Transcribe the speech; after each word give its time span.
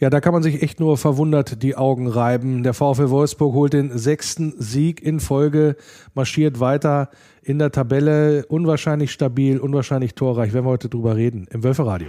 Ja, 0.00 0.10
da 0.10 0.20
kann 0.20 0.32
man 0.32 0.42
sich 0.42 0.60
echt 0.62 0.80
nur 0.80 0.98
verwundert 0.98 1.62
die 1.62 1.76
Augen 1.76 2.08
reiben. 2.08 2.64
Der 2.64 2.74
VfL 2.74 3.10
Wolfsburg 3.10 3.54
holt 3.54 3.72
den 3.72 3.96
sechsten 3.96 4.54
Sieg 4.58 5.00
in 5.00 5.20
Folge, 5.20 5.76
marschiert 6.14 6.58
weiter 6.58 7.10
in 7.42 7.60
der 7.60 7.70
Tabelle, 7.70 8.44
unwahrscheinlich 8.46 9.12
stabil, 9.12 9.58
unwahrscheinlich 9.58 10.14
torreich. 10.14 10.52
Werden 10.52 10.66
wir 10.66 10.70
heute 10.70 10.88
drüber 10.88 11.14
reden 11.14 11.46
im 11.50 11.62
Wölferadio. 11.62 12.08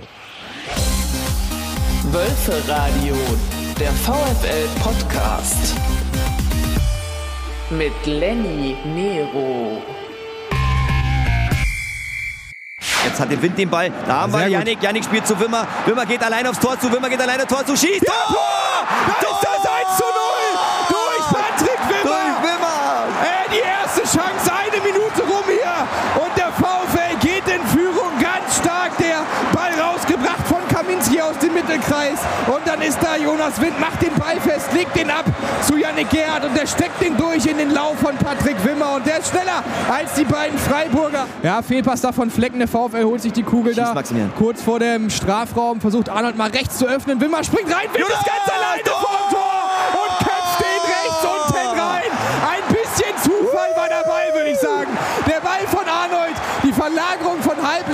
Wölferadio, 2.11 3.15
der 3.79 3.91
VfL 3.91 4.67
Podcast 4.81 5.75
mit 7.69 8.05
Lenny 8.05 8.75
Nero. 8.95 9.81
Jetzt 13.05 13.19
hat 13.19 13.31
der 13.31 13.41
Wind 13.41 13.57
den 13.57 13.69
Ball. 13.69 13.91
Da 14.07 14.21
haben 14.21 14.33
wir 14.33 14.47
Janik. 14.47 14.81
Janik 14.81 15.03
spielt 15.03 15.27
zu 15.27 15.39
Wimmer. 15.39 15.67
Wimmer 15.85 16.05
geht 16.05 16.23
allein 16.23 16.47
aufs 16.47 16.59
Tor 16.59 16.79
zu. 16.79 16.91
Wimmer 16.91 17.09
geht 17.09 17.21
alleine 17.21 17.45
Tor 17.45 17.65
zu. 17.65 17.75
Schießt. 17.77 18.03
Ja, 18.03 18.13
Tor! 18.27 18.87
Da 19.21 19.27
ist 19.27 19.43
das 19.43 19.71
1 19.71 19.97
zu 19.97 20.04
Mittelkreis. 31.75 32.19
Und 32.47 32.61
dann 32.65 32.81
ist 32.81 32.99
da 33.01 33.15
Jonas 33.17 33.59
Wind, 33.59 33.79
macht 33.79 34.01
den 34.01 34.13
Ball 34.15 34.39
fest, 34.39 34.69
legt 34.73 34.95
den 34.95 35.09
ab 35.09 35.25
zu 35.65 35.77
Yannick 35.77 36.09
Gerhardt. 36.09 36.45
Und 36.45 36.57
der 36.57 36.67
steckt 36.67 37.01
den 37.01 37.17
durch 37.17 37.45
in 37.45 37.57
den 37.57 37.71
Lauf 37.71 37.99
von 37.99 38.15
Patrick 38.17 38.55
Wimmer. 38.63 38.95
Und 38.95 39.05
der 39.05 39.19
ist 39.19 39.29
schneller 39.29 39.63
als 39.91 40.13
die 40.13 40.23
beiden 40.23 40.57
Freiburger. 40.57 41.27
Ja, 41.43 41.61
Fehlpass 41.61 42.01
da 42.01 42.11
von 42.11 42.29
Flecken. 42.29 42.59
Der 42.59 42.67
VfL 42.67 43.03
holt 43.03 43.21
sich 43.21 43.33
die 43.33 43.43
Kugel 43.43 43.73
Schieß, 43.73 43.83
da. 43.83 43.93
Maximilian. 43.93 44.31
Kurz 44.37 44.61
vor 44.61 44.79
dem 44.79 45.09
Strafraum 45.09 45.81
versucht 45.81 46.09
Arnold 46.09 46.37
mal 46.37 46.49
rechts 46.49 46.77
zu 46.77 46.85
öffnen. 46.85 47.19
Wimmer 47.19 47.43
springt 47.43 47.73
rein. 47.73 47.87
Wind 47.93 48.07
ist 48.07 48.25
ganz 48.25 48.47
alleine 48.47 48.83
vor 48.85 49.24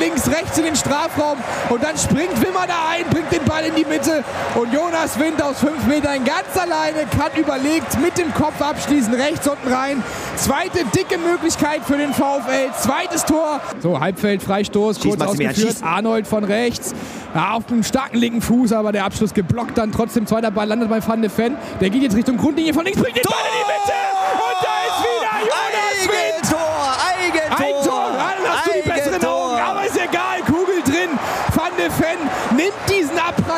links, 0.02 0.28
rechts 0.28 0.58
in 0.58 0.66
den 0.66 0.76
Strafraum. 0.76 1.38
Und 1.70 1.84
dann 1.84 1.98
springt 1.98 2.36
Wimmer 2.42 2.66
da 2.68 2.90
ein, 2.92 3.06
bringt 3.10 3.32
den 3.32 3.46
Ball 3.46 3.64
in 3.66 3.76
die 3.76 3.86
Mitte. 3.86 4.24
Und 4.56 4.74
Jonas 4.74 5.18
Wind 5.20 5.42
aus 5.42 5.60
fünf 5.60 5.86
Metern 5.88 6.26
ganz 6.26 6.58
alleine 6.60 7.06
kann 7.18 7.32
überlegt 7.38 8.00
mit 8.02 8.18
dem 8.18 8.34
Kopf 8.34 8.60
abschließen, 8.62 9.14
rechts 9.14 9.48
unten 9.48 9.72
rein. 9.72 10.04
Zweite 10.36 10.84
dicke 10.96 11.18
Möglichkeit 11.18 11.82
für 11.86 11.98
den 11.98 12.14
VfL. 12.14 12.72
Zweites 12.80 13.26
Tor. 13.26 13.62
So, 13.82 14.00
Halbfeld, 14.00 14.42
Freistoß, 14.42 14.98
Schieß, 14.98 15.04
kurz 15.06 15.20
Maximilian, 15.20 15.52
ausgeführt. 15.52 15.74
schieß. 15.78 15.84
Arnold 15.84 16.28
von 16.28 16.44
rechts. 16.44 16.94
Ja, 17.34 17.52
auf 17.54 17.64
einem 17.70 17.84
starken 17.84 18.18
linken 18.18 18.42
Fuß, 18.42 18.74
aber 18.74 18.92
der 18.92 19.06
Abschluss 19.06 19.34
geblockt 19.34 19.78
dann 19.78 19.92
trotzdem. 19.92 20.26
Zweiter 20.26 20.52
Ball 20.52 20.68
landet 20.68 20.90
bei 20.90 21.06
Van 21.06 21.22
de 21.22 21.32
Ven. 21.36 21.56
Der 21.80 21.90
geht 21.90 22.02
jetzt 22.02 22.16
Richtung 22.16 22.38
Grundlinie 22.38 22.74
von 22.74 22.84
links, 22.84 23.00
bringt 23.00 23.16
den 23.16 23.24
Ball 23.24 23.40
in 23.40 23.66
die 23.66 23.72
Mitte. 23.72 24.41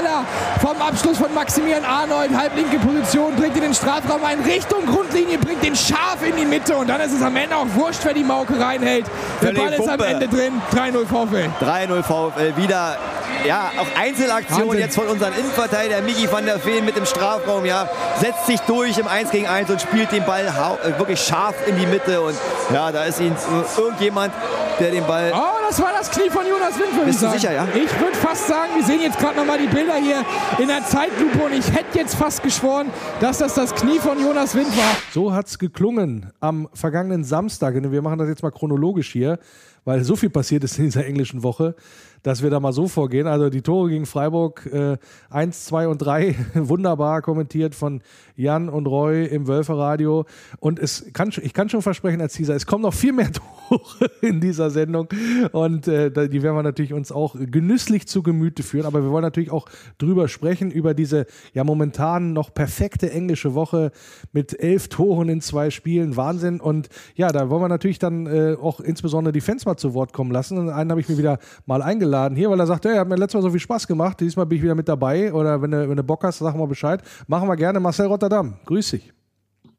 Abpraller 0.03 0.25
vom 0.61 0.81
Abschluss 0.81 1.17
von 1.17 1.33
Maximilian 1.33 1.83
Arnold, 1.85 2.35
halblinke 2.35 2.79
Position, 2.79 3.35
bringt 3.35 3.55
in 3.55 3.63
den 3.63 3.73
Strafraum 3.73 4.23
ein, 4.23 4.39
Richtung 4.41 4.85
Grundlinie, 4.85 5.37
bringt 5.37 5.63
den 5.63 5.75
scharf 5.75 6.25
in 6.25 6.35
die 6.35 6.45
Mitte 6.45 6.75
und 6.75 6.87
dann 6.87 7.01
ist 7.01 7.13
es 7.13 7.21
am 7.21 7.35
Ende 7.35 7.55
auch 7.55 7.65
wurscht, 7.75 8.01
wer 8.03 8.13
die 8.13 8.23
Mauke 8.23 8.59
reinhält. 8.59 9.05
Der 9.41 9.51
Ball 9.51 9.73
ist 9.73 9.87
am. 9.87 9.99
Ende 9.99 10.27
drin, 10.27 10.61
3-0 10.73 11.05
VfL. 11.05 11.49
3-0 11.61 12.03
VfL 12.03 12.57
wieder. 12.57 12.97
Ja, 13.45 13.71
auch 13.77 13.99
Einzelaktion 13.99 14.67
Wahnsinn. 14.67 14.79
jetzt 14.79 14.95
von 14.95 15.07
unserem 15.07 15.33
Innenverteidiger 15.33 16.01
Migi 16.01 16.31
van 16.31 16.45
der 16.45 16.63
Veen 16.63 16.85
mit 16.85 16.95
dem 16.95 17.05
Strafraum. 17.05 17.65
Ja, 17.65 17.89
setzt 18.19 18.45
sich 18.47 18.59
durch 18.61 18.97
im 18.97 19.07
1 19.07 19.31
gegen 19.31 19.47
1 19.47 19.69
und 19.69 19.81
spielt 19.81 20.11
den 20.11 20.25
Ball 20.25 20.45
äh, 20.45 20.99
wirklich 20.99 21.21
scharf 21.21 21.55
in 21.65 21.77
die 21.77 21.85
Mitte. 21.85 22.21
Und 22.21 22.35
ja, 22.73 22.91
da 22.91 23.03
ist 23.03 23.19
ihn 23.19 23.35
irgendjemand, 23.77 24.33
der 24.79 24.91
den 24.91 25.05
Ball. 25.05 25.31
Oh, 25.33 25.62
das 25.73 25.81
war 25.81 25.91
das 25.91 26.11
Knie 26.11 26.29
von 26.29 26.45
Jonas 26.47 26.77
Wind, 26.77 26.91
würde 26.91 27.01
ich 27.01 27.05
Bist 27.07 27.23
du 27.23 27.25
sagen. 27.25 27.39
sicher, 27.39 27.51
ja? 27.51 27.67
Ich 27.73 27.99
würde 27.99 28.15
fast 28.15 28.47
sagen, 28.47 28.75
wir 28.75 28.83
sehen 28.83 29.01
jetzt 29.01 29.17
gerade 29.17 29.35
nochmal 29.35 29.57
die 29.57 29.65
Bilder 29.65 29.95
hier 29.95 30.23
in 30.59 30.67
der 30.67 30.85
Zeitlupe 30.85 31.45
und 31.45 31.51
ich 31.51 31.67
hätte 31.73 31.97
jetzt 31.97 32.13
fast 32.13 32.43
geschworen, 32.43 32.91
dass 33.19 33.39
das 33.39 33.55
das 33.55 33.73
Knie 33.73 33.97
von 33.97 34.19
Jonas 34.19 34.53
Wind 34.53 34.67
war. 34.77 34.95
So 35.11 35.33
hat's 35.33 35.57
geklungen 35.57 36.31
am 36.39 36.69
vergangenen 36.73 37.23
Samstag. 37.23 37.73
Wir 37.73 38.01
machen 38.03 38.19
das 38.19 38.27
jetzt 38.27 38.43
mal 38.43 38.51
chronologisch 38.51 39.11
hier, 39.11 39.39
weil 39.83 40.03
so 40.03 40.15
viel 40.15 40.29
passiert 40.29 40.63
ist 40.63 40.77
in 40.77 40.85
dieser 40.85 41.07
englischen 41.07 41.41
Woche, 41.41 41.75
dass 42.23 42.41
wir 42.41 42.49
da 42.49 42.59
mal 42.59 42.73
so 42.73 42.87
vorgehen. 42.87 43.27
Also 43.27 43.49
die 43.49 43.61
Tore 43.61 43.89
gegen 43.89 44.05
Freiburg 44.05 44.65
äh, 44.71 44.97
1, 45.29 45.65
2 45.65 45.89
und 45.89 45.97
3 45.99 46.35
wunderbar 46.55 47.21
kommentiert 47.21 47.75
von 47.75 48.01
Jan 48.35 48.69
und 48.69 48.87
Roy 48.87 49.25
im 49.25 49.47
Wölferadio. 49.47 50.25
Und 50.59 50.79
es 50.79 51.11
kann, 51.13 51.31
ich 51.41 51.53
kann 51.53 51.69
schon 51.69 51.81
versprechen 51.81 52.21
als 52.21 52.33
Teaser, 52.33 52.55
es 52.55 52.65
kommen 52.65 52.81
noch 52.81 52.93
viel 52.93 53.13
mehr 53.13 53.31
Tore 53.69 54.09
in 54.21 54.39
dieser 54.39 54.69
Sendung. 54.69 55.09
Und 55.51 55.87
äh, 55.87 56.09
die 56.29 56.41
werden 56.41 56.55
wir 56.55 56.63
natürlich 56.63 56.93
uns 56.93 57.11
auch 57.11 57.35
genüsslich 57.37 58.07
zu 58.07 58.23
Gemüte 58.23 58.63
führen. 58.63 58.85
Aber 58.85 59.03
wir 59.03 59.11
wollen 59.11 59.23
natürlich 59.23 59.51
auch 59.51 59.67
drüber 59.97 60.29
sprechen, 60.29 60.71
über 60.71 60.93
diese 60.93 61.25
ja 61.53 61.63
momentan 61.63 62.31
noch 62.33 62.53
perfekte 62.53 63.11
englische 63.11 63.53
Woche 63.53 63.91
mit 64.31 64.57
elf 64.57 64.87
Toren 64.87 65.27
in 65.27 65.41
zwei 65.41 65.69
Spielen. 65.69 66.15
Wahnsinn. 66.15 66.61
Und 66.61 66.87
ja, 67.15 67.31
da 67.31 67.49
wollen 67.49 67.61
wir 67.61 67.67
natürlich 67.67 67.99
dann 67.99 68.27
äh, 68.27 68.55
auch 68.59 68.79
insbesondere 68.79 69.33
die 69.33 69.41
Fans 69.41 69.65
mal 69.65 69.75
zu 69.75 69.93
Wort 69.93 70.13
kommen 70.13 70.31
lassen. 70.31 70.57
Und 70.57 70.69
einen 70.69 70.89
habe 70.89 71.01
ich 71.01 71.09
mir 71.09 71.17
wieder 71.17 71.39
mal 71.65 71.81
eingeladen 71.81 72.12
hier, 72.35 72.49
weil 72.49 72.59
er 72.59 72.67
sagt, 72.67 72.85
hey, 72.85 72.95
hat 72.95 73.07
mir 73.07 73.15
letztes 73.15 73.35
Mal 73.35 73.41
so 73.41 73.49
viel 73.51 73.59
Spaß 73.59 73.87
gemacht. 73.87 74.19
Diesmal 74.19 74.45
bin 74.45 74.57
ich 74.57 74.63
wieder 74.63 74.75
mit 74.75 74.87
dabei. 74.87 75.33
Oder 75.33 75.61
wenn 75.61 75.71
du, 75.71 75.89
wenn 75.89 75.97
du 75.97 76.03
Bock 76.03 76.23
hast, 76.23 76.39
sag 76.39 76.55
mal 76.55 76.67
Bescheid. 76.67 77.01
Machen 77.27 77.47
wir 77.47 77.55
gerne. 77.55 77.79
Marcel 77.79 78.07
Rotterdam. 78.07 78.55
Grüß 78.65 78.91
dich. 78.91 79.11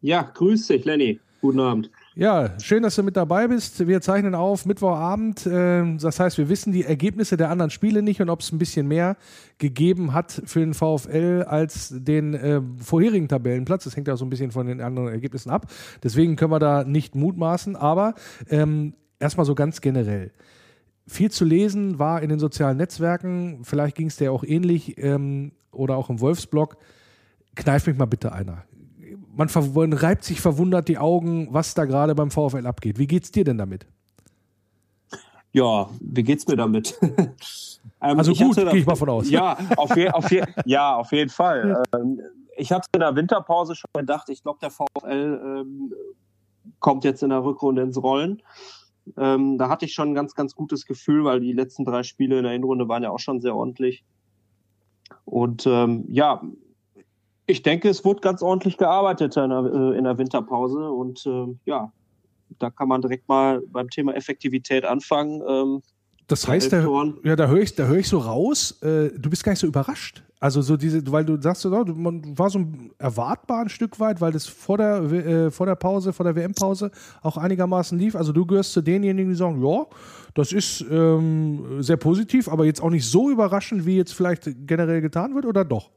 Ja, 0.00 0.22
grüß 0.22 0.66
dich, 0.66 0.84
Lenny. 0.84 1.20
Guten 1.40 1.60
Abend. 1.60 1.90
Ja, 2.16 2.58
schön, 2.60 2.82
dass 2.82 2.94
du 2.94 3.02
mit 3.02 3.16
dabei 3.16 3.48
bist. 3.48 3.86
Wir 3.86 4.00
zeichnen 4.00 4.34
auf 4.34 4.66
Mittwochabend. 4.66 5.46
Ähm, 5.50 5.98
Das 6.00 6.20
heißt, 6.20 6.38
wir 6.38 6.48
wissen 6.48 6.72
die 6.72 6.84
Ergebnisse 6.84 7.36
der 7.36 7.50
anderen 7.50 7.70
Spiele 7.70 8.02
nicht 8.02 8.22
und 8.22 8.30
ob 8.30 8.40
es 8.40 8.52
ein 8.52 8.58
bisschen 8.58 8.86
mehr 8.86 9.16
gegeben 9.58 10.14
hat 10.14 10.42
für 10.46 10.60
den 10.60 10.74
VfL 10.74 11.44
als 11.46 11.92
den 11.92 12.34
äh, 12.34 12.62
vorherigen 12.78 13.28
Tabellenplatz. 13.28 13.84
Das 13.84 13.96
hängt 13.96 14.08
ja 14.08 14.16
so 14.16 14.24
ein 14.24 14.30
bisschen 14.30 14.52
von 14.52 14.66
den 14.66 14.80
anderen 14.80 15.08
Ergebnissen 15.08 15.50
ab. 15.50 15.66
Deswegen 16.02 16.36
können 16.36 16.52
wir 16.52 16.60
da 16.60 16.84
nicht 16.84 17.14
mutmaßen. 17.14 17.76
Aber 17.76 18.14
ähm, 18.48 18.94
erstmal 19.18 19.44
so 19.44 19.54
ganz 19.54 19.80
generell. 19.80 20.30
Viel 21.06 21.30
zu 21.30 21.44
lesen 21.44 21.98
war 21.98 22.22
in 22.22 22.30
den 22.30 22.38
sozialen 22.38 22.78
Netzwerken. 22.78 23.60
Vielleicht 23.64 23.96
ging 23.96 24.06
es 24.06 24.16
dir 24.16 24.32
auch 24.32 24.44
ähnlich 24.44 24.96
ähm, 24.98 25.52
oder 25.70 25.96
auch 25.96 26.10
im 26.10 26.20
Wolfsblog. 26.20 26.76
Kneif 27.54 27.86
mich 27.86 27.96
mal 27.96 28.06
bitte 28.06 28.32
einer 28.32 28.64
man, 29.36 29.48
man 29.74 29.92
reibt 29.92 30.24
sich 30.24 30.40
verwundert 30.40 30.88
die 30.88 30.98
Augen, 30.98 31.48
was 31.50 31.74
da 31.74 31.84
gerade 31.84 32.14
beim 32.14 32.30
VfL 32.30 32.66
abgeht. 32.66 32.98
Wie 32.98 33.06
geht's 33.06 33.30
dir 33.30 33.44
denn 33.44 33.58
damit? 33.58 33.86
Ja, 35.52 35.88
wie 36.00 36.22
geht's 36.22 36.46
mir 36.46 36.56
damit? 36.56 36.98
Ähm, 38.00 38.18
Also 38.18 38.34
gut, 38.34 38.56
gehe 38.56 38.76
ich 38.76 38.86
mal 38.86 38.96
von 38.96 39.08
aus. 39.08 39.30
Ja, 39.30 39.56
auf, 39.76 39.96
je, 39.96 40.10
auf, 40.10 40.30
je, 40.30 40.42
ja, 40.66 40.94
auf 40.96 41.10
jeden 41.12 41.30
Fall. 41.30 41.82
Ähm, 41.94 42.20
ich 42.56 42.70
hatte 42.70 42.86
in 42.94 43.00
der 43.00 43.14
Winterpause 43.14 43.74
schon 43.74 43.90
gedacht, 43.94 44.28
ich 44.28 44.42
glaube, 44.42 44.58
der 44.60 44.70
VfL 44.70 45.40
ähm, 45.42 45.92
kommt 46.80 47.04
jetzt 47.04 47.22
in 47.22 47.30
der 47.30 47.42
Rückrunde 47.42 47.82
ins 47.82 48.02
Rollen. 48.02 48.42
Ähm, 49.16 49.58
da 49.58 49.68
hatte 49.68 49.84
ich 49.84 49.94
schon 49.94 50.10
ein 50.10 50.14
ganz, 50.14 50.34
ganz 50.34 50.54
gutes 50.54 50.86
Gefühl, 50.86 51.24
weil 51.24 51.40
die 51.40 51.52
letzten 51.52 51.84
drei 51.84 52.02
Spiele 52.02 52.38
in 52.38 52.44
der 52.44 52.52
Hinrunde 52.52 52.88
waren 52.88 53.02
ja 53.02 53.10
auch 53.10 53.18
schon 53.18 53.40
sehr 53.40 53.54
ordentlich. 53.54 54.04
Und 55.24 55.66
ähm, 55.66 56.04
ja, 56.08 56.42
ich 57.46 57.62
denke, 57.62 57.88
es 57.88 58.04
wurde 58.04 58.20
ganz 58.20 58.42
ordentlich 58.42 58.78
gearbeitet 58.78 59.36
in 59.36 59.50
der, 59.50 59.64
äh, 59.64 59.98
in 59.98 60.04
der 60.04 60.18
Winterpause. 60.18 60.90
Und 60.90 61.24
ähm, 61.26 61.58
ja, 61.66 61.92
da 62.58 62.70
kann 62.70 62.88
man 62.88 63.02
direkt 63.02 63.28
mal 63.28 63.60
beim 63.68 63.90
Thema 63.90 64.14
Effektivität 64.14 64.84
anfangen. 64.84 65.42
Ähm, 65.46 65.82
Das 66.26 66.48
heißt, 66.48 66.72
da, 66.72 66.80
ja, 67.22 67.36
da 67.36 67.48
höre 67.48 67.60
ich, 67.60 67.74
da 67.74 67.84
hör 67.84 67.98
ich 67.98 68.08
so 68.08 68.18
raus, 68.18 68.80
äh, 68.82 69.10
du 69.18 69.28
bist 69.28 69.44
gar 69.44 69.52
nicht 69.52 69.60
so 69.60 69.66
überrascht. 69.66 70.22
Also 70.44 70.60
so 70.60 70.76
diese, 70.76 71.10
weil 71.10 71.24
du 71.24 71.40
sagst, 71.40 71.64
man 71.64 72.38
war 72.38 72.50
so 72.50 72.66
erwartbar 72.98 73.62
ein 73.62 73.70
Stück 73.70 73.98
weit, 73.98 74.20
weil 74.20 74.30
das 74.30 74.44
vor 74.46 74.76
der, 74.76 74.96
äh, 75.00 75.50
vor 75.50 75.64
der 75.64 75.74
Pause, 75.74 76.12
vor 76.12 76.24
der 76.24 76.36
WM-Pause 76.36 76.90
auch 77.22 77.38
einigermaßen 77.38 77.98
lief. 77.98 78.14
Also 78.14 78.30
du 78.30 78.44
gehörst 78.44 78.74
zu 78.74 78.82
denjenigen, 78.82 79.30
die 79.30 79.36
sagen, 79.36 79.64
ja, 79.64 79.86
das 80.34 80.52
ist 80.52 80.84
ähm, 80.90 81.80
sehr 81.82 81.96
positiv, 81.96 82.50
aber 82.50 82.66
jetzt 82.66 82.82
auch 82.82 82.90
nicht 82.90 83.06
so 83.06 83.30
überraschend, 83.30 83.86
wie 83.86 83.96
jetzt 83.96 84.12
vielleicht 84.12 84.50
generell 84.66 85.00
getan 85.00 85.34
wird, 85.34 85.46
oder 85.46 85.64
doch? 85.64 85.88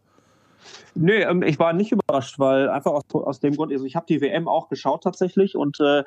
Nee, 0.96 1.22
ähm, 1.22 1.44
ich 1.44 1.60
war 1.60 1.74
nicht 1.74 1.92
überrascht, 1.92 2.40
weil 2.40 2.70
einfach 2.70 2.92
aus, 2.92 3.04
aus 3.12 3.40
dem 3.40 3.56
Grund, 3.56 3.72
also 3.72 3.86
ich 3.86 3.96
habe 3.96 4.06
die 4.08 4.22
WM 4.22 4.48
auch 4.48 4.70
geschaut 4.70 5.04
tatsächlich 5.04 5.56
und 5.56 5.80
äh, 5.80 6.04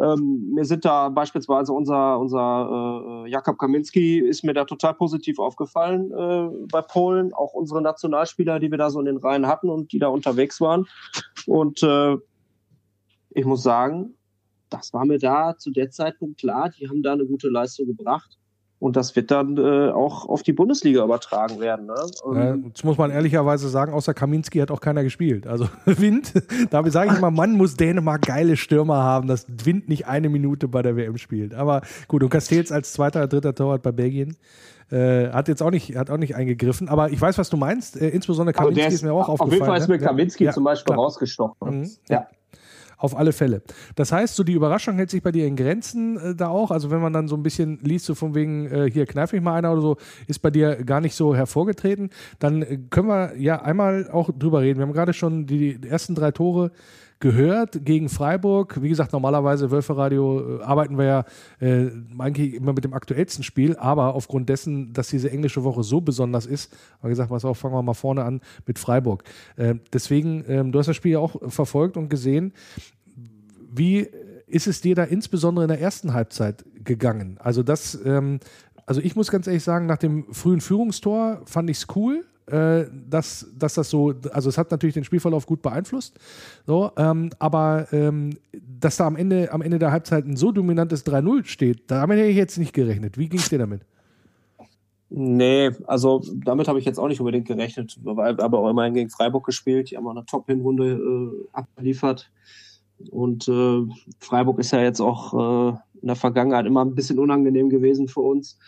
ähm, 0.00 0.52
mir 0.54 0.64
sind 0.64 0.84
da 0.84 1.08
beispielsweise 1.08 1.72
unser, 1.72 2.18
unser 2.18 3.24
äh, 3.26 3.30
Jakob 3.30 3.58
Kaminski 3.58 4.18
ist 4.18 4.44
mir 4.44 4.54
da 4.54 4.64
total 4.64 4.94
positiv 4.94 5.38
aufgefallen 5.38 6.12
äh, 6.12 6.66
bei 6.70 6.82
Polen, 6.82 7.32
auch 7.32 7.52
unsere 7.52 7.82
Nationalspieler, 7.82 8.60
die 8.60 8.70
wir 8.70 8.78
da 8.78 8.90
so 8.90 9.00
in 9.00 9.06
den 9.06 9.16
Reihen 9.16 9.46
hatten 9.46 9.68
und 9.68 9.92
die 9.92 9.98
da 9.98 10.08
unterwegs 10.08 10.60
waren. 10.60 10.86
Und 11.46 11.82
äh, 11.82 12.16
ich 13.30 13.44
muss 13.44 13.62
sagen, 13.62 14.14
das 14.70 14.92
war 14.92 15.04
mir 15.04 15.18
da 15.18 15.56
zu 15.56 15.70
der 15.70 15.90
Zeitpunkt 15.90 16.38
klar, 16.38 16.70
die 16.70 16.88
haben 16.88 17.02
da 17.02 17.12
eine 17.12 17.26
gute 17.26 17.48
Leistung 17.48 17.86
gebracht. 17.86 18.37
Und 18.80 18.94
das 18.94 19.16
wird 19.16 19.32
dann 19.32 19.56
äh, 19.56 19.90
auch 19.90 20.28
auf 20.28 20.44
die 20.44 20.52
Bundesliga 20.52 21.02
übertragen 21.02 21.58
werden. 21.58 21.86
Ne? 21.86 21.94
Ja, 22.34 22.54
jetzt 22.54 22.84
muss 22.84 22.96
man 22.96 23.10
ehrlicherweise 23.10 23.68
sagen, 23.68 23.92
außer 23.92 24.14
Kaminski 24.14 24.60
hat 24.60 24.70
auch 24.70 24.80
keiner 24.80 25.02
gespielt. 25.02 25.48
Also 25.48 25.68
Wind, 25.84 26.32
da 26.70 26.88
sage 26.88 27.10
ich 27.10 27.18
immer, 27.18 27.32
man 27.32 27.52
muss 27.52 27.74
Dänemark 27.74 28.22
geile 28.22 28.56
Stürmer 28.56 29.02
haben, 29.02 29.26
dass 29.26 29.46
Wind 29.48 29.88
nicht 29.88 30.06
eine 30.06 30.28
Minute 30.28 30.68
bei 30.68 30.82
der 30.82 30.96
WM 30.96 31.18
spielt. 31.18 31.54
Aber 31.54 31.82
gut, 32.06 32.22
und 32.22 32.30
Castells 32.30 32.70
als 32.70 32.92
zweiter, 32.92 33.26
dritter 33.26 33.54
Torwart 33.54 33.82
bei 33.82 33.90
Belgien. 33.90 34.36
Äh, 34.90 35.30
hat 35.32 35.48
jetzt 35.48 35.62
auch 35.62 35.70
nicht, 35.70 35.96
hat 35.96 36.08
auch 36.08 36.16
nicht 36.16 36.34
eingegriffen, 36.34 36.88
aber 36.88 37.10
ich 37.10 37.20
weiß, 37.20 37.36
was 37.36 37.50
du 37.50 37.58
meinst. 37.58 38.00
Äh, 38.00 38.08
insbesondere 38.08 38.54
Kaminski 38.54 38.86
ist, 38.86 38.94
ist, 38.94 39.02
mir 39.02 39.12
auch 39.12 39.28
auf 39.28 39.40
aufgefallen. 39.40 39.50
Auf 39.50 39.52
jeden 39.52 39.66
Fall 39.66 39.78
ist 39.78 39.88
ne? 39.88 39.94
mir 39.96 40.00
Kaminski 40.00 40.44
ja, 40.44 40.52
zum 40.52 40.64
Beispiel 40.64 40.94
klar. 40.94 41.04
rausgestochen. 41.04 41.80
Mhm. 41.80 41.90
Ja. 42.08 42.26
Auf 43.00 43.16
alle 43.16 43.32
Fälle. 43.32 43.62
Das 43.94 44.10
heißt, 44.10 44.34
so 44.34 44.42
die 44.42 44.54
Überraschung 44.54 44.96
hält 44.96 45.10
sich 45.10 45.22
bei 45.22 45.30
dir 45.30 45.46
in 45.46 45.54
Grenzen 45.54 46.16
äh, 46.16 46.34
da 46.34 46.48
auch. 46.48 46.72
Also 46.72 46.90
wenn 46.90 47.00
man 47.00 47.12
dann 47.12 47.28
so 47.28 47.36
ein 47.36 47.44
bisschen 47.44 47.78
liest, 47.82 48.06
so 48.06 48.16
von 48.16 48.34
wegen, 48.34 48.66
äh, 48.66 48.90
hier 48.90 49.06
kneif 49.06 49.32
ich 49.32 49.40
mal 49.40 49.54
einer 49.54 49.72
oder 49.72 49.80
so, 49.80 49.96
ist 50.26 50.40
bei 50.40 50.50
dir 50.50 50.84
gar 50.84 51.00
nicht 51.00 51.14
so 51.14 51.34
hervorgetreten. 51.34 52.10
Dann 52.40 52.62
äh, 52.62 52.78
können 52.90 53.06
wir 53.06 53.36
ja 53.38 53.62
einmal 53.62 54.10
auch 54.10 54.30
drüber 54.36 54.62
reden. 54.62 54.80
Wir 54.80 54.86
haben 54.86 54.92
gerade 54.92 55.12
schon 55.12 55.46
die, 55.46 55.78
die 55.78 55.88
ersten 55.88 56.16
drei 56.16 56.32
Tore 56.32 56.72
gehört 57.20 57.84
gegen 57.84 58.08
Freiburg. 58.08 58.80
Wie 58.82 58.88
gesagt, 58.88 59.12
normalerweise 59.12 59.70
Wölferadio 59.70 60.60
äh, 60.60 60.62
arbeiten 60.62 60.98
wir 60.98 61.04
ja 61.04 61.24
äh, 61.60 61.90
eigentlich 62.18 62.54
immer 62.54 62.72
mit 62.72 62.84
dem 62.84 62.94
aktuellsten 62.94 63.42
Spiel, 63.42 63.76
aber 63.76 64.14
aufgrund 64.14 64.48
dessen, 64.48 64.92
dass 64.92 65.08
diese 65.08 65.30
englische 65.30 65.64
Woche 65.64 65.82
so 65.82 66.00
besonders 66.00 66.46
ist, 66.46 66.72
haben 66.72 67.04
wir 67.04 67.10
gesagt, 67.10 67.30
was 67.30 67.44
auch, 67.44 67.54
fangen 67.54 67.74
wir 67.74 67.82
mal 67.82 67.94
vorne 67.94 68.24
an 68.24 68.40
mit 68.66 68.78
Freiburg. 68.78 69.24
Äh, 69.56 69.76
deswegen, 69.92 70.44
ähm, 70.48 70.72
du 70.72 70.78
hast 70.78 70.86
das 70.86 70.96
Spiel 70.96 71.12
ja 71.12 71.18
auch 71.18 71.36
verfolgt 71.50 71.96
und 71.96 72.08
gesehen. 72.08 72.52
Wie 73.70 74.08
ist 74.46 74.66
es 74.66 74.80
dir 74.80 74.94
da 74.94 75.04
insbesondere 75.04 75.64
in 75.64 75.68
der 75.68 75.80
ersten 75.80 76.14
Halbzeit 76.14 76.64
gegangen? 76.84 77.36
Also 77.38 77.62
das, 77.62 77.98
ähm, 78.04 78.40
also 78.86 79.00
ich 79.00 79.16
muss 79.16 79.30
ganz 79.30 79.46
ehrlich 79.46 79.64
sagen, 79.64 79.86
nach 79.86 79.98
dem 79.98 80.32
frühen 80.32 80.60
Führungstor 80.60 81.42
fand 81.44 81.68
ich 81.68 81.78
es 81.78 81.86
cool, 81.94 82.24
äh, 82.50 82.86
dass, 83.08 83.46
dass 83.56 83.74
das 83.74 83.90
so, 83.90 84.14
also 84.32 84.48
es 84.48 84.58
hat 84.58 84.70
natürlich 84.70 84.94
den 84.94 85.04
Spielverlauf 85.04 85.46
gut 85.46 85.62
beeinflusst, 85.62 86.18
so, 86.66 86.90
ähm, 86.96 87.30
aber 87.38 87.86
ähm, 87.92 88.38
dass 88.52 88.96
da 88.96 89.06
am 89.06 89.16
Ende, 89.16 89.52
am 89.52 89.62
Ende 89.62 89.78
der 89.78 89.92
Halbzeit 89.92 90.26
ein 90.26 90.36
so 90.36 90.52
dominantes 90.52 91.06
3-0 91.06 91.44
steht, 91.46 91.90
damit 91.90 92.18
hätte 92.18 92.28
ich 92.28 92.36
jetzt 92.36 92.58
nicht 92.58 92.72
gerechnet. 92.72 93.18
Wie 93.18 93.28
ging 93.28 93.38
es 93.38 93.48
dir 93.48 93.58
damit? 93.58 93.82
Nee, 95.10 95.70
also 95.86 96.22
damit 96.34 96.68
habe 96.68 96.78
ich 96.78 96.84
jetzt 96.84 96.98
auch 96.98 97.08
nicht 97.08 97.20
unbedingt 97.20 97.46
gerechnet, 97.46 97.98
weil 98.02 98.38
aber 98.40 98.58
auch 98.58 98.68
immerhin 98.68 98.92
gegen 98.92 99.10
Freiburg 99.10 99.46
gespielt, 99.46 99.90
die 99.90 99.96
haben 99.96 100.06
eine 100.06 100.26
Top-Hinrunde 100.26 100.92
äh, 100.92 101.48
abgeliefert. 101.52 102.30
Und 103.10 103.48
äh, 103.48 103.86
Freiburg 104.18 104.58
ist 104.58 104.72
ja 104.72 104.82
jetzt 104.82 105.00
auch 105.00 105.72
äh, 105.72 105.76
in 106.02 106.08
der 106.08 106.16
Vergangenheit 106.16 106.66
immer 106.66 106.84
ein 106.84 106.94
bisschen 106.94 107.18
unangenehm 107.18 107.70
gewesen 107.70 108.08
für 108.08 108.20
uns. 108.20 108.58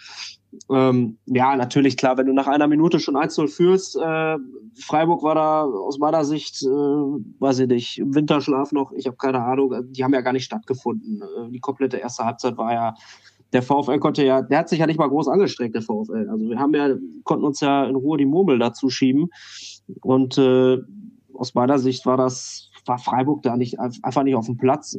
Ähm, 0.69 1.19
ja, 1.26 1.56
natürlich, 1.56 1.97
klar, 1.97 2.19
wenn 2.19 2.26
du 2.26 2.32
nach 2.32 2.49
einer 2.49 2.67
Minute 2.67 2.99
schon 2.99 3.17
1-0 3.17 3.49
führst, 3.49 3.97
äh, 3.97 4.37
Freiburg 4.75 5.23
war 5.23 5.35
da 5.35 5.62
aus 5.62 5.99
meiner 5.99 6.25
Sicht, 6.25 6.62
äh, 6.62 6.67
weiß 6.67 7.61
ich 7.61 7.69
nicht, 7.69 7.99
im 7.99 8.14
Winterschlaf 8.14 8.73
noch, 8.73 8.93
ich 8.93 9.06
habe 9.06 9.17
keine 9.17 9.43
Ahnung, 9.43 9.75
die 9.93 10.02
haben 10.02 10.14
ja 10.14 10.20
gar 10.23 10.32
nicht 10.32 10.44
stattgefunden. 10.44 11.23
Äh, 11.23 11.50
die 11.50 11.61
komplette 11.61 11.99
erste 11.99 12.25
Halbzeit 12.25 12.56
war 12.56 12.73
ja, 12.73 12.94
der 13.52 13.62
VfL 13.62 13.99
konnte 13.99 14.25
ja, 14.25 14.43
der 14.43 14.58
hat 14.58 14.69
sich 14.69 14.79
ja 14.79 14.87
nicht 14.87 14.99
mal 14.99 15.08
groß 15.08 15.29
angestrengt, 15.29 15.75
der 15.75 15.82
VfL. 15.82 16.29
Also 16.31 16.49
wir 16.49 16.58
haben 16.58 16.75
ja, 16.75 16.94
konnten 17.25 17.44
uns 17.44 17.61
ja 17.61 17.85
in 17.85 17.96
Ruhe 17.96 18.19
die 18.19 18.26
Murmel 18.26 18.58
dazu 18.58 18.91
schieben. 18.91 19.29
Und 20.03 20.38
äh, 20.38 20.79
aus 21.35 21.55
meiner 21.55 21.79
Sicht 21.79 22.06
war 22.06 22.17
das 22.17 22.69
war 22.87 22.99
Freiburg 22.99 23.43
da 23.43 23.56
nicht 23.56 23.79
einfach 23.79 24.23
nicht 24.23 24.35
auf 24.35 24.47
dem 24.47 24.56
Platz. 24.56 24.99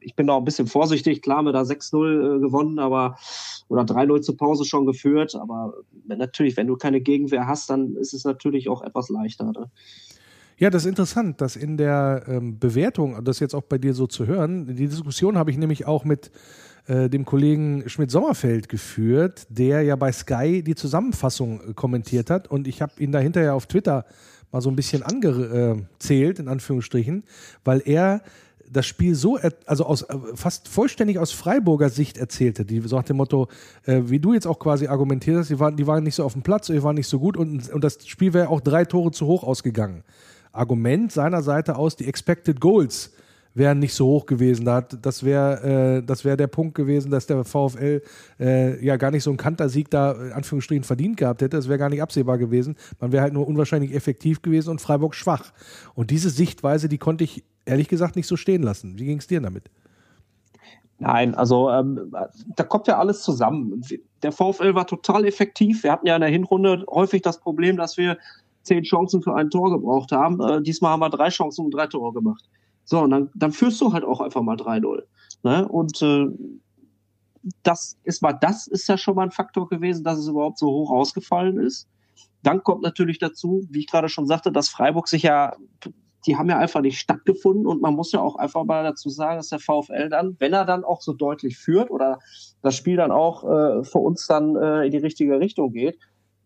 Ich 0.00 0.14
bin 0.14 0.26
da 0.26 0.34
auch 0.34 0.38
ein 0.38 0.44
bisschen 0.44 0.66
vorsichtig. 0.66 1.22
Klar, 1.22 1.42
wir 1.42 1.52
da 1.52 1.62
6-0 1.62 2.36
äh, 2.36 2.40
gewonnen, 2.40 2.78
aber 2.78 3.16
oder 3.68 3.82
3-0 3.82 4.22
zur 4.22 4.36
Pause 4.36 4.64
schon 4.64 4.86
geführt. 4.86 5.34
Aber 5.34 5.74
natürlich, 6.06 6.56
wenn 6.56 6.66
du 6.66 6.76
keine 6.76 7.00
Gegenwehr 7.00 7.46
hast, 7.46 7.70
dann 7.70 7.96
ist 7.96 8.14
es 8.14 8.24
natürlich 8.24 8.68
auch 8.68 8.82
etwas 8.82 9.08
leichter. 9.08 9.52
Ne? 9.52 9.70
Ja, 10.58 10.68
das 10.68 10.82
ist 10.82 10.90
interessant, 10.90 11.40
dass 11.40 11.56
in 11.56 11.76
der 11.76 12.24
ähm, 12.28 12.58
Bewertung, 12.58 13.24
das 13.24 13.40
jetzt 13.40 13.54
auch 13.54 13.62
bei 13.62 13.78
dir 13.78 13.94
so 13.94 14.06
zu 14.06 14.26
hören, 14.26 14.66
die 14.66 14.88
Diskussion 14.88 15.38
habe 15.38 15.50
ich 15.50 15.56
nämlich 15.56 15.86
auch 15.86 16.04
mit 16.04 16.30
äh, 16.86 17.08
dem 17.08 17.24
Kollegen 17.24 17.88
Schmidt-Sommerfeld 17.88 18.68
geführt, 18.68 19.46
der 19.48 19.82
ja 19.82 19.96
bei 19.96 20.12
Sky 20.12 20.62
die 20.62 20.74
Zusammenfassung 20.74 21.60
äh, 21.60 21.72
kommentiert 21.72 22.30
hat. 22.30 22.48
Und 22.48 22.68
ich 22.68 22.82
habe 22.82 22.92
ihn 22.98 23.12
da 23.12 23.20
hinterher 23.20 23.54
auf 23.54 23.66
Twitter 23.66 24.04
mal 24.52 24.60
so 24.60 24.70
ein 24.70 24.76
bisschen 24.76 25.02
angezählt, 25.02 26.38
in 26.38 26.48
Anführungsstrichen, 26.48 27.24
weil 27.64 27.82
er 27.84 28.22
das 28.70 28.86
Spiel 28.86 29.14
so, 29.14 29.38
also 29.66 29.84
aus, 29.84 30.06
fast 30.34 30.68
vollständig 30.68 31.18
aus 31.18 31.32
Freiburger 31.32 31.88
Sicht 31.88 32.18
erzählte, 32.18 32.64
die 32.64 32.80
so 32.80 32.96
nach 32.96 33.04
dem 33.04 33.16
Motto, 33.16 33.48
äh, 33.84 34.02
wie 34.04 34.20
du 34.20 34.32
jetzt 34.32 34.46
auch 34.46 34.58
quasi 34.58 34.86
argumentiert 34.86 35.38
hast, 35.38 35.50
die 35.50 35.58
waren, 35.58 35.76
die 35.76 35.86
waren 35.86 36.04
nicht 36.04 36.14
so 36.14 36.24
auf 36.24 36.34
dem 36.34 36.42
Platz, 36.42 36.68
die 36.68 36.82
waren 36.82 36.94
nicht 36.94 37.08
so 37.08 37.18
gut 37.18 37.36
und, 37.36 37.68
und 37.70 37.82
das 37.82 38.06
Spiel 38.06 38.32
wäre 38.32 38.48
auch 38.48 38.60
drei 38.60 38.84
Tore 38.84 39.10
zu 39.10 39.26
hoch 39.26 39.42
ausgegangen. 39.42 40.04
Argument 40.52 41.10
seiner 41.10 41.42
Seite 41.42 41.76
aus, 41.76 41.96
die 41.96 42.06
Expected 42.06 42.60
Goals 42.60 43.12
wären 43.54 43.78
nicht 43.78 43.94
so 43.94 44.06
hoch 44.06 44.26
gewesen. 44.26 44.64
Das 44.64 45.24
wäre 45.24 46.02
äh, 46.06 46.24
wär 46.24 46.36
der 46.36 46.46
Punkt 46.46 46.74
gewesen, 46.74 47.10
dass 47.10 47.26
der 47.26 47.44
VfL 47.44 48.02
äh, 48.38 48.84
ja 48.84 48.96
gar 48.96 49.10
nicht 49.10 49.22
so 49.22 49.30
einen 49.30 49.36
Kantersieg 49.36 49.90
da 49.90 50.12
in 50.12 50.32
Anführungsstrichen 50.32 50.84
verdient 50.84 51.16
gehabt 51.16 51.42
hätte. 51.42 51.56
Das 51.56 51.68
wäre 51.68 51.78
gar 51.78 51.88
nicht 51.88 52.02
absehbar 52.02 52.38
gewesen. 52.38 52.76
Man 53.00 53.12
wäre 53.12 53.22
halt 53.22 53.32
nur 53.32 53.46
unwahrscheinlich 53.46 53.94
effektiv 53.94 54.42
gewesen 54.42 54.70
und 54.70 54.80
Freiburg 54.80 55.14
schwach. 55.14 55.52
Und 55.94 56.10
diese 56.10 56.30
Sichtweise, 56.30 56.88
die 56.88 56.98
konnte 56.98 57.24
ich 57.24 57.44
ehrlich 57.64 57.88
gesagt 57.88 58.16
nicht 58.16 58.26
so 58.26 58.36
stehen 58.36 58.62
lassen. 58.62 58.98
Wie 58.98 59.06
ging 59.06 59.18
es 59.18 59.26
dir 59.26 59.40
damit? 59.40 59.70
Nein, 60.98 61.34
also 61.34 61.70
ähm, 61.70 62.14
da 62.56 62.62
kommt 62.62 62.86
ja 62.86 62.98
alles 62.98 63.22
zusammen. 63.22 63.82
Der 64.22 64.32
VfL 64.32 64.74
war 64.74 64.86
total 64.86 65.24
effektiv. 65.24 65.82
Wir 65.82 65.92
hatten 65.92 66.06
ja 66.06 66.14
in 66.14 66.20
der 66.20 66.30
Hinrunde 66.30 66.84
häufig 66.90 67.22
das 67.22 67.40
Problem, 67.40 67.78
dass 67.78 67.96
wir 67.96 68.18
zehn 68.62 68.82
Chancen 68.82 69.22
für 69.22 69.34
ein 69.34 69.48
Tor 69.48 69.70
gebraucht 69.70 70.12
haben. 70.12 70.40
Äh, 70.40 70.62
diesmal 70.62 70.92
haben 70.92 71.00
wir 71.00 71.08
drei 71.08 71.30
Chancen 71.30 71.64
und 71.64 71.70
drei 71.70 71.86
Tore 71.86 72.12
gemacht. 72.12 72.44
So, 72.90 72.98
und 72.98 73.10
dann, 73.10 73.30
dann 73.36 73.52
führst 73.52 73.80
du 73.80 73.92
halt 73.92 74.02
auch 74.02 74.20
einfach 74.20 74.42
mal 74.42 74.56
3-0. 74.56 75.04
Ne? 75.44 75.68
Und 75.68 76.02
äh, 76.02 76.26
das 77.62 77.96
ist 78.02 78.20
mal, 78.20 78.32
das 78.32 78.66
ist 78.66 78.88
ja 78.88 78.98
schon 78.98 79.14
mal 79.14 79.22
ein 79.22 79.30
Faktor 79.30 79.68
gewesen, 79.68 80.02
dass 80.02 80.18
es 80.18 80.26
überhaupt 80.26 80.58
so 80.58 80.66
hoch 80.66 80.90
ausgefallen 80.90 81.60
ist. 81.60 81.88
Dann 82.42 82.64
kommt 82.64 82.82
natürlich 82.82 83.20
dazu, 83.20 83.64
wie 83.70 83.78
ich 83.78 83.86
gerade 83.86 84.08
schon 84.08 84.26
sagte, 84.26 84.50
dass 84.50 84.68
Freiburg 84.68 85.06
sich 85.06 85.22
ja, 85.22 85.54
die 86.26 86.36
haben 86.36 86.50
ja 86.50 86.58
einfach 86.58 86.80
nicht 86.80 86.98
stattgefunden 86.98 87.68
und 87.68 87.80
man 87.80 87.94
muss 87.94 88.10
ja 88.10 88.20
auch 88.20 88.34
einfach 88.34 88.64
mal 88.64 88.82
dazu 88.82 89.08
sagen, 89.08 89.36
dass 89.36 89.50
der 89.50 89.60
VfL 89.60 90.08
dann, 90.08 90.34
wenn 90.40 90.52
er 90.52 90.64
dann 90.64 90.82
auch 90.82 91.00
so 91.00 91.12
deutlich 91.12 91.58
führt 91.58 91.92
oder 91.92 92.18
das 92.60 92.74
Spiel 92.74 92.96
dann 92.96 93.12
auch 93.12 93.44
äh, 93.44 93.84
für 93.84 93.98
uns 93.98 94.26
dann 94.26 94.56
äh, 94.56 94.86
in 94.86 94.90
die 94.90 94.98
richtige 94.98 95.38
Richtung 95.38 95.72
geht, 95.72 95.96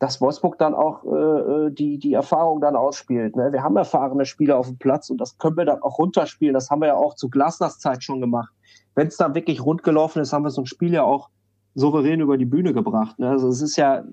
dass 0.04 0.20
Wolfsburg 0.20 0.58
dann 0.58 0.74
auch 0.74 1.02
äh, 1.06 1.70
die, 1.70 1.96
die 1.96 2.12
Erfahrung 2.12 2.60
dann 2.60 2.76
ausspielt. 2.76 3.36
Ne? 3.36 3.50
Wir 3.52 3.62
haben 3.62 3.74
erfahrene 3.74 4.26
Spieler 4.26 4.58
auf 4.58 4.66
dem 4.66 4.76
Platz 4.76 5.08
und 5.08 5.16
das 5.16 5.38
können 5.38 5.56
wir 5.56 5.64
dann 5.64 5.80
auch 5.80 5.96
runterspielen. 5.96 6.52
Das 6.52 6.68
haben 6.68 6.82
wir 6.82 6.88
ja 6.88 6.96
auch 6.96 7.14
zu 7.14 7.30
Glasners 7.30 7.78
Zeit 7.78 8.04
schon 8.04 8.20
gemacht. 8.20 8.52
Wenn 8.94 9.06
es 9.06 9.16
dann 9.16 9.34
wirklich 9.34 9.64
rund 9.64 9.82
gelaufen 9.82 10.20
ist, 10.20 10.34
haben 10.34 10.44
wir 10.44 10.50
so 10.50 10.60
ein 10.60 10.66
Spiel 10.66 10.92
ja 10.92 11.04
auch 11.04 11.30
souverän 11.74 12.20
über 12.20 12.36
die 12.36 12.44
Bühne 12.44 12.74
gebracht. 12.74 13.18
Ne? 13.18 13.30
Also 13.30 13.48
es 13.48 13.62
ist 13.62 13.76
ja, 13.76 14.04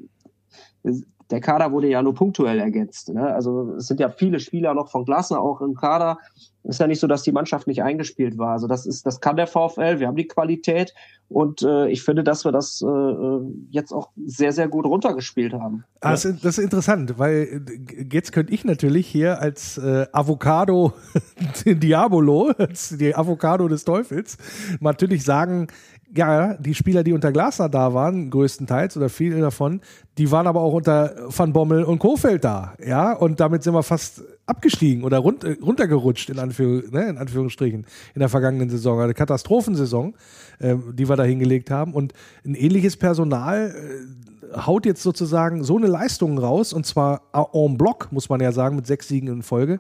der 1.32 1.42
Kader 1.42 1.72
wurde 1.72 1.88
ja 1.88 2.02
nur 2.02 2.14
punktuell 2.14 2.60
ergänzt. 2.60 3.10
Ne? 3.10 3.34
Also 3.34 3.76
es 3.78 3.88
sind 3.88 4.00
ja 4.00 4.10
viele 4.10 4.40
Spieler 4.40 4.74
noch 4.74 4.90
von 4.90 5.06
Glasner 5.06 5.40
auch 5.40 5.62
im 5.62 5.76
Kader. 5.76 6.18
Es 6.64 6.76
ist 6.76 6.80
ja 6.80 6.88
nicht 6.88 7.00
so, 7.00 7.08
dass 7.08 7.24
die 7.24 7.32
Mannschaft 7.32 7.66
nicht 7.66 7.82
eingespielt 7.82 8.38
war. 8.38 8.52
Also 8.52 8.68
das 8.68 8.86
ist, 8.86 9.06
das 9.06 9.20
kann 9.20 9.36
der 9.36 9.48
VfL. 9.48 10.00
Wir 10.00 10.08
haben 10.08 10.16
die 10.16 10.28
Qualität 10.28 10.94
und 11.28 11.64
äh, 11.64 11.88
ich 11.88 12.04
finde, 12.04 12.24
dass 12.24 12.44
wir 12.46 12.52
das 12.52 12.82
äh, 12.82 13.40
jetzt 13.72 13.94
auch 13.94 14.10
sehr, 14.26 14.52
sehr 14.52 14.68
gut 14.68 14.86
runtergespielt 14.86 15.54
haben. 15.54 15.86
Ah, 16.02 16.12
das, 16.12 16.26
ist, 16.26 16.46
das 16.46 16.58
ist 16.58 16.64
interessant, 16.64 17.18
weil 17.18 17.66
jetzt 18.12 18.34
könnte 18.34 18.54
ich 18.54 18.66
natürlich 18.66 19.08
hier 19.08 19.40
als 19.40 19.78
äh, 19.78 20.06
Avocado 20.12 20.94
Diabolo, 21.66 22.52
als 22.58 22.90
die 22.90 23.16
Avocado 23.16 23.68
des 23.68 23.86
Teufels, 23.86 24.38
natürlich 24.82 25.24
sagen, 25.24 25.68
ja, 26.16 26.56
die 26.56 26.74
Spieler, 26.74 27.04
die 27.04 27.14
unter 27.14 27.32
Glasner 27.32 27.70
da 27.70 27.94
waren, 27.94 28.30
größtenteils 28.30 28.98
oder 28.98 29.10
viele 29.10 29.40
davon, 29.40 29.82
die 30.18 30.30
waren 30.32 30.48
aber 30.48 30.62
auch 30.62 30.74
unter 30.74 31.16
Van 31.28 31.54
Bommel 31.54 31.84
und 31.84 32.00
Kofeld 32.00 32.44
da, 32.44 32.74
ja, 32.86 33.14
und 33.14 33.40
damit 33.40 33.64
sind 33.64 33.74
wir 33.74 33.84
fast 33.84 34.24
abgestiegen 34.46 35.04
oder 35.04 35.20
run 35.20 35.38
runtergerutscht 35.62 36.30
in, 36.30 36.40
Anführ 36.40 36.84
ne, 36.92 37.10
in, 37.10 37.18
Anführungsstrichen 37.18 37.86
in 38.14 38.20
der 38.20 38.30
vergangenen 38.30 38.70
Saison, 38.70 39.00
eine 39.00 39.14
Katastrophensaison, 39.14 40.14
äh, 40.60 40.76
die 40.94 41.08
wir 41.08 41.16
da 41.16 41.24
hingelegt 41.24 41.72
haben. 41.72 41.94
Und 41.94 42.14
ein 42.46 42.56
ähnliches 42.56 42.98
Personal 42.98 43.74
äh, 43.74 44.58
haut 44.58 44.86
jetzt 44.86 45.04
sozusagen 45.04 45.64
so 45.64 45.78
eine 45.78 45.88
Leistung 45.88 46.38
raus 46.38 46.74
und 46.74 46.86
zwar 46.86 47.22
en 47.54 47.78
bloc, 47.78 48.12
muss 48.12 48.28
man 48.28 48.42
ja 48.42 48.52
sagen, 48.52 48.76
mit 48.76 48.86
sechs 48.86 49.08
Siegen 49.08 49.30
in 49.30 49.44
Folge. 49.44 49.80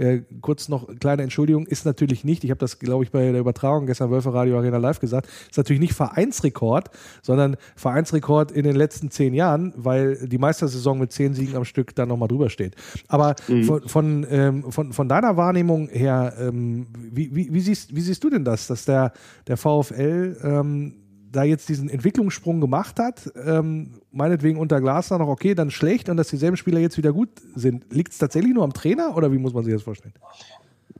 Äh, 0.00 0.22
kurz 0.40 0.70
noch 0.70 0.88
kleine 0.98 1.22
Entschuldigung, 1.22 1.66
ist 1.66 1.84
natürlich 1.84 2.24
nicht, 2.24 2.42
ich 2.42 2.50
habe 2.50 2.58
das, 2.58 2.78
glaube 2.78 3.04
ich, 3.04 3.10
bei 3.10 3.30
der 3.32 3.40
Übertragung 3.40 3.84
gestern 3.84 4.10
Wölfe 4.10 4.32
Radio 4.32 4.56
Arena 4.56 4.78
live 4.78 4.98
gesagt, 4.98 5.28
ist 5.50 5.58
natürlich 5.58 5.80
nicht 5.80 5.92
Vereinsrekord, 5.92 6.88
sondern 7.20 7.58
Vereinsrekord 7.76 8.50
in 8.50 8.64
den 8.64 8.76
letzten 8.76 9.10
zehn 9.10 9.34
Jahren, 9.34 9.74
weil 9.76 10.26
die 10.26 10.38
Meistersaison 10.38 10.98
mit 10.98 11.12
zehn 11.12 11.34
Siegen 11.34 11.54
am 11.54 11.66
Stück 11.66 11.94
da 11.94 12.06
nochmal 12.06 12.28
drüber 12.28 12.48
steht. 12.48 12.76
Aber 13.08 13.36
mhm. 13.46 13.64
von, 13.64 13.88
von, 13.88 14.26
ähm, 14.30 14.72
von, 14.72 14.94
von, 14.94 15.06
deiner 15.06 15.36
Wahrnehmung 15.36 15.88
her, 15.88 16.32
ähm, 16.40 16.86
wie, 16.94 17.34
wie, 17.34 17.52
wie, 17.52 17.60
siehst, 17.60 17.94
wie 17.94 18.00
siehst 18.00 18.24
du 18.24 18.30
denn 18.30 18.44
das, 18.44 18.68
dass 18.68 18.86
der, 18.86 19.12
der 19.48 19.58
VfL 19.58 20.38
ähm, 20.42 20.94
da 21.30 21.44
jetzt 21.44 21.68
diesen 21.68 21.88
Entwicklungssprung 21.88 22.60
gemacht 22.60 22.98
hat, 22.98 23.30
ähm, 23.44 24.00
meinetwegen 24.10 24.58
unter 24.58 24.80
Glasner 24.80 25.18
noch 25.18 25.28
okay, 25.28 25.54
dann 25.54 25.70
schlecht 25.70 26.08
und 26.08 26.16
dass 26.16 26.28
dieselben 26.28 26.56
Spieler 26.56 26.80
jetzt 26.80 26.96
wieder 26.98 27.12
gut 27.12 27.28
sind. 27.54 27.92
Liegt 27.92 28.12
es 28.12 28.18
tatsächlich 28.18 28.52
nur 28.52 28.64
am 28.64 28.72
Trainer 28.72 29.16
oder 29.16 29.32
wie 29.32 29.38
muss 29.38 29.54
man 29.54 29.64
sich 29.64 29.72
das 29.72 29.82
vorstellen? 29.82 30.14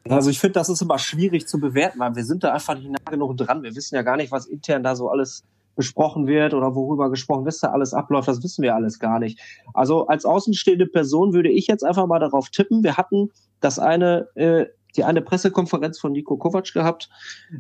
Also 0.09 0.31
ich 0.31 0.39
finde, 0.39 0.55
das 0.55 0.69
ist 0.69 0.81
immer 0.81 0.99
schwierig 0.99 1.47
zu 1.47 1.59
bewerten, 1.61 1.99
weil 1.99 2.15
wir 2.15 2.25
sind 2.25 2.45
da 2.45 2.53
einfach 2.53 2.75
nicht 2.75 2.91
nah 2.91 3.11
genug 3.11 3.37
dran. 3.37 3.63
Wir 3.63 3.75
wissen 3.75 3.95
ja 3.95 4.03
gar 4.03 4.17
nicht, 4.17 4.33
was 4.33 4.47
intern 4.47 4.83
da 4.83 4.97
so 4.97 5.11
alles 5.11 5.45
besprochen 5.77 6.27
wird 6.27 6.53
oder 6.55 6.75
worüber 6.75 7.11
gesprochen 7.11 7.45
wird, 7.45 7.63
da 7.63 7.69
alles 7.69 7.95
abläuft, 7.95 8.29
das 8.29 8.43
wissen 8.43 8.63
wir 8.63 8.75
alles 8.75 8.99
gar 8.99 9.19
nicht. 9.19 9.39
Also 9.73 10.07
als 10.07 10.25
außenstehende 10.25 10.87
Person 10.87 11.33
würde 11.33 11.51
ich 11.51 11.67
jetzt 11.67 11.85
einfach 11.85 12.07
mal 12.07 12.19
darauf 12.19 12.51
tippen. 12.51 12.83
Wir 12.83 12.97
hatten 12.97 13.31
das 13.61 13.79
eine, 13.79 14.29
äh, 14.35 14.67
die 14.97 15.05
eine 15.05 15.23
Pressekonferenz 15.23 15.99
von 15.99 16.13
Nico 16.13 16.37
Kovac 16.37 16.73
gehabt, 16.73 17.09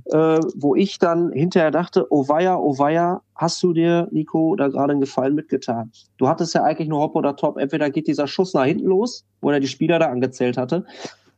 äh, 0.06 0.40
wo 0.54 0.74
ich 0.74 0.98
dann 0.98 1.32
hinterher 1.32 1.70
dachte, 1.70 2.06
oh 2.10 2.28
weia, 2.28 2.56
oh 2.56 2.78
weia, 2.78 3.22
hast 3.34 3.62
du 3.62 3.72
dir, 3.72 4.08
Nico, 4.10 4.56
da 4.56 4.68
gerade 4.68 4.92
einen 4.92 5.00
Gefallen 5.00 5.34
mitgetan? 5.34 5.92
Du 6.18 6.28
hattest 6.28 6.54
ja 6.54 6.62
eigentlich 6.62 6.88
nur 6.88 7.00
Hop 7.00 7.16
oder 7.16 7.36
Top. 7.36 7.56
Entweder 7.56 7.90
geht 7.90 8.06
dieser 8.06 8.26
Schuss 8.26 8.54
nach 8.54 8.64
hinten 8.64 8.86
los, 8.86 9.24
wo 9.40 9.50
er 9.50 9.60
die 9.60 9.68
Spieler 9.68 9.98
da 9.98 10.06
angezählt 10.06 10.56
hatte, 10.56 10.84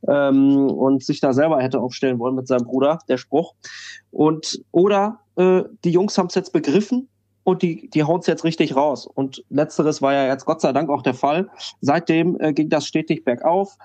ähm, 0.08 0.70
und 0.70 1.04
sich 1.04 1.20
da 1.20 1.32
selber 1.32 1.60
hätte 1.60 1.80
aufstellen 1.80 2.18
wollen 2.18 2.34
mit 2.34 2.48
seinem 2.48 2.64
Bruder, 2.64 2.98
der 3.08 3.18
Spruch. 3.18 3.54
Und 4.10 4.60
oder 4.72 5.20
äh, 5.36 5.62
die 5.84 5.90
Jungs 5.90 6.18
haben 6.18 6.26
es 6.26 6.34
jetzt 6.34 6.52
begriffen 6.52 7.08
und 7.44 7.62
die, 7.62 7.88
die 7.90 8.04
hauen 8.04 8.20
es 8.20 8.26
jetzt 8.26 8.44
richtig 8.44 8.76
raus. 8.76 9.06
Und 9.06 9.44
letzteres 9.50 10.00
war 10.02 10.12
ja 10.12 10.26
jetzt 10.26 10.44
Gott 10.44 10.60
sei 10.60 10.72
Dank 10.72 10.90
auch 10.90 11.02
der 11.02 11.14
Fall. 11.14 11.48
Seitdem 11.80 12.38
äh, 12.40 12.52
ging 12.52 12.68
das 12.68 12.86
stetig 12.86 13.24
bergauf. 13.24 13.76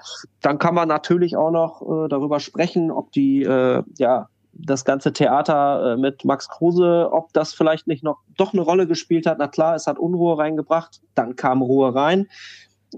Dann 0.41 0.59
kann 0.59 0.75
man 0.75 0.87
natürlich 0.87 1.35
auch 1.35 1.51
noch 1.51 1.81
äh, 1.81 2.07
darüber 2.07 2.39
sprechen, 2.39 2.91
ob 2.91 3.11
die, 3.11 3.43
äh, 3.43 3.83
ja, 3.97 4.29
das 4.53 4.85
ganze 4.85 5.13
Theater 5.13 5.93
äh, 5.93 5.97
mit 5.97 6.25
Max 6.25 6.49
Kruse, 6.49 7.09
ob 7.11 7.33
das 7.33 7.53
vielleicht 7.53 7.87
nicht 7.87 8.03
noch 8.03 8.19
doch 8.37 8.53
eine 8.53 8.61
Rolle 8.61 8.87
gespielt 8.87 9.25
hat. 9.25 9.37
Na 9.39 9.47
klar, 9.47 9.75
es 9.75 9.87
hat 9.87 9.99
Unruhe 9.99 10.37
reingebracht, 10.37 11.01
dann 11.15 11.35
kam 11.35 11.61
Ruhe 11.61 11.93
rein 11.93 12.27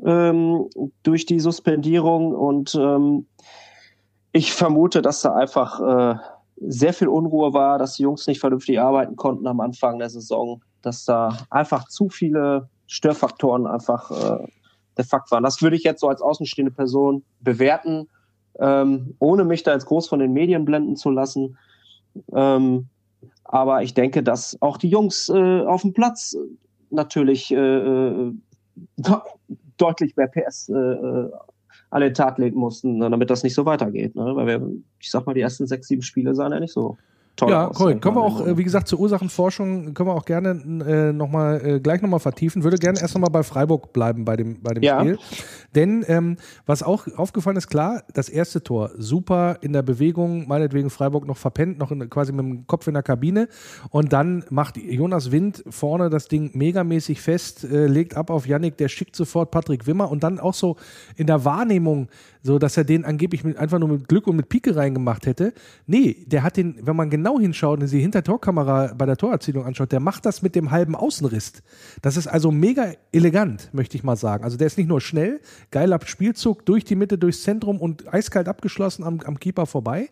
ähm, 0.06 0.70
durch 1.04 1.26
die 1.26 1.40
Suspendierung 1.40 2.34
und 2.34 2.76
ähm, 2.76 3.26
ich 4.32 4.54
vermute, 4.54 5.02
dass 5.02 5.22
da 5.22 5.34
einfach 5.34 5.80
äh, 5.80 6.20
sehr 6.62 6.94
viel 6.94 7.08
Unruhe 7.08 7.54
war, 7.54 7.78
dass 7.78 7.96
die 7.96 8.04
Jungs 8.04 8.28
nicht 8.28 8.40
vernünftig 8.40 8.80
arbeiten 8.80 9.16
konnten 9.16 9.48
am 9.48 9.60
Anfang 9.60 10.00
der 10.00 10.10
Saison, 10.10 10.62
dass 10.82 11.06
da 11.06 11.38
einfach 11.50 11.88
zu 11.88 12.10
viele 12.10 12.70
Störfaktoren 12.88 13.68
einfach 13.68 14.12
äh, 14.12 14.48
der 14.98 15.06
Fakt 15.06 15.32
waren. 15.32 15.44
Das 15.44 15.62
würde 15.62 15.76
ich 15.76 15.84
jetzt 15.84 16.02
so 16.02 16.08
als 16.08 16.22
außenstehende 16.22 16.72
Person 16.72 17.24
bewerten, 17.40 18.10
ähm, 18.60 19.16
ohne 19.20 19.46
mich 19.46 19.64
da 19.64 19.74
jetzt 19.74 19.86
groß 19.86 20.10
von 20.10 20.20
den 20.20 20.34
Medien 20.34 20.66
blenden 20.66 20.96
zu 20.96 21.10
lassen. 21.10 21.58
Ähm, 22.34 22.88
aber 23.44 23.84
ich 23.84 23.94
denke, 23.94 24.22
dass 24.22 24.62
auch 24.62 24.78
die 24.78 24.90
Jungs 24.90 25.30
äh, 25.30 25.62
auf 25.62 25.82
dem 25.82 25.94
Platz 25.94 26.36
natürlich 26.90 27.52
äh, 27.52 27.56
äh 27.56 28.34
deutlich 29.78 30.16
mehr 30.16 30.28
PS 30.28 30.70
äh, 30.70 30.74
äh, 30.74 31.32
an 31.92 32.02
den 32.02 32.14
Tag 32.14 32.38
legen 32.38 32.60
mussten, 32.60 33.00
damit 33.00 33.30
das 33.30 33.44
nicht 33.44 33.56
so 33.56 33.66
weitergeht. 33.66 34.16
Ne? 34.16 34.36
Weil 34.36 34.48
wir, 34.48 34.72
ich 35.00 35.10
sag 35.10 35.26
mal, 35.26 35.34
die 35.34 35.42
ersten 35.42 35.68
sechs, 35.68 35.88
sieben 35.88 36.02
Spiele 36.02 36.36
sahen 36.36 36.52
ja 36.52 36.60
nicht 36.60 36.74
so 36.74 36.98
toll 37.40 37.52
ja, 37.52 37.68
aus. 37.68 37.80
Cool. 37.80 38.00
Können 38.00 38.16
wir 38.16 38.22
auch, 38.22 38.46
äh, 38.46 38.58
wie 38.58 38.64
gesagt, 38.64 38.88
zur 38.88 39.00
Ursachenforschung 39.00 39.94
können 39.94 40.10
wir 40.10 40.14
auch 40.14 40.26
gerne 40.26 40.50
äh, 40.86 41.14
noch 41.14 41.30
mal, 41.30 41.66
äh, 41.66 41.80
gleich 41.80 42.02
nochmal 42.02 42.20
vertiefen. 42.20 42.64
Würde 42.64 42.78
gerne 42.78 43.00
erst 43.00 43.16
nochmal 43.16 43.32
bei 43.32 43.44
Freiburg 43.44 43.94
bleiben 43.94 44.26
bei 44.26 44.36
dem, 44.36 44.62
bei 44.62 44.74
dem 44.74 44.84
ja. 44.84 45.00
Spiel. 45.00 45.18
Denn 45.76 46.04
ähm, 46.08 46.38
was 46.66 46.84
auch 46.84 47.08
aufgefallen 47.16 47.58
ist, 47.58 47.68
klar, 47.68 48.04
das 48.14 48.30
erste 48.30 48.64
Tor, 48.64 48.92
super 48.98 49.58
in 49.62 49.74
der 49.74 49.82
Bewegung, 49.82 50.48
meinetwegen 50.48 50.90
Freiburg 50.90 51.26
noch 51.26 51.38
verpennt, 51.38 51.78
noch 51.80 51.92
in, 51.92 52.10
quasi 52.10 52.32
mit 52.32 52.46
dem 52.46 52.68
Kopf 52.68 52.88
in 52.88 52.94
der 52.94 53.04
Kabine. 53.04 53.48
Und 53.90 54.14
dann 54.14 54.44
macht 54.50 54.78
Jonas 54.78 55.32
Wind 55.32 55.64
vorne 55.70 56.10
das 56.10 56.28
Ding 56.28 56.52
megamäßig 56.54 57.22
fest, 57.22 57.64
äh, 57.64 57.88
legt 57.88 58.16
ab 58.16 58.30
auf 58.30 58.48
Yannick, 58.48 58.78
der 58.78 58.90
schickt 58.90 59.16
sofort 59.16 59.52
Patrick 59.52 59.88
Wimmer 59.88 60.10
und 60.10 60.24
dann 60.24 60.40
auch 60.40 60.54
so 60.54 60.76
in 61.16 61.28
der 61.28 61.46
Wahrnehmung, 61.46 62.08
so 62.42 62.58
dass 62.60 62.78
er 62.78 62.84
den 62.84 63.06
angeblich 63.06 63.44
mit, 63.44 63.58
einfach 63.58 63.80
nur 63.80 63.90
mit 63.90 64.08
Glück 64.08 64.28
und 64.28 64.36
mit 64.36 64.50
Pike 64.50 64.76
reingemacht 64.76 65.26
hätte. 65.26 65.54
Nee, 65.86 66.26
der 66.26 66.44
hat 66.44 66.58
den, 66.58 66.76
wenn 66.82 66.96
man 66.96 67.10
genau 67.10 67.29
hinschaut 67.38 67.82
und 67.82 67.88
sie 67.88 68.00
hinter 68.00 68.24
Torkamera 68.24 68.94
bei 68.98 69.06
der 69.06 69.18
Torerzielung 69.18 69.66
anschaut, 69.66 69.92
der 69.92 70.00
macht 70.00 70.26
das 70.26 70.42
mit 70.42 70.56
dem 70.56 70.72
halben 70.72 70.96
Außenriss. 70.96 71.52
Das 72.02 72.16
ist 72.16 72.28
also 72.28 72.52
mega 72.52 72.94
elegant, 73.12 73.70
möchte 73.74 73.98
ich 73.98 74.04
mal 74.04 74.16
sagen. 74.16 74.46
Also 74.46 74.56
der 74.56 74.68
ist 74.68 74.78
nicht 74.78 74.88
nur 74.88 75.02
schnell, 75.02 75.42
geiler 75.72 76.00
Spielzug 76.06 76.66
durch 76.66 76.86
die 76.86 76.96
Mitte, 76.96 77.18
durchs 77.18 77.44
Zentrum 77.44 77.80
und 77.82 78.12
eiskalt 78.14 78.48
abgeschlossen 78.48 79.04
am, 79.04 79.20
am 79.26 79.40
Keeper 79.40 79.66
vorbei. 79.66 80.10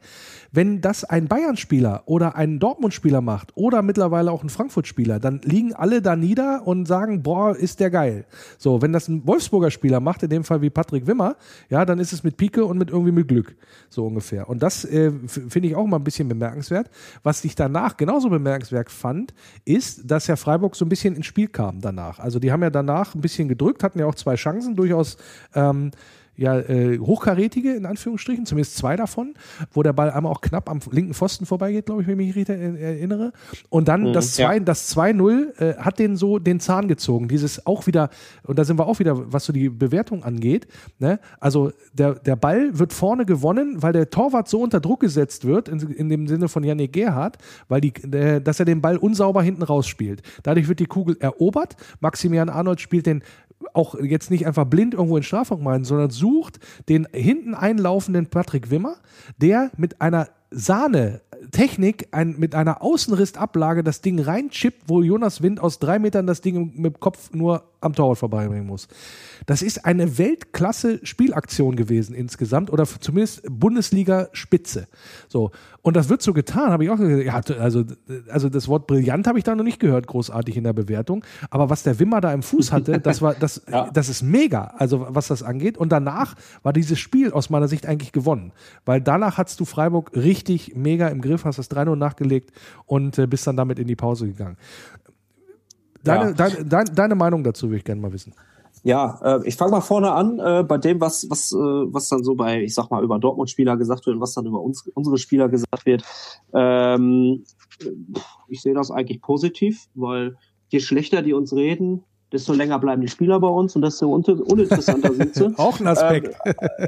Wenn 0.52 0.82
das 0.82 1.04
ein 1.04 1.28
Bayern-Spieler 1.28 2.04
oder 2.06 2.36
ein 2.36 2.60
Dortmund-Spieler 2.60 3.22
macht 3.22 3.56
oder 3.56 3.82
mittlerweile 3.82 4.32
auch 4.32 4.44
ein 4.44 4.50
Frankfurt-Spieler, 4.50 5.20
dann 5.20 5.42
liegen 5.44 5.74
alle 5.74 6.02
da 6.02 6.16
nieder 6.16 6.68
und 6.68 6.88
sagen, 6.88 7.24
boah, 7.24 7.56
ist 7.56 7.80
der 7.80 7.90
geil. 7.90 8.26
So, 8.58 8.82
wenn 8.82 8.92
das 8.92 9.08
ein 9.08 9.26
Wolfsburger 9.26 9.72
Spieler 9.72 10.00
macht, 10.00 10.24
in 10.24 10.30
dem 10.30 10.44
Fall 10.44 10.62
wie 10.62 10.70
Patrick 10.70 11.08
Wimmer, 11.08 11.38
ja, 11.70 11.86
dann 11.86 12.00
ist 12.00 12.14
es 12.14 12.24
mit 12.24 12.38
Pike 12.38 12.66
und 12.66 12.78
mit 12.78 12.90
irgendwie 12.90 13.12
mit 13.12 13.28
Glück. 13.28 13.56
So 13.90 14.06
ungefähr. 14.06 14.50
Und 14.50 14.64
das 14.64 14.84
äh, 14.86 15.12
finde 15.28 15.70
ich 15.70 15.76
auch 15.76 15.86
mal 15.86 15.98
ein 15.98 16.04
bisschen 16.04 16.28
bemerkenswert. 16.28 16.90
Was 17.24 17.44
ich 17.44 17.56
danach 17.56 17.98
genauso 17.98 18.30
bemerkenswert 18.30 18.92
fand, 18.92 19.34
ist, 19.66 20.10
dass 20.10 20.28
ja 20.28 20.36
Freiburg 20.36 20.76
so 20.76 20.86
ein 20.86 20.90
bisschen 20.90 21.16
ins 21.16 21.26
Spiel 21.26 21.48
kam 21.48 21.82
danach. 21.82 22.20
Also 22.20 22.40
die 22.40 22.52
haben 22.52 22.64
ja 22.64 22.70
danach 22.70 23.16
ein 23.16 23.22
bisschen 23.22 23.48
gedrückt, 23.48 23.84
hatten 23.84 24.00
ja 24.00 24.06
auch 24.06 24.16
zwei 24.16 24.36
Chancen, 24.36 24.76
durchaus 24.76 25.18
ähm, 25.56 25.92
ja, 26.38 26.60
äh, 26.60 27.00
hochkarätige, 27.00 27.74
in 27.74 27.86
Anführungsstrichen, 27.86 28.46
zumindest 28.46 28.78
zwei 28.78 28.96
davon, 28.96 29.34
wo 29.72 29.82
der 29.82 29.94
Ball 29.94 30.12
einmal 30.12 30.32
auch 30.32 30.42
knapp 30.42 30.70
am 30.70 30.80
linken 30.92 31.16
Pfosten 31.16 31.48
vorbeigeht, 31.48 31.88
glaube 31.88 32.04
ich, 32.04 32.08
wenn 32.08 32.20
ich 32.20 32.28
mich 32.28 32.36
richtig 32.36 32.60
erinnere. 32.60 33.34
Und 33.70 33.88
dann 33.88 34.04
mhm, 34.04 34.14
das 34.14 34.36
2 34.36 34.54
ja. 34.54 34.60
das 34.60 34.96
2-0 34.96 35.60
äh, 35.60 35.78
hat 35.78 35.98
den 35.98 36.16
so 36.16 36.38
den 36.38 36.60
Zahn 36.60 36.88
gezogen. 36.88 37.28
Dieses 37.28 37.66
auch 37.66 37.88
wieder, 37.88 38.10
und 38.44 38.60
da 38.60 38.66
sind 38.66 38.78
wir 38.78 38.86
auch 38.86 39.00
wieder, 39.00 39.34
was 39.34 39.46
so 39.46 39.54
die 39.54 39.70
Bewertung 39.70 40.24
angeht, 40.24 40.68
ne? 41.00 41.20
also 41.40 41.72
der, 41.94 42.14
der 42.14 42.36
Ball 42.36 42.78
wird 42.78 42.94
vorne 42.94 43.26
gewonnen, 43.26 43.82
weil 43.82 43.94
der 43.94 44.12
Torwart 44.12 44.48
so 44.48 44.62
unter 44.62 44.80
Druck 44.80 45.00
gesetzt 45.00 45.46
wird, 45.46 45.68
in, 45.68 45.80
in 45.80 46.10
dem 46.10 46.28
Sinne 46.28 46.50
von 46.50 46.64
Janik 46.64 46.94
Gerhardt, 46.94 47.38
weil 47.68 47.82
die, 47.82 47.94
der, 47.94 48.40
dass 48.40 48.60
er 48.60 48.66
den 48.66 48.82
Ball 48.82 48.98
unsauber 48.98 49.42
hinten 49.42 49.64
rausspielt. 49.64 50.22
Dadurch 50.44 50.68
wird 50.68 50.80
die 50.80 50.86
Kugel 50.86 51.18
erobert. 51.20 51.76
Maximilian 52.00 52.50
Arnold 52.50 52.80
spielt 52.80 53.08
den 53.08 53.24
auch 53.74 53.96
jetzt 53.96 54.32
nicht 54.32 54.46
einfach 54.48 54.66
blind 54.66 54.94
irgendwo 54.94 55.18
in 55.18 55.24
Strafraum 55.24 55.64
meinen, 55.64 55.84
sondern 55.84 56.10
sucht 56.10 56.60
den 56.90 57.08
hinten 57.12 57.54
einlaufenden 57.54 58.28
Patrick 58.28 58.70
Wimmer, 58.70 58.98
der 59.38 59.72
mit 59.78 60.02
einer 60.02 60.30
Sahne 60.50 61.22
Technik 61.52 62.08
ein, 62.12 62.36
mit 62.38 62.56
einer 62.56 62.82
Außenristablage 62.82 63.84
das 63.84 64.02
Ding 64.02 64.20
reinchippt, 64.20 64.84
wo 64.88 65.02
Jonas 65.02 65.42
Wind 65.42 65.60
aus 65.60 65.80
drei 65.80 66.00
Metern 66.00 66.26
das 66.26 66.42
Ding 66.42 66.74
mit 66.76 66.96
dem 66.96 67.00
Kopf 67.00 67.32
nur 67.34 67.64
am 67.82 67.94
Torwart 67.94 68.18
vorbeibringen 68.18 68.66
muss. 68.66 68.88
Das 69.46 69.62
ist 69.62 69.86
eine 69.86 70.18
Weltklasse-Spielaktion 70.18 71.76
gewesen 71.76 72.16
insgesamt 72.16 72.72
oder 72.72 72.86
zumindest 72.86 73.44
Bundesliga-Spitze. 73.50 74.88
So. 75.28 75.52
Und 75.82 75.96
das 75.96 76.10
wird 76.10 76.22
so 76.22 76.34
getan, 76.34 76.72
habe 76.72 76.84
ich 76.84 76.90
auch 76.90 76.98
gesagt. 76.98 77.50
Ja, 77.50 77.56
also, 77.60 77.86
also 78.30 78.50
das 78.50 78.68
Wort 78.68 78.88
brillant 78.88 79.28
habe 79.28 79.38
ich 79.38 79.44
da 79.44 79.56
noch 79.56 79.64
nicht 79.64 79.80
gehört, 79.80 80.08
großartig 80.08 80.58
in 80.58 80.64
der 80.64 80.74
Bewertung. 80.74 81.24
Aber 81.50 81.70
was 81.70 81.84
der 81.84 82.00
Wimmer 82.00 82.20
da 82.20 82.34
im 82.34 82.44
Fuß 82.44 82.72
hatte, 82.72 83.00
das 83.04 83.22
war, 83.22 83.36
das, 83.36 83.62
ja. 83.72 83.90
das 83.92 84.10
ist 84.10 84.22
mega, 84.22 84.74
also 84.78 85.08
was 85.10 85.28
das 85.28 85.44
angeht. 85.44 85.78
Und 85.78 85.92
danach 85.92 86.36
war 86.64 86.74
dieses 86.74 87.00
Spiel 87.00 87.32
aus 87.32 87.50
meiner 87.50 87.68
Sicht 87.68 87.86
eigentlich 87.86 88.12
gewonnen. 88.12 88.52
Weil 88.86 89.02
danach 89.02 89.38
hattest 89.38 89.60
du 89.60 89.66
Freiburg 89.66 90.12
richtig 90.16 90.76
mega 90.76 91.08
im 91.08 91.22
Griff, 91.22 91.46
hast 91.46 91.60
das 91.60 91.72
3-0 91.72 91.96
nachgelegt 91.96 92.52
und 92.86 93.18
äh, 93.18 93.28
bist 93.28 93.48
dann 93.48 93.56
damit 93.56 93.80
in 93.80 93.88
die 93.88 93.96
Pause 93.96 94.28
gegangen. 94.28 94.58
Deine, 96.08 96.30
ja. 96.30 96.34
deine, 96.34 96.66
deine, 96.66 96.92
deine 96.92 97.16
Meinung 97.16 97.44
dazu 97.44 97.68
würde 97.68 97.78
ich 97.78 97.84
gerne 97.84 98.02
mal 98.02 98.12
wissen. 98.12 98.34
Ja, 98.84 99.20
äh, 99.24 99.48
ich 99.48 99.56
fange 99.56 99.72
mal 99.72 99.82
vorne 99.82 100.12
an 100.12 100.40
äh, 100.40 100.64
bei 100.64 100.78
dem, 100.78 101.02
was 101.02 101.30
was 101.30 101.52
äh, 101.52 101.58
was 101.58 102.08
dann 102.10 102.24
so 102.24 102.36
bei, 102.36 102.62
ich 102.62 102.74
sag 102.74 102.90
mal, 102.90 103.04
über 103.04 103.20
Dortmund-Spieler 103.20 103.76
gesagt 103.76 104.06
wird 104.06 104.16
und 104.16 104.22
was 104.22 104.34
dann 104.34 104.46
über 104.46 104.62
uns 104.62 104.88
unsere 104.94 105.18
Spieler 105.18 105.50
gesagt 105.50 105.86
wird. 105.86 106.04
Ähm, 106.54 107.44
ich 108.48 108.62
sehe 108.62 108.74
das 108.74 108.92
eigentlich 108.92 109.22
positiv, 109.22 109.88
weil 109.94 110.38
je 110.70 110.80
schlechter 110.80 111.22
die 111.22 111.34
uns 111.34 111.54
reden, 111.54 112.04
desto 112.32 112.54
länger 112.54 112.80
bleiben 112.80 113.02
die 113.02 113.08
Spieler 113.08 113.40
bei 113.40 113.48
uns 113.48 113.76
und 113.76 113.82
desto 113.84 114.12
uninteressanter 114.14 115.14
sind 115.14 115.34
sie. 115.34 115.54
Auch 115.58 115.80
ein 115.80 115.88
Aspekt. 115.88 116.36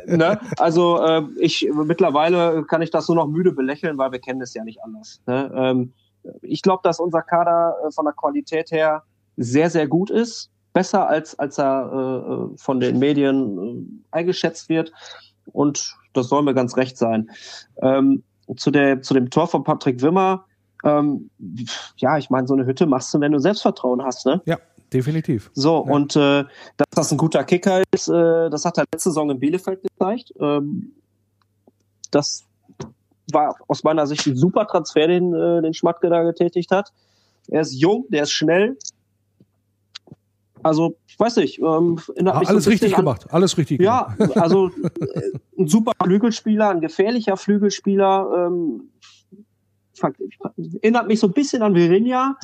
Ähm, 0.07 0.17
ne? 0.17 0.39
Also 0.57 1.01
äh, 1.01 1.23
ich 1.37 1.69
mittlerweile 1.73 2.63
kann 2.65 2.81
ich 2.81 2.91
das 2.91 3.07
nur 3.07 3.15
noch 3.15 3.27
müde 3.27 3.51
belächeln, 3.51 3.97
weil 3.97 4.11
wir 4.11 4.19
kennen 4.19 4.41
es 4.41 4.53
ja 4.53 4.63
nicht 4.63 4.83
anders. 4.83 5.21
Ne? 5.27 5.51
Ähm, 5.55 5.93
ich 6.41 6.61
glaube, 6.61 6.81
dass 6.83 6.99
unser 6.99 7.21
Kader 7.21 7.75
äh, 7.85 7.91
von 7.91 8.05
der 8.05 8.13
Qualität 8.13 8.71
her 8.71 9.03
sehr, 9.39 9.69
sehr 9.69 9.87
gut 9.87 10.11
ist. 10.11 10.51
Besser 10.73 11.07
als, 11.07 11.37
als 11.39 11.57
er 11.57 11.89
äh, 11.91 12.33
äh, 12.53 12.57
von 12.57 12.79
den 12.79 12.99
Medien 12.99 13.57
äh, 13.57 14.17
eingeschätzt 14.17 14.69
wird. 14.69 14.91
Und 15.51 15.95
das 16.13 16.29
soll 16.29 16.43
mir 16.43 16.53
ganz 16.53 16.77
recht 16.77 16.97
sein. 16.97 17.31
Ähm, 17.81 18.23
zu, 18.55 18.69
der, 18.69 19.01
zu 19.01 19.13
dem 19.13 19.29
Tor 19.29 19.47
von 19.47 19.63
Patrick 19.63 20.01
Wimmer, 20.01 20.45
ähm, 20.83 21.29
ja, 21.97 22.17
ich 22.17 22.29
meine, 22.29 22.47
so 22.47 22.53
eine 22.53 22.65
Hütte 22.65 22.85
machst 22.85 23.13
du, 23.13 23.19
wenn 23.19 23.31
du 23.31 23.39
Selbstvertrauen 23.39 24.03
hast, 24.03 24.25
ne? 24.25 24.41
Ja, 24.45 24.57
definitiv. 24.93 25.49
So, 25.53 25.83
ja. 25.85 25.93
und 25.93 26.15
äh, 26.15 26.45
dass 26.77 26.87
das 26.91 27.11
ein 27.11 27.17
guter 27.17 27.43
Kicker 27.43 27.83
ist, 27.91 28.07
äh, 28.07 28.49
das 28.49 28.63
hat 28.65 28.77
er 28.77 28.85
letzte 28.93 29.09
Saison 29.09 29.29
in 29.29 29.39
Bielefeld 29.39 29.81
gezeigt. 29.81 30.33
Ähm, 30.39 30.93
das 32.11 32.45
war 33.31 33.55
aus 33.67 33.83
meiner 33.83 34.07
Sicht 34.07 34.25
ein 34.27 34.35
super 34.35 34.67
Transfer, 34.67 35.07
den, 35.07 35.33
äh, 35.33 35.61
den 35.61 35.73
Schmatke 35.73 36.09
da 36.09 36.23
getätigt 36.23 36.71
hat. 36.71 36.91
Er 37.49 37.61
ist 37.61 37.73
jung, 37.73 38.05
der 38.09 38.23
ist 38.23 38.31
schnell. 38.31 38.77
Also, 40.63 40.97
ich 41.07 41.19
weiß 41.19 41.37
nicht. 41.37 41.59
Ähm, 41.59 41.99
ah, 42.25 42.41
alles 42.45 42.63
so 42.65 42.69
richtig 42.69 42.95
gemacht, 42.95 43.25
alles 43.31 43.57
richtig 43.57 43.81
ja, 43.81 44.13
gemacht. 44.17 44.35
Ja, 44.35 44.41
also 44.41 44.69
äh, 44.69 45.31
ein 45.57 45.67
super 45.67 45.91
Flügelspieler, 46.03 46.69
ein 46.69 46.81
gefährlicher 46.81 47.37
Flügelspieler. 47.37 48.47
Ähm, 48.47 48.89
erinnert 50.81 51.07
mich 51.07 51.19
so 51.19 51.27
ein 51.27 51.33
bisschen 51.33 51.61
an 51.61 51.75
Virinja, 51.75 52.37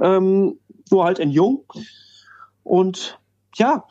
ähm, 0.00 0.58
nur 0.90 1.04
halt 1.04 1.18
in 1.18 1.30
jung. 1.30 1.64
Und 2.62 3.18
ja, 3.56 3.84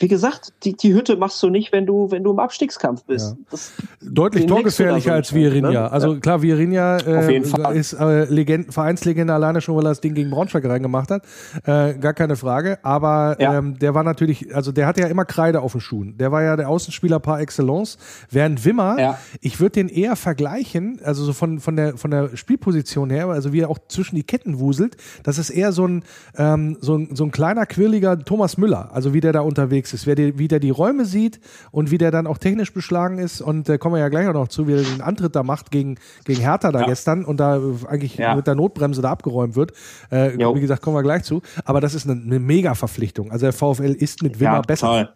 wie 0.00 0.08
gesagt, 0.08 0.54
die, 0.64 0.74
die 0.74 0.94
Hütte 0.94 1.16
machst 1.16 1.42
du 1.42 1.50
nicht, 1.50 1.72
wenn 1.72 1.84
du, 1.84 2.10
wenn 2.10 2.24
du 2.24 2.30
im 2.30 2.38
Abstiegskampf 2.38 3.04
bist. 3.04 3.36
Ja. 3.52 3.58
Deutlich 4.00 4.46
torgefährlicher 4.46 5.12
als 5.12 5.34
Virinja. 5.34 5.70
Ne? 5.70 5.92
Also 5.92 6.18
klar, 6.18 6.40
Virinja 6.40 6.96
äh, 6.96 7.38
ist 7.74 7.92
äh, 7.92 8.24
Legend, 8.24 8.72
Vereinslegende 8.72 9.34
alleine 9.34 9.60
schon, 9.60 9.76
weil 9.76 9.84
er 9.84 9.90
das 9.90 10.00
Ding 10.00 10.14
gegen 10.14 10.30
Braunschweig 10.30 10.64
reingemacht 10.64 11.10
hat. 11.10 11.24
Äh, 11.64 11.98
gar 11.98 12.14
keine 12.14 12.36
Frage. 12.36 12.78
Aber 12.82 13.36
ja. 13.38 13.58
ähm, 13.58 13.78
der 13.78 13.94
war 13.94 14.02
natürlich, 14.02 14.54
also 14.54 14.72
der 14.72 14.86
hatte 14.86 15.02
ja 15.02 15.06
immer 15.08 15.26
Kreide 15.26 15.60
auf 15.60 15.72
den 15.72 15.82
Schuhen. 15.82 16.16
Der 16.16 16.32
war 16.32 16.42
ja 16.42 16.56
der 16.56 16.70
Außenspieler 16.70 17.20
par 17.20 17.40
excellence. 17.40 17.98
Während 18.30 18.64
Wimmer, 18.64 18.98
ja. 18.98 19.18
ich 19.42 19.60
würde 19.60 19.72
den 19.72 19.90
eher 19.90 20.16
vergleichen, 20.16 20.98
also 21.04 21.24
so 21.24 21.34
von, 21.34 21.60
von, 21.60 21.76
der, 21.76 21.98
von 21.98 22.10
der 22.10 22.38
Spielposition 22.38 23.10
her, 23.10 23.28
also 23.28 23.52
wie 23.52 23.60
er 23.60 23.68
auch 23.68 23.78
zwischen 23.88 24.16
die 24.16 24.24
Ketten 24.24 24.60
wuselt, 24.60 24.96
das 25.24 25.36
ist 25.36 25.50
eher 25.50 25.72
so 25.72 25.86
ein, 25.86 26.04
ähm, 26.38 26.78
so 26.80 26.96
ein, 26.96 27.14
so 27.14 27.24
ein 27.24 27.30
kleiner, 27.32 27.66
quirliger 27.66 28.18
Thomas 28.18 28.56
Müller. 28.56 28.88
Also 28.94 29.12
wie 29.12 29.20
der 29.20 29.34
da 29.34 29.40
unterwegs 29.40 29.89
ist, 29.92 30.06
wer 30.06 30.14
die, 30.14 30.38
wie 30.38 30.48
der 30.48 30.60
die 30.60 30.70
Räume 30.70 31.04
sieht 31.04 31.40
und 31.70 31.90
wie 31.90 31.98
der 31.98 32.10
dann 32.10 32.26
auch 32.26 32.38
technisch 32.38 32.72
beschlagen 32.72 33.18
ist. 33.18 33.40
Und 33.40 33.68
da 33.68 33.74
äh, 33.74 33.78
kommen 33.78 33.94
wir 33.94 34.00
ja 34.00 34.08
gleich 34.08 34.28
auch 34.28 34.34
noch 34.34 34.48
zu, 34.48 34.66
wie 34.66 34.74
er 34.74 34.82
den 34.82 35.00
Antritt 35.00 35.36
da 35.36 35.42
macht 35.42 35.70
gegen, 35.70 35.96
gegen 36.24 36.40
Hertha 36.40 36.72
da 36.72 36.80
ja. 36.80 36.86
gestern 36.86 37.24
und 37.24 37.38
da 37.38 37.60
eigentlich 37.88 38.16
ja. 38.16 38.34
mit 38.34 38.46
der 38.46 38.54
Notbremse 38.54 39.02
da 39.02 39.10
abgeräumt 39.10 39.56
wird. 39.56 39.72
Äh, 40.10 40.32
wie 40.38 40.60
gesagt, 40.60 40.82
kommen 40.82 40.96
wir 40.96 41.02
gleich 41.02 41.24
zu. 41.24 41.42
Aber 41.64 41.80
das 41.80 41.94
ist 41.94 42.08
eine, 42.08 42.20
eine 42.20 42.38
Mega-Verpflichtung. 42.38 43.30
Also 43.30 43.46
der 43.46 43.52
VfL 43.52 43.92
ist 43.92 44.22
mit 44.22 44.40
Wimmer 44.40 44.54
ja, 44.54 44.60
besser. 44.62 45.14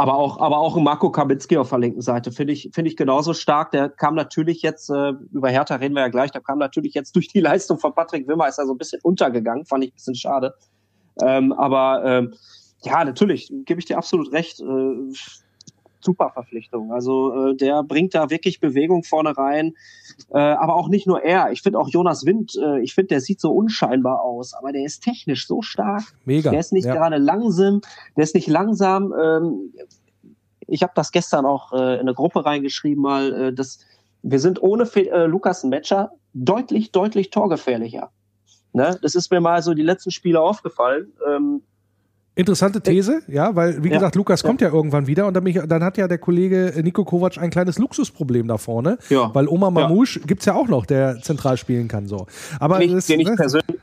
Aber 0.00 0.14
auch, 0.14 0.40
aber 0.40 0.56
auch 0.56 0.78
Marco 0.78 1.10
Kaminski 1.10 1.58
auf 1.58 1.68
der 1.68 1.78
linken 1.78 2.00
Seite 2.00 2.32
finde 2.32 2.54
ich, 2.54 2.70
finde 2.72 2.90
ich 2.90 2.96
genauso 2.96 3.34
stark. 3.34 3.70
Der 3.72 3.90
kam 3.90 4.14
natürlich 4.14 4.62
jetzt, 4.62 4.88
äh, 4.88 5.12
über 5.30 5.50
Hertha 5.50 5.74
reden 5.74 5.94
wir 5.94 6.00
ja 6.00 6.08
gleich, 6.08 6.30
der 6.30 6.40
kam 6.40 6.56
natürlich 6.56 6.94
jetzt 6.94 7.14
durch 7.14 7.28
die 7.28 7.40
Leistung 7.40 7.78
von 7.78 7.94
Patrick 7.94 8.26
Wimmer, 8.26 8.48
ist 8.48 8.56
er 8.56 8.64
so 8.64 8.72
ein 8.72 8.78
bisschen 8.78 8.98
untergegangen, 9.02 9.66
fand 9.66 9.84
ich 9.84 9.90
ein 9.90 9.94
bisschen 9.96 10.14
schade. 10.14 10.54
Ähm, 11.22 11.52
aber 11.52 12.02
ähm, 12.06 12.34
ja, 12.82 13.04
natürlich, 13.04 13.52
gebe 13.64 13.80
ich 13.80 13.86
dir 13.86 13.98
absolut 13.98 14.32
recht. 14.32 14.60
Äh, 14.60 15.12
super 16.00 16.30
Verpflichtung. 16.30 16.92
Also 16.92 17.50
äh, 17.50 17.56
der 17.56 17.82
bringt 17.82 18.14
da 18.14 18.30
wirklich 18.30 18.60
Bewegung 18.60 19.04
vorne 19.04 19.36
rein. 19.36 19.74
Äh, 20.30 20.38
aber 20.38 20.76
auch 20.76 20.88
nicht 20.88 21.06
nur 21.06 21.22
er. 21.22 21.52
Ich 21.52 21.62
finde 21.62 21.78
auch 21.78 21.88
Jonas 21.88 22.24
Wind, 22.24 22.54
äh, 22.56 22.80
ich 22.80 22.94
finde, 22.94 23.08
der 23.08 23.20
sieht 23.20 23.40
so 23.40 23.52
unscheinbar 23.52 24.22
aus, 24.22 24.54
aber 24.54 24.72
der 24.72 24.84
ist 24.84 25.02
technisch 25.02 25.46
so 25.46 25.62
stark. 25.62 26.02
Mega. 26.24 26.50
Der 26.50 26.60
ist 26.60 26.72
nicht 26.72 26.86
ja. 26.86 26.94
gerade 26.94 27.18
langsam, 27.18 27.80
der 28.16 28.24
ist 28.24 28.34
nicht 28.34 28.48
langsam. 28.48 29.12
Ähm, 29.12 29.72
ich 30.66 30.82
habe 30.82 30.92
das 30.94 31.12
gestern 31.12 31.46
auch 31.46 31.72
äh, 31.72 31.94
in 31.94 32.00
eine 32.00 32.14
Gruppe 32.14 32.44
reingeschrieben, 32.44 33.02
mal, 33.02 33.32
äh, 33.32 33.52
dass 33.52 33.80
wir 34.22 34.38
sind 34.38 34.62
ohne 34.62 34.86
Fe 34.86 35.10
äh, 35.10 35.26
Lukas 35.26 35.64
Metscher 35.64 36.12
deutlich, 36.34 36.92
deutlich 36.92 37.30
torgefährlicher. 37.30 38.10
Ne? 38.72 38.98
Das 39.02 39.14
ist 39.14 39.30
mir 39.30 39.40
mal 39.40 39.62
so 39.62 39.74
die 39.74 39.82
letzten 39.82 40.10
Spiele 40.10 40.40
aufgefallen. 40.40 41.12
Ähm, 41.28 41.62
Interessante 42.40 42.80
These, 42.80 43.22
ja, 43.28 43.54
weil, 43.54 43.82
wie 43.84 43.88
ja, 43.88 43.94
gesagt, 43.94 44.16
Lukas 44.16 44.42
ja. 44.42 44.48
kommt 44.48 44.60
ja 44.60 44.72
irgendwann 44.72 45.06
wieder 45.06 45.26
und 45.26 45.34
dann, 45.34 45.44
mich, 45.44 45.60
dann, 45.66 45.84
hat 45.84 45.98
ja 45.98 46.08
der 46.08 46.18
Kollege 46.18 46.72
Nico 46.82 47.04
Kovac 47.04 47.38
ein 47.38 47.50
kleines 47.50 47.78
Luxusproblem 47.78 48.48
da 48.48 48.56
vorne, 48.56 48.98
ja. 49.10 49.34
weil 49.34 49.46
Oma 49.46 49.70
Mamouche 49.70 50.20
ja. 50.20 50.26
gibt's 50.26 50.46
ja 50.46 50.54
auch 50.54 50.68
noch, 50.68 50.86
der 50.86 51.20
zentral 51.20 51.56
spielen 51.56 51.88
kann, 51.88 52.06
so. 52.06 52.26
Aber 52.58 52.78
den, 52.78 52.96
ich, 52.96 53.06
den, 53.06 53.20
ich 53.20 53.28
ne? 53.28 53.36
persönlich, 53.36 53.76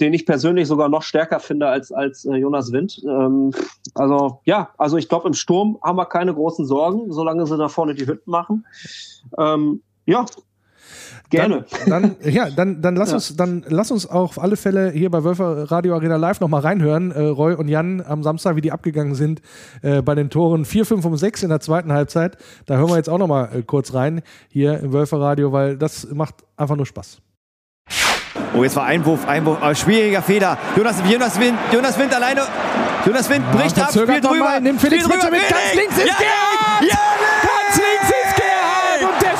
den 0.00 0.12
ich 0.12 0.26
persönlich 0.26 0.68
sogar 0.68 0.88
noch 0.88 1.02
stärker 1.02 1.40
finde 1.40 1.68
als, 1.68 1.92
als 1.92 2.24
äh, 2.24 2.34
Jonas 2.34 2.72
Wind. 2.72 3.00
Ähm, 3.04 3.52
also, 3.94 4.40
ja, 4.44 4.70
also 4.76 4.96
ich 4.96 5.08
glaube, 5.08 5.28
im 5.28 5.34
Sturm 5.34 5.78
haben 5.82 5.96
wir 5.96 6.06
keine 6.06 6.34
großen 6.34 6.66
Sorgen, 6.66 7.12
solange 7.12 7.46
sie 7.46 7.56
da 7.56 7.68
vorne 7.68 7.94
die 7.94 8.06
Hütten 8.06 8.30
machen. 8.30 8.66
Ähm, 9.38 9.82
ja, 10.06 10.26
Gerne. 11.34 11.64
Dann, 11.86 12.16
dann, 12.22 12.32
ja, 12.32 12.50
dann, 12.50 12.82
dann, 12.82 12.96
lass 12.96 13.10
ja. 13.10 13.16
uns, 13.16 13.36
dann 13.36 13.64
lass 13.68 13.90
uns 13.90 14.08
auch 14.08 14.30
auf 14.30 14.42
alle 14.42 14.56
Fälle 14.56 14.90
hier 14.90 15.10
bei 15.10 15.24
Wölfer 15.24 15.70
Radio 15.70 15.94
Arena 15.94 16.16
Live 16.16 16.40
nochmal 16.40 16.60
reinhören, 16.60 17.10
äh, 17.12 17.20
Roy 17.22 17.54
und 17.54 17.68
Jan 17.68 18.02
am 18.06 18.22
Samstag, 18.22 18.56
wie 18.56 18.60
die 18.60 18.72
abgegangen 18.72 19.14
sind 19.14 19.42
äh, 19.82 20.02
bei 20.02 20.14
den 20.14 20.30
Toren 20.30 20.64
4, 20.64 20.86
5 20.86 21.04
und 21.04 21.16
6 21.16 21.42
in 21.42 21.48
der 21.50 21.60
zweiten 21.60 21.92
Halbzeit. 21.92 22.36
Da 22.66 22.76
hören 22.76 22.88
wir 22.88 22.96
jetzt 22.96 23.08
auch 23.08 23.18
nochmal 23.18 23.50
äh, 23.54 23.62
kurz 23.62 23.94
rein 23.94 24.22
hier 24.48 24.80
im 24.80 24.92
Wölfer 24.92 25.20
Radio, 25.20 25.52
weil 25.52 25.76
das 25.76 26.08
macht 26.12 26.36
einfach 26.56 26.76
nur 26.76 26.86
Spaß. 26.86 27.20
Oh, 28.56 28.62
jetzt 28.62 28.76
war 28.76 28.84
Einwurf, 28.84 29.26
Einwurf, 29.26 29.58
aber 29.60 29.74
schwieriger 29.74 30.22
Fehler. 30.22 30.56
Jonas, 30.76 30.96
Jonas 31.10 31.38
Wind, 31.40 31.58
Jonas 31.72 31.98
Wind 31.98 32.14
alleine. 32.14 32.42
Jonas 33.04 33.28
Wind 33.28 33.50
bricht 33.52 33.76
ja, 33.76 33.84
ab, 33.84 33.90
spielt 33.90 34.24
drüber. 34.24 34.60
Nimmt 34.60 34.80
Felix 34.80 35.06
Mitscher 35.06 35.30
mit 35.30 35.40
ganz 35.48 35.74
links 35.74 35.98
ins 35.98 36.08
ja, 36.08 36.14
Gerhard. 36.16 36.90
Ja, 36.90 37.13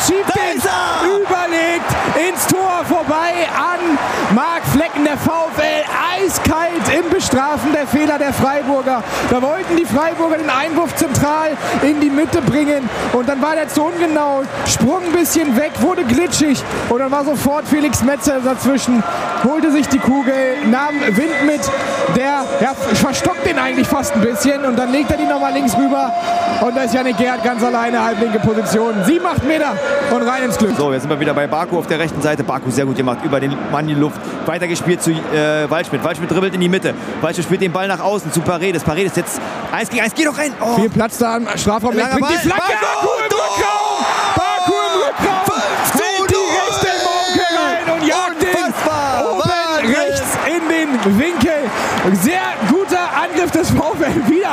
schiebt 0.07 0.35
den 0.35 0.61
überlegt 1.05 1.91
ins 2.29 2.47
Tor 2.47 2.85
vorbei 2.87 3.49
an 3.55 3.99
Marc 4.35 4.65
Flecken, 4.73 5.05
der 5.05 5.17
VfL 5.17 5.85
eiskalt 6.17 6.83
im 6.99 7.11
Bestrafen 7.11 7.73
der 7.73 7.87
Fehler 7.87 8.19
der 8.19 8.33
Freiburger. 8.33 9.03
Da 9.31 9.43
wollten 9.43 9.77
die 9.77 9.85
Freiburger 9.85 10.39
den 10.39 10.51
Einwurf 10.51 10.95
zentral 10.97 11.57
in 11.83 12.01
die 12.01 12.11
Mitte 12.11 12.43
bringen 12.43 12.89
und 13.13 13.29
dann 13.29 13.41
war 13.41 13.55
der 13.55 13.69
zu 13.69 13.83
ungenau, 13.85 14.43
sprung 14.67 15.05
ein 15.05 15.13
bisschen 15.13 15.57
weg, 15.57 15.73
wurde 15.81 16.05
glitschig 16.05 16.63
und 16.89 16.99
dann 16.99 17.11
war 17.11 17.25
sofort 17.25 17.67
Felix 17.67 18.03
Metzer 18.03 18.41
dazwischen, 18.41 19.03
holte 19.45 19.71
sich 19.71 19.89
die 19.89 19.99
Kugel, 19.99 20.35
nahm 20.71 21.01
Wind 21.01 21.47
mit, 21.47 21.61
der 22.17 22.45
ja, 22.61 22.75
verstockt 22.95 23.47
den 23.47 23.59
eigentlich 23.59 23.89
fast 23.89 24.15
ein 24.15 24.21
bisschen 24.21 24.65
und 24.65 24.79
dann 24.79 24.93
legt 24.93 25.11
er 25.11 25.17
die 25.17 25.27
nochmal 25.27 25.53
links 25.53 25.77
rüber 25.77 26.13
und 26.65 26.75
da 26.75 26.85
ist 26.85 26.95
Janik 26.95 27.19
Gerhardt 27.19 27.45
ganz 27.45 27.63
alleine, 27.63 28.03
halblinke 28.03 28.39
Position. 28.39 28.95
Sieben, 29.05 29.27
acht 29.27 29.45
Meter 29.45 29.77
und 30.11 30.23
rein 30.23 30.45
ins 30.45 30.57
Glück. 30.57 30.75
So, 30.77 30.93
jetzt 30.93 31.03
sind 31.03 31.11
wir 31.11 31.21
wieder 31.21 31.35
bei 31.35 31.47
Baku 31.47 31.79
auf 31.79 31.87
der 31.87 31.99
rechten 31.99 32.23
Seite. 32.23 32.43
Baku 32.43 32.71
sehr 32.71 32.87
gut 32.87 32.97
gemacht, 32.97 33.19
über 33.23 33.39
den 33.39 33.55
Mann 33.71 33.87
in 33.87 33.95
die 33.95 34.01
Luft. 34.01 34.19
Weitergespielt 34.47 35.03
zu 35.03 35.11
äh, 35.11 35.69
Waldschmidt. 35.69 36.03
Waldschmidt 36.03 36.31
dribbelt 36.31 36.55
in 36.55 36.61
die 36.61 36.71
Mitte. 36.71 36.95
Waldschmidt 37.21 37.45
spielt 37.47 37.61
den 37.61 37.73
Ball 37.73 37.87
nach 37.87 38.01
außen 38.01 38.33
zu 38.33 38.41
Paredes. 38.41 38.83
Paredes 38.83 39.15
jetzt 39.17 39.41
1 39.73 39.91
gegen 39.91 40.03
1. 40.03 40.15
Geh 40.15 40.25
doch 40.25 40.39
rein. 40.39 40.53
Oh. 40.61 40.77
Viel 40.77 40.89
Platz 40.89 41.19
da 41.19 41.37
am 41.37 41.47
Strafraum. 41.55 41.95
Bringt 41.95 42.19
Ball. 42.19 42.33
die 42.33 42.49
Flanke. 42.49 42.73
Baku. 42.81 43.09
Baku 43.29 43.74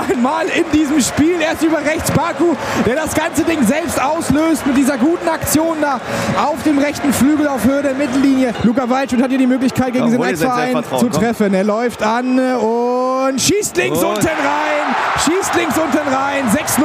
Wieder 0.07 0.15
einmal 0.15 0.45
in 0.47 0.65
diesem 0.71 0.99
Spiel. 1.01 1.41
Erst 1.41 1.63
über 1.63 1.79
rechts 1.79 2.11
Baku, 2.11 2.55
der 2.85 2.95
das 2.95 3.13
ganze 3.13 3.43
Ding 3.43 3.63
selbst 3.63 4.01
auslöst 4.01 4.65
mit 4.65 4.77
dieser 4.77 4.97
guten 4.97 5.27
Aktion 5.27 5.77
da 5.81 5.99
auf 6.41 6.61
dem 6.63 6.77
rechten 6.77 7.13
Flügel 7.13 7.47
auf 7.47 7.65
Höhe 7.65 7.81
der 7.81 7.93
Mittellinie. 7.93 8.53
Luca 8.63 8.89
Waldschmidt 8.89 9.23
hat 9.23 9.29
hier 9.29 9.39
die 9.39 9.47
Möglichkeit 9.47 9.93
gegen 9.93 10.11
den 10.11 10.21
Ex-Verein 10.21 10.83
zu 10.97 11.09
treffen. 11.09 11.53
Er 11.53 11.63
läuft 11.63 12.03
an 12.03 12.39
und 12.39 13.41
schießt 13.41 13.77
links 13.77 13.99
und. 13.99 14.09
unten 14.09 14.27
rein. 14.27 14.95
Schießt 15.25 15.55
links 15.55 15.77
unten 15.77 16.07
rein. 16.13 16.45
6-0 16.49 16.83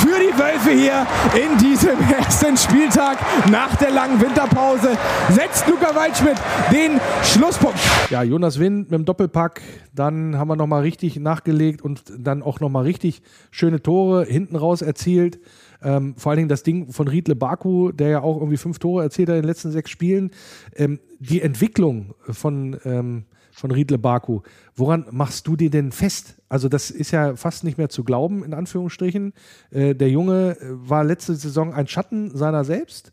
für 0.00 0.18
die 0.18 0.38
Wölfe 0.38 0.70
hier 0.70 1.06
in 1.34 1.58
diesem 1.58 1.96
ersten 2.18 2.56
Spieltag 2.56 3.18
nach 3.50 3.74
der 3.76 3.90
langen 3.90 4.20
Winterpause. 4.20 4.90
Setzt 5.30 5.66
Luca 5.68 5.94
Waldschmidt 5.94 6.36
den 6.72 7.00
Schlusspunkt. 7.22 7.78
Ja, 8.10 8.22
Jonas 8.22 8.58
Wind 8.58 8.90
mit 8.90 8.98
dem 8.98 9.04
Doppelpack. 9.04 9.60
Dann 9.94 10.38
haben 10.38 10.48
wir 10.48 10.56
nochmal 10.56 10.82
richtig 10.82 11.18
nachgelegt 11.18 11.82
und 11.82 12.02
dann 12.18 12.39
auch 12.42 12.60
nochmal 12.60 12.84
richtig 12.84 13.22
schöne 13.50 13.82
Tore 13.82 14.24
hinten 14.24 14.56
raus 14.56 14.82
erzielt. 14.82 15.40
Ähm, 15.82 16.14
vor 16.16 16.30
allen 16.30 16.38
Dingen 16.38 16.48
das 16.48 16.62
Ding 16.62 16.92
von 16.92 17.08
Riedle 17.08 17.36
Baku, 17.36 17.92
der 17.92 18.08
ja 18.08 18.22
auch 18.22 18.36
irgendwie 18.36 18.56
fünf 18.56 18.78
Tore 18.78 19.02
erzielt 19.02 19.28
hat 19.28 19.36
in 19.36 19.42
den 19.42 19.48
letzten 19.48 19.70
sechs 19.70 19.90
Spielen. 19.90 20.30
Ähm, 20.76 21.00
die 21.18 21.40
Entwicklung 21.40 22.14
von, 22.28 22.78
ähm, 22.84 23.24
von 23.52 23.70
Riedle 23.70 23.98
Baku, 23.98 24.40
woran 24.76 25.06
machst 25.10 25.46
du 25.46 25.56
dir 25.56 25.70
denn 25.70 25.92
fest? 25.92 26.36
Also, 26.48 26.68
das 26.68 26.90
ist 26.90 27.10
ja 27.12 27.36
fast 27.36 27.64
nicht 27.64 27.78
mehr 27.78 27.88
zu 27.88 28.04
glauben, 28.04 28.44
in 28.44 28.54
Anführungsstrichen. 28.54 29.32
Äh, 29.70 29.94
der 29.94 30.10
Junge 30.10 30.56
war 30.62 31.04
letzte 31.04 31.34
Saison 31.34 31.72
ein 31.72 31.86
Schatten 31.86 32.36
seiner 32.36 32.64
selbst 32.64 33.12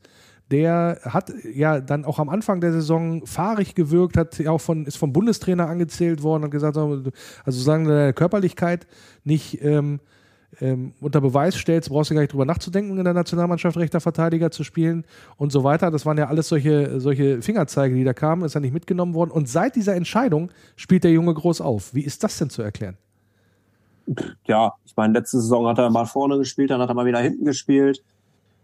der 0.52 1.00
hat 1.04 1.32
ja 1.54 1.82
dann 1.82 2.06
auch 2.06 2.20
am 2.20 2.30
Anfang 2.30 2.62
der 2.62 2.72
Saison 2.72 3.26
fahrig 3.26 3.76
gewirkt, 3.76 4.18
hat 4.18 4.40
ja 4.40 4.52
auch 4.52 4.62
von, 4.62 4.86
ist 4.86 4.98
vom 4.98 5.12
Bundestrainer 5.12 5.68
angezählt 5.68 6.24
worden 6.24 6.46
und 6.46 6.52
gesagt, 6.52 6.78
also 6.78 7.12
solange 7.46 7.84
du 7.86 7.90
deine 7.90 8.14
Körperlichkeit 8.14 8.88
nicht 9.24 9.62
ähm, 9.62 10.00
ähm, 10.62 10.94
unter 11.02 11.20
Beweis 11.20 11.56
stellst, 11.56 11.90
brauchst 11.90 12.10
du 12.10 12.16
gar 12.16 12.22
nicht 12.22 12.32
drüber 12.32 12.46
nachzudenken, 12.46 12.98
in 12.98 13.04
der 13.04 13.14
Nationalmannschaft 13.14 13.78
rechter 13.78 14.00
Verteidiger 14.00 14.50
zu 14.50 14.64
spielen 14.64 15.04
und 15.36 15.52
so 15.52 15.64
weiter. 15.64 15.92
Das 15.92 16.06
waren 16.06 16.18
ja 16.18 16.28
alles 16.28 16.48
solche, 16.48 17.00
solche 17.00 17.42
Fingerzeige, 17.42 17.96
die 17.96 18.06
da 18.06 18.14
kamen, 18.14 18.44
ist 18.44 18.54
ja 18.54 18.62
nicht 18.62 18.74
mitgenommen 18.74 19.14
worden. 19.14 19.32
Und 19.32 19.50
seit 19.50 19.76
dieser 19.76 19.96
Entscheidung 19.96 20.50
spielt 20.78 21.04
der 21.04 21.12
Junge 21.12 21.34
groß 21.34 21.62
auf. 21.62 21.94
Wie 21.94 22.04
ist 22.04 22.24
das 22.24 22.38
denn 22.38 22.50
zu 22.50 22.62
erklären? 22.62 22.98
Ja, 24.46 24.74
ich 24.86 24.96
meine, 24.96 25.14
letzte 25.14 25.42
Saison 25.42 25.68
hat 25.68 25.78
er 25.78 25.90
mal 25.90 26.06
vorne 26.06 26.38
gespielt, 26.38 26.70
dann 26.70 26.82
hat 26.82 26.90
er 26.90 26.96
mal 26.96 27.06
wieder 27.06 27.20
hinten 27.20 27.44
gespielt. 27.44 28.02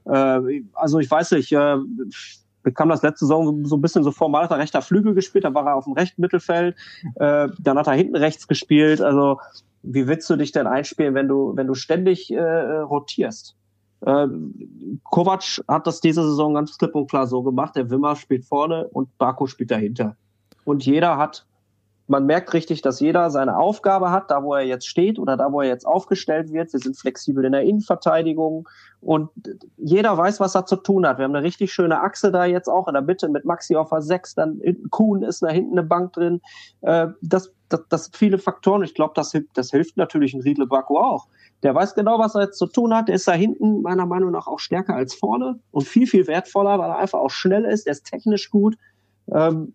Äh, 0.05 0.63
also 0.73 0.99
ich 0.99 1.09
weiß 1.09 1.31
nicht, 1.31 1.51
äh, 1.51 1.77
bekam 2.63 2.89
das 2.89 3.03
letzte 3.03 3.25
Saison 3.25 3.65
so 3.65 3.75
ein 3.75 3.81
bisschen 3.81 4.03
so 4.03 4.11
formal, 4.11 4.43
hat 4.43 4.51
er 4.51 4.59
rechter 4.59 4.81
Flügel 4.81 5.13
gespielt, 5.13 5.43
da 5.43 5.53
war 5.53 5.67
er 5.67 5.75
auf 5.75 5.83
dem 5.83 5.93
rechten 5.93 6.21
Mittelfeld, 6.21 6.75
äh, 7.15 7.49
dann 7.59 7.77
hat 7.77 7.87
er 7.87 7.93
hinten 7.93 8.15
rechts 8.15 8.47
gespielt. 8.47 9.01
Also 9.01 9.39
wie 9.83 10.07
willst 10.07 10.29
du 10.29 10.37
dich 10.37 10.51
denn 10.51 10.65
einspielen, 10.65 11.13
wenn 11.13 11.27
du, 11.27 11.55
wenn 11.55 11.67
du 11.67 11.75
ständig 11.75 12.31
äh, 12.31 12.39
rotierst? 12.39 13.55
Äh, 14.05 14.27
Kovac 15.03 15.43
hat 15.67 15.87
das 15.87 15.99
diese 15.99 16.23
Saison 16.23 16.53
ganz 16.53 16.77
klipp 16.77 16.95
und 16.95 17.09
klar 17.09 17.27
so 17.27 17.43
gemacht. 17.43 17.75
Der 17.75 17.89
Wimmer 17.89 18.15
spielt 18.15 18.45
vorne 18.45 18.87
und 18.87 19.17
Baku 19.17 19.47
spielt 19.47 19.71
dahinter. 19.71 20.15
Und 20.65 20.85
jeder 20.85 21.17
hat 21.17 21.45
man 22.07 22.25
merkt 22.25 22.53
richtig, 22.53 22.81
dass 22.81 22.99
jeder 22.99 23.29
seine 23.29 23.57
Aufgabe 23.57 24.11
hat, 24.11 24.29
da 24.29 24.43
wo 24.43 24.53
er 24.53 24.63
jetzt 24.63 24.87
steht 24.87 25.19
oder 25.19 25.37
da 25.37 25.51
wo 25.51 25.61
er 25.61 25.67
jetzt 25.67 25.87
aufgestellt 25.87 26.51
wird. 26.51 26.73
Wir 26.73 26.79
sind 26.79 26.97
flexibel 26.97 27.45
in 27.45 27.53
der 27.53 27.61
Innenverteidigung 27.61 28.67
und 28.99 29.29
jeder 29.77 30.17
weiß, 30.17 30.39
was 30.39 30.55
er 30.55 30.65
zu 30.65 30.75
tun 30.75 31.07
hat. 31.07 31.17
Wir 31.17 31.25
haben 31.25 31.35
eine 31.35 31.45
richtig 31.45 31.71
schöne 31.71 32.01
Achse 32.01 32.31
da 32.31 32.45
jetzt 32.45 32.67
auch 32.67 32.87
in 32.87 32.93
der 32.93 33.03
Mitte 33.03 33.29
mit 33.29 33.45
Maxi 33.45 33.75
auf 33.75 33.89
der 33.89 34.01
6, 34.01 34.35
dann 34.35 34.61
Kuhn 34.89 35.23
ist 35.23 35.43
da 35.43 35.49
hinten 35.49 35.77
eine 35.77 35.87
Bank 35.87 36.13
drin. 36.13 36.41
Äh, 36.81 37.07
das, 37.21 37.51
das, 37.69 37.81
das 37.89 38.03
sind 38.05 38.17
viele 38.17 38.37
Faktoren. 38.37 38.83
Ich 38.83 38.95
glaube, 38.95 39.13
das, 39.15 39.31
das 39.53 39.71
hilft 39.71 39.95
natürlich 39.95 40.33
ein 40.33 40.41
Riedle 40.41 40.67
Baku 40.67 40.97
auch. 40.97 41.27
Der 41.63 41.73
weiß 41.73 41.95
genau, 41.95 42.19
was 42.19 42.35
er 42.35 42.43
jetzt 42.43 42.57
zu 42.57 42.67
tun 42.67 42.93
hat. 42.93 43.07
Der 43.07 43.15
ist 43.15 43.27
da 43.27 43.31
hinten 43.31 43.81
meiner 43.81 44.05
Meinung 44.05 44.31
nach 44.31 44.47
auch 44.47 44.59
stärker 44.59 44.95
als 44.95 45.15
vorne 45.15 45.59
und 45.71 45.87
viel, 45.87 46.07
viel 46.07 46.27
wertvoller, 46.27 46.77
weil 46.79 46.89
er 46.89 46.97
einfach 46.97 47.19
auch 47.19 47.31
schnell 47.31 47.63
ist. 47.63 47.85
Der 47.85 47.91
ist 47.91 48.05
technisch 48.05 48.49
gut. 48.49 48.77
Ähm, 49.33 49.73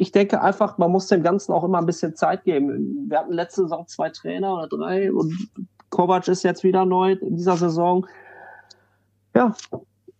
ich 0.00 0.12
denke 0.12 0.40
einfach, 0.40 0.78
man 0.78 0.90
muss 0.90 1.08
dem 1.08 1.22
Ganzen 1.22 1.52
auch 1.52 1.62
immer 1.62 1.76
ein 1.76 1.84
bisschen 1.84 2.16
Zeit 2.16 2.44
geben. 2.44 3.06
Wir 3.10 3.18
hatten 3.18 3.34
letzte 3.34 3.62
Saison 3.62 3.86
zwei 3.86 4.08
Trainer 4.08 4.54
oder 4.54 4.66
drei 4.66 5.12
und 5.12 5.50
Kovac 5.90 6.26
ist 6.28 6.42
jetzt 6.42 6.64
wieder 6.64 6.86
neu 6.86 7.12
in 7.12 7.36
dieser 7.36 7.58
Saison. 7.58 8.06
Ja, 9.34 9.54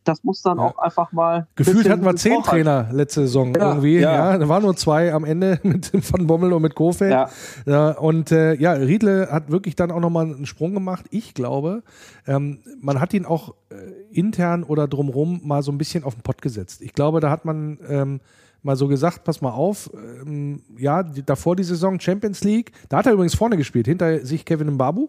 das 0.04 0.22
muss 0.22 0.42
dann 0.42 0.58
ja. 0.58 0.64
auch 0.64 0.76
einfach 0.76 1.12
mal. 1.12 1.46
Gefühlt 1.56 1.88
hatten 1.88 2.04
wir 2.04 2.14
zehn 2.14 2.42
Trainer 2.42 2.90
letzte 2.92 3.22
Saison 3.22 3.54
ja, 3.54 3.70
irgendwie. 3.70 4.00
Ja. 4.00 4.32
ja, 4.32 4.38
da 4.38 4.50
waren 4.50 4.64
nur 4.64 4.76
zwei 4.76 5.14
am 5.14 5.24
Ende 5.24 5.58
mit 5.62 5.90
Van 6.12 6.26
Bommel 6.26 6.52
und 6.52 6.60
mit 6.60 6.74
Kofeld. 6.74 7.12
Ja. 7.12 7.30
ja 7.64 7.90
und 7.92 8.32
äh, 8.32 8.52
ja, 8.56 8.72
Riedle 8.72 9.28
hat 9.30 9.50
wirklich 9.50 9.76
dann 9.76 9.90
auch 9.90 10.00
nochmal 10.00 10.26
einen 10.26 10.44
Sprung 10.44 10.74
gemacht. 10.74 11.06
Ich 11.10 11.32
glaube, 11.32 11.82
ähm, 12.26 12.58
man 12.82 13.00
hat 13.00 13.14
ihn 13.14 13.24
auch 13.24 13.54
äh, 13.70 13.76
intern 14.10 14.62
oder 14.62 14.86
drumrum 14.86 15.40
mal 15.42 15.62
so 15.62 15.72
ein 15.72 15.78
bisschen 15.78 16.04
auf 16.04 16.14
den 16.16 16.22
Pott 16.22 16.42
gesetzt. 16.42 16.82
Ich 16.82 16.92
glaube, 16.92 17.20
da 17.20 17.30
hat 17.30 17.46
man 17.46 17.78
ähm, 17.88 18.20
mal 18.62 18.76
so 18.76 18.88
gesagt, 18.88 19.24
pass 19.24 19.40
mal 19.40 19.52
auf, 19.52 19.90
ähm, 19.94 20.62
ja, 20.76 21.02
die, 21.02 21.24
davor 21.24 21.56
die 21.56 21.64
Saison 21.64 21.98
Champions 21.98 22.44
League, 22.44 22.72
da 22.88 22.98
hat 22.98 23.06
er 23.06 23.12
übrigens 23.12 23.34
vorne 23.34 23.56
gespielt, 23.56 23.86
hinter 23.86 24.24
sich 24.24 24.44
Kevin 24.44 24.74
Mbabu. 24.74 25.08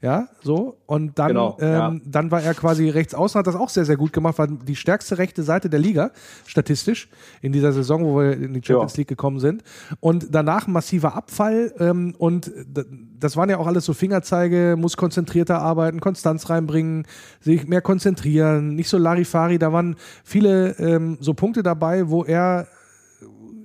Ja, 0.00 0.28
so. 0.42 0.76
Und 0.86 1.18
dann, 1.18 1.28
genau, 1.28 1.56
ähm, 1.60 1.72
ja. 1.72 1.96
dann 2.04 2.30
war 2.30 2.40
er 2.40 2.54
quasi 2.54 2.88
rechts 2.88 3.16
außen, 3.16 3.40
hat 3.40 3.48
das 3.48 3.56
auch 3.56 3.68
sehr, 3.68 3.84
sehr 3.84 3.96
gut 3.96 4.12
gemacht, 4.12 4.38
war 4.38 4.46
die 4.46 4.76
stärkste 4.76 5.18
rechte 5.18 5.42
Seite 5.42 5.68
der 5.68 5.80
Liga, 5.80 6.12
statistisch, 6.46 7.08
in 7.42 7.50
dieser 7.50 7.72
Saison, 7.72 8.04
wo 8.04 8.20
wir 8.20 8.34
in 8.34 8.54
die 8.54 8.62
Champions 8.64 8.92
ja. 8.92 8.98
League 8.98 9.08
gekommen 9.08 9.40
sind. 9.40 9.64
Und 9.98 10.28
danach 10.30 10.68
massiver 10.68 11.16
Abfall 11.16 11.74
ähm, 11.80 12.14
und 12.16 12.52
das 13.18 13.36
waren 13.36 13.50
ja 13.50 13.58
auch 13.58 13.66
alles 13.66 13.86
so 13.86 13.92
Fingerzeige, 13.92 14.76
muss 14.78 14.96
konzentrierter 14.96 15.60
arbeiten, 15.60 15.98
Konstanz 15.98 16.48
reinbringen, 16.48 17.04
sich 17.40 17.66
mehr 17.66 17.82
konzentrieren, 17.82 18.76
nicht 18.76 18.88
so 18.88 18.98
Larifari. 18.98 19.58
Da 19.58 19.72
waren 19.72 19.96
viele 20.22 20.78
ähm, 20.78 21.18
so 21.20 21.34
Punkte 21.34 21.64
dabei, 21.64 22.08
wo 22.08 22.22
er 22.22 22.68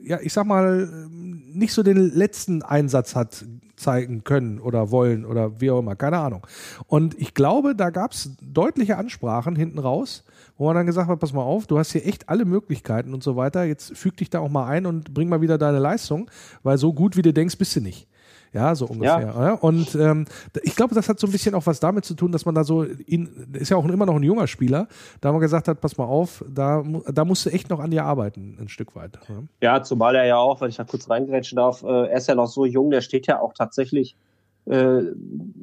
ja, 0.04 0.20
ich 0.22 0.34
sag 0.34 0.46
mal, 0.46 0.88
nicht 1.10 1.74
so 1.74 1.84
den 1.84 1.98
letzten 1.98 2.62
Einsatz 2.62 3.16
hat 3.16 3.46
zeigen 3.76 4.24
können 4.24 4.60
oder 4.60 4.92
wollen 4.92 5.26
oder 5.26 5.60
wie 5.60 5.72
auch 5.72 5.80
immer, 5.80 5.96
keine 5.96 6.18
Ahnung. 6.18 6.46
Und 6.88 7.20
ich 7.20 7.34
glaube, 7.34 7.76
da 7.76 7.90
gab 7.90 8.12
es 8.12 8.32
deutliche 8.42 8.98
Ansprachen 8.98 9.56
hinten 9.56 9.80
raus, 9.80 10.24
wo 10.58 10.66
man 10.66 10.76
dann 10.76 10.86
gesagt 10.86 11.10
hat, 11.10 11.20
pass 11.20 11.34
mal 11.34 11.42
auf, 11.42 11.68
du 11.68 11.78
hast 11.78 11.92
hier 11.92 12.06
echt 12.06 12.30
alle 12.30 12.46
Möglichkeiten 12.46 13.14
und 13.14 13.24
so 13.24 13.36
weiter, 13.36 13.64
jetzt 13.64 13.98
füg 13.98 14.18
dich 14.18 14.30
da 14.30 14.40
auch 14.40 14.50
mal 14.50 14.68
ein 14.68 14.86
und 14.86 15.14
bring 15.14 15.30
mal 15.30 15.42
wieder 15.42 15.58
deine 15.58 15.80
Leistung, 15.80 16.30
weil 16.62 16.78
so 16.78 16.94
gut 16.94 17.18
wie 17.18 17.22
du 17.22 17.34
denkst, 17.34 17.58
bist 17.58 17.76
du 17.76 17.82
nicht. 17.82 18.08
Ja, 18.54 18.76
so 18.76 18.86
ungefähr. 18.86 19.34
Ja. 19.36 19.54
Und 19.54 19.96
ähm, 19.96 20.26
ich 20.62 20.76
glaube, 20.76 20.94
das 20.94 21.10
hat 21.10 21.20
so 21.20 21.28
ein 21.28 21.32
bisschen 21.32 21.56
auch 21.56 21.66
was 21.66 21.80
damit 21.80 22.06
zu 22.06 22.14
tun, 22.14 22.32
dass 22.32 22.46
man 22.46 22.54
da 22.54 22.64
so, 22.64 22.86
ihn, 22.86 23.48
ist 23.54 23.70
ja 23.70 23.78
auch 23.78 23.86
immer 23.86 24.06
noch 24.06 24.16
ein 24.16 24.24
junger 24.24 24.46
Spieler, 24.46 24.88
da 25.22 25.32
man 25.32 25.42
gesagt 25.42 25.68
hat, 25.68 25.82
pass 25.82 25.98
mal 25.98 26.06
auf, 26.06 26.46
da, 26.48 26.84
da 27.12 27.26
musst 27.26 27.46
du 27.46 27.50
echt 27.50 27.70
noch 27.72 27.80
an 27.80 27.90
dir 27.90 28.06
arbeiten, 28.06 28.58
ein 28.60 28.70
Stück 28.70 28.96
weit. 28.96 29.20
Ja, 29.28 29.44
ja 29.62 29.84
zumal 29.84 30.16
er 30.16 30.26
ja 30.26 30.38
auch, 30.38 30.62
wenn 30.62 30.70
ich 30.70 30.78
da 30.78 30.84
kurz 30.84 31.10
reingrätschen 31.10 31.56
darf, 31.56 31.82
äh, 31.84 31.88
er 31.88 32.18
ist 32.18 32.28
ja 32.28 32.36
noch 32.36 32.48
so 32.48 32.66
jung, 32.66 32.92
der 32.92 33.02
steht 33.02 33.26
ja 33.26 33.40
auch 33.40 33.54
tatsächlich 33.54 34.16
äh, 34.66 35.02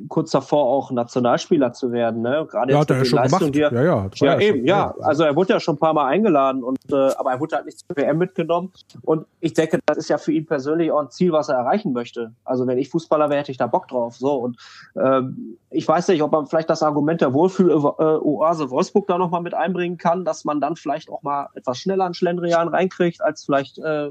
kurz 0.09 0.31
davor 0.31 0.67
auch 0.67 0.91
Nationalspieler 0.91 1.73
zu 1.73 1.93
werden. 1.93 2.21
Ne? 2.21 2.47
Gerade 2.51 2.73
ja, 2.73 2.81
hat 2.81 2.91
er 2.91 2.99
ja 2.99 3.05
schon 3.05 3.19
Leistung, 3.19 3.53
gemacht. 3.53 3.73
Er, 3.73 3.73
ja, 3.73 3.83
ja, 3.83 4.11
ja, 4.15 4.27
ja 4.27 4.41
eben, 4.41 4.59
schon, 4.59 4.67
ja. 4.67 4.95
Also 5.01 5.25
er 5.25 5.37
wurde 5.37 5.55
ja 5.55 5.61
schon 5.61 5.77
ein 5.77 5.79
paar 5.79 5.95
Mal 5.95 6.07
eingeladen 6.07 6.63
und 6.63 6.79
äh, 6.91 6.95
aber 7.17 7.31
er 7.33 7.41
wurde 7.41 7.57
halt 7.57 7.67
nicht 7.67 7.79
zur 7.79 7.97
WM 7.97 8.19
mitgenommen. 8.19 8.73
Und 9.03 9.27
ich 9.41 9.55
denke, 9.55 9.81
das 9.87 9.97
ist 9.97 10.11
ja 10.11 10.19
für 10.19 10.33
ihn 10.33 10.45
persönlich 10.47 10.93
auch 10.93 11.01
ein 11.01 11.11
Ziel, 11.11 11.33
was 11.33 11.49
er 11.49 11.57
erreichen 11.57 11.93
möchte. 11.93 12.33
Also 12.45 12.67
wenn 12.67 12.79
ich 12.79 12.91
Fußballer 12.91 13.31
wäre, 13.31 13.41
hätte 13.41 13.53
ich 13.53 13.59
da 13.59 13.67
Bock 13.67 13.89
drauf. 13.89 14.17
So 14.17 14.35
und 14.35 14.59
ähm, 14.97 15.57
ich 15.71 15.87
weiß 15.87 16.09
nicht, 16.09 16.23
ob 16.23 16.33
man 16.33 16.47
vielleicht 16.47 16.69
das 16.69 16.83
Argument 16.83 17.21
der 17.21 17.33
Wohlfühl-Oase 17.33 18.71
Wolfsburg 18.71 19.07
da 19.07 19.17
nochmal 19.17 19.43
mit 19.43 19.55
einbringen 19.55 19.97
kann, 19.97 20.25
dass 20.25 20.45
man 20.45 20.61
dann 20.61 20.77
vielleicht 20.77 21.09
auch 21.09 21.23
mal 21.23 21.49
etwas 21.55 21.79
schneller 21.79 22.05
an 22.05 22.15
Schlendrian 22.15 22.69
reinkriegt, 22.69 23.23
als 23.23 23.45
vielleicht 23.45 23.79
äh, 23.79 24.11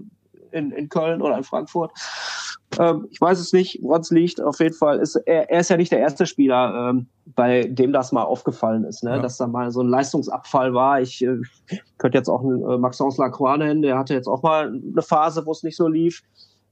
in, 0.51 0.71
in 0.71 0.89
Köln 0.89 1.21
oder 1.21 1.38
in 1.38 1.43
Frankfurt. 1.43 1.91
Ähm, 2.77 3.07
ich 3.09 3.19
weiß 3.19 3.39
es 3.39 3.53
nicht, 3.53 3.79
woran 3.81 4.01
es 4.01 4.12
liegt. 4.12 4.41
Auf 4.41 4.59
jeden 4.59 4.75
Fall 4.75 4.99
ist 4.99 5.15
er, 5.15 5.49
er 5.49 5.59
ist 5.59 5.69
ja 5.69 5.77
nicht 5.77 5.91
der 5.91 5.99
erste 5.99 6.25
Spieler, 6.25 6.89
ähm, 6.89 7.07
bei 7.35 7.63
dem 7.63 7.93
das 7.93 8.12
mal 8.12 8.23
aufgefallen 8.23 8.83
ist, 8.83 9.03
ne? 9.03 9.12
Ja. 9.12 9.19
dass 9.19 9.38
da 9.38 9.47
mal 9.47 9.71
so 9.71 9.81
ein 9.81 9.88
Leistungsabfall 9.88 10.73
war. 10.73 11.01
Ich 11.01 11.23
äh, 11.23 11.38
könnte 11.97 12.17
jetzt 12.17 12.29
auch 12.29 12.41
einen 12.41 12.62
äh, 12.69 12.77
Maxence 12.77 13.17
Lacroix 13.17 13.57
nennen, 13.57 13.81
der 13.81 13.97
hatte 13.97 14.13
jetzt 14.13 14.27
auch 14.27 14.43
mal 14.43 14.67
eine 14.67 15.01
Phase, 15.01 15.45
wo 15.45 15.51
es 15.51 15.63
nicht 15.63 15.77
so 15.77 15.88
lief. 15.88 16.21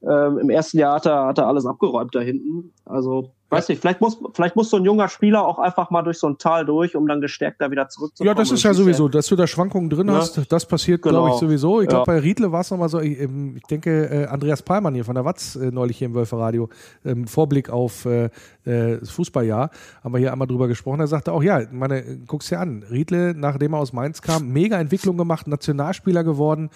Ähm, 0.03 0.37
Im 0.37 0.49
ersten 0.49 0.77
Jahr 0.77 0.95
hat 0.95 1.07
er, 1.07 1.25
hat 1.25 1.39
er 1.39 1.47
alles 1.47 1.65
abgeräumt 1.65 2.13
da 2.13 2.19
hinten. 2.19 2.71
Also 2.85 3.31
Weiß 3.49 3.69
nicht, 3.69 3.79
vielleicht 3.79 4.01
muss, 4.01 4.17
vielleicht 4.33 4.57
muss 4.57 4.69
so 4.69 4.75
ein 4.75 4.83
junger 4.83 5.07
Spieler 5.07 5.45
auch 5.45 5.57
einfach 5.57 5.89
mal 5.89 6.01
durch 6.01 6.19
so 6.19 6.27
ein 6.27 6.37
Tal 6.37 6.65
durch, 6.65 6.97
um 6.97 7.07
dann 7.07 7.21
gestärkt 7.21 7.61
da 7.61 7.71
wieder 7.71 7.87
zurückzukommen. 7.87 8.27
Ja, 8.27 8.33
das 8.33 8.51
ist 8.51 8.63
ja 8.63 8.73
sowieso, 8.73 9.07
dass 9.07 9.27
du 9.27 9.37
da 9.37 9.47
Schwankungen 9.47 9.89
drin 9.89 10.09
ja. 10.09 10.15
hast, 10.15 10.51
das 10.51 10.65
passiert, 10.65 11.01
genau. 11.01 11.21
glaube 11.21 11.29
ich, 11.29 11.39
sowieso. 11.39 11.79
Ich 11.81 11.87
glaube, 11.87 12.11
ja. 12.11 12.17
bei 12.17 12.19
Riedle 12.19 12.51
war 12.51 12.59
es 12.59 12.71
nochmal 12.71 12.89
so, 12.89 12.99
ich, 12.99 13.17
ähm, 13.21 13.55
ich 13.55 13.63
denke, 13.63 14.09
äh, 14.09 14.25
Andreas 14.25 14.61
Palmann 14.61 14.95
hier 14.95 15.05
von 15.05 15.15
der 15.15 15.23
Watz 15.23 15.55
äh, 15.55 15.71
neulich 15.71 15.97
hier 15.97 16.07
im 16.07 16.15
Wölferradio, 16.15 16.67
ähm, 17.05 17.25
Vorblick 17.25 17.69
auf 17.69 18.05
äh, 18.05 18.25
äh, 18.65 18.97
das 18.99 19.11
Fußballjahr, 19.11 19.71
haben 20.03 20.13
wir 20.13 20.19
hier 20.19 20.33
einmal 20.33 20.47
drüber 20.47 20.67
gesprochen. 20.67 20.99
Er 20.99 21.07
sagte 21.07 21.31
auch, 21.31 21.41
ja, 21.41 21.61
meine, 21.71 22.03
guck's 22.27 22.49
dir 22.49 22.59
an, 22.59 22.83
Riedle, 22.91 23.33
nachdem 23.33 23.73
er 23.73 23.79
aus 23.79 23.93
Mainz 23.93 24.21
kam, 24.21 24.49
mega 24.49 24.77
Entwicklung 24.77 25.17
gemacht, 25.17 25.47
Nationalspieler 25.47 26.25
geworden. 26.25 26.69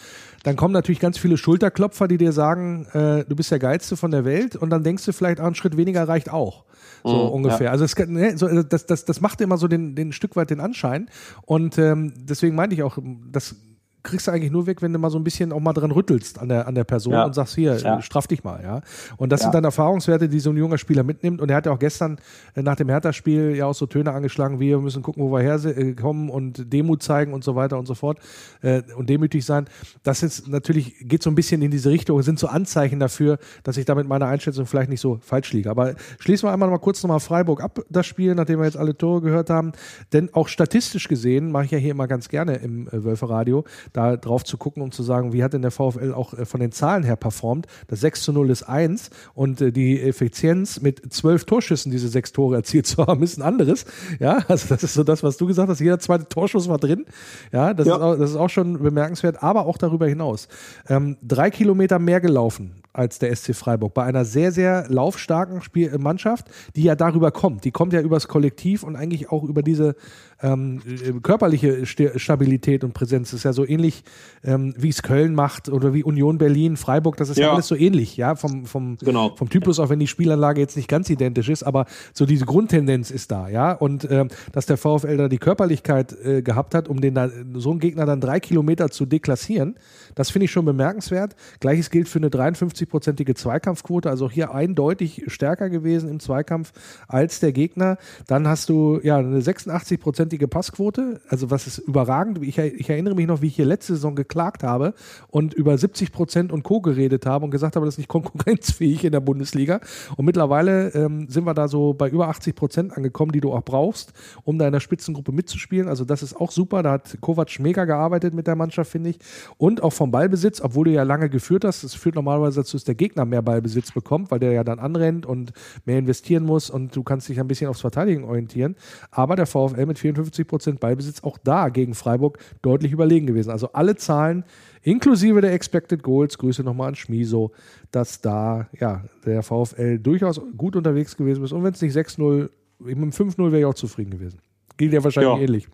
Dann 0.44 0.56
kommen 0.56 0.74
natürlich 0.74 1.02
ganz 1.02 1.18
viele 1.18 1.38
Schulterklopfer, 1.38 2.08
die 2.08 2.18
dir 2.18 2.32
sagen, 2.32 2.88
äh, 2.94 3.26
du 3.26 3.36
bist 3.36 3.52
der 3.52 3.60
Geilste 3.60 3.98
von 3.98 4.12
der 4.12 4.24
Welt 4.24 4.56
und 4.56 4.70
dann 4.70 4.84
denkst 4.84 5.06
du 5.06 5.12
vielleicht, 5.12 5.42
auch 5.42 5.46
einen 5.46 5.56
Schritt 5.56 5.76
weniger 5.76 6.08
reicht 6.08 6.32
auch. 6.32 6.64
So 7.04 7.14
mhm, 7.14 7.30
ungefähr. 7.32 7.68
Ja. 7.68 7.72
Also 7.72 7.86
es, 7.86 7.98
ne, 7.98 8.38
so, 8.38 8.48
also 8.48 8.64
das, 8.64 8.86
das, 8.86 9.06
das 9.06 9.22
macht 9.22 9.42
immer 9.42 9.58
so 9.58 9.68
den, 9.68 9.96
den 9.96 10.12
Stück 10.12 10.36
weit 10.36 10.50
den 10.50 10.60
Anschein. 10.60 11.10
Und 11.44 11.78
ähm, 11.78 12.14
deswegen 12.18 12.56
meinte 12.56 12.76
ich 12.76 12.84
auch, 12.84 12.98
das 13.32 13.56
kriegst 14.04 14.28
du 14.28 14.32
eigentlich 14.32 14.52
nur 14.52 14.68
weg, 14.68 14.82
wenn 14.82 14.94
du 14.94 15.00
mal 15.00 15.10
so 15.10 15.18
ein 15.18 15.24
bisschen 15.24 15.52
auch 15.52 15.60
mal 15.60 15.74
dran 15.74 15.92
rüttelst 15.92 16.40
an 16.40 16.50
der, 16.50 16.68
an 16.68 16.76
der 16.76 16.84
Person 16.84 17.14
ja. 17.14 17.26
und 17.26 17.34
sagst, 17.34 17.56
hier, 17.56 17.78
ja. 17.78 18.02
straff 18.02 18.28
dich 18.28 18.44
mal, 18.44 18.62
ja. 18.64 18.82
Und 19.18 19.32
das 19.32 19.42
ja. 19.42 19.46
sind 19.46 19.56
dann 19.56 19.64
Erfahrungswerte, 19.64 20.30
die 20.30 20.40
so 20.40 20.50
ein 20.50 20.58
junger 20.58 20.78
Spieler 20.78 21.04
mitnimmt. 21.04 21.42
Und 21.42 21.50
er 21.50 21.58
hat 21.58 21.66
ja 21.66 21.72
auch 21.72 21.80
gestern 21.80 22.18
äh, 22.56 22.62
nach 22.62 22.76
dem 22.76 22.90
Hertha-Spiel 22.90 23.56
ja 23.56 23.66
auch 23.66 23.74
so 23.74 23.86
Töne 23.86 24.12
angeschlagen, 24.12 24.60
wie 24.60 24.70
wir 24.70 24.80
müssen 24.80 25.04
gucken, 25.04 25.24
wo 25.24 25.32
wir 25.32 25.42
herkommen 25.42 26.30
und 26.30 26.72
Demut 26.74 27.04
zeigen 27.04 27.34
und 27.34 27.44
so 27.44 27.56
weiter 27.56 27.78
und 27.78 27.86
so 27.86 27.96
fort 27.96 28.20
äh, 28.62 28.82
und 28.96 29.10
demütig 29.10 29.46
sein. 29.46 29.66
Das 30.04 30.24
ist 30.24 30.48
natürlich, 30.48 30.96
geht 31.02 31.24
so 31.24 31.30
ein 31.30 31.36
bisschen 31.36 31.62
in 31.62 31.72
diese 31.72 31.90
Richtung, 31.90 32.22
sind 32.22 32.40
so 32.40 32.48
Anzeichen 32.48 33.00
dafür, 33.00 33.38
dass 33.64 33.78
ich 33.78 33.86
da 33.86 33.96
mit 33.96 34.08
meiner 34.08 34.28
Einschätzung 34.28 34.66
vielleicht 34.66 34.90
nicht 34.90 35.02
so 35.02 35.20
falsch 35.22 35.54
liege. 35.54 35.70
Aber 35.70 35.96
schließen 36.20 36.48
wir 36.48 36.54
einmal 36.54 36.70
mal 36.70 36.80
kurz 36.80 37.04
nochmal 37.04 37.20
Freiburg 37.20 37.62
ab, 37.62 37.80
das 37.90 38.08
Spiel, 38.08 38.36
nachdem 38.36 38.60
wir 38.60 38.66
jetzt 38.66 38.78
alle 38.78 38.98
Tore 38.98 39.22
gehört 39.22 39.50
haben. 39.50 39.74
Denn 40.14 40.34
auch 40.34 40.48
statistisch 40.48 41.08
gesehen, 41.08 41.52
mache 41.52 41.66
ich 41.66 41.72
ja 41.72 41.78
hier 41.78 41.92
immer 41.92 42.08
ganz 42.08 42.30
gerne 42.30 42.56
im 42.56 42.88
äh, 42.88 43.04
Wölfe-Radio, 43.04 43.64
da 43.94 44.18
drauf 44.18 44.44
zu 44.44 44.58
gucken, 44.58 44.82
um 44.82 44.92
zu 44.92 45.04
sagen, 45.04 45.34
wie 45.34 45.44
hat 45.44 45.54
denn 45.54 45.62
der 45.62 45.72
VfL 45.72 46.14
auch 46.14 46.34
äh, 46.34 46.46
von 46.46 46.60
den 46.60 46.72
Zahlen 46.72 47.04
her 47.04 47.16
performt. 47.16 47.68
Das 47.88 48.02
6 48.02 48.24
zu 48.24 48.34
0 48.34 48.50
ist 48.50 48.64
1 48.64 49.10
und 49.34 49.62
äh, 49.62 49.72
die 49.72 50.02
Effizienz 50.02 50.82
mit 50.82 51.14
zwölf 51.14 51.46
Torschüssen 51.46 51.92
diese 51.92 52.08
sechs 52.08 52.32
Tore 52.32 52.56
erzielt 52.56 52.88
zu 52.88 53.06
haben, 53.06 53.24
ist 53.24 53.38
ein 53.38 53.44
anderes. 53.44 53.86
Ja, 54.20 54.40
also 54.48 54.68
das 54.70 54.84
ist 54.84 54.94
so 54.94 55.04
das, 55.04 55.24
was 55.24 55.38
du 55.38 55.48
gesagt 55.48 55.70
hast. 55.70 55.80
Jeder 55.80 56.00
zweite 56.00 56.28
Torschuss 56.28 56.68
war 56.68 56.78
drin. 56.78 57.06
Ja, 57.52 57.74
das, 57.74 57.88
ja. 57.88 57.96
Ist, 57.96 58.02
auch, 58.02 58.18
das 58.18 58.30
ist 58.32 58.36
auch 58.36 58.50
schon 58.50 58.82
bemerkenswert, 58.82 59.44
aber 59.44 59.66
auch 59.66 59.78
darüber 59.78 60.08
hinaus. 60.08 60.48
Ähm, 60.88 61.18
drei 61.22 61.50
Kilometer 61.50 62.00
mehr 62.00 62.22
gelaufen 62.22 62.82
als 62.94 63.20
der 63.20 63.36
SC 63.36 63.56
Freiburg. 63.56 63.94
Bei 63.94 64.04
einer 64.04 64.26
sehr, 64.26 64.52
sehr 64.52 64.86
laufstarken 64.90 65.62
Spiel 65.62 65.98
Mannschaft, 65.98 66.48
die 66.76 66.84
ja 66.84 66.96
darüber 66.96 67.32
kommt. 67.32 67.64
Die 67.64 67.72
kommt 67.72 67.94
ja 67.94 68.02
übers 68.02 68.28
Kollektiv 68.28 68.84
und 68.84 68.96
eigentlich 68.96 69.32
auch 69.32 69.44
über 69.44 69.64
diese 69.64 69.96
ähm, 70.42 70.82
äh, 70.86 71.12
körperliche 71.22 71.86
Stabilität 71.86 72.84
und 72.84 72.94
Präsenz. 72.94 73.32
Das 73.32 73.40
ist 73.40 73.44
ja 73.44 73.54
so 73.54 73.66
ähnlich, 73.66 74.04
ähm, 74.44 74.74
wie 74.78 74.90
es 74.90 75.04
Köln 75.04 75.36
macht 75.36 75.70
oder 75.70 75.94
wie 75.94 76.04
Union 76.04 76.38
Berlin, 76.38 76.78
Freiburg, 76.78 77.18
das 77.18 77.30
ist 77.30 77.38
ja, 77.38 77.48
ja 77.48 77.54
alles 77.54 77.68
so 77.68 77.76
ähnlich, 77.76 78.18
ja, 78.18 78.36
vom, 78.36 78.66
vom, 78.66 78.98
genau. 78.98 79.36
vom 79.36 79.50
Typus, 79.50 79.80
auch 79.80 79.90
wenn 79.90 80.00
die 80.00 80.08
Spielanlage 80.08 80.60
jetzt 80.60 80.76
nicht 80.76 80.88
ganz 80.88 81.10
identisch 81.10 81.50
ist, 81.50 81.64
aber 81.64 81.86
so 82.14 82.26
diese 82.26 82.46
Grundtendenz 82.46 83.12
ist 83.12 83.32
da, 83.32 83.48
ja. 83.50 83.72
Und 83.72 84.10
ähm, 84.10 84.30
dass 84.52 84.66
der 84.66 84.78
VfL 84.78 85.18
da 85.18 85.28
die 85.28 85.38
Körperlichkeit 85.38 86.14
äh, 86.24 86.42
gehabt 86.42 86.76
hat, 86.76 86.88
um 86.88 87.02
den 87.02 87.16
da, 87.16 87.30
so 87.54 87.72
einen 87.72 87.80
Gegner 87.80 88.06
dann 88.06 88.22
drei 88.22 88.40
Kilometer 88.40 88.90
zu 88.90 89.06
deklassieren, 89.06 89.76
das 90.16 90.32
finde 90.32 90.46
ich 90.46 90.52
schon 90.52 90.66
bemerkenswert. 90.66 91.36
Gleiches 91.60 91.90
gilt 91.90 92.10
für 92.10 92.20
eine 92.20 92.30
53-prozentige 92.30 93.36
Zweikampfquote, 93.36 94.10
also 94.10 94.30
hier 94.30 94.54
eindeutig 94.54 95.24
stärker 95.28 95.70
gewesen 95.70 96.10
im 96.10 96.20
Zweikampf 96.20 96.74
als 97.08 97.40
der 97.40 97.52
Gegner. 97.52 97.98
Dann 98.28 98.48
hast 98.48 98.70
du 98.70 99.00
ja 99.04 99.18
eine 99.18 99.42
86 99.42 100.00
prozentige 100.32 100.48
Passquote, 100.48 101.20
also 101.28 101.52
was 101.52 101.68
ist 101.68 101.80
überragend. 101.80 102.42
Ich, 102.42 102.58
ich, 102.58 102.90
erinnere 102.90 103.16
mich 103.16 103.28
noch, 103.28 103.42
wie 103.42 103.48
ich 103.48 103.56
hier 103.56 103.66
letzte 103.66 103.96
Saison 103.96 104.16
geklagt 104.16 104.64
habe 104.64 104.94
und 105.30 105.54
über 105.54 105.78
70 105.78 106.14
Prozent 106.14 106.54
und 106.54 106.64
Co. 106.64 106.80
geredet 106.80 107.26
habe 107.26 107.44
und 107.44 107.52
gesagt 107.52 107.76
habe, 107.76 107.86
das 107.86 107.96
ist 107.96 107.98
nicht 107.98 108.08
konkurrenzfähig 108.08 109.04
in 109.04 109.12
der 109.12 109.20
Bundesliga. 109.20 109.82
Und 110.16 110.24
mittlerweile 110.24 110.90
ähm, 110.94 111.28
sind 111.28 111.44
wir 111.44 111.54
da 111.54 111.68
so 111.68 111.94
bei 111.94 112.08
über 112.08 112.30
80 112.30 112.56
Prozent 112.56 112.96
angekommen, 112.96 113.34
die 113.34 113.42
du 113.42 113.52
auch 113.52 113.64
brauchst, 113.64 114.14
um 114.46 114.58
da 114.58 114.68
in 114.68 114.72
der 114.72 114.80
Spitzengruppe 114.80 115.34
mitzuspielen. 115.34 115.90
Also 115.90 116.06
das 116.06 116.24
ist 116.24 116.34
auch 116.40 116.52
super. 116.52 116.82
Da 116.82 116.94
hat 116.94 117.18
Kovac 117.20 117.60
mega 117.60 117.84
gearbeitet 117.84 118.34
mit 118.34 118.48
der 118.48 118.56
Mannschaft, 118.56 118.90
finde 118.90 119.10
ich. 119.10 119.20
Und 119.58 119.84
auch 119.84 119.92
vom 119.92 120.12
Ballbesitz, 120.12 120.62
obwohl 120.62 120.86
du 120.86 120.92
ja 120.92 121.04
lange 121.04 121.30
geführt 121.30 121.66
hast, 121.66 121.84
das 121.84 121.94
führt 121.94 122.16
normalerweise 122.16 122.62
dazu, 122.62 122.78
dass 122.78 122.86
der 122.86 122.96
Gegner 122.96 123.26
mehr 123.26 123.42
Ballbesitz 123.42 123.92
bekommt, 123.92 124.32
weil 124.32 124.40
der 124.40 124.54
ja 124.54 124.64
dann 124.64 124.80
anrennt 124.80 125.26
und 125.26 125.52
mehr 125.84 126.00
investieren 126.00 126.46
muss 126.46 126.70
und 126.70 126.96
du 126.96 127.04
kannst 127.04 127.28
dich 127.28 127.38
ein 127.38 127.50
bisschen 127.50 127.68
aufs 127.68 127.82
Verteidigen 127.82 128.24
orientieren. 128.24 128.78
Aber 129.12 129.36
der 129.36 129.46
VfL 129.46 129.86
mit 129.86 130.00
54 130.00 130.21
Prozent 130.48 130.80
Ballbesitz 130.80 131.24
auch 131.24 131.38
da 131.38 131.70
gegen 131.70 131.94
Freiburg 131.94 132.38
deutlich 132.62 132.92
überlegen 132.92 133.28
gewesen. 133.28 133.52
Also 133.52 133.72
alle 133.74 133.96
Zahlen 133.96 134.44
inklusive 134.84 135.42
der 135.42 135.54
Expected 135.54 136.04
Goals, 136.04 136.38
Grüße 136.38 136.64
nochmal 136.64 136.90
an 136.90 136.96
Schmiso, 136.96 137.52
dass 137.92 138.22
da 138.22 138.68
ja 138.80 139.04
der 139.26 139.44
VfL 139.44 140.00
durchaus 140.00 140.42
gut 140.58 140.76
unterwegs 140.76 141.18
gewesen 141.18 141.44
ist. 141.44 141.52
Und 141.52 141.64
wenn 141.64 141.74
es 141.74 141.82
nicht 141.82 141.96
6-0, 141.96 142.50
mit 142.80 142.98
dem 142.98 143.12
5-0 143.12 143.38
wäre 143.52 143.60
ich 143.60 143.66
auch 143.66 143.74
zufrieden 143.74 144.12
gewesen. 144.12 144.40
Gilt 144.78 144.94
ja 144.94 145.04
wahrscheinlich 145.04 145.36
ja. 145.36 145.42
ähnlich. 145.42 145.68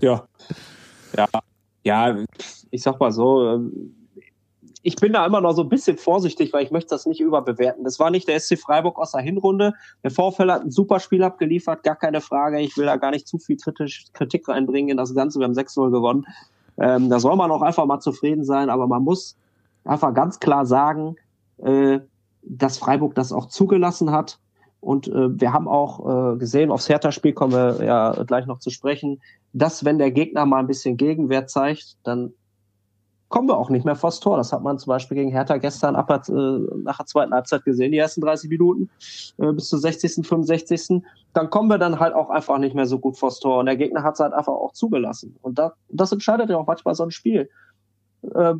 ja. 0.00 0.26
Ja. 1.16 1.28
Ja, 1.86 2.16
ich 2.70 2.82
sag 2.82 2.98
mal 2.98 3.12
so, 3.12 3.46
ähm, 3.46 3.94
ich 4.86 4.96
bin 4.96 5.14
da 5.14 5.24
immer 5.24 5.40
noch 5.40 5.54
so 5.54 5.62
ein 5.62 5.70
bisschen 5.70 5.96
vorsichtig, 5.96 6.52
weil 6.52 6.62
ich 6.62 6.70
möchte 6.70 6.90
das 6.90 7.06
nicht 7.06 7.20
überbewerten. 7.20 7.84
Das 7.84 7.98
war 7.98 8.10
nicht 8.10 8.28
der 8.28 8.38
SC 8.38 8.58
Freiburg 8.58 8.98
aus 8.98 9.12
der 9.12 9.22
Hinrunde. 9.22 9.72
Der 10.02 10.10
Vorfall 10.10 10.52
hat 10.52 10.62
ein 10.62 10.70
super 10.70 11.00
Spiel 11.00 11.22
abgeliefert, 11.22 11.82
gar 11.82 11.96
keine 11.96 12.20
Frage. 12.20 12.60
Ich 12.60 12.76
will 12.76 12.84
da 12.84 12.96
gar 12.96 13.10
nicht 13.10 13.26
zu 13.26 13.38
viel 13.38 13.56
kritisch, 13.56 14.04
Kritik 14.12 14.46
reinbringen 14.46 14.90
in 14.90 14.98
das 14.98 15.14
Ganze. 15.14 15.40
Wir 15.40 15.44
haben 15.44 15.54
6-0 15.54 15.90
gewonnen. 15.90 16.26
Ähm, 16.76 17.08
da 17.08 17.18
soll 17.18 17.34
man 17.34 17.50
auch 17.50 17.62
einfach 17.62 17.86
mal 17.86 18.00
zufrieden 18.00 18.44
sein, 18.44 18.68
aber 18.68 18.86
man 18.86 19.02
muss 19.02 19.36
einfach 19.84 20.12
ganz 20.12 20.38
klar 20.38 20.66
sagen, 20.66 21.16
äh, 21.62 22.00
dass 22.42 22.76
Freiburg 22.76 23.14
das 23.14 23.32
auch 23.32 23.46
zugelassen 23.46 24.10
hat. 24.10 24.38
Und 24.80 25.08
äh, 25.08 25.40
wir 25.40 25.54
haben 25.54 25.66
auch 25.66 26.34
äh, 26.34 26.36
gesehen, 26.36 26.70
aufs 26.70 26.90
Hertha-Spiel 26.90 27.32
kommen 27.32 27.54
wir 27.54 27.82
ja 27.82 28.22
gleich 28.24 28.44
noch 28.44 28.58
zu 28.58 28.68
sprechen, 28.68 29.22
dass 29.54 29.86
wenn 29.86 29.96
der 29.96 30.10
Gegner 30.10 30.44
mal 30.44 30.58
ein 30.58 30.66
bisschen 30.66 30.98
Gegenwehr 30.98 31.46
zeigt, 31.46 31.96
dann 32.04 32.34
kommen 33.28 33.48
wir 33.48 33.58
auch 33.58 33.70
nicht 33.70 33.84
mehr 33.84 33.96
vors 33.96 34.20
Tor. 34.20 34.36
Das 34.36 34.52
hat 34.52 34.62
man 34.62 34.78
zum 34.78 34.90
Beispiel 34.90 35.16
gegen 35.16 35.30
Hertha 35.30 35.56
gestern 35.56 35.96
ab, 35.96 36.10
äh, 36.10 36.32
nach 36.82 36.98
der 36.98 37.06
zweiten 37.06 37.32
Halbzeit 37.32 37.64
gesehen, 37.64 37.92
die 37.92 37.98
ersten 37.98 38.20
30 38.20 38.50
Minuten 38.50 38.90
äh, 39.38 39.52
bis 39.52 39.68
zur 39.68 39.78
60., 39.78 40.26
65. 40.26 41.02
Dann 41.32 41.50
kommen 41.50 41.68
wir 41.68 41.78
dann 41.78 41.98
halt 41.98 42.14
auch 42.14 42.30
einfach 42.30 42.58
nicht 42.58 42.74
mehr 42.74 42.86
so 42.86 42.98
gut 42.98 43.16
vors 43.16 43.40
Tor. 43.40 43.58
Und 43.58 43.66
der 43.66 43.76
Gegner 43.76 44.02
hat 44.02 44.14
es 44.14 44.20
halt 44.20 44.32
einfach 44.32 44.52
auch 44.52 44.72
zugelassen. 44.72 45.36
Und 45.42 45.58
da, 45.58 45.72
das 45.88 46.12
entscheidet 46.12 46.50
ja 46.50 46.56
auch 46.56 46.66
manchmal 46.66 46.94
so 46.94 47.02
ein 47.02 47.10
Spiel. 47.10 47.48
Äh, 48.34 48.54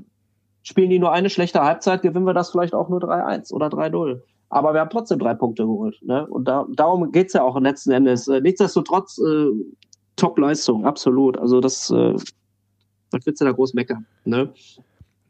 spielen 0.63 0.91
die 0.91 0.99
nur 0.99 1.13
eine 1.13 1.31
schlechte 1.31 1.63
Halbzeit, 1.63 2.03
gewinnen 2.03 2.27
wir 2.27 2.35
das 2.35 2.51
vielleicht 2.51 2.75
auch 2.75 2.89
nur 2.89 3.01
3-1 3.01 3.53
oder 3.53 3.67
3-0. 3.67 4.21
Aber 4.49 4.73
wir 4.73 4.81
haben 4.81 4.91
trotzdem 4.91 5.19
drei 5.19 5.35
Punkte 5.35 5.65
geholt. 5.65 5.99
Ne? 6.03 6.27
Und 6.27 6.47
da, 6.47 6.67
darum 6.75 7.13
geht's 7.13 7.33
ja 7.33 7.43
auch 7.43 7.59
letzten 7.61 7.93
Endes. 7.93 8.29
Äh, 8.29 8.41
nichtsdestotrotz 8.41 9.19
äh, 9.19 9.51
Top-Leistung, 10.17 10.85
absolut. 10.87 11.39
Also 11.39 11.61
das 11.61 11.91
äh, 11.91 12.15
was 13.15 13.25
willst 13.25 13.41
du 13.41 13.45
da 13.45 13.53
groß 13.53 13.75
meckern? 13.75 14.05
Ne? 14.25 14.53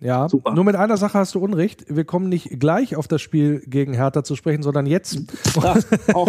Ja, 0.00 0.28
Super. 0.28 0.52
nur 0.52 0.64
mit 0.64 0.76
einer 0.76 0.98
Sache 0.98 1.18
hast 1.18 1.34
du 1.34 1.38
Unrecht. 1.38 1.86
Wir 1.88 2.04
kommen 2.04 2.28
nicht 2.28 2.60
gleich 2.60 2.94
auf 2.94 3.08
das 3.08 3.22
Spiel 3.22 3.60
gegen 3.60 3.94
Hertha 3.94 4.22
zu 4.22 4.36
sprechen, 4.36 4.62
sondern 4.62 4.84
jetzt. 4.84 5.18
Ja, 5.54 5.76
auch, 6.12 6.28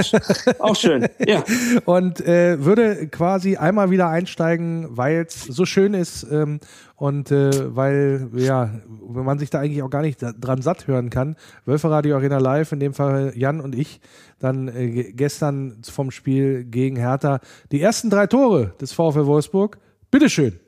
auch 0.59 0.75
schön, 0.75 1.07
ja. 1.19 1.43
Und 1.85 2.21
äh, 2.21 2.63
würde 2.63 3.07
quasi 3.07 3.57
einmal 3.57 3.89
wieder 3.89 4.07
einsteigen, 4.07 4.87
weil 4.91 5.25
es 5.27 5.43
so 5.43 5.65
schön 5.65 5.93
ist 5.93 6.25
ähm, 6.31 6.61
und 6.95 7.31
äh, 7.31 7.75
weil, 7.75 8.29
ja, 8.35 8.69
wenn 9.09 9.25
man 9.25 9.39
sich 9.39 9.49
da 9.49 9.59
eigentlich 9.59 9.83
auch 9.83 9.89
gar 9.89 10.03
nicht 10.03 10.21
dran 10.21 10.61
satt 10.61 10.87
hören 10.87 11.09
kann. 11.09 11.35
Wölfe 11.65 11.89
Radio 11.89 12.15
Arena 12.15 12.37
Live, 12.37 12.71
in 12.71 12.79
dem 12.79 12.93
Fall 12.93 13.33
Jan 13.35 13.59
und 13.59 13.75
ich, 13.75 13.99
dann 14.39 14.69
äh, 14.69 15.11
gestern 15.11 15.81
vom 15.83 16.11
Spiel 16.11 16.63
gegen 16.63 16.95
Hertha 16.95 17.41
die 17.73 17.81
ersten 17.81 18.09
drei 18.09 18.27
Tore 18.27 18.73
des 18.79 18.93
VfL 18.93 19.25
Wolfsburg. 19.25 19.79
Bitteschön. 20.11 20.59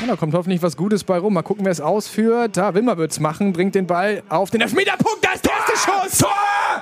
Ja, 0.00 0.08
da 0.08 0.16
kommt 0.16 0.34
hoffentlich 0.34 0.62
was 0.62 0.76
Gutes 0.76 1.04
bei 1.04 1.18
rum. 1.18 1.34
Mal 1.34 1.42
gucken, 1.42 1.64
wer 1.64 1.72
es 1.72 1.80
ausführt. 1.80 2.56
Da, 2.56 2.74
Wilmer 2.74 2.96
wird 2.96 3.12
es 3.12 3.20
machen, 3.20 3.52
bringt 3.52 3.74
den 3.74 3.86
Ball 3.86 4.22
auf 4.28 4.50
den 4.50 4.60
Elfmeterpunkt. 4.60 5.24
Da 5.24 5.32
ist 5.32 5.44
der 5.44 5.52
erste 5.52 5.72
Schuss. 5.90 6.18
Tor! 6.18 6.30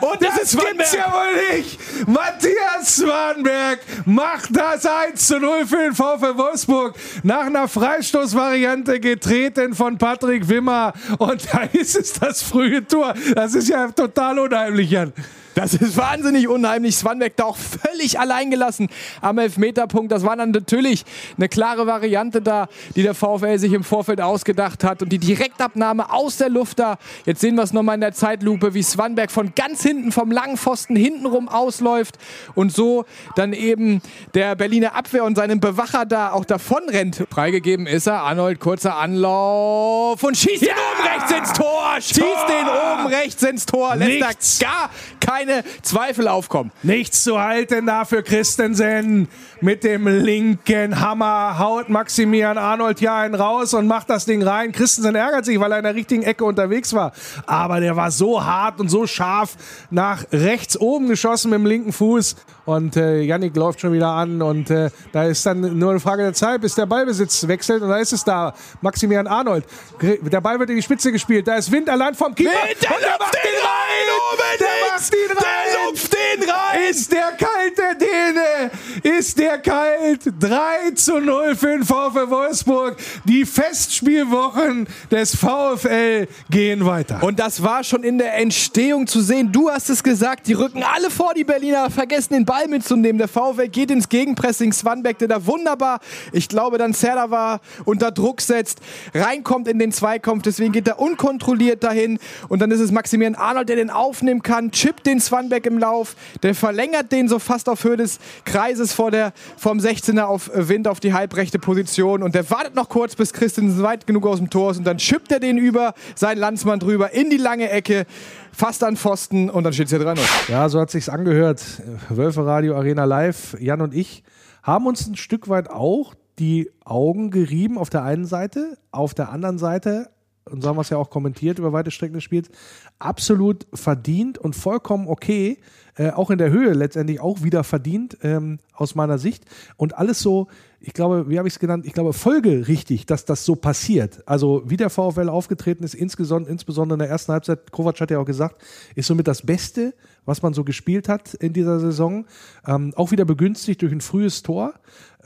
Und 0.01 0.23
das, 0.23 0.35
das 0.35 0.55
ist 0.55 0.61
gibt's 0.61 0.95
ja 0.95 1.13
wohl 1.13 1.57
nicht. 1.57 1.79
Matthias 2.09 2.97
Swanberg 2.97 3.81
macht 4.07 4.57
das 4.57 4.87
1 4.87 5.27
zu 5.27 5.39
0 5.39 5.67
für 5.67 5.77
den 5.77 5.95
VfL 5.95 6.37
Wolfsburg. 6.39 6.95
Nach 7.23 7.47
einer 7.47 7.69
Freistoßvariante 7.69 9.01
getreten 9.01 9.75
von 9.75 9.99
Patrick 9.99 10.49
Wimmer. 10.49 10.95
Und 11.19 11.47
da 11.53 11.63
ist 11.73 11.97
es 11.97 12.13
das 12.15 12.43
frühe 12.43 12.87
Tor. 12.87 13.15
Das 13.35 13.55
ist 13.55 13.69
ja 13.69 13.91
total 13.91 14.39
unheimlich, 14.39 14.91
Jan. 14.91 15.13
Das 15.55 15.75
ist 15.75 15.97
wahnsinnig 15.97 16.49
unheimlich. 16.49 16.97
Swanbeck 16.97 17.37
da 17.37 17.45
auch 17.45 17.57
völlig 17.57 18.21
alleingelassen 18.21 18.89
am 19.21 19.39
Elfmeterpunkt. 19.39 20.13
Das 20.13 20.23
war 20.23 20.37
dann 20.37 20.53
natürlich 20.53 21.05
eine 21.37 21.49
klare 21.49 21.87
Variante 21.87 22.41
da, 22.41 22.69
die 22.95 23.03
der 23.03 23.15
VfL 23.15 23.59
sich 23.59 23.73
im 23.73 23.83
Vorfeld 23.83 24.21
ausgedacht 24.21 24.85
hat. 24.85 25.03
Und 25.03 25.11
die 25.11 25.19
Direktabnahme 25.19 26.13
aus 26.13 26.37
der 26.37 26.49
Luft 26.49 26.79
da. 26.79 26.99
Jetzt 27.27 27.41
sehen 27.41 27.57
wir 27.57 27.63
es 27.63 27.73
nochmal 27.73 27.97
in 27.97 28.01
der 28.01 28.13
Zeitlupe, 28.13 28.75
wie 28.75 28.83
Swanberg 28.83 29.31
von 29.31 29.53
ganz 29.55 29.83
hinten, 29.83 30.13
vom 30.13 30.31
langen 30.31 30.57
Pfosten 30.57 30.95
hintenrum 30.97 31.49
ausläuft 31.49 32.17
und 32.55 32.73
so 32.73 33.05
dann 33.35 33.53
eben 33.53 34.01
der 34.35 34.55
Berliner 34.55 34.95
Abwehr 34.95 35.25
und 35.25 35.37
seinem 35.37 35.61
Bewacher 35.61 36.07
da 36.07 36.33
auch 36.33 36.45
davon 36.45 36.83
rennt. 36.89 37.25
Freigegeben 37.31 37.87
ist 37.87 38.07
er. 38.07 38.21
Arnold, 38.23 38.61
kurzer 38.61 38.97
Anlauf 38.97 40.23
und 40.23 40.37
schießt 40.37 40.63
ja! 40.63 40.75
den 40.75 40.77
oben 40.77 41.09
rechts 41.09 41.33
ins 41.33 41.53
Tor. 41.53 41.95
Schießt 42.01 42.21
Tor! 42.21 42.47
den 42.47 42.69
oben 42.69 43.15
rechts 43.15 43.43
ins 43.43 43.67
Tor. 43.67 43.97
Lässt 43.97 44.63
da 44.63 44.67
gar 44.67 44.91
kein 45.19 45.50
keine 45.51 45.65
Zweifel 45.83 46.29
aufkommen. 46.29 46.71
Nichts 46.83 47.25
zu 47.25 47.41
halten 47.41 47.87
da 47.87 48.05
für 48.05 48.23
Christensen. 48.23 49.29
Mit 49.61 49.85
dem 49.85 50.07
linken 50.07 51.01
Hammer 51.01 51.59
haut 51.59 51.89
Maximilian 51.89 52.57
Arnold 52.57 52.99
hier 52.99 53.13
einen 53.13 53.35
raus 53.35 53.75
und 53.75 53.87
macht 53.87 54.09
das 54.11 54.25
Ding 54.25 54.43
rein. 54.43 54.73
Christensen 54.73 55.15
ärgert 55.15 55.45
sich, 55.45 55.61
weil 55.61 55.73
er 55.73 55.79
in 55.79 55.85
der 55.85 55.95
richtigen 55.95 56.23
Ecke 56.23 56.45
unterwegs 56.45 56.95
war. 56.95 57.13
Aber 57.47 57.81
der 57.81 57.97
war 57.97 58.11
so 58.11 58.45
hart 58.45 58.81
und 58.81 58.89
so 58.89 59.07
scharf 59.07 59.57
nach 59.91 60.25
rechts 60.33 60.79
oben 60.79 61.09
geschossen 61.09 61.51
mit 61.51 61.59
dem 61.59 61.67
linken 61.67 61.93
Fuß. 61.93 62.37
Und 62.65 62.97
äh, 62.97 63.23
Yannick 63.23 63.57
läuft 63.57 63.81
schon 63.81 63.93
wieder 63.93 64.11
an 64.11 64.41
und 64.43 64.71
äh, 64.71 64.91
da 65.13 65.25
ist 65.25 65.45
dann 65.45 65.77
nur 65.79 65.91
eine 65.91 65.99
Frage 65.99 66.23
der 66.23 66.35
Zeit, 66.35 66.61
bis 66.61 66.75
der 66.77 66.87
Ballbesitz 66.87 67.49
wechselt 67.49 67.83
und 67.83 67.89
da 67.89 67.97
ist 67.97 68.13
es 68.13 68.23
da. 68.23 68.55
Maximilian 68.81 69.27
Arnold. 69.27 69.65
Der 70.01 70.41
Ball 70.41 70.59
wird 70.61 70.71
in 70.71 70.77
die 70.77 70.83
Spitze 70.83 71.11
gespielt. 71.11 71.49
Da 71.49 71.57
ist 71.57 71.73
Wind 71.73 71.89
allein 71.89 72.15
vom 72.15 72.35
Keeper. 72.35 72.51
Wind, 72.51 72.83
der, 72.83 72.91
der 72.91 73.19
macht 73.19 73.35
den 73.35 73.41
rein! 73.41 73.91
Oben 74.33 74.59
der 74.61 74.69
macht 74.89 75.13
den 75.13 75.30
rein! 75.37 75.71
Der 75.73 75.87
lupft 75.87 76.13
den 76.13 76.51
rein! 76.51 76.91
Ist 76.91 77.13
der 77.13 77.33
kalt, 77.33 77.79
der 77.79 77.95
Däne? 77.95 79.19
Ist 79.19 79.39
der 79.39 79.59
kalt? 79.59 80.21
3 80.41 80.91
zu 80.95 81.21
0 81.21 81.57
für 81.57 81.69
den 81.69 81.85
VfL 81.85 82.31
Wolfsburg. 82.31 82.97
Die 83.25 83.45
Festspielwochen 83.45 84.87
des 85.11 85.37
VfL 85.37 86.27
gehen 86.51 86.85
weiter. 86.85 87.23
Und 87.23 87.39
das 87.39 87.63
war 87.63 87.85
schon 87.85 88.03
in 88.05 88.19
der 88.19 88.35
Entstehung 88.35 89.07
zu 89.07 89.21
sehen. 89.21 89.53
Du 89.53 89.71
hast 89.71 89.91
es 89.91 90.03
gesagt, 90.03 90.47
die 90.47 90.55
rücken 90.55 90.83
alle 90.83 91.11
vor 91.11 91.35
die 91.35 91.45
Berliner, 91.45 91.91
vergessen 91.91 92.35
den 92.35 92.45
Ball 92.45 92.69
mitzunehmen. 92.69 93.19
Der 93.19 93.29
VfL 93.29 93.69
geht 93.69 93.91
ins 93.91 94.09
Gegenpressing. 94.09 94.73
Swanbeck, 94.73 95.19
der 95.19 95.29
da 95.29 95.47
wunderbar, 95.47 96.01
ich 96.33 96.49
glaube, 96.49 96.79
dann 96.79 96.93
Serda 96.93 97.31
war, 97.31 97.61
unter 97.85 98.11
Druck 98.11 98.41
setzt, 98.41 98.81
reinkommt 99.15 99.69
in 99.69 99.79
den 99.79 99.93
Zweikampf. 99.93 100.43
Deswegen 100.43 100.73
geht 100.73 100.89
er 100.89 100.99
unkontrolliert 100.99 101.83
dahin. 101.85 102.19
Und 102.49 102.61
dann 102.61 102.71
ist 102.71 102.81
es 102.81 102.91
Maximilian 102.91 103.35
Arnold, 103.35 103.69
der 103.69 103.77
den 103.77 103.91
aufnehmen 103.91 104.43
kann, 104.43 104.71
chippt 104.71 105.07
den 105.07 105.20
Swanbeck 105.21 105.67
im 105.67 105.79
Lauf, 105.79 106.17
der 106.43 106.55
verlängert 106.55 107.13
den 107.13 107.29
so 107.29 107.39
fast 107.39 107.69
auf 107.69 107.85
Höhe 107.85 107.97
des 107.97 108.19
Kreises 108.45 108.93
vor 108.93 109.11
der, 109.11 109.33
vom 109.57 109.79
16er 109.79 110.23
auf 110.23 110.53
äh, 110.55 110.69
Wind 110.69 110.89
auf 110.89 111.01
die 111.01 111.13
halbrechte 111.13 111.59
Position. 111.59 112.23
Und 112.23 112.35
der 112.35 112.49
wartet 112.51 112.75
noch 112.75 112.89
kurz, 112.89 113.17
bis 113.17 113.33
Christensen 113.33 113.83
weit 113.83 114.07
genug 114.07 114.27
aus 114.27 114.39
dem 114.39 114.51
Tor 114.51 114.71
ist. 114.73 114.79
Und 114.79 114.85
dann 114.85 114.99
schippt 114.99 115.33
er 115.33 115.41
den 115.41 115.59
über, 115.59 115.95
sein 116.15 116.39
Landsmann 116.39 116.81
drüber, 116.81 117.13
in 117.13 117.31
die 117.31 117.37
lange 117.37 117.71
Ecke, 117.71 118.07
fast 118.53 118.83
an 118.85 118.97
Pfosten. 118.97 119.51
Und 119.51 119.65
dann 119.65 119.73
steht 119.73 119.87
es 119.87 119.93
hier 119.93 120.01
3-0. 120.01 120.19
Ja, 120.49 120.69
so 120.69 120.81
hat 120.81 120.91
sich's 120.91 121.09
angehört. 121.09 121.63
Wölfe 122.09 122.45
Radio 122.45 122.77
Arena 122.77 123.05
Live, 123.05 123.57
Jan 123.61 123.81
und 123.81 123.95
ich 123.95 124.23
haben 124.63 124.87
uns 124.87 125.07
ein 125.07 125.17
Stück 125.17 125.49
weit 125.49 125.71
auch 125.71 126.15
die 126.39 126.71
Augen 126.85 127.31
gerieben 127.31 127.79
auf 127.79 127.91
der 127.91 128.03
einen 128.03 128.25
Seite, 128.25 128.79
auf 128.91 129.15
der 129.15 129.31
anderen 129.31 129.59
Seite 129.59 130.11
und 130.51 130.63
so 130.63 130.69
haben 130.69 130.77
wir 130.77 130.83
es 130.83 130.91
ja 130.91 130.97
auch 130.97 131.11
kommentiert 131.11 131.59
über 131.59 131.73
weite 131.73 131.91
Strecken 131.91 132.15
des 132.15 132.25
Spiels, 132.25 132.51
absolut 132.99 133.67
verdient 133.73 134.39
und 134.39 134.55
vollkommen 134.57 135.09
okay, 135.09 135.59
äh, 135.97 136.11
auch 136.11 136.31
in 136.31 136.39
der 136.39 136.51
Höhe 136.51 136.73
letztendlich 136.73 137.21
auch 137.21 137.43
wieder 137.43 137.65
verdient 137.65 138.17
ähm, 138.23 138.59
aus 138.73 138.95
meiner 138.95 139.19
Sicht 139.19 139.45
und 139.77 139.99
alles 139.99 140.21
so, 140.21 140.49
ich 140.81 140.95
glaube, 140.95 141.29
wie 141.29 141.39
habe 141.39 141.47
ich 141.47 141.55
es 141.55 141.61
genannt, 141.61 141.85
ich 141.85 141.93
glaube 141.93 142.13
folgerichtig, 142.13 143.05
dass 143.07 143.25
das 143.27 143.45
so 143.45 143.55
passiert. 143.55 144.27
Also 144.27 144.63
wie 144.65 144.79
der 144.79 144.89
VfL 144.89 145.29
aufgetreten 145.29 145.85
ist, 145.85 145.95
insbesondere, 145.95 146.51
insbesondere 146.51 146.95
in 146.95 147.01
der 147.01 147.09
ersten 147.11 147.33
Halbzeit, 147.33 147.71
Kovac 147.71 148.01
hat 148.01 148.11
ja 148.11 148.19
auch 148.19 148.25
gesagt, 148.25 148.63
ist 148.95 149.09
somit 149.09 149.29
das 149.29 149.43
Beste, 149.43 149.93
was 150.25 150.43
man 150.43 150.55
so 150.55 150.65
gespielt 150.65 151.09
hat 151.09 151.35
in 151.35 151.53
dieser 151.53 151.81
Saison, 151.81 152.25
ähm, 152.67 152.93
auch 152.97 153.11
wieder 153.11 153.25
begünstigt 153.25 153.83
durch 153.83 153.93
ein 153.93 154.01
frühes 154.01 154.43
Tor. 154.43 154.75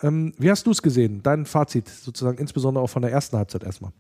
Ähm, 0.02 0.32
wie 0.38 0.50
hast 0.50 0.66
du 0.66 0.70
es 0.72 0.82
gesehen? 0.82 1.22
Dein 1.22 1.46
Fazit 1.46 1.88
sozusagen, 1.88 2.38
insbesondere 2.38 2.82
auch 2.82 2.90
von 2.90 3.02
der 3.02 3.12
ersten 3.12 3.36
Halbzeit 3.36 3.62
erstmal. 3.62 3.92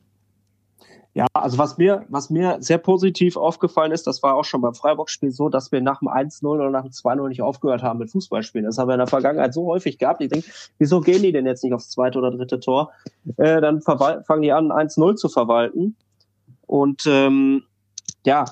Ja, 1.16 1.26
also 1.32 1.58
was 1.58 1.78
mir, 1.78 2.04
was 2.08 2.28
mir 2.28 2.56
sehr 2.58 2.78
positiv 2.78 3.36
aufgefallen 3.36 3.92
ist, 3.92 4.04
das 4.08 4.20
war 4.24 4.34
auch 4.34 4.44
schon 4.44 4.60
beim 4.60 4.74
Freiburg-Spiel 4.74 5.30
so, 5.30 5.48
dass 5.48 5.70
wir 5.70 5.80
nach 5.80 6.00
dem 6.00 6.08
1-0 6.08 6.44
oder 6.44 6.70
nach 6.70 6.82
dem 6.82 6.90
2-0 6.90 7.28
nicht 7.28 7.40
aufgehört 7.40 7.84
haben 7.84 8.00
mit 8.00 8.10
Fußballspielen. 8.10 8.66
Das 8.66 8.78
haben 8.78 8.88
wir 8.88 8.94
in 8.94 8.98
der 8.98 9.06
Vergangenheit 9.06 9.54
so 9.54 9.66
häufig 9.66 9.98
gehabt. 9.98 10.20
Ich 10.22 10.28
denke, 10.28 10.50
wieso 10.78 11.00
gehen 11.00 11.22
die 11.22 11.30
denn 11.30 11.46
jetzt 11.46 11.62
nicht 11.62 11.72
aufs 11.72 11.90
zweite 11.90 12.18
oder 12.18 12.32
dritte 12.32 12.58
Tor? 12.58 12.90
Äh, 13.36 13.60
dann 13.60 13.80
fangen 13.80 14.42
die 14.42 14.50
an, 14.50 14.72
1-0 14.72 15.14
zu 15.14 15.28
verwalten. 15.28 15.94
Und 16.66 17.04
ähm, 17.06 17.62
ja, 18.26 18.46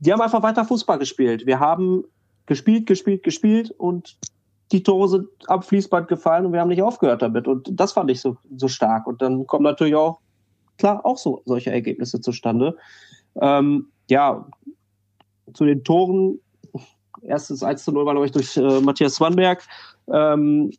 die 0.00 0.12
haben 0.12 0.20
einfach 0.20 0.42
weiter 0.42 0.64
Fußball 0.64 0.98
gespielt. 0.98 1.46
Wir 1.46 1.60
haben 1.60 2.02
gespielt, 2.46 2.86
gespielt, 2.86 3.22
gespielt 3.22 3.70
und 3.70 4.18
die 4.72 4.82
Tore 4.82 5.08
sind 5.08 5.28
am 5.46 5.62
Fließband 5.62 6.08
gefallen 6.08 6.46
und 6.46 6.52
wir 6.52 6.60
haben 6.60 6.68
nicht 6.68 6.82
aufgehört 6.82 7.22
damit. 7.22 7.46
Und 7.46 7.68
das 7.70 7.92
fand 7.92 8.10
ich 8.10 8.20
so, 8.20 8.38
so 8.56 8.66
stark. 8.66 9.06
Und 9.06 9.22
dann 9.22 9.46
kommen 9.46 9.62
natürlich 9.62 9.94
auch 9.94 10.18
klar 10.78 11.04
auch 11.04 11.18
so 11.18 11.42
solche 11.44 11.70
Ergebnisse 11.70 12.20
zustande. 12.20 12.76
Ähm, 13.40 13.88
ja, 14.10 14.46
zu 15.54 15.64
den 15.64 15.84
Toren. 15.84 16.38
Erstes 17.22 17.62
1 17.62 17.84
zu 17.84 17.92
0 17.92 18.04
war, 18.04 18.14
glaube 18.14 18.26
ich, 18.26 18.32
durch 18.32 18.56
äh, 18.56 18.80
Matthias 18.80 19.14
Swanberg. 19.14 19.62
Ähm, 20.12 20.72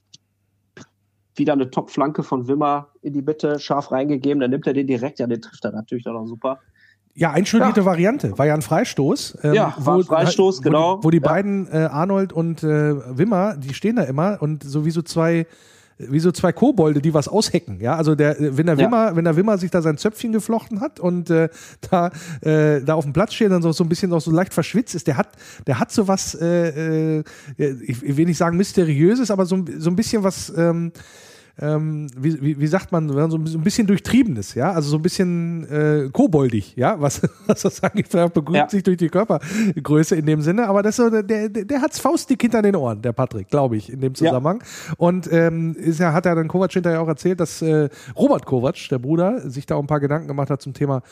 wieder 1.36 1.54
eine 1.54 1.70
Top-Flanke 1.70 2.22
von 2.22 2.48
Wimmer 2.48 2.90
in 3.02 3.14
die 3.14 3.22
Mitte, 3.22 3.60
scharf 3.60 3.92
reingegeben. 3.92 4.40
Dann 4.42 4.52
nimmt 4.52 4.68
er 4.68 4.74
den 4.74 4.88
direkt, 4.88 5.20
ja, 5.20 5.28
den 5.28 5.42
trifft 5.42 5.66
er 5.66 5.72
natürlich 5.72 6.04
dann 6.04 6.16
auch 6.16 6.28
super. 6.28 6.60
Ja, 7.16 7.32
einstudierte 7.32 7.82
ja. 7.82 7.86
Variante. 7.86 8.38
War 8.38 8.46
ja 8.46 8.56
ein 8.56 8.62
Freistoß. 8.62 9.40
Ähm, 9.44 9.54
ja, 9.54 9.76
war 9.78 9.98
ein 9.98 10.04
Freistoß, 10.04 10.60
wo, 10.60 10.62
genau. 10.62 10.98
Wo 10.98 10.98
die, 10.98 11.06
wo 11.06 11.10
die 11.12 11.18
ja. 11.18 11.32
beiden, 11.32 11.68
äh, 11.72 11.90
Arnold 11.92 12.34
und 12.34 12.64
äh, 12.64 13.18
Wimmer, 13.18 13.56
die 13.56 13.74
stehen 13.74 13.96
da 13.96 14.04
immer 14.04 14.38
und 14.42 14.64
sowieso 14.64 15.02
zwei 15.02 15.46
wie 15.98 16.20
so 16.20 16.32
zwei 16.32 16.52
Kobolde, 16.52 17.02
die 17.02 17.14
was 17.14 17.28
aushecken. 17.28 17.80
Ja, 17.80 17.96
also 17.96 18.16
der, 18.16 18.36
wenn 18.40 18.66
der 18.66 18.78
Wimmer, 18.78 19.10
ja. 19.10 19.16
wenn 19.16 19.26
der 19.26 19.36
Wimmer 19.36 19.58
sich 19.58 19.72
da 19.72 19.82
sein 19.82 19.98
Zöpfchen 19.98 20.32
geflochten 20.32 20.82
hat 20.82 21.00
und 21.00 21.30
äh, 21.30 21.50
da, 21.90 22.12
äh, 22.42 22.82
da 22.82 22.96
auf 22.96 23.04
dem 23.04 23.14
Platz 23.14 23.34
steht, 23.34 23.52
dann 23.52 23.62
so, 23.62 23.72
so 23.72 23.84
ein 23.84 23.90
bisschen 23.90 24.12
auch 24.14 24.22
so 24.22 24.32
leicht 24.32 24.54
verschwitzt 24.54 24.96
ist, 24.96 25.08
der 25.08 25.18
hat, 25.18 25.30
der 25.68 25.80
hat 25.80 25.92
so 25.92 26.08
was, 26.08 26.36
äh, 26.36 27.20
äh, 27.20 27.24
ich 27.58 28.18
will 28.18 28.26
nicht 28.26 28.38
sagen 28.38 28.58
mysteriöses, 28.58 29.32
aber 29.32 29.46
so, 29.46 29.64
so 29.78 29.90
ein 29.90 29.96
bisschen 29.96 30.24
was, 30.24 30.52
ähm, 30.56 30.92
ähm, 31.60 32.08
wie, 32.18 32.42
wie, 32.42 32.60
wie, 32.60 32.68
sagt 32.68 32.92
man, 32.92 33.10
so 33.10 33.38
ein 33.38 33.64
bisschen 33.64 33.86
durchtriebenes, 33.86 34.56
ja, 34.56 34.72
also 34.72 34.90
so 34.90 34.98
ein 34.98 35.04
bisschen 35.04 35.70
äh, 35.70 36.10
koboldig, 36.12 36.76
ja, 36.76 37.00
was, 37.00 37.22
was 37.46 37.62
das 37.62 37.84
angeht, 37.84 38.08
vielleicht 38.10 38.34
begründet 38.34 38.64
ja. 38.64 38.70
sich 38.70 38.82
durch 38.82 38.98
die 38.98 39.10
Körpergröße 39.10 40.16
in 40.16 40.26
dem 40.26 40.42
Sinne, 40.42 40.68
aber 40.68 40.82
das 40.82 40.96
so, 40.96 41.12
der, 41.12 41.22
der, 41.22 41.50
der 41.50 41.82
hat's 41.82 42.00
faustdick 42.00 42.42
hinter 42.42 42.64
den 42.64 42.76
Ohren, 42.76 43.04
der 43.04 43.14
Patrick, 43.14 43.50
glaube 43.50 43.78
ich, 43.78 43.92
in 43.92 44.02
dem 44.02 44.16
Zusammenhang. 44.16 44.62
Ja. 44.62 44.94
Und 44.98 45.32
ähm, 45.32 45.76
ist 45.76 46.00
ja, 46.00 46.12
hat 46.12 46.26
er 46.26 46.34
dann 46.34 46.48
Kovac 46.48 46.74
hinterher 46.74 47.02
auch 47.02 47.08
erzählt, 47.08 47.40
dass 47.40 47.62
äh, 47.62 47.90
Robert 48.16 48.48
Kovac, 48.48 48.90
der 48.90 48.98
Bruder, 48.98 49.48
sich 49.48 49.68
da 49.68 49.76
auch 49.76 49.82
ein 49.82 49.88
paar 49.88 50.00
Gedanken 50.00 50.28
gemacht 50.28 50.50
hat 50.50 50.62
zum 50.62 50.74
Thema 50.74 51.04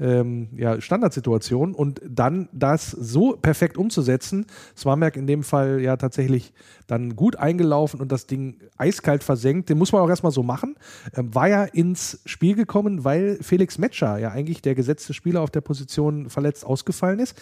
ähm, 0.00 0.48
ja, 0.56 0.80
Standardsituation 0.80 1.74
und 1.74 2.00
dann 2.08 2.48
das 2.52 2.90
so 2.90 3.36
perfekt 3.36 3.76
umzusetzen. 3.76 4.46
Swanberg 4.76 5.16
in 5.16 5.26
dem 5.26 5.42
Fall 5.42 5.80
ja 5.80 5.96
tatsächlich 5.96 6.52
dann 6.86 7.16
gut 7.16 7.36
eingelaufen 7.36 8.00
und 8.00 8.10
das 8.10 8.26
Ding 8.26 8.58
eiskalt 8.76 9.22
versenkt. 9.22 9.68
Den 9.68 9.78
muss 9.78 9.92
man 9.92 10.02
auch 10.02 10.08
erstmal 10.08 10.32
so 10.32 10.42
machen. 10.42 10.76
Ähm, 11.14 11.34
war 11.34 11.48
ja 11.48 11.64
ins 11.64 12.20
Spiel 12.24 12.54
gekommen, 12.54 13.04
weil 13.04 13.38
Felix 13.42 13.78
Metscher 13.78 14.18
ja 14.18 14.30
eigentlich 14.30 14.62
der 14.62 14.74
gesetzte 14.74 15.12
Spieler 15.12 15.42
auf 15.42 15.50
der 15.50 15.60
Position 15.60 16.30
verletzt 16.30 16.64
ausgefallen 16.64 17.18
ist. 17.18 17.40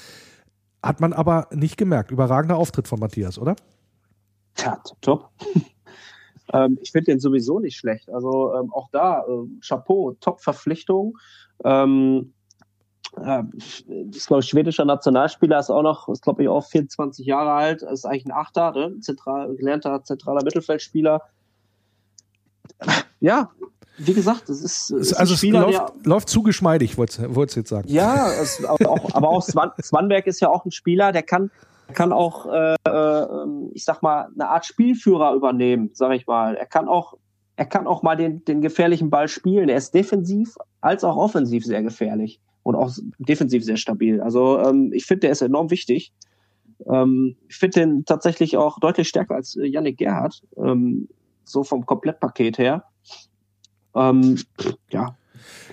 Hat 0.83 1.01
man 1.01 1.13
aber 1.13 1.49
nicht 1.53 1.77
gemerkt. 1.77 2.11
Überragender 2.11 2.57
Auftritt 2.57 2.89
von 2.89 3.01
Matthias, 3.01 3.39
oder? 3.39 3.57
Ja, 4.59 4.81
top. 5.01 5.31
ähm, 6.53 6.79
ich 6.83 6.91
finde 6.91 7.13
den 7.13 7.21
sowieso 7.21 7.61
nicht 7.61 7.77
schlecht. 7.77 8.11
Also 8.11 8.55
ähm, 8.55 8.73
auch 8.73 8.89
da, 8.91 9.23
äh, 9.23 9.61
Chapeau, 9.61 10.17
Top-Verpflichtung. 10.21 11.19
Ähm, 11.65 12.33
ja, 13.17 13.47
ist, 13.57 14.27
glaube 14.27 14.43
ich, 14.43 14.49
schwedischer 14.49 14.85
Nationalspieler, 14.85 15.59
ist 15.59 15.71
auch 15.71 15.83
noch, 15.83 16.09
ist, 16.09 16.23
glaube 16.23 16.43
ich, 16.43 16.49
auch 16.49 16.67
24 16.67 17.27
Jahre 17.27 17.53
alt, 17.53 17.83
ist 17.83 18.05
eigentlich 18.05 18.27
ein 18.27 18.33
Achter, 18.33 18.73
ne? 18.73 19.01
Zentral, 19.01 19.55
gelernter 19.57 20.03
zentraler 20.05 20.43
Mittelfeldspieler. 20.45 21.23
Ja, 23.21 23.51
wie 23.97 24.15
gesagt, 24.15 24.49
es 24.49 24.63
ist, 24.63 24.91
ist 24.91 25.15
also 25.15 25.35
ein 25.35 25.39
Spieler, 25.39 25.67
es 25.67 25.77
läuft, 25.77 25.95
der, 26.05 26.11
läuft 26.11 26.29
zu 26.29 26.43
geschmeidig, 26.43 26.97
wolltest 26.99 27.19
du 27.19 27.61
jetzt 27.61 27.69
sagen. 27.69 27.89
Ja, 27.89 28.31
es, 28.31 28.65
aber 28.65 28.91
auch, 28.91 29.15
aber 29.15 29.29
auch 29.29 29.43
Swan, 29.43 29.73
Swanberg 29.83 30.27
ist 30.27 30.41
ja 30.41 30.49
auch 30.51 30.65
ein 30.65 30.71
Spieler, 30.71 31.11
der 31.11 31.25
kann, 31.25 31.51
kann 31.95 32.13
auch, 32.13 32.47
äh, 32.47 32.77
äh, 32.87 33.27
ich 33.73 33.85
sag 33.85 34.03
mal, 34.03 34.29
eine 34.33 34.49
Art 34.49 34.67
Spielführer 34.67 35.35
übernehmen, 35.35 35.91
sag 35.95 36.13
ich 36.13 36.27
mal. 36.27 36.55
Er 36.55 36.67
kann 36.67 36.87
auch, 36.87 37.15
er 37.57 37.67
kann 37.67 37.89
auch 37.89 38.03
mal 38.03 38.17
den, 38.17 38.45
den 38.45 38.61
gefährlichen 38.61 39.11
Ball 39.11 39.27
spielen. 39.27 39.69
Er 39.69 39.79
ist 39.79 39.95
defensiv 39.95 40.57
als 40.81 41.03
auch 41.03 41.17
offensiv 41.17 41.65
sehr 41.65 41.83
gefährlich 41.83 42.41
und 42.69 42.75
auch 42.75 42.93
defensiv 43.19 43.65
sehr 43.65 43.79
stabil. 43.79 44.21
Also 44.21 44.61
ähm, 44.61 44.93
ich 44.93 45.07
finde, 45.07 45.21
der 45.21 45.31
ist 45.31 45.41
enorm 45.41 45.71
wichtig. 45.71 46.13
Ähm, 46.87 47.35
ich 47.49 47.57
finde 47.57 47.81
den 47.81 48.05
tatsächlich 48.05 48.59
auch 48.59 48.79
deutlich 48.79 49.09
stärker 49.09 49.37
als 49.37 49.57
äh, 49.57 49.65
Yannick 49.65 49.97
Gerhardt, 49.97 50.43
ähm, 50.59 51.09
so 51.45 51.65
vom 51.65 51.87
Komplettpaket 51.87 52.59
her. 52.59 52.85
Ähm, 53.95 54.37
ja, 54.91 55.17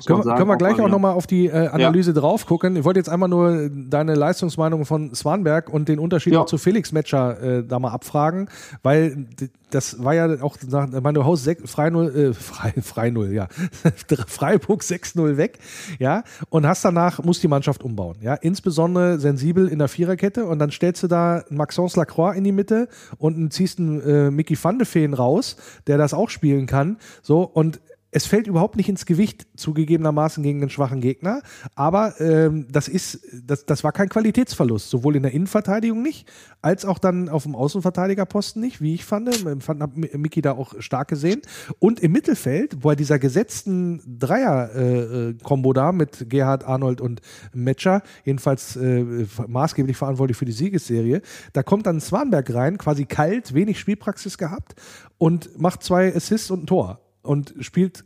können, 0.06 0.24
sagen, 0.24 0.38
können, 0.38 0.50
wir 0.50 0.58
gleich 0.58 0.80
auch 0.80 0.90
nochmal 0.90 1.14
auf 1.14 1.28
die 1.28 1.48
äh, 1.48 1.68
Analyse 1.68 2.12
ja. 2.12 2.20
drauf 2.20 2.46
gucken. 2.46 2.76
Ich 2.76 2.84
wollte 2.84 3.00
jetzt 3.00 3.10
einmal 3.10 3.30
nur 3.30 3.70
deine 3.70 4.16
Leistungsmeinung 4.16 4.86
von 4.86 5.14
Swanberg 5.14 5.70
und 5.70 5.90
den 5.90 6.00
Unterschied 6.00 6.34
ja. 6.34 6.42
auch 6.42 6.46
zu 6.46 6.58
Felix 6.58 6.92
Metscher 6.92 7.42
äh, 7.42 7.64
da 7.64 7.80
mal 7.80 7.92
abfragen, 7.92 8.50
weil 8.84 9.28
das 9.72 10.04
war 10.04 10.14
ja 10.14 10.42
auch, 10.42 10.58
ich 10.62 10.70
meine, 10.70 11.14
du 11.14 11.26
haust 11.26 11.50
frei 11.66 11.90
null, 11.90 12.16
äh, 12.16 12.34
frei, 12.34 12.74
frei 12.82 13.10
null, 13.10 13.32
ja, 13.32 13.48
Freiburg 14.28 14.82
6-0 14.82 15.38
weg, 15.38 15.60
ja, 16.00 16.24
und 16.50 16.66
hast 16.66 16.86
danach, 16.86 17.24
muss 17.24 17.40
die 17.40 17.48
Mannschaft 17.48 17.84
umbauen, 17.84 18.16
ja, 18.22 18.36
insbesondere 18.36 19.20
sensibel 19.20 19.68
in 19.68 19.80
der 19.80 19.88
Viererkette 19.88 20.46
und 20.46 20.60
dann 20.60 20.72
stellst 20.72 21.04
du 21.04 21.08
da 21.08 21.44
Maxence 21.50 21.96
Lacroix 21.96 22.36
in 22.38 22.44
die 22.44 22.52
Mitte 22.52 22.88
und 23.18 23.52
ziehst 23.52 23.80
einen 23.80 24.02
äh, 24.02 24.32
Mickey 24.32 24.58
van 24.62 24.78
de 24.78 24.86
Feen 24.86 25.14
raus, 25.14 25.58
der 25.88 25.98
das 25.98 26.14
auch 26.14 26.30
spielen 26.30 26.68
kann, 26.68 26.98
so, 27.22 27.44
und 27.44 27.82
es 28.16 28.26
fällt 28.26 28.48
überhaupt 28.48 28.78
nicht 28.78 28.88
ins 28.88 29.06
Gewicht, 29.06 29.46
zugegebenermaßen 29.58 30.42
gegen 30.42 30.62
einen 30.62 30.70
schwachen 30.70 31.02
Gegner. 31.02 31.42
Aber 31.76 32.18
ähm, 32.22 32.66
das 32.72 32.88
ist, 32.88 33.20
das, 33.46 33.66
das 33.66 33.84
war 33.84 33.92
kein 33.92 34.08
Qualitätsverlust, 34.08 34.90
sowohl 34.90 35.18
in 35.18 35.24
der 35.24 35.34
Innenverteidigung 35.34 36.02
nicht, 36.02 36.26
als 36.62 36.86
auch 36.86 36.98
dann 36.98 37.28
auf 37.28 37.44
dem 37.44 37.56
Außenverteidigerposten 37.56 38.62
nicht, 38.62 38.80
wie 38.80 38.94
ich 38.94 39.04
fand. 39.04 39.36
Ich 39.36 39.64
fand 39.66 39.82
hab 39.82 39.98
Miki 39.98 40.42
da 40.42 40.54
auch 40.54 40.76
stark 40.80 41.10
gesehen. 41.10 41.42
Und 41.80 42.00
im 42.00 42.14
Mittelfeld, 42.14 42.78
wo 42.86 42.92
er 42.92 42.96
dieser 42.96 43.20
gesetzten 43.20 44.02
Dreier-Kombo 44.08 45.72
äh, 45.72 45.74
da 45.74 45.92
mit 45.92 46.30
Gerhard, 46.30 46.64
Arnold 46.64 47.02
und 47.02 47.20
Metscher, 47.52 48.02
jedenfalls 48.24 48.78
äh, 48.78 49.26
maßgeblich 49.46 49.98
verantwortlich 49.98 50.38
für 50.38 50.46
die 50.46 50.54
Siegesserie, 50.54 51.22
da 51.52 51.64
kommt 51.64 51.86
dann 51.86 52.00
Swanberg 52.00 52.54
rein, 52.54 52.78
quasi 52.78 53.04
kalt, 53.04 53.54
wenig 53.54 53.78
Spielpraxis 53.78 54.38
gehabt 54.38 54.76
und 55.18 55.60
macht 55.60 55.84
zwei 55.84 56.16
Assists 56.16 56.50
und 56.50 56.64
ein 56.64 56.68
Tor 56.68 57.02
und 57.26 57.54
spielt 57.60 58.06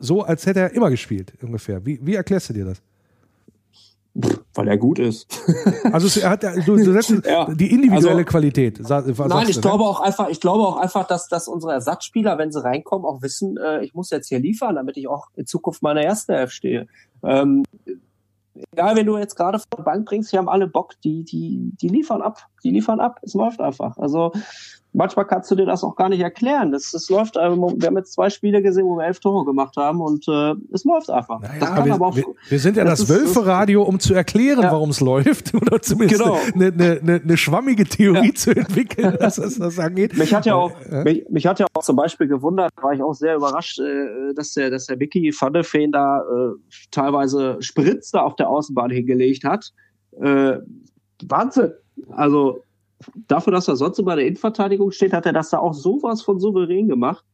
so, 0.00 0.22
als 0.22 0.46
hätte 0.46 0.60
er 0.60 0.72
immer 0.72 0.90
gespielt, 0.90 1.32
ungefähr. 1.42 1.84
Wie, 1.84 1.98
wie 2.02 2.14
erklärst 2.14 2.50
du 2.50 2.52
dir 2.52 2.64
das? 2.66 2.82
Weil 4.54 4.68
er 4.68 4.76
gut 4.76 4.98
ist. 4.98 5.28
also 5.92 6.20
er 6.20 6.30
hat 6.30 6.42
du, 6.42 6.76
du 6.76 6.92
setzt 6.92 7.10
ja. 7.24 7.52
die 7.54 7.70
individuelle 7.70 8.18
also, 8.18 8.24
Qualität. 8.24 8.80
Nein, 8.80 9.48
ich 9.48 9.56
du, 9.56 9.60
glaube 9.60 9.84
ne? 9.84 9.90
auch 9.90 10.00
einfach, 10.00 10.28
ich 10.28 10.40
glaube 10.40 10.64
auch 10.64 10.76
einfach, 10.76 11.06
dass, 11.06 11.28
dass 11.28 11.46
unsere 11.46 11.72
Ersatzspieler, 11.72 12.36
wenn 12.36 12.50
sie 12.50 12.62
reinkommen, 12.62 13.06
auch 13.06 13.22
wissen, 13.22 13.56
äh, 13.58 13.84
ich 13.84 13.94
muss 13.94 14.10
jetzt 14.10 14.28
hier 14.28 14.40
liefern, 14.40 14.74
damit 14.74 14.96
ich 14.96 15.06
auch 15.06 15.28
in 15.36 15.46
Zukunft 15.46 15.82
meiner 15.82 16.02
ersten 16.02 16.32
Elf 16.32 16.50
stehe. 16.50 16.88
Ähm, 17.22 17.62
egal, 18.72 18.96
wenn 18.96 19.06
du 19.06 19.16
jetzt 19.18 19.36
gerade 19.36 19.58
von 19.58 19.66
der 19.76 19.84
Bank 19.84 20.06
bringst, 20.06 20.32
die 20.32 20.38
haben 20.38 20.48
alle 20.48 20.66
Bock, 20.66 20.94
die, 21.04 21.24
die, 21.24 21.72
die 21.80 21.88
liefern 21.88 22.22
ab. 22.22 22.48
Die 22.64 22.70
liefern 22.70 22.98
ab. 22.98 23.20
Es 23.22 23.34
läuft 23.34 23.60
einfach. 23.60 23.96
Also 23.98 24.32
manchmal 24.98 25.26
kannst 25.26 25.50
du 25.50 25.54
dir 25.54 25.64
das 25.64 25.84
auch 25.84 25.94
gar 25.94 26.08
nicht 26.08 26.20
erklären. 26.20 26.72
Das, 26.72 26.90
das 26.90 27.08
läuft, 27.08 27.36
wir 27.36 27.42
haben 27.42 27.96
jetzt 27.96 28.12
zwei 28.12 28.28
Spiele 28.30 28.60
gesehen, 28.60 28.84
wo 28.84 28.96
wir 28.96 29.06
elf 29.06 29.20
Tore 29.20 29.44
gemacht 29.44 29.76
haben 29.76 30.00
und 30.00 30.26
äh, 30.28 30.54
es 30.72 30.84
läuft 30.84 31.08
einfach. 31.08 31.40
Naja, 31.40 31.84
wir, 31.84 31.98
wir, 31.98 32.24
wir, 32.48 32.58
sind 32.58 32.76
ja 32.76 32.84
das, 32.84 33.06
das 33.06 33.08
Wölfe-Radio, 33.08 33.84
um 33.84 34.00
zu 34.00 34.12
erklären, 34.12 34.62
ja. 34.62 34.72
warum 34.72 34.90
es 34.90 35.00
läuft 35.00 35.54
oder 35.62 35.80
zumindest 35.80 36.20
genau. 36.20 36.38
eine, 36.52 36.66
eine, 36.66 37.00
eine, 37.00 37.20
eine 37.22 37.36
schwammige 37.36 37.84
Theorie 37.84 38.28
ja. 38.28 38.34
zu 38.34 38.50
entwickeln, 38.50 39.16
was 39.20 39.36
das, 39.36 39.56
das 39.58 39.78
angeht. 39.78 40.18
Mich 40.18 40.34
hat 40.34 40.46
ja 40.46 40.56
auch, 40.56 40.72
ja. 40.90 41.04
Mich, 41.04 41.24
mich, 41.30 41.46
hat 41.46 41.60
ja 41.60 41.66
auch 41.72 41.82
zum 41.82 41.94
Beispiel 41.94 42.26
gewundert, 42.26 42.72
war 42.82 42.92
ich 42.92 43.00
auch 43.00 43.14
sehr 43.14 43.36
überrascht, 43.36 43.78
äh, 43.78 44.34
dass 44.34 44.52
der, 44.54 44.70
dass 44.70 44.86
der 44.86 44.98
Vicky 44.98 45.32
van 45.38 45.52
der 45.52 45.62
Feen 45.62 45.92
da 45.92 46.18
äh, 46.18 46.76
teilweise 46.90 47.56
Spritze 47.60 48.20
auf 48.20 48.34
der 48.34 48.50
Außenbahn 48.50 48.90
hingelegt 48.90 49.44
hat. 49.44 49.72
Äh, 50.20 50.58
Wahnsinn. 51.24 51.72
Also 52.10 52.64
dafür, 53.28 53.52
dass 53.52 53.68
er 53.68 53.76
sonst 53.76 53.98
immer 53.98 54.12
in 54.12 54.18
der 54.18 54.26
Innenverteidigung 54.26 54.90
steht, 54.90 55.12
hat 55.12 55.26
er 55.26 55.32
das 55.32 55.50
da 55.50 55.58
auch 55.58 55.74
sowas 55.74 56.22
von 56.22 56.40
souverän 56.40 56.88
gemacht. 56.88 57.24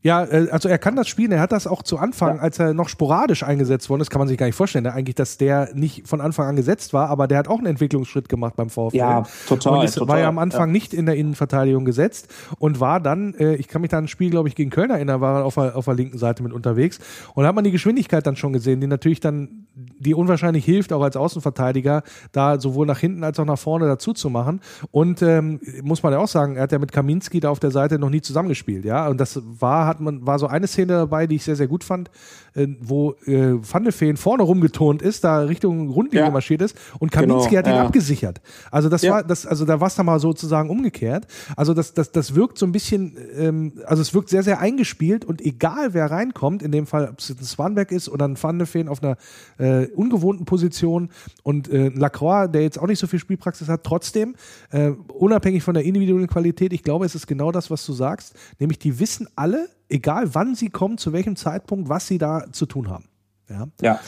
Ja, 0.00 0.24
äh, 0.24 0.48
also 0.50 0.68
er 0.68 0.78
kann 0.78 0.94
das 0.94 1.08
spielen. 1.08 1.32
Er 1.32 1.40
hat 1.40 1.50
das 1.50 1.66
auch 1.66 1.82
zu 1.82 1.98
Anfang, 1.98 2.36
ja. 2.36 2.42
als 2.42 2.58
er 2.58 2.72
noch 2.72 2.88
sporadisch 2.88 3.42
eingesetzt 3.42 3.90
worden 3.90 4.02
ist, 4.02 4.10
kann 4.10 4.20
man 4.20 4.28
sich 4.28 4.38
gar 4.38 4.46
nicht 4.46 4.54
vorstellen. 4.54 4.84
Ne? 4.84 4.92
Eigentlich, 4.92 5.16
dass 5.16 5.38
der 5.38 5.70
nicht 5.74 6.06
von 6.06 6.20
Anfang 6.20 6.46
an 6.46 6.56
gesetzt 6.56 6.92
war, 6.92 7.08
aber 7.08 7.26
der 7.26 7.38
hat 7.38 7.48
auch 7.48 7.58
einen 7.58 7.66
Entwicklungsschritt 7.66 8.28
gemacht 8.28 8.54
beim 8.56 8.70
VfL. 8.70 8.96
Ja, 8.96 9.24
total. 9.48 9.78
Und 9.78 9.84
ist, 9.84 9.94
total, 9.94 10.08
war 10.08 10.20
ja 10.20 10.28
am 10.28 10.38
Anfang 10.38 10.68
ja. 10.68 10.72
nicht 10.72 10.94
in 10.94 11.06
der 11.06 11.16
Innenverteidigung 11.16 11.84
gesetzt 11.84 12.32
und 12.58 12.78
war 12.78 13.00
dann, 13.00 13.34
äh, 13.34 13.56
ich 13.56 13.66
kann 13.66 13.82
mich 13.82 13.90
da 13.90 13.98
an 13.98 14.04
ein 14.04 14.08
Spiel, 14.08 14.30
glaube 14.30 14.48
ich, 14.48 14.54
gegen 14.54 14.70
Köln 14.70 14.90
erinnern, 14.90 15.20
war 15.20 15.40
er 15.40 15.44
auf 15.44 15.54
der, 15.54 15.76
auf 15.76 15.86
der 15.86 15.94
linken 15.94 16.18
Seite 16.18 16.44
mit 16.44 16.52
unterwegs. 16.52 17.00
Und 17.34 17.42
da 17.42 17.48
hat 17.48 17.54
man 17.56 17.64
die 17.64 17.72
Geschwindigkeit 17.72 18.24
dann 18.24 18.36
schon 18.36 18.52
gesehen, 18.52 18.80
die 18.80 18.86
natürlich 18.86 19.18
dann, 19.18 19.66
die 19.74 20.14
unwahrscheinlich 20.14 20.64
hilft, 20.64 20.92
auch 20.92 21.02
als 21.02 21.16
Außenverteidiger, 21.16 22.04
da 22.30 22.60
sowohl 22.60 22.86
nach 22.86 23.00
hinten 23.00 23.24
als 23.24 23.40
auch 23.40 23.44
nach 23.44 23.58
vorne 23.58 23.86
dazu 23.86 24.12
zu 24.12 24.30
machen. 24.30 24.60
Und 24.92 25.22
ähm, 25.22 25.60
muss 25.82 26.04
man 26.04 26.12
ja 26.12 26.20
auch 26.20 26.28
sagen, 26.28 26.54
er 26.54 26.62
hat 26.62 26.72
ja 26.72 26.78
mit 26.78 26.92
Kaminski 26.92 27.40
da 27.40 27.50
auf 27.50 27.58
der 27.58 27.72
Seite 27.72 27.98
noch 27.98 28.10
nie 28.10 28.20
zusammengespielt, 28.20 28.84
ja. 28.84 29.08
Und 29.08 29.20
das 29.20 29.40
war, 29.44 29.87
hat 29.88 30.00
man, 30.00 30.26
war 30.26 30.38
so 30.38 30.46
eine 30.46 30.66
Szene 30.66 30.92
dabei, 30.92 31.26
die 31.26 31.36
ich 31.36 31.44
sehr, 31.44 31.56
sehr 31.56 31.66
gut 31.66 31.82
fand, 31.82 32.10
äh, 32.54 32.68
wo 32.80 33.12
äh, 33.26 33.54
Van 33.60 33.84
de 33.84 33.92
Feen 33.92 34.16
vorne 34.16 34.42
rumgetont 34.42 35.02
ist, 35.02 35.24
da 35.24 35.40
Richtung 35.40 35.90
Rundlinie 35.90 36.26
ja. 36.26 36.30
marschiert 36.30 36.62
ist 36.62 36.76
und 36.98 37.10
Kaminski 37.10 37.50
genau, 37.50 37.58
hat 37.58 37.66
ihn 37.66 37.74
ja. 37.74 37.84
abgesichert. 37.84 38.40
Also 38.70 38.88
das 38.88 39.02
ja. 39.02 39.12
war, 39.12 39.24
das, 39.24 39.46
also 39.46 39.64
da 39.64 39.80
war 39.80 39.88
es 39.88 39.94
dann 39.94 40.06
mal 40.06 40.20
sozusagen 40.20 40.70
umgekehrt. 40.70 41.26
Also 41.56 41.74
das, 41.74 41.94
das, 41.94 42.12
das 42.12 42.34
wirkt 42.34 42.58
so 42.58 42.66
ein 42.66 42.72
bisschen, 42.72 43.16
ähm, 43.36 43.72
also 43.86 44.02
es 44.02 44.14
wirkt 44.14 44.28
sehr, 44.28 44.42
sehr 44.42 44.60
eingespielt 44.60 45.24
und 45.24 45.40
egal 45.40 45.94
wer 45.94 46.10
reinkommt, 46.10 46.62
in 46.62 46.72
dem 46.72 46.86
Fall, 46.86 47.08
ob 47.10 47.18
es 47.18 47.30
ein 47.30 47.42
Swanberg 47.42 47.92
ist 47.92 48.08
oder 48.08 48.26
ein 48.26 48.40
Van 48.40 48.58
de 48.58 48.66
Feen 48.66 48.88
auf 48.88 49.02
einer 49.02 49.16
äh, 49.58 49.86
ungewohnten 49.88 50.44
Position 50.44 51.10
und 51.42 51.70
äh, 51.70 51.88
Lacroix, 51.88 52.50
der 52.50 52.62
jetzt 52.62 52.78
auch 52.78 52.86
nicht 52.86 52.98
so 52.98 53.06
viel 53.06 53.18
Spielpraxis 53.18 53.68
hat, 53.68 53.84
trotzdem, 53.84 54.34
äh, 54.70 54.90
unabhängig 55.08 55.62
von 55.62 55.74
der 55.74 55.84
individuellen 55.84 56.26
Qualität, 56.28 56.72
ich 56.72 56.82
glaube, 56.82 57.06
es 57.06 57.14
ist 57.14 57.26
genau 57.26 57.52
das, 57.52 57.70
was 57.70 57.84
du 57.86 57.92
sagst, 57.92 58.34
nämlich 58.58 58.78
die 58.78 58.98
wissen 58.98 59.28
alle, 59.36 59.68
egal 59.88 60.34
wann 60.34 60.54
sie 60.54 60.70
kommen, 60.70 60.98
zu 60.98 61.12
welchem 61.12 61.36
Zeitpunkt, 61.36 61.88
was 61.88 62.06
sie 62.06 62.18
da 62.18 62.44
zu 62.52 62.66
tun 62.66 62.88
haben. 62.90 63.08
Ja. 63.48 63.68
ja. 63.80 64.00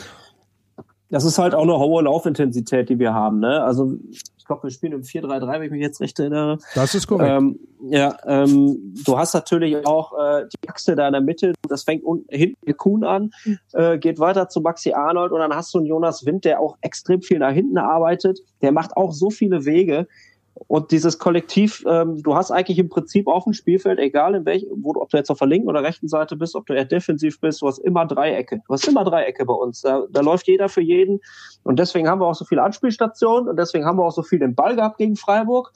Das 1.11 1.25
ist 1.25 1.39
halt 1.39 1.55
auch 1.55 1.63
eine 1.63 1.77
hohe 1.77 2.05
Laufintensität, 2.05 2.89
die 2.89 2.99
wir 3.01 3.13
haben. 3.13 3.41
Ne? 3.41 3.63
Also 3.65 3.97
ich 4.13 4.23
glaube, 4.47 4.63
wir 4.65 4.71
spielen 4.71 4.93
im 4.93 5.03
4-3-3, 5.03 5.55
wenn 5.55 5.63
ich 5.65 5.71
mich 5.73 5.81
jetzt 5.81 6.01
recht 6.01 6.19
erinnere. 6.21 6.59
Das 6.77 6.95
ist 6.95 7.09
korrekt. 7.09 7.31
Ähm, 7.31 7.59
ja, 7.89 8.17
ähm, 8.27 8.95
du 9.05 9.19
hast 9.19 9.35
natürlich 9.35 9.85
auch 9.87 10.13
äh, 10.13 10.47
die 10.47 10.69
Achse 10.69 10.95
da 10.95 11.09
in 11.09 11.13
der 11.13 11.21
Mitte, 11.21 11.53
das 11.69 11.83
fängt 11.83 12.05
unten 12.05 12.27
hinten 12.33 12.77
Kuhn 12.77 13.03
an, 13.03 13.33
äh, 13.73 13.99
geht 13.99 14.21
weiter 14.21 14.49
zu 14.49 14.61
Maxi 14.61 14.93
Arnold 14.93 15.33
und 15.33 15.41
dann 15.41 15.55
hast 15.55 15.75
du 15.75 15.79
einen 15.79 15.87
Jonas 15.87 16.25
Wind, 16.27 16.45
der 16.45 16.61
auch 16.61 16.77
extrem 16.81 17.23
viel 17.23 17.41
nach 17.41 17.53
hinten 17.53 17.79
arbeitet. 17.79 18.41
Der 18.63 18.71
macht 18.71 18.97
auch 18.97 19.13
so 19.13 19.31
viele 19.31 19.65
Wege. 19.65 20.07
Und 20.55 20.91
dieses 20.91 21.19
Kollektiv, 21.19 21.85
ähm, 21.89 22.23
du 22.23 22.35
hast 22.35 22.51
eigentlich 22.51 22.79
im 22.79 22.89
Prinzip 22.89 23.27
auf 23.29 23.45
dem 23.45 23.53
Spielfeld, 23.53 23.99
egal 23.99 24.35
in 24.35 24.45
welchem, 24.45 24.69
wo 24.83 24.91
ob 24.97 25.09
du 25.11 25.17
jetzt 25.17 25.31
auf 25.31 25.39
der 25.39 25.49
linken 25.49 25.69
oder 25.69 25.83
rechten 25.83 26.09
Seite 26.09 26.37
bist, 26.37 26.55
ob 26.55 26.67
du 26.67 26.75
eher 26.75 26.85
defensiv 26.85 27.41
bist, 27.41 27.63
du 27.63 27.67
hast 27.67 27.79
immer 27.79 28.07
Dreiecke. 28.07 28.61
Du 28.67 28.73
hast 28.73 28.87
immer 28.87 29.05
Dreiecke 29.05 29.45
bei 29.45 29.55
uns. 29.55 29.81
Da, 29.81 30.05
da 30.11 30.21
läuft 30.21 30.49
jeder 30.49 30.69
für 30.69 30.83
jeden. 30.83 31.21
Und 31.63 31.79
deswegen 31.79 32.09
haben 32.09 32.21
wir 32.21 32.27
auch 32.27 32.35
so 32.35 32.45
viele 32.45 32.63
Anspielstationen 32.63 33.49
und 33.49 33.57
deswegen 33.57 33.85
haben 33.85 33.99
wir 33.99 34.05
auch 34.05 34.13
so 34.13 34.23
viel 34.23 34.39
den 34.39 34.55
Ball 34.55 34.77
gehabt 34.77 34.99
gegen 34.99 35.17
Freiburg 35.17 35.73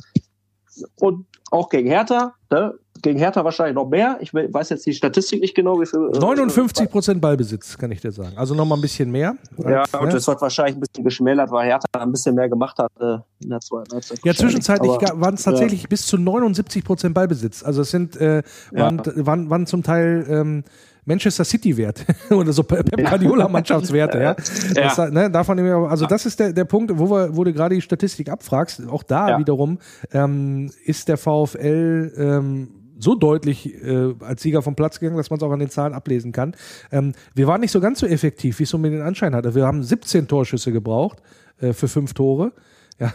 und 0.97 1.27
auch 1.51 1.68
gegen 1.68 1.89
Hertha. 1.89 2.35
Ne? 2.51 2.75
Gegen 3.05 3.19
Hertha 3.19 3.45
wahrscheinlich 3.45 3.77
noch 3.77 3.89
mehr. 3.89 4.19
Ich 4.21 4.35
weiß 4.35 4.71
jetzt 4.71 4.85
die 4.87 4.93
Statistik 4.93 5.41
nicht 5.41 5.55
genau, 5.55 5.81
wie 5.81 5.87
viel. 5.87 6.01
59 6.01 6.85
äh, 6.85 6.89
Prozent 6.89 7.21
Ballbesitz, 7.21 7.79
kann 7.79 7.93
ich 7.93 8.01
dir 8.01 8.11
sagen. 8.11 8.33
Also 8.37 8.55
noch 8.55 8.65
mal 8.65 8.75
ein 8.75 8.81
bisschen 8.81 9.11
mehr. 9.11 9.37
Ja, 9.59 9.83
als, 9.83 9.95
und 9.95 10.07
ne? 10.07 10.13
das 10.13 10.27
wird 10.27 10.41
wahrscheinlich 10.41 10.77
ein 10.77 10.81
bisschen 10.81 11.05
geschmälert, 11.05 11.51
weil 11.51 11.67
Hertha 11.67 11.87
ein 11.93 12.11
bisschen 12.11 12.35
mehr 12.35 12.49
gemacht 12.49 12.79
hat 12.79 12.91
äh, 12.99 13.19
in 13.43 13.51
der 13.51 13.61
zweiten 13.61 13.93
Halbzeit. 13.93 14.19
Ja, 14.25 14.35
zwischenzeitlich 14.35 14.91
waren 14.91 15.35
es 15.35 15.45
tatsächlich 15.45 15.83
ja. 15.83 15.89
bis 15.89 16.07
zu 16.07 16.19
79 16.19 16.83
Prozent 16.85 17.15
Ballbesitz. 17.15 17.63
Also 17.63 17.83
es 17.83 17.91
sind 17.91 18.17
äh, 18.17 18.43
waren, 18.73 19.03
ja. 19.05 19.27
waren, 19.27 19.51
waren 19.51 19.67
zum 19.67 19.83
Teil 19.83 20.27
ähm, 20.29 20.65
Manchester 21.05 21.45
City 21.45 21.77
Wert 21.77 22.05
oder 22.31 22.53
so 22.53 22.63
Pep 22.63 22.91
Guardiola 22.97 23.49
Mannschaftswerte, 23.49 24.19
ja. 24.23 24.35
Das, 24.75 24.97
ne, 25.11 25.31
davon 25.31 25.59
also 25.61 26.07
das 26.07 26.25
ist 26.25 26.41
der, 26.41 26.53
der 26.53 26.65
Punkt, 26.65 26.91
wo 26.99 27.11
wir, 27.11 27.37
wo 27.37 27.45
du 27.45 27.53
gerade 27.53 27.75
die 27.75 27.83
Statistik 27.83 28.31
abfragst. 28.31 28.89
Auch 28.89 29.03
da 29.03 29.31
ja. 29.31 29.39
wiederum 29.39 29.79
ähm, 30.13 30.71
ist 30.85 31.09
der 31.09 31.19
VfL 31.19 32.13
ähm, 32.17 32.84
so 33.05 33.15
deutlich 33.15 33.73
äh, 33.85 34.15
als 34.21 34.43
Sieger 34.43 34.63
vom 34.63 34.75
Platz 34.75 34.99
gegangen, 34.99 35.17
dass 35.17 35.31
man 35.31 35.39
es 35.39 35.43
auch 35.43 35.53
an 35.53 35.61
den 35.61 35.71
Zahlen 35.71 35.95
ablesen 35.95 36.33
kann. 36.33 36.57
Ähm, 36.91 37.13
wir 37.35 37.47
waren 37.47 37.61
nicht 37.61 37.71
so 37.71 37.81
ganz 37.81 38.01
so 38.01 38.07
effektiv, 38.07 38.59
wie 38.59 38.65
es 38.65 38.71
so 38.71 38.79
mit 38.79 38.93
den 38.93 39.03
Anschein 39.03 39.35
hatte. 39.35 39.55
Wir 39.55 39.67
haben 39.67 39.83
17 39.83 40.27
Torschüsse 40.27 40.73
gebraucht 40.73 41.23
äh, 41.61 41.73
für 41.73 41.89
fünf 41.89 42.15
Tore. 42.15 42.53
Ja, 43.01 43.13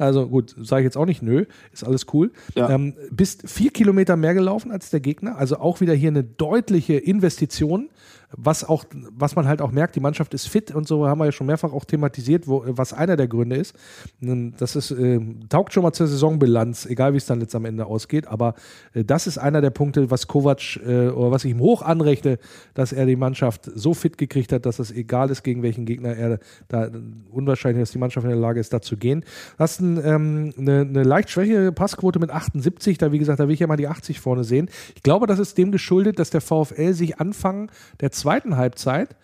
also 0.00 0.26
gut, 0.26 0.56
sage 0.60 0.82
ich 0.82 0.86
jetzt 0.86 0.96
auch 0.96 1.06
nicht, 1.06 1.22
nö, 1.22 1.44
ist 1.72 1.84
alles 1.84 2.06
cool. 2.12 2.32
Ja. 2.56 2.68
Ähm, 2.68 2.94
bist 3.12 3.48
vier 3.48 3.70
Kilometer 3.70 4.16
mehr 4.16 4.34
gelaufen 4.34 4.72
als 4.72 4.90
der 4.90 4.98
Gegner, 4.98 5.38
also 5.38 5.58
auch 5.58 5.80
wieder 5.80 5.94
hier 5.94 6.08
eine 6.08 6.24
deutliche 6.24 6.94
Investition 6.94 7.90
was 8.36 8.64
auch, 8.64 8.84
was 8.92 9.34
man 9.36 9.48
halt 9.48 9.60
auch 9.60 9.72
merkt, 9.72 9.96
die 9.96 10.00
Mannschaft 10.00 10.34
ist 10.34 10.46
fit 10.48 10.74
und 10.74 10.86
so 10.86 11.06
haben 11.06 11.18
wir 11.18 11.26
ja 11.26 11.32
schon 11.32 11.46
mehrfach 11.46 11.72
auch 11.72 11.84
thematisiert, 11.84 12.46
wo, 12.46 12.62
was 12.66 12.92
einer 12.92 13.16
der 13.16 13.28
Gründe 13.28 13.56
ist. 13.56 13.74
Das 14.20 14.76
ist, 14.76 14.90
äh, 14.92 15.20
taugt 15.48 15.72
schon 15.72 15.82
mal 15.82 15.92
zur 15.92 16.06
Saisonbilanz, 16.06 16.86
egal 16.86 17.12
wie 17.12 17.16
es 17.16 17.26
dann 17.26 17.40
jetzt 17.40 17.54
am 17.54 17.64
Ende 17.64 17.86
ausgeht, 17.86 18.26
aber 18.26 18.54
äh, 18.94 19.04
das 19.04 19.26
ist 19.26 19.38
einer 19.38 19.60
der 19.60 19.70
Punkte, 19.70 20.10
was 20.10 20.28
Kovac 20.28 20.76
äh, 20.86 21.08
oder 21.08 21.30
was 21.30 21.44
ich 21.44 21.50
ihm 21.50 21.60
hoch 21.60 21.82
anrechne, 21.82 22.38
dass 22.74 22.92
er 22.92 23.06
die 23.06 23.16
Mannschaft 23.16 23.70
so 23.74 23.94
fit 23.94 24.16
gekriegt 24.16 24.52
hat, 24.52 24.66
dass 24.66 24.78
es 24.78 24.92
egal 24.92 25.30
ist, 25.30 25.42
gegen 25.42 25.62
welchen 25.62 25.84
Gegner 25.84 26.16
er 26.16 26.38
da 26.68 26.88
unwahrscheinlich, 27.30 27.82
dass 27.82 27.90
die 27.90 27.98
Mannschaft 27.98 28.24
in 28.24 28.30
der 28.30 28.38
Lage 28.38 28.60
ist, 28.60 28.72
da 28.72 28.80
zu 28.80 28.96
gehen. 28.96 29.24
Das 29.58 29.72
ist 29.72 29.80
ein, 29.80 30.00
ähm, 30.04 30.52
eine, 30.56 30.80
eine 30.80 31.02
leicht 31.02 31.30
schwächere 31.30 31.72
Passquote 31.72 32.18
mit 32.18 32.30
78, 32.30 32.98
da 32.98 33.12
wie 33.12 33.18
gesagt, 33.18 33.40
da 33.40 33.48
will 33.48 33.54
ich 33.54 33.60
ja 33.60 33.66
mal 33.66 33.76
die 33.76 33.88
80 33.88 34.20
vorne 34.20 34.44
sehen. 34.44 34.68
Ich 34.94 35.02
glaube, 35.02 35.26
das 35.26 35.38
ist 35.38 35.58
dem 35.58 35.72
geschuldet, 35.72 36.18
dass 36.18 36.30
der 36.30 36.40
VfL 36.40 36.92
sich 36.92 37.18
Anfang 37.18 37.70
der 38.00 38.10
zweiten 38.20 38.56
Halbzeit 38.56 39.16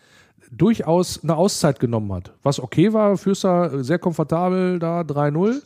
durchaus 0.51 1.22
eine 1.22 1.36
Auszeit 1.36 1.80
genommen 1.80 2.12
hat. 2.12 2.32
Was 2.42 2.61
okay 2.61 2.92
war, 2.92 3.16
führst 3.16 3.44
da 3.44 3.82
sehr 3.82 3.99
komfortabel 3.99 4.78
da 4.78 5.01
3-0 5.01 5.62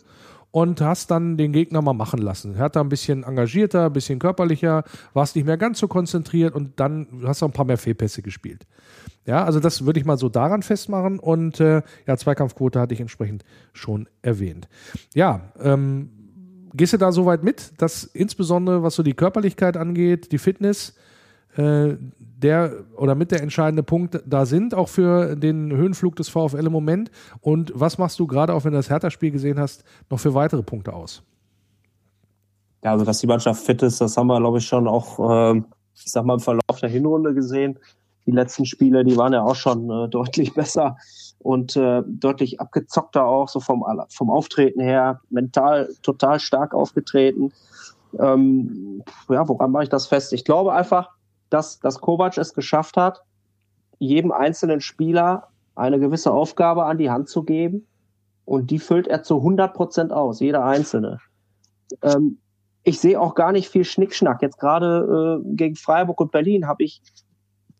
und 0.50 0.80
hast 0.80 1.10
dann 1.10 1.36
den 1.36 1.52
Gegner 1.52 1.80
mal 1.82 1.92
machen 1.92 2.20
lassen. 2.20 2.54
Er 2.56 2.64
hat 2.64 2.76
da 2.76 2.80
ein 2.80 2.88
bisschen 2.88 3.22
engagierter, 3.22 3.86
ein 3.86 3.92
bisschen 3.92 4.18
körperlicher, 4.18 4.84
warst 5.12 5.36
nicht 5.36 5.44
mehr 5.44 5.56
ganz 5.56 5.78
so 5.78 5.88
konzentriert 5.88 6.54
und 6.54 6.80
dann 6.80 7.22
hast 7.24 7.42
du 7.42 7.46
ein 7.46 7.52
paar 7.52 7.64
mehr 7.64 7.78
Fehlpässe 7.78 8.22
gespielt. 8.22 8.66
Ja, 9.26 9.44
also 9.44 9.60
das 9.60 9.84
würde 9.84 10.00
ich 10.00 10.06
mal 10.06 10.16
so 10.16 10.28
daran 10.28 10.62
festmachen 10.62 11.18
und 11.18 11.60
äh, 11.60 11.82
ja, 12.06 12.16
Zweikampfquote 12.16 12.80
hatte 12.80 12.94
ich 12.94 13.00
entsprechend 13.00 13.44
schon 13.72 14.08
erwähnt. 14.22 14.68
Ja, 15.14 15.52
ähm, 15.60 16.10
gehst 16.72 16.94
du 16.94 16.96
da 16.96 17.12
so 17.12 17.26
weit 17.26 17.44
mit, 17.44 17.80
dass 17.80 18.04
insbesondere 18.04 18.82
was 18.82 18.94
so 18.94 19.02
die 19.02 19.14
Körperlichkeit 19.14 19.76
angeht, 19.76 20.32
die 20.32 20.38
Fitness, 20.38 20.94
der 21.56 22.72
oder 22.96 23.14
mit 23.14 23.30
der 23.30 23.42
entscheidende 23.42 23.82
Punkt 23.82 24.22
da 24.26 24.46
sind, 24.46 24.74
auch 24.74 24.88
für 24.88 25.36
den 25.36 25.72
Höhenflug 25.72 26.16
des 26.16 26.28
VfL 26.28 26.66
im 26.66 26.72
Moment? 26.72 27.10
Und 27.40 27.72
was 27.74 27.98
machst 27.98 28.18
du 28.18 28.26
gerade, 28.26 28.54
auch 28.54 28.64
wenn 28.64 28.72
du 28.72 28.78
das 28.78 28.90
Hertha-Spiel 28.90 29.30
gesehen 29.30 29.58
hast, 29.58 29.84
noch 30.08 30.20
für 30.20 30.34
weitere 30.34 30.62
Punkte 30.62 30.92
aus? 30.92 31.22
Ja, 32.82 32.92
also 32.92 33.04
dass 33.04 33.18
die 33.18 33.26
Mannschaft 33.26 33.62
fit 33.64 33.82
ist, 33.82 34.00
das 34.00 34.16
haben 34.16 34.28
wir, 34.28 34.40
glaube 34.40 34.58
ich, 34.58 34.66
schon 34.66 34.88
auch, 34.88 35.18
äh, 35.54 35.58
ich 35.94 36.10
sag 36.10 36.24
mal, 36.24 36.34
im 36.34 36.40
Verlauf 36.40 36.80
der 36.80 36.88
Hinrunde 36.88 37.34
gesehen. 37.34 37.78
Die 38.26 38.32
letzten 38.32 38.64
Spiele, 38.64 39.04
die 39.04 39.16
waren 39.16 39.32
ja 39.32 39.42
auch 39.42 39.54
schon 39.54 39.90
äh, 39.90 40.08
deutlich 40.10 40.54
besser 40.54 40.96
und 41.40 41.76
äh, 41.76 42.02
deutlich 42.06 42.60
abgezockter 42.60 43.24
auch, 43.24 43.48
so 43.48 43.60
vom, 43.60 43.84
vom 44.08 44.30
Auftreten 44.30 44.80
her, 44.80 45.20
mental 45.30 45.88
total 46.02 46.40
stark 46.40 46.74
aufgetreten. 46.74 47.52
Ähm, 48.18 49.02
ja, 49.28 49.46
woran 49.48 49.70
mache 49.70 49.84
ich 49.84 49.88
das 49.88 50.06
fest? 50.06 50.32
Ich 50.32 50.44
glaube 50.44 50.72
einfach, 50.72 51.10
dass, 51.50 51.80
dass 51.80 52.00
Kovac 52.00 52.38
es 52.38 52.54
geschafft 52.54 52.96
hat, 52.96 53.22
jedem 53.98 54.32
einzelnen 54.32 54.80
Spieler 54.80 55.48
eine 55.74 55.98
gewisse 55.98 56.32
Aufgabe 56.32 56.84
an 56.84 56.98
die 56.98 57.10
Hand 57.10 57.28
zu 57.28 57.42
geben 57.42 57.86
und 58.44 58.70
die 58.70 58.78
füllt 58.78 59.06
er 59.06 59.22
zu 59.22 59.36
100 59.36 59.74
Prozent 59.74 60.12
aus, 60.12 60.40
jeder 60.40 60.64
einzelne. 60.64 61.18
Ähm, 62.02 62.38
ich 62.82 62.98
sehe 62.98 63.20
auch 63.20 63.34
gar 63.34 63.52
nicht 63.52 63.68
viel 63.68 63.84
Schnickschnack. 63.84 64.42
Jetzt 64.42 64.58
gerade 64.58 65.42
äh, 65.44 65.54
gegen 65.54 65.76
Freiburg 65.76 66.20
und 66.20 66.32
Berlin 66.32 66.66
habe 66.66 66.84
ich 66.84 67.02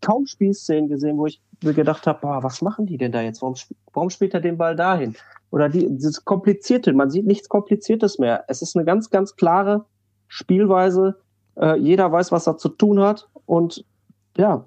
kaum 0.00 0.26
Spielszenen 0.26 0.88
gesehen, 0.88 1.18
wo 1.18 1.26
ich 1.26 1.40
mir 1.62 1.74
gedacht 1.74 2.06
habe, 2.06 2.20
was 2.22 2.62
machen 2.62 2.86
die 2.86 2.96
denn 2.96 3.12
da 3.12 3.20
jetzt? 3.20 3.42
Warum, 3.42 3.54
warum 3.92 4.10
spielt 4.10 4.34
er 4.34 4.40
den 4.40 4.58
Ball 4.58 4.76
dahin? 4.76 5.16
Oder 5.50 5.68
die, 5.68 5.88
das 5.98 6.24
Komplizierte, 6.24 6.92
man 6.92 7.10
sieht 7.10 7.26
nichts 7.26 7.48
Kompliziertes 7.48 8.18
mehr. 8.18 8.44
Es 8.48 8.62
ist 8.62 8.76
eine 8.76 8.84
ganz, 8.84 9.10
ganz 9.10 9.36
klare 9.36 9.84
Spielweise. 10.28 11.16
Äh, 11.56 11.78
jeder 11.78 12.10
weiß, 12.10 12.32
was 12.32 12.46
er 12.46 12.56
zu 12.56 12.68
tun 12.68 13.00
hat. 13.00 13.28
Und 13.46 13.84
ja. 14.36 14.64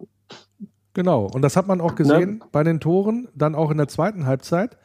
Genau. 0.93 1.25
Und 1.33 1.41
das 1.41 1.55
hat 1.55 1.67
man 1.67 1.81
auch 1.81 1.95
gesehen 1.95 2.37
ne? 2.37 2.45
bei 2.51 2.63
den 2.63 2.79
Toren, 2.79 3.27
dann 3.35 3.55
auch 3.55 3.71
in 3.71 3.77
der 3.77 3.87
zweiten 3.87 4.25
Halbzeit. 4.25 4.77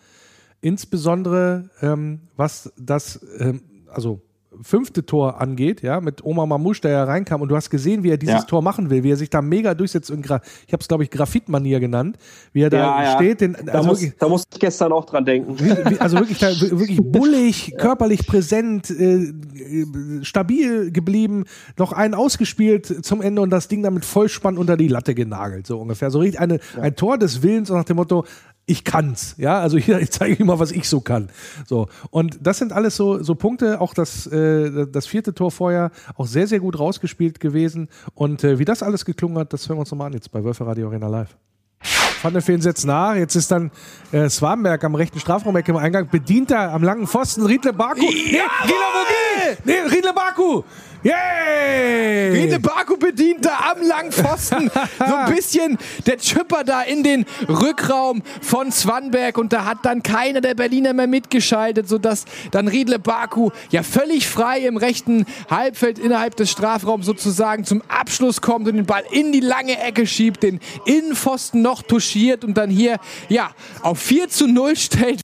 Insbesondere 0.61 1.71
ähm, 1.81 2.29
was 2.37 2.73
das, 2.77 3.21
ähm, 3.39 3.63
also 3.89 4.23
fünfte 4.63 5.05
Tor 5.05 5.41
angeht, 5.41 5.83
ja, 5.83 6.01
mit 6.01 6.25
Omar 6.25 6.47
Mamouche, 6.47 6.81
der 6.83 6.91
ja 6.93 7.05
reinkam 7.05 7.43
und 7.43 7.49
du 7.49 7.57
hast 7.57 7.71
gesehen, 7.71 8.03
wie 8.03 8.11
er 8.11 8.17
dieses 8.17 8.37
ja. 8.37 8.43
Tor 8.43 8.63
machen 8.63 8.91
will, 8.91 9.03
wie 9.03 9.13
er 9.13 9.17
sich 9.17 9.31
da 9.31 9.43
mega 9.43 9.75
durchsetzt 9.75 10.11
und 10.11 10.25
ich 10.25 10.31
habe 10.31 10.43
es 10.81 10.89
glaube 10.89 11.05
ich 11.05 11.11
Graphitmanier 11.11 11.81
genannt, 11.81 12.17
wie 12.53 12.63
er 12.63 12.71
da 12.71 13.03
ja, 13.03 13.15
steht. 13.17 13.41
Den, 13.41 13.57
da, 13.65 13.73
also 13.73 13.89
muss, 13.89 14.01
wirklich, 14.01 14.19
da 14.19 14.29
musste 14.29 14.49
ich 14.53 14.61
gestern 14.61 14.93
auch 14.93 15.05
dran 15.05 15.25
denken. 15.25 15.57
Also 15.99 16.19
wirklich, 16.19 16.41
wirklich 16.41 17.01
bullig, 17.03 17.75
körperlich 17.79 18.27
präsent, 18.27 18.91
äh, 18.91 19.33
stabil 20.23 20.91
geblieben, 20.93 21.45
noch 21.77 21.93
einen 21.93 22.15
ausgespielt 22.15 23.05
zum 23.05 23.23
Ende 23.23 23.43
und 23.43 23.51
das 23.51 23.69
Ding 23.69 23.83
damit 23.83 24.05
Vollspann 24.05 24.59
unter 24.59 24.77
die 24.77 24.89
Latte 24.89 25.15
genagelt, 25.15 25.67
so 25.67 25.79
ungefähr. 25.81 26.11
So 26.11 26.21
richtig 26.21 26.41
eine, 26.41 26.59
ein 26.81 26.97
Tor 26.97 27.19
des 27.19 27.43
Willens 27.43 27.71
und 27.71 27.77
nach 27.77 27.85
dem 27.85 27.97
Motto, 27.97 28.25
ich 28.69 28.85
kann's, 28.85 29.35
ja, 29.39 29.59
also 29.61 29.79
hier, 29.79 29.99
ich 29.99 30.11
zeige 30.11 30.35
ihm 30.37 30.47
mal, 30.47 30.59
was 30.59 30.71
ich 30.71 30.89
so 30.89 31.01
kann. 31.01 31.31
So 31.67 31.89
und 32.11 32.39
das 32.43 32.59
sind 32.59 32.73
alles 32.73 32.97
so 32.97 33.23
so 33.23 33.35
Punkte, 33.35 33.81
auch 33.81 33.95
das 33.95 34.27
äh, 34.27 34.87
das 34.87 35.07
vierte 35.07 35.35
Tor 35.35 35.51
vorher 35.51 35.91
auch 36.17 36.27
sehr 36.27 36.47
sehr 36.47 36.61
gut 36.61 36.79
rausgespielt 36.79 37.41
gewesen 37.41 37.89
und 38.15 38.45
äh, 38.45 38.59
wie 38.59 38.65
das 38.65 38.83
alles 38.83 39.05
geklungen 39.05 39.39
hat, 39.39 39.53
das 39.53 39.69
hören 39.69 39.79
wir 39.79 39.81
uns 39.81 39.91
nochmal 39.91 40.09
an 40.09 40.13
jetzt 40.13 40.31
bei 40.31 40.45
Wölfe 40.45 40.67
Radio 40.67 40.89
Arena 40.89 41.09
Live. 41.09 41.37
Van 42.23 42.33
der 42.33 42.43
Feen 42.43 42.61
setzt 42.61 42.85
nach. 42.85 43.15
Jetzt 43.15 43.37
ist 43.37 43.51
dann 43.51 43.71
äh, 44.11 44.29
Swanberg 44.29 44.83
am 44.83 44.95
rechten 44.95 45.21
Strafraumecke 45.21 45.71
im 45.71 45.77
Eingang. 45.77 46.09
Bedient 46.09 46.51
er 46.51 46.73
am 46.73 46.83
langen 46.83 47.07
Pfosten 47.07 47.47
Riedle 47.47 47.73
Baku. 47.73 48.01
Nee, 48.01 48.41
Riedle, 48.65 49.59
nee, 49.65 49.81
Riedle 49.95 50.13
Baku. 50.13 50.63
Yay! 51.03 52.31
Rede 52.31 52.59
Baku 52.59 52.97
bedient 52.97 53.45
da 53.45 53.73
am 53.73 53.87
langen 53.87 54.11
Pfosten. 54.11 54.71
so 54.99 55.15
ein 55.15 55.35
bisschen 55.35 55.79
der 56.07 56.19
Chipper 56.19 56.65
da 56.65 56.83
in 56.83 57.05
den 57.05 57.25
Rückraum 57.49 58.23
von 58.43 58.73
Swanberg 58.73 59.39
und 59.39 59.53
da 59.53 59.65
hat 59.65 59.79
dann 59.83 60.03
keiner 60.03 60.41
der 60.41 60.55
Berliner 60.55 60.93
mehr 60.95 61.07
mitgeschaltet, 61.07 61.89
sodass 61.89 62.25
dann 62.51 62.67
Riedle 62.67 62.99
Baku 62.99 63.51
ja 63.71 63.85
völlig 63.85 64.27
frei 64.27 64.67
im 64.67 64.77
rechten 64.77 65.25
Halbfeld 65.49 66.01
innerhalb 66.01 66.37
des 66.37 66.51
Strafraums 66.51 67.07
sozusagen 67.07 67.65
zum 67.65 67.83
Abschluss 67.89 68.41
kommt 68.41 68.67
und 68.67 68.75
den 68.75 68.87
Ball 68.87 69.05
in 69.13 69.31
die 69.31 69.41
lange 69.41 69.79
Ecke 69.81 70.07
schiebt, 70.07 70.43
den 70.43 70.59
Innenpfosten 70.85 71.63
noch 71.63 71.83
touchiert 71.83 72.45
und 72.45 72.55
dann 72.55 72.71
hier 72.71 72.99
ja 73.29 73.51
auf 73.83 74.01
4 74.01 74.29
zu 74.29 74.49
0 74.49 74.77
stellt. 74.77 75.21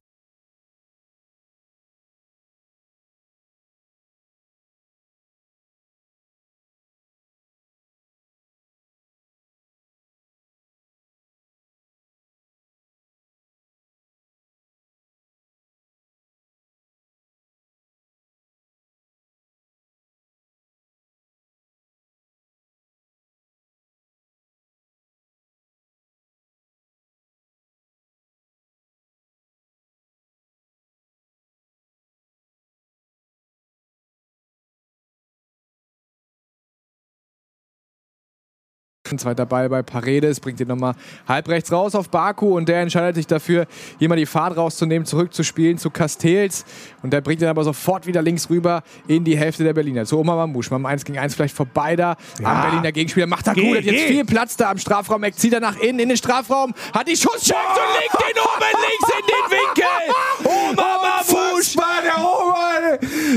Zweiter 39.05 39.45
Ball 39.45 39.69
bei 39.69 39.83
Paredes, 39.83 40.41
bringt 40.41 40.61
ihn 40.61 40.67
nochmal 40.67 40.95
halb 41.29 41.47
rechts 41.49 41.71
raus 41.71 41.95
auf 41.95 42.09
Baku 42.09 42.57
und 42.57 42.71
der 42.71 42.81
entscheidet 42.81 43.17
sich 43.17 43.27
dafür, 43.27 43.67
hier 43.99 44.09
mal 44.09 44.17
die 44.17 44.25
Fahrt 44.25 44.57
rauszunehmen, 44.57 45.05
zurückzuspielen 45.05 45.77
zu 45.77 45.91
Castells 45.91 46.65
und 47.03 47.13
der 47.13 47.21
bringt 47.21 47.43
ihn 47.43 47.49
aber 47.49 47.65
sofort 47.65 48.07
wieder 48.07 48.23
links 48.23 48.49
rüber 48.49 48.83
in 49.07 49.23
die 49.23 49.37
Hälfte 49.37 49.63
der 49.63 49.75
Berliner. 49.75 50.07
Zu 50.07 50.19
Oma 50.19 50.35
Mamouche, 50.37 50.77
mal 50.79 50.89
1 50.89 51.05
gegen 51.05 51.19
1 51.19 51.35
vielleicht 51.35 51.55
vorbei 51.55 51.97
da 51.97 52.17
ja. 52.41 52.47
am 52.47 52.63
Berliner 52.63 52.93
Gegenspieler, 52.93 53.27
macht 53.27 53.47
er 53.47 53.55
gut, 53.55 53.77
hat 53.77 53.85
jetzt 53.85 54.05
viel 54.05 54.25
Platz 54.25 54.57
da 54.57 54.71
am 54.71 54.79
Strafraum, 54.79 55.23
er 55.23 55.33
zieht 55.33 55.53
er 55.53 55.61
nach 55.61 55.77
innen 55.77 55.99
in 55.99 56.09
den 56.09 56.17
Strafraum, 56.17 56.73
hat 56.95 57.07
die 57.07 57.17
Schusschance 57.17 57.53
oh. 57.53 57.81
und 57.83 58.01
legt 58.01 58.15
den 58.15 58.43
oben 58.43 58.73
links 58.89 59.13
in 59.19 59.27
den 59.27 59.45
Winkel. 59.59 59.85
Oma 60.73 60.99
Mamouche. 61.03 61.77
der 62.05 62.19
Oma, 62.19 62.65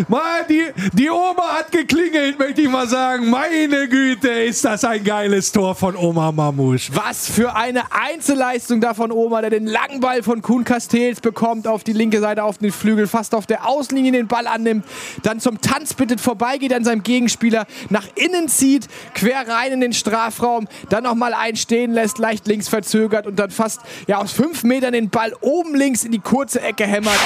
mal 0.07 0.26
die, 0.49 0.63
die 0.93 1.09
Oma 1.09 1.57
hat 1.59 1.71
geklingelt, 1.71 2.37
möchte 2.39 2.61
ich 2.61 2.69
mal 2.69 2.87
sagen. 2.87 3.29
Meine 3.29 3.87
Güte, 3.87 4.29
ist 4.29 4.63
das 4.65 4.83
ein 4.83 5.03
geiles 5.03 5.51
Tor 5.51 5.75
von 5.75 5.95
Oma 5.95 6.31
Mamouche. 6.31 6.91
Was 6.93 7.29
für 7.29 7.55
eine 7.55 7.91
Einzelleistung 7.91 8.81
da 8.81 8.93
von 8.93 9.11
Oma, 9.11 9.41
der 9.41 9.49
den 9.49 9.65
langen 9.65 9.99
Ball 9.99 10.23
von 10.23 10.41
Kuhn 10.41 10.63
Castells 10.63 11.21
bekommt, 11.21 11.67
auf 11.67 11.83
die 11.83 11.93
linke 11.93 12.19
Seite 12.19 12.43
auf 12.43 12.57
den 12.57 12.71
Flügel, 12.71 13.07
fast 13.07 13.33
auf 13.33 13.45
der 13.45 13.67
Außenlinie 13.67 14.11
den 14.11 14.27
Ball 14.27 14.47
annimmt, 14.47 14.85
dann 15.23 15.39
zum 15.39 15.61
Tanz 15.61 15.93
bittet, 15.93 16.21
vorbeigeht 16.21 16.73
an 16.73 16.83
seinem 16.83 17.03
Gegenspieler, 17.03 17.65
nach 17.89 18.07
innen 18.15 18.49
zieht, 18.49 18.87
quer 19.13 19.47
rein 19.47 19.73
in 19.73 19.81
den 19.81 19.93
Strafraum, 19.93 20.67
dann 20.89 21.03
nochmal 21.03 21.33
einstehen 21.33 21.91
lässt, 21.91 22.17
leicht 22.17 22.47
links 22.47 22.67
verzögert 22.67 23.27
und 23.27 23.37
dann 23.37 23.51
fast 23.51 23.81
ja, 24.07 24.17
aus 24.17 24.31
fünf 24.31 24.63
Metern 24.63 24.93
den 24.93 25.09
Ball 25.09 25.33
oben 25.41 25.75
links 25.75 26.03
in 26.03 26.11
die 26.11 26.19
kurze 26.19 26.61
Ecke 26.61 26.85
hämmert. 26.85 27.19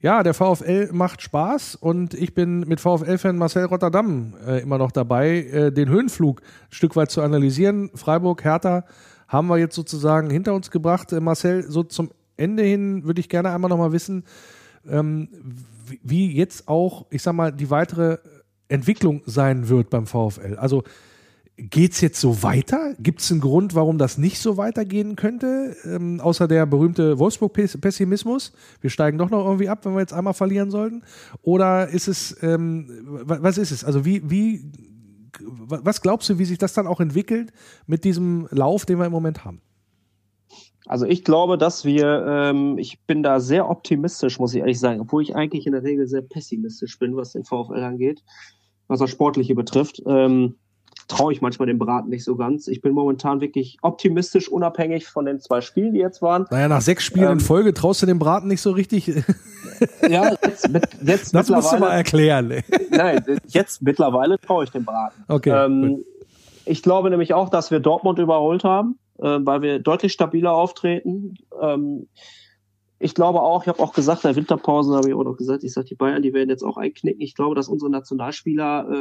Ja, 0.00 0.22
der 0.22 0.34
VfL 0.34 0.90
macht 0.92 1.22
Spaß 1.22 1.74
und 1.76 2.12
ich 2.12 2.34
bin 2.34 2.60
mit 2.60 2.80
VfL-Fan 2.80 3.38
Marcel 3.38 3.64
Rotterdam 3.64 4.34
äh, 4.46 4.60
immer 4.60 4.76
noch 4.76 4.92
dabei, 4.92 5.38
äh, 5.38 5.72
den 5.72 5.88
Höhenflug 5.88 6.42
ein 6.42 6.72
Stück 6.72 6.96
weit 6.96 7.10
zu 7.10 7.22
analysieren. 7.22 7.90
Freiburg, 7.94 8.44
Hertha 8.44 8.84
haben 9.26 9.48
wir 9.48 9.56
jetzt 9.56 9.74
sozusagen 9.74 10.28
hinter 10.28 10.52
uns 10.52 10.70
gebracht. 10.70 11.12
Äh, 11.12 11.20
Marcel, 11.20 11.62
so 11.70 11.82
zum 11.82 12.10
Ende 12.36 12.62
hin 12.62 13.04
würde 13.04 13.20
ich 13.20 13.30
gerne 13.30 13.50
einmal 13.50 13.70
nochmal 13.70 13.92
wissen, 13.92 14.24
ähm, 14.86 15.28
wie 16.02 16.36
jetzt 16.36 16.68
auch, 16.68 17.06
ich 17.08 17.22
sag 17.22 17.32
mal, 17.32 17.50
die 17.50 17.70
weitere 17.70 18.18
Entwicklung 18.68 19.22
sein 19.24 19.70
wird 19.70 19.88
beim 19.88 20.06
VfL. 20.06 20.56
Also 20.58 20.84
Geht 21.58 21.92
es 21.92 22.02
jetzt 22.02 22.20
so 22.20 22.42
weiter? 22.42 22.94
Gibt 22.98 23.20
es 23.20 23.32
einen 23.32 23.40
Grund, 23.40 23.74
warum 23.74 23.96
das 23.96 24.18
nicht 24.18 24.40
so 24.40 24.58
weitergehen 24.58 25.16
könnte, 25.16 25.74
ähm, 25.84 26.20
außer 26.20 26.48
der 26.48 26.66
berühmte 26.66 27.18
Wolfsburg-Pessimismus? 27.18 28.52
Wir 28.82 28.90
steigen 28.90 29.16
doch 29.16 29.30
noch 29.30 29.46
irgendwie 29.46 29.70
ab, 29.70 29.86
wenn 29.86 29.94
wir 29.94 30.00
jetzt 30.00 30.12
einmal 30.12 30.34
verlieren 30.34 30.70
sollten? 30.70 31.02
Oder 31.40 31.88
ist 31.88 32.08
es, 32.08 32.36
ähm, 32.42 32.88
was 33.24 33.56
ist 33.56 33.70
es? 33.70 33.84
Also 33.84 34.04
wie, 34.04 34.28
wie, 34.30 34.70
was 35.40 36.02
glaubst 36.02 36.28
du, 36.28 36.38
wie 36.38 36.44
sich 36.44 36.58
das 36.58 36.74
dann 36.74 36.86
auch 36.86 37.00
entwickelt 37.00 37.52
mit 37.86 38.04
diesem 38.04 38.48
Lauf, 38.50 38.84
den 38.84 38.98
wir 38.98 39.06
im 39.06 39.12
Moment 39.12 39.46
haben? 39.46 39.62
Also 40.84 41.06
ich 41.06 41.24
glaube, 41.24 41.56
dass 41.56 41.86
wir, 41.86 42.26
ähm, 42.28 42.76
ich 42.76 43.00
bin 43.06 43.22
da 43.22 43.40
sehr 43.40 43.70
optimistisch, 43.70 44.38
muss 44.38 44.54
ich 44.54 44.60
ehrlich 44.60 44.78
sagen, 44.78 45.00
obwohl 45.00 45.22
ich 45.22 45.34
eigentlich 45.34 45.66
in 45.66 45.72
der 45.72 45.82
Regel 45.82 46.06
sehr 46.06 46.22
pessimistisch 46.22 46.98
bin, 46.98 47.16
was 47.16 47.32
den 47.32 47.44
VfL 47.44 47.82
angeht, 47.82 48.22
was 48.88 49.00
das 49.00 49.10
Sportliche 49.10 49.54
betrifft. 49.54 50.02
Ähm, 50.06 50.56
traue 51.08 51.32
ich 51.32 51.40
manchmal 51.40 51.66
dem 51.66 51.78
Braten 51.78 52.10
nicht 52.10 52.24
so 52.24 52.36
ganz. 52.36 52.66
Ich 52.68 52.80
bin 52.80 52.92
momentan 52.92 53.40
wirklich 53.40 53.78
optimistisch, 53.82 54.48
unabhängig 54.48 55.06
von 55.06 55.24
den 55.24 55.40
zwei 55.40 55.60
Spielen, 55.60 55.92
die 55.92 56.00
jetzt 56.00 56.20
waren. 56.22 56.46
Naja, 56.50 56.68
nach 56.68 56.80
sechs 56.80 57.04
Spielen 57.04 57.26
ähm, 57.26 57.32
in 57.34 57.40
Folge 57.40 57.74
traust 57.74 58.02
du 58.02 58.06
dem 58.06 58.18
Braten 58.18 58.48
nicht 58.48 58.60
so 58.60 58.72
richtig. 58.72 59.06
ja, 60.08 60.34
jetzt, 60.42 60.68
mit, 60.68 60.88
jetzt 61.02 61.34
das 61.34 61.48
musst 61.48 61.72
du 61.72 61.78
mal 61.78 61.92
erklären. 61.92 62.52
Nein, 62.90 63.24
jetzt 63.46 63.82
mittlerweile 63.82 64.38
traue 64.40 64.64
ich 64.64 64.70
dem 64.70 64.84
Braten. 64.84 65.22
Okay. 65.28 65.50
Ähm, 65.50 66.04
ich 66.64 66.82
glaube 66.82 67.10
nämlich 67.10 67.34
auch, 67.34 67.48
dass 67.48 67.70
wir 67.70 67.78
Dortmund 67.78 68.18
überholt 68.18 68.64
haben, 68.64 68.98
äh, 69.18 69.38
weil 69.40 69.62
wir 69.62 69.78
deutlich 69.78 70.12
stabiler 70.12 70.52
auftreten. 70.52 71.34
Ähm, 71.60 72.08
ich 72.98 73.14
glaube 73.14 73.42
auch, 73.42 73.62
ich 73.62 73.68
habe 73.68 73.80
auch 73.80 73.92
gesagt, 73.92 74.24
in 74.24 74.28
der 74.28 74.36
Winterpause 74.36 74.94
habe 74.96 75.08
ich 75.08 75.14
auch 75.14 75.22
noch 75.22 75.36
gesagt, 75.36 75.62
ich 75.62 75.72
sage, 75.72 75.86
die 75.86 75.94
Bayern, 75.94 76.22
die 76.22 76.32
werden 76.32 76.48
jetzt 76.48 76.64
auch 76.64 76.78
einknicken. 76.78 77.20
Ich 77.20 77.34
glaube, 77.34 77.54
dass 77.54 77.68
unsere 77.68 77.90
Nationalspieler 77.90 78.86
äh, 78.88 78.94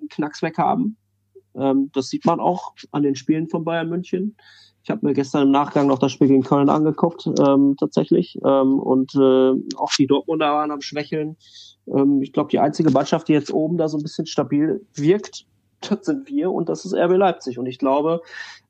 einen 0.00 0.08
Knacks 0.08 0.40
weg 0.40 0.56
haben. 0.56 0.96
Ähm, 1.54 1.90
das 1.92 2.08
sieht 2.08 2.24
man 2.24 2.40
auch 2.40 2.74
an 2.92 3.02
den 3.02 3.14
Spielen 3.14 3.48
von 3.48 3.64
Bayern 3.64 3.88
München. 3.88 4.36
Ich 4.82 4.90
habe 4.90 5.06
mir 5.06 5.12
gestern 5.12 5.42
im 5.42 5.50
Nachgang 5.50 5.86
noch 5.86 5.98
das 5.98 6.12
Spiel 6.12 6.28
gegen 6.28 6.42
Köln 6.42 6.70
angeguckt, 6.70 7.26
ähm, 7.26 7.76
tatsächlich. 7.78 8.38
Ähm, 8.44 8.78
und 8.78 9.14
äh, 9.14 9.52
auch 9.76 9.92
die 9.96 10.06
Dortmunder 10.06 10.52
waren 10.52 10.70
am 10.70 10.80
Schwächeln. 10.80 11.36
Ähm, 11.86 12.22
ich 12.22 12.32
glaube, 12.32 12.50
die 12.50 12.58
einzige 12.58 12.90
Mannschaft, 12.90 13.28
die 13.28 13.34
jetzt 13.34 13.52
oben 13.52 13.76
da 13.76 13.88
so 13.88 13.98
ein 13.98 14.02
bisschen 14.02 14.26
stabil 14.26 14.84
wirkt, 14.94 15.44
das 15.80 16.06
sind 16.06 16.28
wir 16.28 16.50
und 16.50 16.68
das 16.68 16.84
ist 16.84 16.94
RB 16.94 17.16
Leipzig. 17.16 17.58
Und 17.58 17.66
ich 17.66 17.78
glaube, 17.78 18.22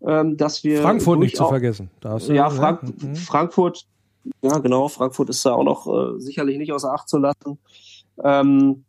ähm, 0.07 0.37
dass 0.37 0.65
wir. 0.65 0.83
Frankfurt 0.83 1.19
nicht 1.21 1.37
zu 1.37 1.47
vergessen. 1.47 1.91
ja, 2.03 2.51
Frank 2.51 2.83
mhm. 2.83 3.17
Frankfurt, 3.17 3.87
ja 4.43 4.59
genau, 4.59 4.89
Frankfurt 4.89 5.31
ist 5.31 5.45
da 5.45 5.53
auch 5.53 5.65
noch 5.65 5.87
äh, 5.87 6.21
sicherlich 6.21 6.59
nicht 6.59 6.73
außer 6.73 6.93
Acht 6.93 7.09
zu 7.09 7.19
lassen. 7.19 7.59
Ähm, 8.23 8.85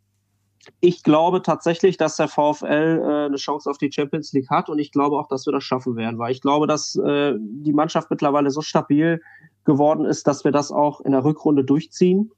ich 0.80 1.04
glaube 1.04 1.42
tatsächlich, 1.42 1.98
dass 1.98 2.18
der 2.18 2.28
VfL 2.28 3.02
äh, 3.04 3.26
eine 3.26 3.38
Chance 3.38 3.70
auf 3.70 3.78
die 3.78 3.92
Champions 3.92 4.32
League 4.34 4.50
hat 4.50 4.70
und 4.70 4.80
ich 4.80 4.92
glaube 4.92 5.18
auch, 5.18 5.28
dass 5.28 5.46
wir 5.46 5.54
das 5.54 5.64
schaffen 5.64 5.96
werden, 5.96 6.20
weil 6.20 6.32
ich 6.32 6.42
glaube, 6.42 6.68
dass 6.68 6.96
äh, 6.96 7.34
die 7.40 7.74
Mannschaft 7.74 8.10
mittlerweile 8.10 8.50
so 8.52 8.62
stabil 8.62 9.22
geworden 9.66 10.06
ist, 10.06 10.28
dass 10.28 10.44
wir 10.44 10.52
das 10.52 10.72
auch 10.72 11.02
in 11.02 11.12
der 11.12 11.24
Rückrunde 11.24 11.64
durchziehen. 11.64 12.32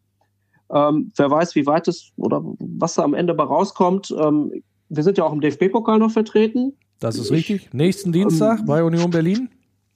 Ähm, 0.74 1.12
wer 1.16 1.30
weiß, 1.30 1.56
wie 1.56 1.66
weit 1.66 1.88
es 1.88 2.12
oder 2.18 2.42
was 2.60 2.96
da 2.96 3.04
am 3.04 3.14
Ende 3.14 3.34
bei 3.34 3.44
rauskommt. 3.44 4.14
Ähm, 4.18 4.64
wir 4.90 5.04
sind 5.04 5.18
ja 5.18 5.24
auch 5.24 5.34
im 5.34 5.42
DFB-Pokal 5.42 6.00
noch 6.00 6.12
vertreten. 6.12 6.74
Das 7.00 7.18
ist 7.18 7.32
richtig. 7.32 7.74
Nächsten 7.74 8.12
Dienstag 8.12 8.60
ähm, 8.60 8.66
bei 8.66 8.84
Union 8.84 9.12
Berlin. 9.12 9.50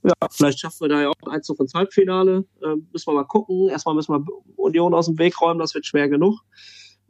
Ja, 0.03 0.13
vielleicht 0.29 0.59
schaffen 0.59 0.81
wir 0.81 0.89
da 0.89 1.01
ja 1.01 1.09
auch 1.09 1.31
Einzug 1.31 1.59
ins 1.59 1.73
Halbfinale. 1.73 2.45
Ähm, 2.63 2.87
müssen 2.91 3.07
wir 3.07 3.13
mal 3.13 3.25
gucken. 3.25 3.69
Erstmal 3.69 3.95
müssen 3.95 4.13
wir 4.13 4.25
Union 4.55 4.93
aus 4.93 5.07
dem 5.07 5.17
Weg 5.17 5.41
räumen, 5.41 5.59
das 5.59 5.73
wird 5.73 5.85
schwer 5.85 6.09
genug. 6.09 6.39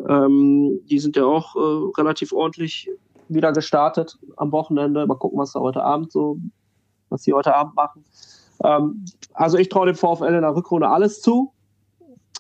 Ähm, 0.07 0.79
die 0.89 0.99
sind 0.99 1.15
ja 1.15 1.25
auch 1.25 1.55
äh, 1.55 1.91
relativ 1.97 2.33
ordentlich 2.33 2.89
wieder 3.29 3.51
gestartet 3.51 4.17
am 4.35 4.51
Wochenende. 4.51 5.05
Mal 5.05 5.15
gucken, 5.15 5.39
was 5.39 5.53
da 5.53 5.59
heute 5.59 5.83
Abend 5.83 6.11
so, 6.11 6.37
was 7.09 7.23
sie 7.23 7.33
heute 7.33 7.55
Abend 7.55 7.75
machen. 7.75 8.03
Ähm, 8.63 9.05
also 9.33 9.57
ich 9.57 9.69
traue 9.69 9.87
dem 9.87 9.95
VfL 9.95 10.33
in 10.33 10.41
der 10.41 10.55
Rückrunde 10.55 10.89
alles 10.89 11.21
zu. 11.21 11.53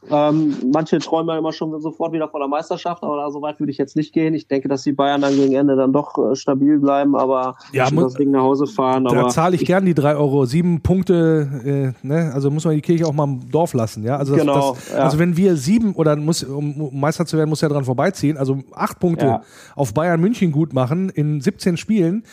Ähm, 0.09 0.55
manche 0.71 0.99
träumen 0.99 1.29
ja 1.29 1.37
immer 1.37 1.51
schon 1.51 1.79
sofort 1.81 2.13
wieder 2.13 2.27
von 2.29 2.39
der 2.39 2.47
Meisterschaft, 2.47 3.03
aber 3.03 3.17
da 3.17 3.31
so 3.31 3.41
weit 3.41 3.59
würde 3.59 3.71
ich 3.71 3.77
jetzt 3.77 3.95
nicht 3.95 4.13
gehen. 4.13 4.33
Ich 4.33 4.47
denke, 4.47 4.67
dass 4.67 4.83
die 4.83 4.91
Bayern 4.91 5.21
dann 5.21 5.35
gegen 5.35 5.53
Ende 5.53 5.75
dann 5.75 5.91
doch 5.91 6.17
äh, 6.17 6.35
stabil 6.35 6.79
bleiben, 6.79 7.15
aber 7.15 7.57
ja, 7.73 7.89
das 7.89 8.13
Ding 8.13 8.31
nach 8.31 8.41
Hause 8.41 8.67
fahren. 8.67 9.05
Da 9.05 9.27
zahle 9.29 9.55
ich, 9.55 9.63
ich, 9.63 9.67
gern 9.67 9.85
die 9.85 9.93
drei 9.93 10.15
Euro. 10.15 10.45
Sieben 10.45 10.81
Punkte, 10.81 11.95
äh, 12.03 12.07
ne? 12.07 12.31
also 12.33 12.51
muss 12.51 12.63
man 12.63 12.75
die 12.75 12.81
Kirche 12.81 13.07
auch 13.07 13.13
mal 13.13 13.25
im 13.25 13.49
Dorf 13.49 13.73
lassen. 13.73 14.03
Ja? 14.03 14.17
Also, 14.17 14.33
das, 14.33 14.41
genau, 14.41 14.73
das, 14.73 14.91
ja. 14.91 14.97
also 14.99 15.19
wenn 15.19 15.35
wir 15.35 15.55
sieben 15.55 15.93
oder 15.95 16.15
muss, 16.15 16.43
um 16.43 16.91
Meister 16.93 17.25
zu 17.25 17.37
werden, 17.37 17.49
muss 17.49 17.61
ja 17.61 17.69
dran 17.69 17.83
vorbeiziehen. 17.83 18.37
Also 18.37 18.59
acht 18.73 18.99
Punkte 18.99 19.25
ja. 19.25 19.41
auf 19.75 19.93
Bayern 19.93 20.21
München 20.21 20.51
gut 20.51 20.73
machen 20.73 21.09
in 21.09 21.41
17 21.41 21.75
Spielen. 21.75 22.23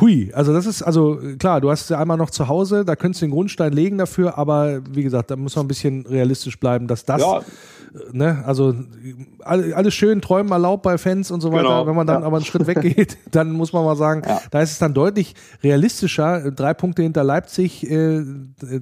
Hui, 0.00 0.32
also 0.34 0.52
das 0.52 0.66
ist, 0.66 0.82
also 0.82 1.18
klar, 1.38 1.60
du 1.60 1.70
hast 1.70 1.90
ja 1.90 1.98
einmal 1.98 2.16
noch 2.16 2.30
zu 2.30 2.48
Hause, 2.48 2.84
da 2.84 2.96
könntest 2.96 3.22
du 3.22 3.26
den 3.26 3.32
Grundstein 3.32 3.72
legen 3.72 3.98
dafür, 3.98 4.38
aber 4.38 4.80
wie 4.90 5.02
gesagt, 5.02 5.30
da 5.30 5.36
muss 5.36 5.54
man 5.54 5.66
ein 5.66 5.68
bisschen 5.68 6.06
realistisch 6.06 6.58
bleiben, 6.58 6.86
dass 6.86 7.04
das, 7.12 7.22
ja. 7.22 7.40
ne, 8.12 8.42
also 8.46 8.74
alles 9.44 9.94
schön, 9.94 10.20
träumen 10.20 10.52
erlaubt 10.52 10.82
bei 10.82 10.98
Fans 10.98 11.30
und 11.30 11.40
so 11.40 11.52
weiter. 11.52 11.62
Genau. 11.62 11.86
Wenn 11.86 11.96
man 11.96 12.06
dann 12.06 12.20
ja. 12.20 12.26
aber 12.26 12.36
einen 12.36 12.44
Schritt 12.44 12.66
weggeht, 12.66 13.18
dann 13.30 13.52
muss 13.52 13.72
man 13.72 13.84
mal 13.84 13.96
sagen, 13.96 14.22
ja. 14.26 14.40
da 14.50 14.60
ist 14.60 14.72
es 14.72 14.78
dann 14.78 14.94
deutlich 14.94 15.34
realistischer. 15.62 16.50
Drei 16.50 16.74
Punkte 16.74 17.02
hinter 17.02 17.24
Leipzig, 17.24 17.88
äh, 17.90 18.22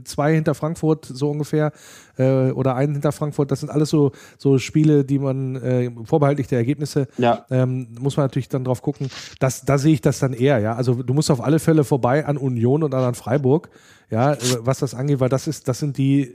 zwei 0.04 0.34
hinter 0.34 0.54
Frankfurt, 0.54 1.06
so 1.06 1.30
ungefähr 1.30 1.72
äh, 2.18 2.50
oder 2.50 2.76
einen 2.76 2.92
hinter 2.92 3.12
Frankfurt. 3.12 3.50
Das 3.50 3.60
sind 3.60 3.70
alles 3.70 3.90
so, 3.90 4.12
so 4.38 4.58
Spiele, 4.58 5.04
die 5.04 5.18
man 5.18 5.56
äh, 5.56 5.90
vorbehaltlich 6.04 6.46
der 6.48 6.58
Ergebnisse 6.58 7.08
ja. 7.18 7.44
ähm, 7.50 7.88
muss 7.98 8.16
man 8.16 8.24
natürlich 8.24 8.48
dann 8.48 8.64
drauf 8.64 8.82
gucken. 8.82 9.08
Das, 9.38 9.64
da 9.64 9.78
sehe 9.78 9.94
ich 9.94 10.00
das 10.00 10.18
dann 10.18 10.32
eher, 10.32 10.58
ja. 10.58 10.74
Also 10.74 11.02
du 11.02 11.14
musst 11.14 11.30
auf 11.30 11.42
alle 11.42 11.58
Fälle 11.58 11.84
vorbei 11.84 12.26
an 12.26 12.36
Union 12.36 12.82
und 12.82 12.94
an 12.94 13.14
Freiburg, 13.14 13.70
ja, 14.10 14.36
was 14.60 14.80
das 14.80 14.94
angeht, 14.94 15.20
weil 15.20 15.28
das 15.28 15.46
ist, 15.46 15.68
das 15.68 15.78
sind 15.78 15.96
die, 15.96 16.34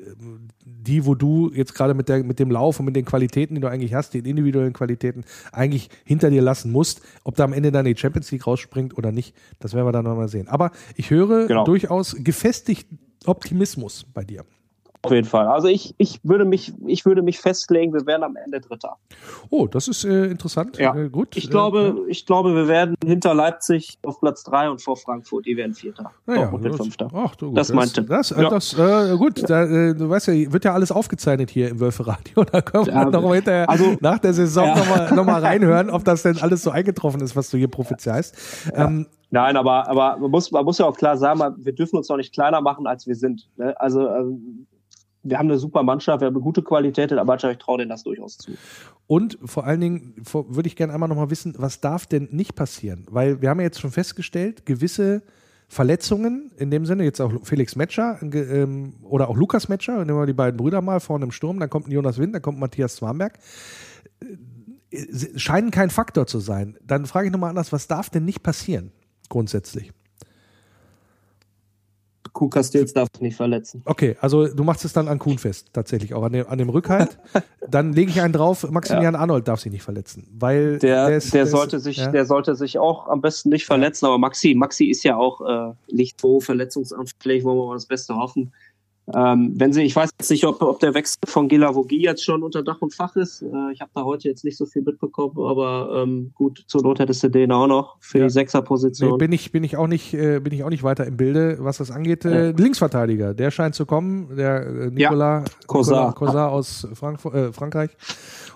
die, 0.86 1.06
wo 1.06 1.16
du 1.16 1.52
jetzt 1.54 1.76
gerade 1.76 1.94
mit, 1.94 2.10
der, 2.10 2.24
mit 2.24 2.40
dem 2.40 2.52
Lauf 2.52 2.80
und 2.80 2.86
mit 2.86 2.96
den 2.96 3.06
Qualitäten, 3.06 3.56
die 3.56 3.62
du 3.62 3.68
eigentlich 3.68 3.94
hast, 3.94 4.14
den 4.14 4.26
individuellen 4.26 4.74
Qualitäten, 4.74 5.24
eigentlich 5.52 5.90
hinter 6.04 6.30
dir 6.30 6.42
lassen 6.42 6.72
musst. 6.72 7.02
Ob 7.24 7.36
da 7.36 7.44
am 7.44 7.54
Ende 7.54 7.72
dann 7.72 7.86
die 7.86 7.96
Champions 7.96 8.32
League 8.32 8.48
rausspringt 8.48 8.98
oder 8.98 9.12
nicht, 9.12 9.36
das 9.60 9.74
werden 9.74 9.86
wir 9.86 9.92
dann 9.92 10.06
nochmal 10.06 10.30
sehen. 10.30 10.48
Aber 10.48 10.72
ich 10.96 11.10
höre 11.10 11.48
genau. 11.48 11.66
durchaus 11.66 12.16
gefestigt 12.20 12.88
Optimismus 13.26 14.06
bei 14.14 14.24
dir. 14.24 14.46
Auf 15.06 15.12
jeden 15.12 15.28
Fall. 15.28 15.48
Also 15.48 15.68
ich, 15.68 15.96
ich, 15.98 16.20
würde 16.24 16.46
mich, 16.46 16.74
ich 16.88 17.06
würde 17.06 17.22
mich 17.22 17.40
festlegen, 17.40 17.94
wir 17.94 18.06
werden 18.06 18.24
am 18.24 18.36
Ende 18.36 18.60
Dritter. 18.60 18.98
Oh, 19.50 19.68
das 19.68 19.88
ist 19.88 20.04
äh, 20.04 20.26
interessant. 20.26 20.78
Ja. 20.78 20.96
Äh, 20.96 21.10
gut. 21.10 21.36
Ich 21.36 21.50
glaube, 21.50 22.06
äh, 22.08 22.12
ich 22.12 22.26
glaube, 22.26 22.56
wir 22.56 22.68
werden 22.68 22.96
hinter 23.06 23.34
Leipzig 23.34 23.98
auf 24.04 24.20
Platz 24.20 24.44
3 24.44 24.70
und 24.70 24.82
vor 24.82 24.98
Frankfurt, 24.98 25.46
die 25.46 25.58
werden 25.58 25.74
Vierter. 25.74 26.12
Naja, 26.26 26.50
und 26.50 26.64
das, 26.64 26.76
Fünfter. 26.76 27.10
Ach, 27.14 27.36
du, 27.36 27.48
gut, 27.48 27.58
das, 27.58 27.68
das 27.68 27.76
meinte. 27.76 28.04
Das, 28.04 28.32
äh, 28.32 28.42
ja. 28.42 28.50
das 28.50 28.74
äh, 28.74 29.18
gut, 29.18 29.50
da, 29.50 29.64
äh, 29.64 29.94
du 29.94 30.10
weißt 30.10 30.28
ja, 30.28 30.52
wird 30.52 30.66
ja 30.66 30.74
alles 30.74 30.92
aufgezeichnet 30.92 31.50
hier 31.50 31.70
im 31.70 31.80
Wölferadio. 31.80 32.44
Da 32.56 32.62
können 32.62 32.86
wir 32.86 32.94
ja, 32.94 33.06
noch 33.06 33.22
mal 33.22 33.36
hinterher 33.36 33.70
also, 33.70 33.98
nach 34.00 34.20
der 34.20 34.34
Saison 34.34 34.68
ja. 34.68 34.76
nochmal 34.76 35.14
noch 35.14 35.26
mal 35.26 35.42
reinhören, 35.46 35.90
ob 35.90 36.06
das 36.06 36.22
denn 36.22 36.38
alles 36.38 36.64
so 36.64 36.70
eingetroffen 36.70 37.20
ist, 37.22 37.36
was 37.36 37.50
du 37.50 37.58
hier 37.58 37.68
prophezeist. 37.68 38.36
Ja. 38.74 38.86
Ähm, 38.86 39.08
Nein, 39.32 39.58
aber, 39.58 39.90
aber 39.90 40.18
man, 40.18 40.32
muss, 40.32 40.52
man 40.52 40.64
muss 40.64 40.78
ja 40.78 40.86
auch 40.86 40.96
klar 40.96 41.18
sagen, 41.18 41.42
wir 41.58 41.74
dürfen 41.74 41.98
uns 41.98 42.08
noch 42.08 42.18
nicht 42.18 42.34
kleiner 42.34 42.62
machen, 42.62 42.88
als 42.88 43.06
wir 43.06 43.16
sind. 43.16 43.50
Ne? 43.58 43.78
Also 43.82 44.08
ähm, 44.08 44.66
wir 45.26 45.40
haben 45.40 45.50
eine 45.50 45.58
super 45.58 45.84
Mannschaft, 45.84 46.22
wir 46.22 46.28
haben 46.28 46.36
eine 46.36 46.44
gute 46.44 46.62
Qualität 46.62 47.12
in 47.12 47.18
der 47.18 47.26
Mannschaft, 47.26 47.54
ich 47.54 47.60
traue 47.60 47.80
denen 47.80 47.90
das 47.90 48.04
durchaus 48.04 48.38
zu. 48.38 48.52
Und 49.08 49.38
vor 49.44 49.66
allen 49.66 49.82
Dingen 49.82 50.14
würde 50.24 50.68
ich 50.68 50.76
gerne 50.76 50.94
einmal 50.94 51.10
nochmal 51.10 51.32
wissen, 51.32 51.56
was 51.58 51.82
darf 51.82 52.06
denn 52.06 52.30
nicht 52.32 52.56
passieren? 52.56 53.06
Weil 53.10 53.42
wir 53.42 53.50
haben 53.50 53.60
ja 53.60 53.66
jetzt 53.66 53.82
schon 53.82 53.92
festgestellt, 53.92 54.66
gewisse 54.66 55.24
Verletzungen, 55.68 56.52
in 56.58 56.70
dem 56.70 56.86
Sinne, 56.86 57.04
jetzt 57.04 57.20
auch 57.20 57.32
Felix 57.44 57.76
Metscher 57.76 58.20
ähm, 58.22 58.94
oder 59.02 59.30
auch 59.30 59.36
Lukas 59.36 59.68
Metscher, 59.68 60.06
nehmen 60.06 60.20
wir 60.20 60.28
die 60.28 60.34
beiden 60.34 60.58
Brüder 60.58 60.82
mal 60.82 61.00
vorne 61.00 61.26
im 61.26 61.32
Sturm, 61.32 61.60
dann 61.60 61.72
kommt 61.72 61.88
Jonas 61.88 62.20
Wind, 62.20 62.36
dann 62.36 62.44
kommt 62.44 62.60
Matthias 62.60 62.98
Zwarnberg, 62.98 63.40
äh, 64.92 64.98
scheinen 65.40 65.72
kein 65.72 65.90
Faktor 65.90 66.28
zu 66.28 66.40
sein. 66.40 66.78
Dann 66.84 67.08
frage 67.08 67.28
ich 67.28 67.34
nochmal 67.34 67.50
anders, 67.50 67.74
was 67.74 67.88
darf 67.88 68.12
denn 68.12 68.26
nicht 68.26 68.44
passieren, 68.44 68.92
grundsätzlich? 69.28 69.92
Kuh 72.34 72.50
Castells 72.50 72.94
darf 72.94 73.08
nicht 73.20 73.36
verletzen. 73.36 73.82
Okay, 73.86 74.18
also 74.20 74.48
du 74.48 74.64
machst 74.64 74.86
es 74.86 74.94
dann 74.94 75.08
an 75.08 75.20
Kuhn 75.20 75.38
fest, 75.38 75.68
tatsächlich 75.74 76.14
auch 76.14 76.24
an 76.24 76.34
dem, 76.34 76.48
an 76.48 76.58
dem 76.58 76.70
Rückhalt. 76.70 77.18
dann 77.70 77.94
lege 77.94 78.12
ich 78.12 78.22
einen 78.22 78.34
drauf, 78.34 78.70
Maximilian 78.70 79.14
ja. 79.14 79.20
Arnold 79.20 79.48
darf 79.48 79.60
sich 79.60 79.72
nicht 79.72 79.84
verletzen, 79.84 80.28
weil 80.38 80.80
der, 80.80 81.08
der, 81.08 81.18
ist, 81.18 81.34
der, 81.34 81.44
der 81.44 81.52
sollte 81.52 81.78
ist, 81.78 81.84
sich, 81.84 81.98
ja? 81.98 82.12
der 82.12 82.26
sollte 82.26 82.56
sich 82.56 82.78
auch 82.80 83.08
am 83.08 83.22
besten 83.22 83.50
nicht 83.50 83.66
verletzen, 83.66 84.06
aber 84.06 84.18
Maxi, 84.18 84.56
Maxi 84.56 84.86
ist 84.86 85.04
ja 85.04 85.18
auch 85.18 85.42
äh, 85.42 85.74
nicht 85.92 86.20
so 86.20 86.40
verletzungsanfällig, 86.40 87.44
wollen 87.44 87.58
wir 87.58 87.68
mal 87.68 87.76
das 87.76 87.86
Beste 87.86 88.16
hoffen. 88.16 88.52
Ähm, 89.14 89.54
wenn 89.56 89.72
sie, 89.72 89.84
ich 89.84 89.96
weiß 89.96 90.10
jetzt 90.20 90.32
nicht, 90.32 90.46
ob, 90.46 90.62
ob 90.64 90.80
der 90.80 90.96
Wechsel 90.96 91.20
von 91.26 91.48
Gilavogi 91.48 92.02
jetzt 92.02 92.24
schon 92.24 92.42
unter 92.42 92.64
Dach 92.64 92.82
und 92.82 92.94
Fach 92.94 93.16
ist. 93.16 93.44
Äh, 93.44 93.72
ich 93.72 93.82
habe 93.82 93.92
da 93.94 94.04
heute 94.04 94.28
jetzt 94.28 94.44
nicht 94.44 94.58
so 94.58 94.66
viel 94.66 94.82
mitbekommen, 94.82 95.36
aber 95.38 96.02
ähm, 96.04 96.32
gut, 96.34 96.64
zur 96.68 96.82
Not 96.82 97.00
hättest 97.00 97.24
du 97.24 97.30
den 97.30 97.52
auch 97.52 97.68
noch 97.68 97.98
für 98.00 98.20
ja. 98.20 98.24
die 98.26 98.32
Sechserposition. 98.32 99.12
Nee, 99.12 99.18
bin 99.18 99.32
ich, 99.32 99.52
bin 99.52 99.64
ich 99.64 99.78
auch 99.78 99.88
nicht, 99.88 100.14
äh, 100.16 100.40
bin 100.40 100.54
ich 100.54 100.64
auch 100.64 100.70
nicht 100.70 100.84
weiter 100.84 101.06
im 101.06 101.18
Bilde, 101.18 101.58
was 101.60 101.78
das 101.78 101.92
angeht. 101.92 102.26
Äh, 102.26 102.52
Linksverteidiger, 102.52 103.36
der 103.36 103.52
scheint 103.52 103.76
zu 103.76 103.86
kommen, 103.86 104.36
der 104.36 104.66
äh, 104.66 104.90
Nicolas 104.90 105.46
ja. 105.90 106.12
Cosar 106.12 106.52
aus 106.52 106.88
Frankfurt, 106.94 107.36
äh, 107.36 107.54
Frankreich. 107.54 107.92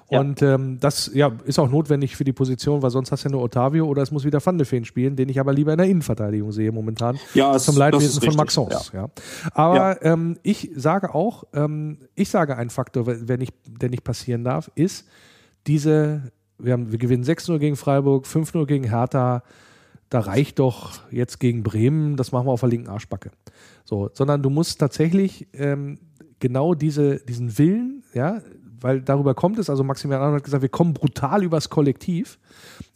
Ja. 0.09 0.19
Und 0.19 0.41
ähm, 0.41 0.79
das 0.79 1.11
ja, 1.13 1.31
ist 1.45 1.59
auch 1.59 1.69
notwendig 1.69 2.15
für 2.15 2.23
die 2.23 2.33
Position, 2.33 2.81
weil 2.81 2.89
sonst 2.89 3.11
hast 3.11 3.23
du 3.23 3.29
ja 3.29 3.31
nur 3.33 3.43
Otavio 3.43 3.85
oder 3.85 4.01
es 4.01 4.11
muss 4.11 4.25
wieder 4.25 4.43
Van 4.43 4.57
de 4.57 4.65
Feen 4.65 4.85
spielen, 4.85 5.15
den 5.15 5.29
ich 5.29 5.39
aber 5.39 5.53
lieber 5.53 5.71
in 5.71 5.77
der 5.77 5.87
Innenverteidigung 5.87 6.51
sehe 6.51 6.71
momentan. 6.71 7.19
Ja, 7.33 7.55
es, 7.55 7.65
zum 7.65 7.77
Leidwesen 7.77 8.21
von 8.21 8.35
Maxence. 8.35 8.91
Ja. 8.93 9.01
ja. 9.01 9.09
Aber. 9.53 10.03
Ähm, 10.03 10.37
ich 10.43 10.71
sage 10.75 11.13
auch, 11.13 11.43
ähm, 11.53 11.97
ich 12.15 12.29
sage 12.29 12.57
ein 12.57 12.69
Faktor, 12.69 13.05
wenn 13.05 13.39
nicht, 13.39 13.53
der 13.65 13.89
nicht 13.89 14.03
passieren 14.03 14.43
darf, 14.43 14.71
ist 14.75 15.05
diese, 15.67 16.31
wir, 16.57 16.73
haben, 16.73 16.91
wir 16.91 16.97
gewinnen 16.97 17.23
6-0 17.23 17.59
gegen 17.59 17.75
Freiburg, 17.75 18.25
5-0 18.25 18.65
gegen 18.65 18.85
Hertha, 18.85 19.43
da 20.09 20.19
reicht 20.19 20.59
doch 20.59 21.01
jetzt 21.11 21.39
gegen 21.39 21.63
Bremen, 21.63 22.15
das 22.15 22.31
machen 22.31 22.47
wir 22.47 22.51
auf 22.51 22.61
der 22.61 22.69
linken 22.69 22.89
Arschbacke. 22.89 23.31
So, 23.83 24.09
sondern 24.13 24.41
du 24.41 24.49
musst 24.49 24.79
tatsächlich 24.79 25.47
ähm, 25.53 25.99
genau 26.39 26.73
diese, 26.73 27.17
diesen 27.19 27.57
Willen, 27.57 28.03
ja, 28.13 28.41
weil 28.81 29.01
darüber 29.01 29.33
kommt 29.33 29.59
es. 29.59 29.69
Also 29.69 29.83
Maximilian 29.83 30.21
Arnold 30.21 30.41
hat 30.41 30.45
gesagt, 30.45 30.61
wir 30.61 30.69
kommen 30.69 30.93
brutal 30.93 31.43
übers 31.43 31.69
Kollektiv. 31.69 32.37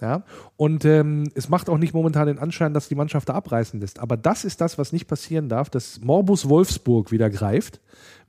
Ja? 0.03 0.23
Und 0.57 0.83
ähm, 0.83 1.31
es 1.33 1.47
macht 1.47 1.69
auch 1.69 1.77
nicht 1.77 1.93
momentan 1.93 2.27
den 2.27 2.37
Anschein, 2.37 2.73
dass 2.73 2.89
die 2.89 2.95
Mannschaft 2.95 3.29
da 3.29 3.35
abreißen 3.35 3.79
lässt. 3.79 3.99
Aber 3.99 4.17
das 4.17 4.43
ist 4.43 4.59
das, 4.59 4.77
was 4.77 4.91
nicht 4.91 5.07
passieren 5.07 5.47
darf, 5.47 5.69
dass 5.69 6.01
Morbus 6.01 6.49
Wolfsburg 6.49 7.13
wieder 7.13 7.29
greift 7.29 7.79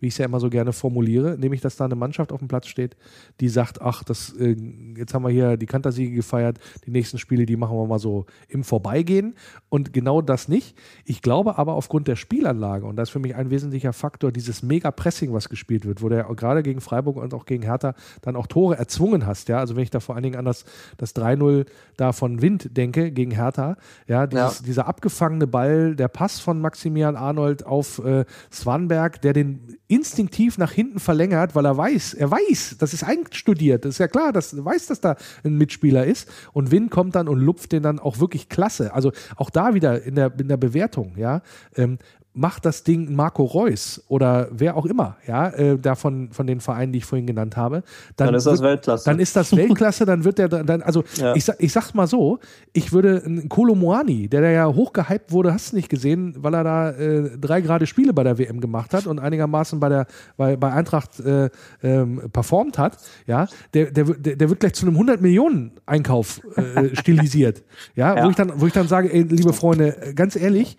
wie 0.05 0.09
ich 0.09 0.15
es 0.15 0.19
ja 0.19 0.27
immer 0.27 0.39
so 0.39 0.51
gerne 0.51 0.75
formuliere, 0.75 1.39
nämlich 1.39 1.63
dass 1.63 1.77
da 1.77 1.87
eine 1.87 1.95
Mannschaft 1.95 2.31
auf 2.31 2.39
dem 2.39 2.47
Platz 2.47 2.67
steht, 2.67 2.95
die 3.41 3.49
sagt, 3.49 3.81
ach, 3.81 4.05
das, 4.05 4.35
äh, 4.35 4.55
jetzt 4.97 5.15
haben 5.15 5.25
wir 5.25 5.31
hier 5.31 5.57
die 5.57 5.65
Kantersiege 5.65 6.15
gefeiert, 6.15 6.59
die 6.87 6.91
nächsten 6.91 7.17
Spiele, 7.19 7.47
die 7.47 7.57
machen 7.57 7.75
wir 7.77 7.87
mal 7.87 7.99
so 7.99 8.27
im 8.49 8.65
Vorbeigehen 8.65 9.35
und 9.71 9.95
genau 9.95 10.21
das 10.21 10.47
nicht. 10.47 10.77
Ich 11.07 11.23
glaube 11.23 11.57
aber 11.57 11.73
aufgrund 11.73 12.07
der 12.07 12.17
Spielanlage, 12.17 12.85
und 12.85 12.97
das 12.97 13.09
ist 13.09 13.13
für 13.13 13.19
mich 13.19 13.35
ein 13.35 13.51
wesentlicher 13.51 13.95
Faktor, 13.95 14.31
dieses 14.31 14.63
Mega-Pressing, 14.63 15.33
was 15.33 15.49
gespielt 15.49 15.87
wird, 15.87 16.03
wo 16.03 16.11
der 16.11 16.25
gerade 16.25 16.63
gegen 16.63 16.83
Freiburg 16.83 17.17
und 17.17 17.33
auch 17.33 17.47
gegen 17.47 17.63
Hertha 17.63 17.95
dann 18.21 18.37
auch 18.37 18.47
Tore 18.47 18.77
erzwungen 18.77 19.27
hast, 19.27 19.49
ja, 19.49 19.59
also 19.59 19.75
wenn 19.75 19.85
ich 19.85 19.91
da 19.91 20.01
vor 20.01 20.17
allen 20.17 20.25
Dingen 20.25 20.37
an 20.37 20.45
das, 20.45 20.67
das 20.99 21.17
3-0 21.17 21.64
da 21.97 22.13
von 22.13 22.43
Wind 22.43 22.77
denke, 22.77 23.13
gegen 23.13 23.31
Hertha, 23.31 23.77
ja, 24.07 24.27
dieses, 24.27 24.61
ja. 24.61 24.67
dieser 24.67 24.89
abgefangene 24.89 25.47
Ball, 25.47 25.97
der 25.97 26.09
Pass 26.09 26.41
von 26.41 26.61
Maximilian 26.61 27.17
Arnold 27.17 27.67
auf 27.67 28.05
äh, 28.05 28.25
Swanberg, 28.53 29.21
der 29.23 29.33
den 29.33 29.77
instinktiv 29.87 30.59
nach 30.59 30.73
hinten 30.73 30.99
verlängert, 30.99 31.55
weil 31.55 31.65
er 31.65 31.77
weiß, 31.77 32.15
er 32.15 32.31
weiß, 32.31 32.77
das 32.79 32.95
ist 32.95 33.05
einstudiert, 33.05 33.85
das 33.85 33.95
ist 33.95 33.99
ja 33.99 34.09
klar, 34.09 34.33
das 34.33 34.65
weiß, 34.65 34.87
dass 34.87 35.01
da 35.01 35.17
ein 35.45 35.57
Mitspieler 35.57 36.05
ist 36.05 36.29
und 36.53 36.71
Win 36.71 36.91
kommt 36.91 37.15
dann 37.15 37.29
und 37.29 37.39
lupft 37.39 37.73
den 37.73 37.83
dann 37.83 37.99
auch 37.99 38.19
wirklich 38.19 38.49
klasse. 38.49 38.93
Also 38.95 39.13
auch 39.37 39.51
da 39.51 39.75
wieder 39.75 40.03
in 40.03 40.15
der, 40.15 40.33
in 40.39 40.49
der 40.49 40.57
Bewertung, 40.57 41.15
ja. 41.17 41.43
Ähm, 41.77 41.99
macht 42.37 42.65
das 42.67 42.83
Ding 42.83 43.15
Marco 43.15 43.45
Reus 43.45 44.03
oder 44.09 44.49
wer 44.51 44.77
auch 44.77 44.87
immer, 44.87 45.17
ja, 45.27 45.51
äh, 45.51 45.79
da 45.79 45.95
von, 45.95 46.31
von 46.33 46.49
den 46.49 46.59
Vereinen, 46.61 46.91
die 46.93 46.99
ich 46.99 47.05
vorhin 47.05 47.29
genannt 47.29 47.57
habe, 47.57 47.85
dann, 48.17 48.27
Dann 48.27 48.35
ist 48.35 48.45
das 48.47 48.61
wird, 48.61 48.71
Weltklasse. 48.73 49.05
Dann 49.05 49.19
ist 49.21 49.37
das 49.37 49.53
Weltklasse, 49.57 50.05
dann 50.05 50.25
wird 50.25 50.39
der 50.39 50.49
dann, 50.49 50.83
also 50.83 51.05
Ja. 51.17 51.37
ich, 51.37 51.49
ich 51.59 51.73
sag's 51.73 51.95
mal 51.95 52.09
so, 52.09 52.41
ich 52.73 52.93
würde 52.93 53.23
einen 53.25 53.49
Kolo 53.49 53.77
Moani, 53.77 54.29
der 54.29 54.41
da 54.41 54.51
ja 54.51 54.67
hochgehypt 54.67 55.31
wurde, 55.31 55.53
hast 55.55 55.71
du 55.73 55.77
nicht 55.77 55.89
gesehen, 55.89 56.35
weil 56.39 56.55
er 56.55 56.65
da 56.65 56.91
äh, 56.91 57.39
drei 57.39 57.61
gerade 57.61 57.87
Spiele 57.87 58.13
bei 58.13 58.25
der 58.25 58.37
WM 58.37 58.61
gemacht 58.61 58.95
hat 58.95 59.07
und 59.07 59.21
einigermaßen 59.21 59.79
bei 59.79 59.89
der 59.89 60.07
bei, 60.37 60.57
bei 60.57 60.73
Eintracht 60.73 61.21
äh, 61.21 61.51
ähm, 61.85 62.21
performt 62.33 62.79
hat, 62.79 62.99
ja, 63.29 63.47
der, 63.75 63.93
der, 63.93 64.09
wird- 64.09 64.27
der, 64.41 64.49
wird 64.51 64.59
gleich 64.59 64.75
zu 64.75 64.87
einem 64.87 64.97
100 64.97 65.21
Millionen 65.21 65.71
Einkauf 65.87 66.41
äh, 66.57 66.97
stilisiert, 67.01 67.63
ja, 67.95 68.17
Ja. 68.17 68.25
wo 68.25 68.31
ich 68.31 68.37
dann 68.37 68.61
wo 68.61 68.67
ich 68.67 68.73
dann 68.73 68.89
sage, 68.89 69.13
ey, 69.13 69.23
liebe 69.23 69.53
Freunde, 69.53 69.97
äh, 70.03 70.15
ganz 70.15 70.35
ehrlich, 70.35 70.77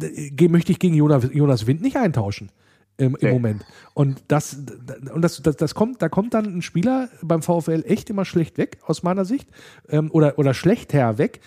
äh, 0.00 0.48
möchte 0.48 0.70
ich 0.70 0.78
gegen 0.84 0.96
Jonas, 0.96 1.28
Jonas 1.32 1.66
Wind 1.66 1.80
nicht 1.80 1.96
eintauschen 1.96 2.50
im, 2.98 3.16
im 3.16 3.18
Nee. 3.22 3.32
Moment. 3.32 3.64
Und 3.94 4.22
das, 4.28 4.58
und 5.14 5.22
das, 5.22 5.40
das, 5.40 5.56
das 5.56 5.74
kommt, 5.74 6.02
da 6.02 6.10
kommt 6.10 6.34
dann 6.34 6.44
ein 6.44 6.62
Spieler 6.62 7.08
beim 7.22 7.40
VfL 7.40 7.82
echt 7.86 8.10
immer 8.10 8.26
schlecht 8.26 8.58
weg, 8.58 8.78
aus 8.86 9.02
meiner 9.02 9.24
Sicht, 9.24 9.48
ähm, 9.88 10.10
oder, 10.12 10.38
oder 10.38 10.52
schlechter 10.52 11.16
weg, 11.16 11.40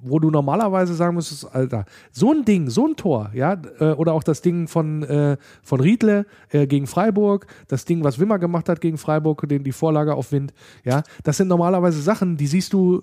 wo 0.00 0.20
du 0.20 0.30
normalerweise 0.30 0.94
sagen 0.94 1.16
müsstest, 1.16 1.52
Alter, 1.52 1.86
so 2.12 2.30
ein 2.32 2.44
Ding, 2.44 2.70
so 2.70 2.86
ein 2.86 2.94
Tor, 2.94 3.30
ja, 3.34 3.60
äh, 3.80 3.92
oder 3.92 4.12
auch 4.12 4.22
das 4.22 4.42
Ding 4.42 4.68
von, 4.68 5.02
äh, 5.02 5.38
von 5.64 5.80
Riedle 5.80 6.26
äh, 6.50 6.68
gegen 6.68 6.86
Freiburg, 6.86 7.46
das 7.66 7.84
Ding, 7.86 8.04
was 8.04 8.20
Wimmer 8.20 8.38
gemacht 8.38 8.68
hat 8.68 8.80
gegen 8.80 8.98
Freiburg, 8.98 9.48
den, 9.48 9.64
die 9.64 9.72
Vorlage 9.72 10.14
auf 10.14 10.30
Wind, 10.30 10.54
ja, 10.84 11.02
das 11.24 11.38
sind 11.38 11.48
normalerweise 11.48 12.00
Sachen, 12.00 12.36
die 12.36 12.46
siehst 12.46 12.72
du 12.72 13.02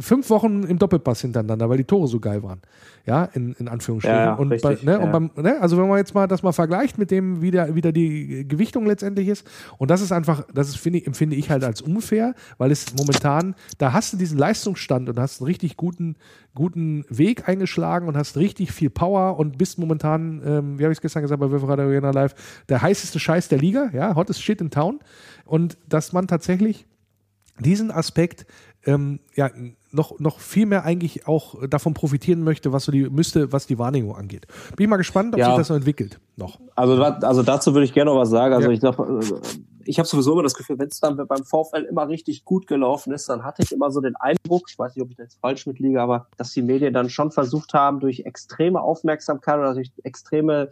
fünf 0.00 0.30
Wochen 0.30 0.64
im 0.64 0.78
Doppelpass 0.78 1.20
hintereinander, 1.20 1.68
weil 1.68 1.78
die 1.78 1.84
Tore 1.84 2.08
so 2.08 2.20
geil 2.20 2.42
waren. 2.42 2.60
Ja, 3.06 3.24
in, 3.24 3.54
in 3.54 3.68
Anführungsstrichen. 3.68 4.18
Ja, 4.18 4.24
ja, 4.26 4.34
und 4.34 4.48
bei, 4.60 4.68
richtig, 4.68 4.84
ne, 4.84 4.98
und 4.98 5.06
ja. 5.06 5.12
beim, 5.12 5.30
ne, 5.36 5.60
also 5.60 5.78
wenn 5.78 5.88
man 5.88 5.96
jetzt 5.96 6.14
mal 6.14 6.26
das 6.26 6.42
mal 6.42 6.52
vergleicht 6.52 6.98
mit 6.98 7.10
dem, 7.10 7.40
wie 7.40 7.50
der, 7.50 7.74
wie 7.74 7.80
da 7.80 7.90
die 7.90 8.46
Gewichtung 8.46 8.84
letztendlich 8.86 9.28
ist, 9.28 9.46
und 9.78 9.90
das 9.90 10.02
ist 10.02 10.12
einfach, 10.12 10.46
das 10.52 10.68
ist, 10.68 10.84
ich, 10.84 11.06
empfinde 11.06 11.34
ich 11.36 11.50
halt 11.50 11.64
als 11.64 11.80
unfair, 11.80 12.34
weil 12.58 12.70
es 12.70 12.94
momentan, 12.96 13.54
da 13.78 13.94
hast 13.94 14.12
du 14.12 14.18
diesen 14.18 14.38
Leistungsstand 14.38 15.08
und 15.08 15.18
hast 15.18 15.40
einen 15.40 15.46
richtig 15.46 15.76
guten, 15.76 16.16
guten 16.54 17.04
Weg 17.08 17.48
eingeschlagen 17.48 18.08
und 18.08 18.16
hast 18.16 18.36
richtig 18.36 18.72
viel 18.72 18.90
Power 18.90 19.38
und 19.38 19.56
bist 19.56 19.78
momentan, 19.78 20.42
ähm, 20.44 20.78
wie 20.78 20.84
habe 20.84 20.92
ich 20.92 20.98
es 20.98 21.02
gestern 21.02 21.22
gesagt 21.22 21.40
bei 21.40 21.50
Wilfred 21.50 21.80
Arena 21.80 22.10
Live, 22.10 22.34
der 22.68 22.82
heißeste 22.82 23.18
Scheiß 23.18 23.48
der 23.48 23.58
Liga, 23.58 23.90
ja, 23.94 24.14
hottest 24.16 24.42
shit 24.42 24.60
in 24.60 24.70
town. 24.70 25.00
Und 25.46 25.78
dass 25.88 26.12
man 26.12 26.26
tatsächlich 26.26 26.86
diesen 27.58 27.90
Aspekt 27.90 28.46
ähm, 28.88 29.20
ja, 29.34 29.50
noch, 29.90 30.18
noch 30.18 30.38
viel 30.40 30.64
mehr 30.66 30.84
eigentlich 30.84 31.26
auch 31.26 31.56
davon 31.68 31.92
profitieren 31.94 32.42
möchte, 32.42 32.72
was 32.72 32.84
so 32.84 32.92
die 32.92 33.08
müsste, 33.10 33.52
was 33.52 33.66
die 33.66 33.78
Wahrnehmung 33.78 34.16
angeht. 34.16 34.46
Bin 34.76 34.84
ich 34.84 34.88
mal 34.88 34.96
gespannt, 34.96 35.34
ob 35.34 35.38
Ja. 35.40 35.46
sich 35.50 35.56
das 35.56 35.68
so 35.68 35.74
entwickelt. 35.74 36.18
Noch. 36.36 36.58
Also, 36.74 37.02
also 37.02 37.42
dazu 37.42 37.74
würde 37.74 37.84
ich 37.84 37.92
gerne 37.92 38.10
noch 38.10 38.18
was 38.18 38.30
sagen. 38.30 38.54
Also 38.54 38.68
Ja. 38.68 38.72
ich 38.74 38.80
glaube, 38.80 39.20
ich 39.84 39.98
habe 39.98 40.08
sowieso 40.08 40.32
immer 40.32 40.42
das 40.42 40.54
Gefühl, 40.54 40.78
wenn 40.78 40.88
es 40.88 41.00
dann 41.00 41.16
beim 41.16 41.44
VfL 41.44 41.86
immer 41.88 42.08
richtig 42.08 42.44
gut 42.44 42.66
gelaufen 42.66 43.12
ist, 43.12 43.28
dann 43.28 43.44
hatte 43.44 43.62
ich 43.62 43.72
immer 43.72 43.90
so 43.90 44.00
den 44.00 44.16
Eindruck, 44.16 44.64
ich 44.70 44.78
weiß 44.78 44.94
nicht, 44.94 45.02
ob 45.02 45.10
ich 45.10 45.16
da 45.16 45.22
jetzt 45.24 45.38
falsch 45.40 45.66
mitliege, 45.66 46.00
aber 46.00 46.26
dass 46.36 46.52
die 46.52 46.62
Medien 46.62 46.94
dann 46.94 47.10
schon 47.10 47.30
versucht 47.30 47.74
haben, 47.74 48.00
durch 48.00 48.20
extreme 48.20 48.80
Aufmerksamkeit 48.80 49.58
oder 49.58 49.74
durch 49.74 49.90
extreme 50.02 50.68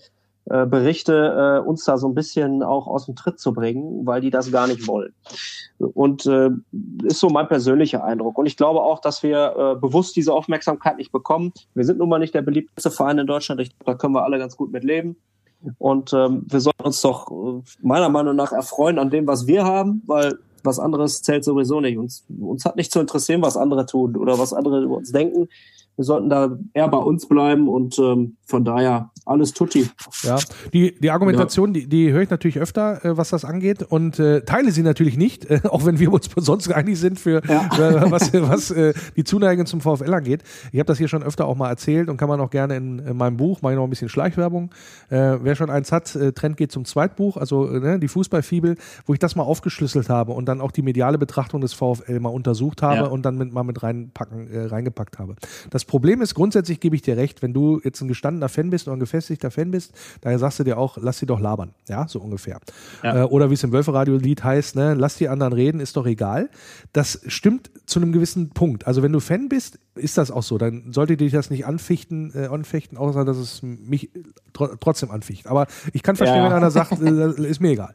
äh, 0.49 0.65
Berichte 0.67 1.61
äh, 1.65 1.67
uns 1.67 1.85
da 1.85 1.99
so 1.99 2.09
ein 2.09 2.15
bisschen 2.15 2.63
auch 2.63 2.87
aus 2.87 3.07
dem 3.07 3.17
Tritt 3.17 3.41
zu 3.41 3.53
bringen, 3.53 4.07
weil 4.07 4.21
die 4.21 4.31
das 4.31 4.53
gar 4.53 4.67
nicht 4.69 4.87
wollen. 4.87 5.13
Und 5.79 6.25
äh, 6.27 6.51
ist 7.03 7.21
so 7.21 7.29
mein 7.31 7.49
persönlicher 7.49 8.05
Eindruck. 8.05 8.39
Und 8.39 8.47
ich 8.47 8.57
glaube 8.57 8.83
auch, 8.83 9.01
dass 9.01 9.23
wir 9.23 9.55
äh, 9.57 9.81
bewusst 9.81 10.15
diese 10.15 10.33
Aufmerksamkeit 10.33 10.99
nicht 10.99 11.11
bekommen. 11.11 11.53
Wir 11.75 11.85
sind 11.85 11.99
nun 11.99 12.09
mal 12.09 12.19
nicht 12.19 12.35
der 12.35 12.43
beliebteste 12.43 12.91
Verein 12.91 13.19
in 13.19 13.27
Deutschland. 13.27 13.61
Ich, 13.61 13.71
da 13.85 13.95
können 13.95 14.15
wir 14.15 14.25
alle 14.25 14.39
ganz 14.39 14.57
gut 14.57 14.73
mit 14.73 14.85
leben. 14.85 15.17
Und 15.79 16.13
ähm, 16.13 16.47
wir 16.49 16.61
sollten 16.61 16.85
uns 16.85 17.01
doch 17.01 17.31
äh, 17.31 17.63
meiner 17.83 18.09
Meinung 18.09 18.37
nach 18.37 18.53
erfreuen 18.53 18.99
an 19.01 19.11
dem, 19.11 19.27
was 19.27 19.47
wir 19.47 19.65
haben, 19.65 20.03
weil 20.07 20.39
was 20.63 20.79
anderes 20.79 21.23
zählt 21.23 21.45
sowieso 21.45 21.81
nicht. 21.81 21.99
Uns, 21.99 22.25
uns 22.41 22.65
hat 22.65 22.77
nicht 22.77 22.93
zu 22.93 23.01
interessieren, 23.01 23.43
was 23.43 23.57
andere 23.57 23.87
tun 23.87 24.17
oder 24.17 24.39
was 24.39 24.53
andere 24.53 24.83
über 24.83 24.97
uns 24.97 25.11
denken. 25.11 25.49
Wir 25.97 26.05
sollten 26.05 26.29
da 26.29 26.57
eher 26.75 26.89
bei 26.89 26.99
uns 26.99 27.27
bleiben 27.27 27.69
und 27.69 27.99
ähm, 27.99 28.37
von 28.45 28.65
daher 28.65 29.11
alles 29.27 29.53
tutti. 29.53 29.89
Ja, 30.23 30.39
die, 30.73 30.95
die 30.99 31.11
Argumentation, 31.11 31.73
die, 31.73 31.89
die 31.89 32.13
höre 32.13 32.23
ich 32.23 32.31
natürlich 32.31 32.59
öfter, 32.59 33.05
äh, 33.05 33.17
was 33.17 33.31
das 33.31 33.45
angeht 33.45 33.83
und 33.83 34.19
äh, 34.19 34.43
teile 34.43 34.71
sie 34.71 34.83
natürlich 34.83 35.17
nicht, 35.17 35.45
äh, 35.51 35.61
auch 35.69 35.85
wenn 35.85 35.99
wir 35.99 36.13
uns 36.13 36.31
sonst 36.37 36.73
einig 36.73 36.99
sind 36.99 37.19
für 37.19 37.39
äh, 37.45 38.11
was, 38.11 38.33
was 38.33 38.71
äh, 38.71 38.95
die 39.17 39.25
Zuneigung 39.25 39.67
zum 39.67 39.81
VfL 39.81 40.15
angeht. 40.15 40.43
Ich 40.73 40.79
habe 40.79 40.87
das 40.87 40.99
hier 40.99 41.09
schon 41.09 41.23
öfter 41.23 41.47
auch 41.47 41.57
mal 41.57 41.69
erzählt 41.69 42.09
und 42.09 42.17
kann 42.17 42.29
man 42.29 42.41
auch 42.41 42.51
gerne 42.51 42.77
in, 42.77 43.01
in 43.01 43.17
meinem 43.17 43.37
Buch, 43.37 43.63
mache 43.63 43.73
ich 43.73 43.77
noch 43.77 43.85
ein 43.85 43.91
bisschen 43.91 44.09
Schleichwerbung, 44.09 44.71
äh, 45.11 45.37
wer 45.43 45.57
schon 45.57 45.71
eins 45.71 45.93
hat, 45.93 46.17
Trend 46.35 46.57
geht 46.57 46.71
zum 46.73 46.85
Zweitbuch, 46.85 47.37
also 47.37 47.65
ne, 47.67 47.99
die 47.99 48.09
Fußballfibel, 48.09 48.77
wo 49.07 49.13
ich 49.13 49.19
das 49.19 49.35
mal 49.37 49.43
aufgeschlüsselt 49.43 50.09
habe 50.09 50.33
und 50.33 50.47
dann 50.47 50.61
auch 50.61 50.71
die 50.71 50.83
mediale 50.83 51.19
Betrachtung 51.19 51.61
des 51.61 51.73
VfL 51.75 52.21
mal 52.21 52.29
untersucht 52.31 52.83
habe 52.83 52.97
Ja. 52.97 53.05
und 53.07 53.23
dann 53.25 53.37
mit, 53.37 53.53
mal 53.53 53.65
mit 53.65 53.83
reinpacken, 53.83 54.49
reingepackt 54.69 55.19
habe. 55.19 55.37
Das 55.71 55.85
Problem 55.85 56.23
ist, 56.23 56.35
grundsätzlich 56.35 56.81
gebe 56.81 56.95
ich 56.97 57.03
dir 57.03 57.17
recht, 57.17 57.43
wenn 57.43 57.53
du 57.53 57.81
jetzt 57.83 58.01
ein 58.01 58.09
gestandener 58.09 58.49
Fan 58.49 58.71
bist 58.71 58.87
oder 58.87 58.97
ein 58.97 59.01
gefestigter 59.17 59.51
Fan 59.51 59.71
bist, 59.71 59.93
daher 60.21 60.39
sagst 60.39 60.59
du 60.59 60.65
dir 60.65 60.79
auch, 60.79 60.99
lass 61.01 61.19
sie 61.19 61.27
doch 61.27 61.41
labern. 61.41 61.75
Ja, 61.89 62.07
so 62.09 62.21
ungefähr. 62.21 62.61
Ja. 63.03 63.23
Äh, 63.23 63.25
oder 63.25 63.51
wie 63.51 63.55
es 63.55 63.65
im 63.65 63.73
Wölferadio-Lied 63.73 64.45
heißt, 64.45 64.77
ne, 64.77 64.95
lass 64.95 65.17
die 65.17 65.29
anderen 65.29 65.53
reden, 65.53 65.81
ist 65.81 65.97
doch 65.97 66.07
egal. 66.07 66.51
Das 66.93 67.21
stimmt 67.27 67.71
zu 67.87 68.01
einem 68.01 68.13
gewissen 68.13 68.51
Punkt. 68.51 68.87
Also 68.87 69.03
wenn 69.03 69.13
du 69.13 69.21
Fan 69.21 69.49
bist, 69.49 69.79
ist 69.97 70.19
das 70.19 70.31
auch 70.31 70.43
so. 70.43 70.59
Dann 70.59 70.93
sollte 70.93 71.17
dich 71.17 71.33
das 71.33 71.51
nicht 71.51 71.67
anfichten, 71.67 72.33
äh, 72.35 72.47
anfechten, 72.47 72.97
außer 72.99 73.25
dass 73.25 73.37
es 73.37 73.63
mich 73.63 74.11
tro 74.53 74.69
trotzdem 74.81 75.11
anficht. 75.11 75.47
Aber 75.47 75.67
ich 75.93 76.03
kann 76.03 76.17
verstehen, 76.17 76.39
Ja. 76.39 76.47
wenn 76.47 76.53
einer 76.57 76.71
sagt, 76.71 76.93
äh, 77.03 77.49
ist 77.49 77.61
mir 77.61 77.71
egal. 77.71 77.95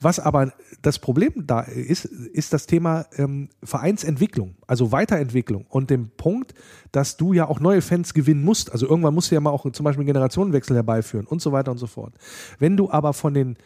Was 0.00 0.18
aber 0.18 0.52
das 0.82 0.98
Problem 0.98 1.32
da 1.46 1.60
ist, 1.60 2.04
ist 2.04 2.52
das 2.52 2.66
Thema 2.66 3.06
ähm, 3.16 3.48
Vereinsentwicklung, 3.62 4.54
also 4.66 4.92
Weiterentwicklung 4.92 5.66
und 5.68 5.90
dem 5.90 6.10
Punkt, 6.16 6.54
dass 6.92 7.16
du 7.16 7.32
ja 7.32 7.46
auch 7.48 7.60
neue 7.60 7.82
Fans 7.82 8.14
gewinnen 8.14 8.44
musst. 8.44 8.72
Also 8.72 8.86
irgendwann 8.86 9.14
musst 9.14 9.30
du 9.30 9.34
ja 9.34 9.40
mal 9.40 9.50
auch 9.50 9.70
zum 9.70 9.84
Beispiel 9.84 10.02
einen 10.02 10.12
Generationenwechsel 10.12 10.76
herbeiführen 10.76 11.26
und 11.26 11.40
so 11.40 11.52
weiter 11.52 11.70
und 11.70 11.78
so 11.78 11.86
fort. 11.86 12.14
Wenn 12.58 12.76
du 12.76 12.90
aber 12.90 13.12
von 13.12 13.34
den 13.34 13.56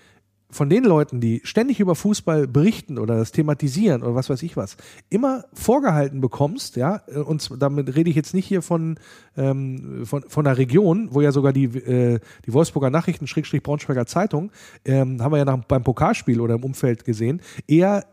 von 0.55 0.71
den 0.71 0.85
Leuten, 0.85 1.21
die 1.21 1.41
ständig 1.43 1.81
über 1.81 1.97
Fußball 1.97 2.47
berichten 2.47 2.99
oder 2.99 3.17
das 3.17 3.33
thematisieren 3.33 4.03
oder 4.03 4.15
was 4.15 4.31
weiß 4.31 4.43
ich 4.45 4.57
was, 4.57 4.77
immer 5.11 5.45
vorgehalten 5.53 6.21
bekommst, 6.21 6.77
ja, 6.77 7.03
und 7.27 7.51
damit 7.59 7.97
rede 7.97 8.09
ich 8.09 8.17
jetzt 8.17 8.35
nicht 8.35 8.47
hier 8.47 8.63
von, 8.63 8.97
ähm, 9.37 10.07
von, 10.07 10.23
von 10.23 10.45
der 10.45 10.57
Region, 10.57 11.09
wo 11.11 11.21
ja 11.21 11.33
sogar 11.33 11.53
die, 11.53 11.65
äh, 11.65 12.21
die 12.47 12.53
Wolfsburger 12.53 12.91
Nachrichten, 12.91 13.27
Schrägstrich 13.27 13.65
Braunschweiger 13.65 14.07
Zeitung, 14.07 14.53
ähm, 14.85 15.21
haben 15.21 15.33
wir 15.33 15.39
ja 15.39 15.45
nach, 15.45 15.65
beim 15.65 15.83
Pokalspiel 15.83 16.41
oder 16.41 16.55
im 16.55 16.65
Umfeld 16.65 17.05
gesehen, 17.05 17.41
eher 17.67 18.05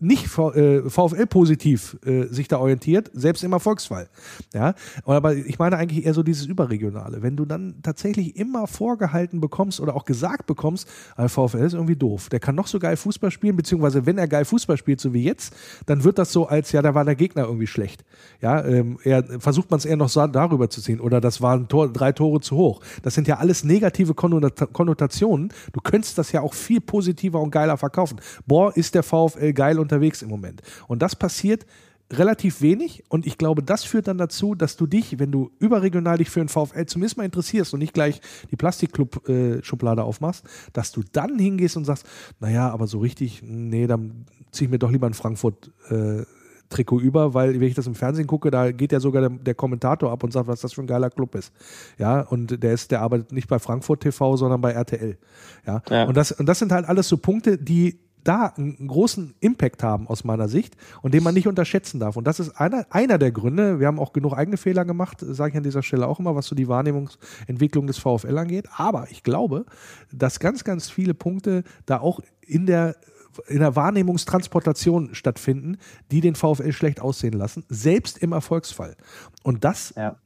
nicht 0.00 0.28
V- 0.28 0.52
äh, 0.52 0.88
VfL-positiv 0.88 1.98
äh, 2.04 2.26
sich 2.26 2.48
da 2.48 2.58
orientiert, 2.58 3.10
selbst 3.12 3.42
im 3.44 3.52
Erfolgsfall. 3.52 4.08
Ja, 4.54 4.74
Und 5.04 5.14
aber 5.14 5.34
ich 5.34 5.58
meine 5.58 5.76
eigentlich 5.76 6.04
eher 6.06 6.14
so 6.14 6.22
dieses 6.22 6.46
Überregionale. 6.46 7.22
Wenn 7.22 7.36
du 7.36 7.44
dann 7.44 7.76
tatsächlich 7.82 8.36
immer 8.36 8.66
vorgehalten 8.66 9.40
bekommst 9.40 9.80
oder 9.80 9.94
auch 9.96 10.04
gesagt 10.04 10.46
bekommst, 10.46 10.88
ah, 11.16 11.28
VfL 11.28 11.58
ist 11.58 11.74
irgendwie 11.74 11.96
doof, 11.96 12.28
der 12.28 12.40
kann 12.40 12.54
noch 12.54 12.66
so 12.66 12.78
geil 12.78 12.96
Fußball 12.96 13.30
spielen, 13.30 13.56
beziehungsweise 13.56 14.06
wenn 14.06 14.18
er 14.18 14.28
geil 14.28 14.44
Fußball 14.44 14.76
spielt, 14.76 15.00
so 15.00 15.12
wie 15.12 15.22
jetzt, 15.24 15.54
dann 15.86 16.04
wird 16.04 16.18
das 16.18 16.32
so 16.32 16.46
als, 16.46 16.72
ja, 16.72 16.82
da 16.82 16.94
war 16.94 17.04
der 17.04 17.14
Gegner 17.16 17.44
irgendwie 17.44 17.66
schlecht. 17.66 18.04
Ja, 18.40 18.64
ähm, 18.64 18.98
eher, 19.02 19.24
versucht 19.40 19.70
man 19.70 19.78
es 19.78 19.84
eher 19.84 19.96
noch 19.96 20.08
so 20.08 20.26
darüber 20.26 20.70
zu 20.70 20.80
ziehen 20.80 21.00
oder 21.00 21.20
das 21.20 21.40
waren 21.40 21.68
Tor, 21.68 21.92
drei 21.92 22.12
Tore 22.12 22.40
zu 22.40 22.56
hoch. 22.56 22.80
Das 23.02 23.14
sind 23.14 23.28
ja 23.28 23.36
alles 23.38 23.64
negative 23.64 24.12
Konnota- 24.14 24.66
Konnotationen. 24.66 25.52
Du 25.72 25.80
könntest 25.80 26.18
das 26.18 26.32
ja 26.32 26.40
auch 26.40 26.54
viel 26.54 26.80
positiver 26.80 27.40
und 27.40 27.50
geiler 27.50 27.76
verkaufen. 27.76 28.20
Boah, 28.46 28.76
ist 28.76 28.94
der 28.94 29.02
VfL 29.02 29.52
geil 29.52 29.78
unterwegs 29.88 30.22
im 30.22 30.28
Moment. 30.28 30.62
Und 30.86 31.00
das 31.02 31.16
passiert 31.16 31.66
relativ 32.10 32.62
wenig 32.62 33.04
und 33.10 33.26
ich 33.26 33.36
glaube, 33.36 33.62
das 33.62 33.84
führt 33.84 34.08
dann 34.08 34.16
dazu, 34.16 34.54
dass 34.54 34.76
du 34.78 34.86
dich, 34.86 35.18
wenn 35.18 35.30
du 35.30 35.50
überregional 35.58 36.16
dich 36.16 36.30
für 36.30 36.40
den 36.40 36.48
VfL 36.48 36.86
zumindest 36.86 37.18
mal 37.18 37.24
interessierst 37.24 37.74
und 37.74 37.80
nicht 37.80 37.92
gleich 37.92 38.22
die 38.50 38.56
Plastikclub-Schublade 38.56 40.02
aufmachst, 40.02 40.44
dass 40.72 40.90
du 40.92 41.02
dann 41.12 41.38
hingehst 41.38 41.76
und 41.76 41.84
sagst, 41.84 42.06
naja, 42.40 42.70
aber 42.70 42.86
so 42.86 42.98
richtig, 42.98 43.42
nee, 43.44 43.86
dann 43.86 44.24
zieh 44.52 44.64
ich 44.64 44.70
mir 44.70 44.78
doch 44.78 44.90
lieber 44.90 45.06
ein 45.06 45.12
Frankfurt 45.14 45.70
äh, 45.90 46.22
Trikot 46.70 47.00
über, 47.00 47.32
weil 47.34 47.54
wenn 47.60 47.68
ich 47.68 47.74
das 47.74 47.86
im 47.86 47.94
Fernsehen 47.94 48.26
gucke, 48.26 48.50
da 48.50 48.72
geht 48.72 48.92
ja 48.92 49.00
sogar 49.00 49.22
der, 49.28 49.30
der 49.30 49.54
Kommentator 49.54 50.10
ab 50.10 50.22
und 50.22 50.32
sagt, 50.32 50.48
was 50.48 50.60
das 50.60 50.72
für 50.74 50.82
ein 50.82 50.86
geiler 50.86 51.10
Club 51.10 51.34
ist. 51.34 51.52
Ja, 51.98 52.20
und 52.22 52.62
der 52.62 52.72
ist, 52.72 52.90
der 52.90 53.00
arbeitet 53.00 53.32
nicht 53.32 53.48
bei 53.48 53.58
Frankfurt 53.58 54.00
TV, 54.02 54.36
sondern 54.36 54.60
bei 54.60 54.72
RTL. 54.72 55.16
Ja, 55.66 55.82
Ja. 55.90 56.04
und 56.04 56.16
das, 56.16 56.32
und 56.32 56.46
das 56.46 56.58
sind 56.58 56.72
halt 56.72 56.86
alles 56.86 57.08
so 57.08 57.16
Punkte, 57.16 57.56
die 57.58 57.98
da 58.24 58.46
einen 58.56 58.86
großen 58.86 59.34
Impact 59.40 59.82
haben 59.82 60.08
aus 60.08 60.24
meiner 60.24 60.48
Sicht 60.48 60.76
und 61.02 61.14
den 61.14 61.22
man 61.22 61.34
nicht 61.34 61.48
unterschätzen 61.48 62.00
darf. 62.00 62.16
Und 62.16 62.26
das 62.26 62.40
ist 62.40 62.50
einer, 62.50 62.86
einer 62.90 63.18
der 63.18 63.32
Gründe. 63.32 63.80
Wir 63.80 63.86
haben 63.86 63.98
auch 63.98 64.12
genug 64.12 64.34
eigene 64.34 64.56
Fehler 64.56 64.84
gemacht, 64.84 65.18
sage 65.20 65.52
ich 65.52 65.56
an 65.56 65.62
dieser 65.62 65.82
Stelle 65.82 66.06
auch 66.06 66.18
immer, 66.18 66.34
was 66.34 66.46
so 66.46 66.54
die 66.54 66.68
Wahrnehmungsentwicklung 66.68 67.86
des 67.86 67.98
VfL 67.98 68.36
angeht. 68.38 68.68
Aber 68.76 69.10
ich 69.10 69.22
glaube, 69.22 69.64
dass 70.12 70.40
ganz, 70.40 70.64
ganz 70.64 70.90
viele 70.90 71.14
Punkte 71.14 71.64
da 71.86 72.00
auch 72.00 72.20
in 72.46 72.66
der 72.66 72.96
in 73.46 73.60
der 73.60 73.76
Wahrnehmungstransportation 73.76 75.14
stattfinden, 75.14 75.78
die 76.10 76.20
den 76.20 76.34
VfL 76.34 76.72
schlecht 76.72 77.00
aussehen 77.00 77.34
lassen, 77.34 77.64
selbst 77.68 78.18
im 78.18 78.32
Erfolgsfall. 78.32 78.96
Und 79.44 79.62
das 79.62 79.94
Ja. 79.96 80.16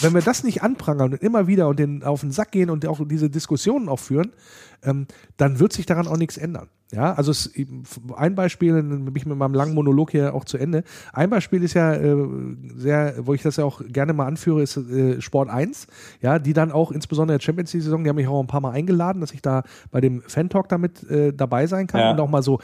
Wenn 0.00 0.14
wir 0.14 0.20
das 0.22 0.44
nicht 0.44 0.62
anprangern 0.62 1.12
und 1.12 1.22
immer 1.22 1.46
wieder 1.46 1.68
und 1.68 1.78
den 1.78 2.02
auf 2.02 2.20
den 2.20 2.30
Sack 2.32 2.52
gehen 2.52 2.70
und 2.70 2.86
auch 2.86 3.00
diese 3.06 3.30
Diskussionen 3.30 3.88
auch 3.88 3.98
führen, 3.98 4.32
ähm, 4.82 5.06
dann 5.36 5.58
wird 5.58 5.72
sich 5.72 5.86
daran 5.86 6.06
auch 6.06 6.16
nichts 6.16 6.36
ändern. 6.36 6.68
Ja, 6.92 7.14
also 7.14 7.32
es, 7.32 7.50
ein 8.16 8.36
Beispiel, 8.36 8.72
dann 8.72 9.04
bin 9.06 9.16
ich 9.16 9.26
mit 9.26 9.36
meinem 9.36 9.54
langen 9.54 9.74
Monolog 9.74 10.12
hier 10.12 10.34
auch 10.34 10.44
zu 10.44 10.56
Ende. 10.56 10.84
Ein 11.12 11.30
Beispiel 11.30 11.64
ist 11.64 11.74
ja 11.74 11.94
äh, 11.94 12.16
sehr, 12.76 13.14
wo 13.26 13.34
ich 13.34 13.42
das 13.42 13.56
ja 13.56 13.64
auch 13.64 13.80
gerne 13.88 14.12
mal 14.12 14.26
anführe, 14.26 14.62
ist 14.62 14.76
äh, 14.76 15.20
Sport 15.20 15.48
1, 15.48 15.88
ja, 16.20 16.38
die 16.38 16.52
dann 16.52 16.70
auch 16.70 16.92
insbesondere 16.92 17.38
der 17.38 17.44
Champions 17.44 17.72
League 17.72 17.82
Saison, 17.82 18.04
die 18.04 18.08
haben 18.10 18.16
mich 18.16 18.28
auch 18.28 18.40
ein 18.40 18.46
paar 18.46 18.60
Mal 18.60 18.70
eingeladen, 18.70 19.20
dass 19.20 19.32
ich 19.32 19.42
da 19.42 19.64
bei 19.90 20.00
dem 20.00 20.22
Fan 20.22 20.48
Talk 20.48 20.68
damit 20.68 21.02
äh, 21.10 21.32
dabei 21.32 21.66
sein 21.66 21.88
kann 21.88 22.00
Ja. 22.00 22.10
und 22.12 22.20
auch 22.20 22.30
mal 22.30 22.42
so 22.44 22.60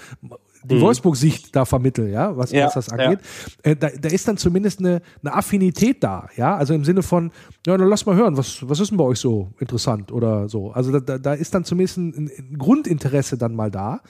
die 0.65 0.77
Mhm. 0.77 0.81
Wolfsburg-Sicht 0.81 1.55
da 1.57 1.65
vermitteln, 1.65 2.13
ja, 2.13 2.37
was, 2.37 2.53
Ja, 2.53 2.67
was 2.67 2.75
das 2.75 2.89
angeht. 2.89 3.19
Äh, 3.63 3.77
da, 3.77 3.89
da 3.91 4.09
ist 4.09 4.29
dann 4.29 4.37
zumindest 4.37 4.79
eine, 4.81 5.03
eine 5.23 5.35
Affinität 5.35 6.03
da, 6.05 6.29
ja, 6.37 6.57
also 6.57 6.75
im 6.75 6.85
Sinne 6.85 7.03
von, 7.03 7.31
ja, 7.67 7.77
dann 7.77 7.89
lass 7.89 8.07
mal 8.07 8.17
hören, 8.17 8.37
was, 8.37 8.69
was 8.69 8.81
ist 8.81 8.91
denn 8.91 8.99
bei 8.99 9.05
euch 9.05 9.19
so 9.19 9.53
interessant 9.59 10.13
oder 10.13 10.49
so. 10.49 10.71
Also 10.71 10.93
da, 10.93 11.01
da, 11.01 11.19
da 11.19 11.35
ist 11.35 11.55
dann 11.55 11.65
zumindest 11.65 11.99
ein, 11.99 12.31
ein 12.39 12.59
Grundinteresse 12.59 13.37
dann 13.39 13.55
mal 13.55 13.71
da, 13.71 14.01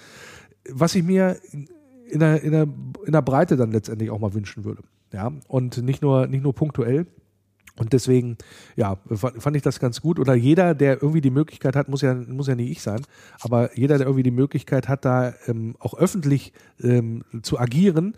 was 0.71 0.95
ich 0.95 1.03
mir 1.03 1.39
in 2.11 2.21
der, 2.21 2.43
in, 2.43 2.53
der, 2.53 2.69
in 3.07 3.13
der 3.13 3.23
Breite 3.23 3.57
dann 3.57 3.73
letztendlich 3.73 4.11
auch 4.11 4.19
mal 4.19 4.35
wünschen 4.35 4.65
würde. 4.65 4.83
Ja, 5.13 5.31
und 5.49 5.83
nicht 5.83 6.03
nur, 6.03 6.27
nicht 6.27 6.43
nur 6.43 6.55
punktuell. 6.55 7.07
Und 7.79 7.93
deswegen, 7.95 8.37
ja, 8.77 8.97
fa- 9.11 9.33
fand 9.39 9.57
ich 9.57 9.63
das 9.63 9.81
ganz 9.81 10.01
gut. 10.03 10.19
Oder 10.19 10.35
jeder, 10.35 10.75
der 10.75 11.03
irgendwie 11.03 11.23
die 11.23 11.31
Möglichkeit 11.31 11.75
hat, 11.75 11.89
muss 11.89 12.03
ja, 12.03 12.15
muss 12.15 12.47
ja 12.49 12.55
nicht 12.55 12.71
ich 12.71 12.83
sein, 12.83 13.01
aber 13.41 13.77
jeder, 13.79 13.97
der 13.99 14.07
irgendwie 14.07 14.23
die 14.25 14.31
Möglichkeit 14.31 14.89
hat, 14.89 15.05
da 15.05 15.33
ähm, 15.47 15.75
auch 15.79 15.95
öffentlich 15.95 16.53
ähm, 16.83 17.25
zu 17.43 17.59
agieren 17.59 18.15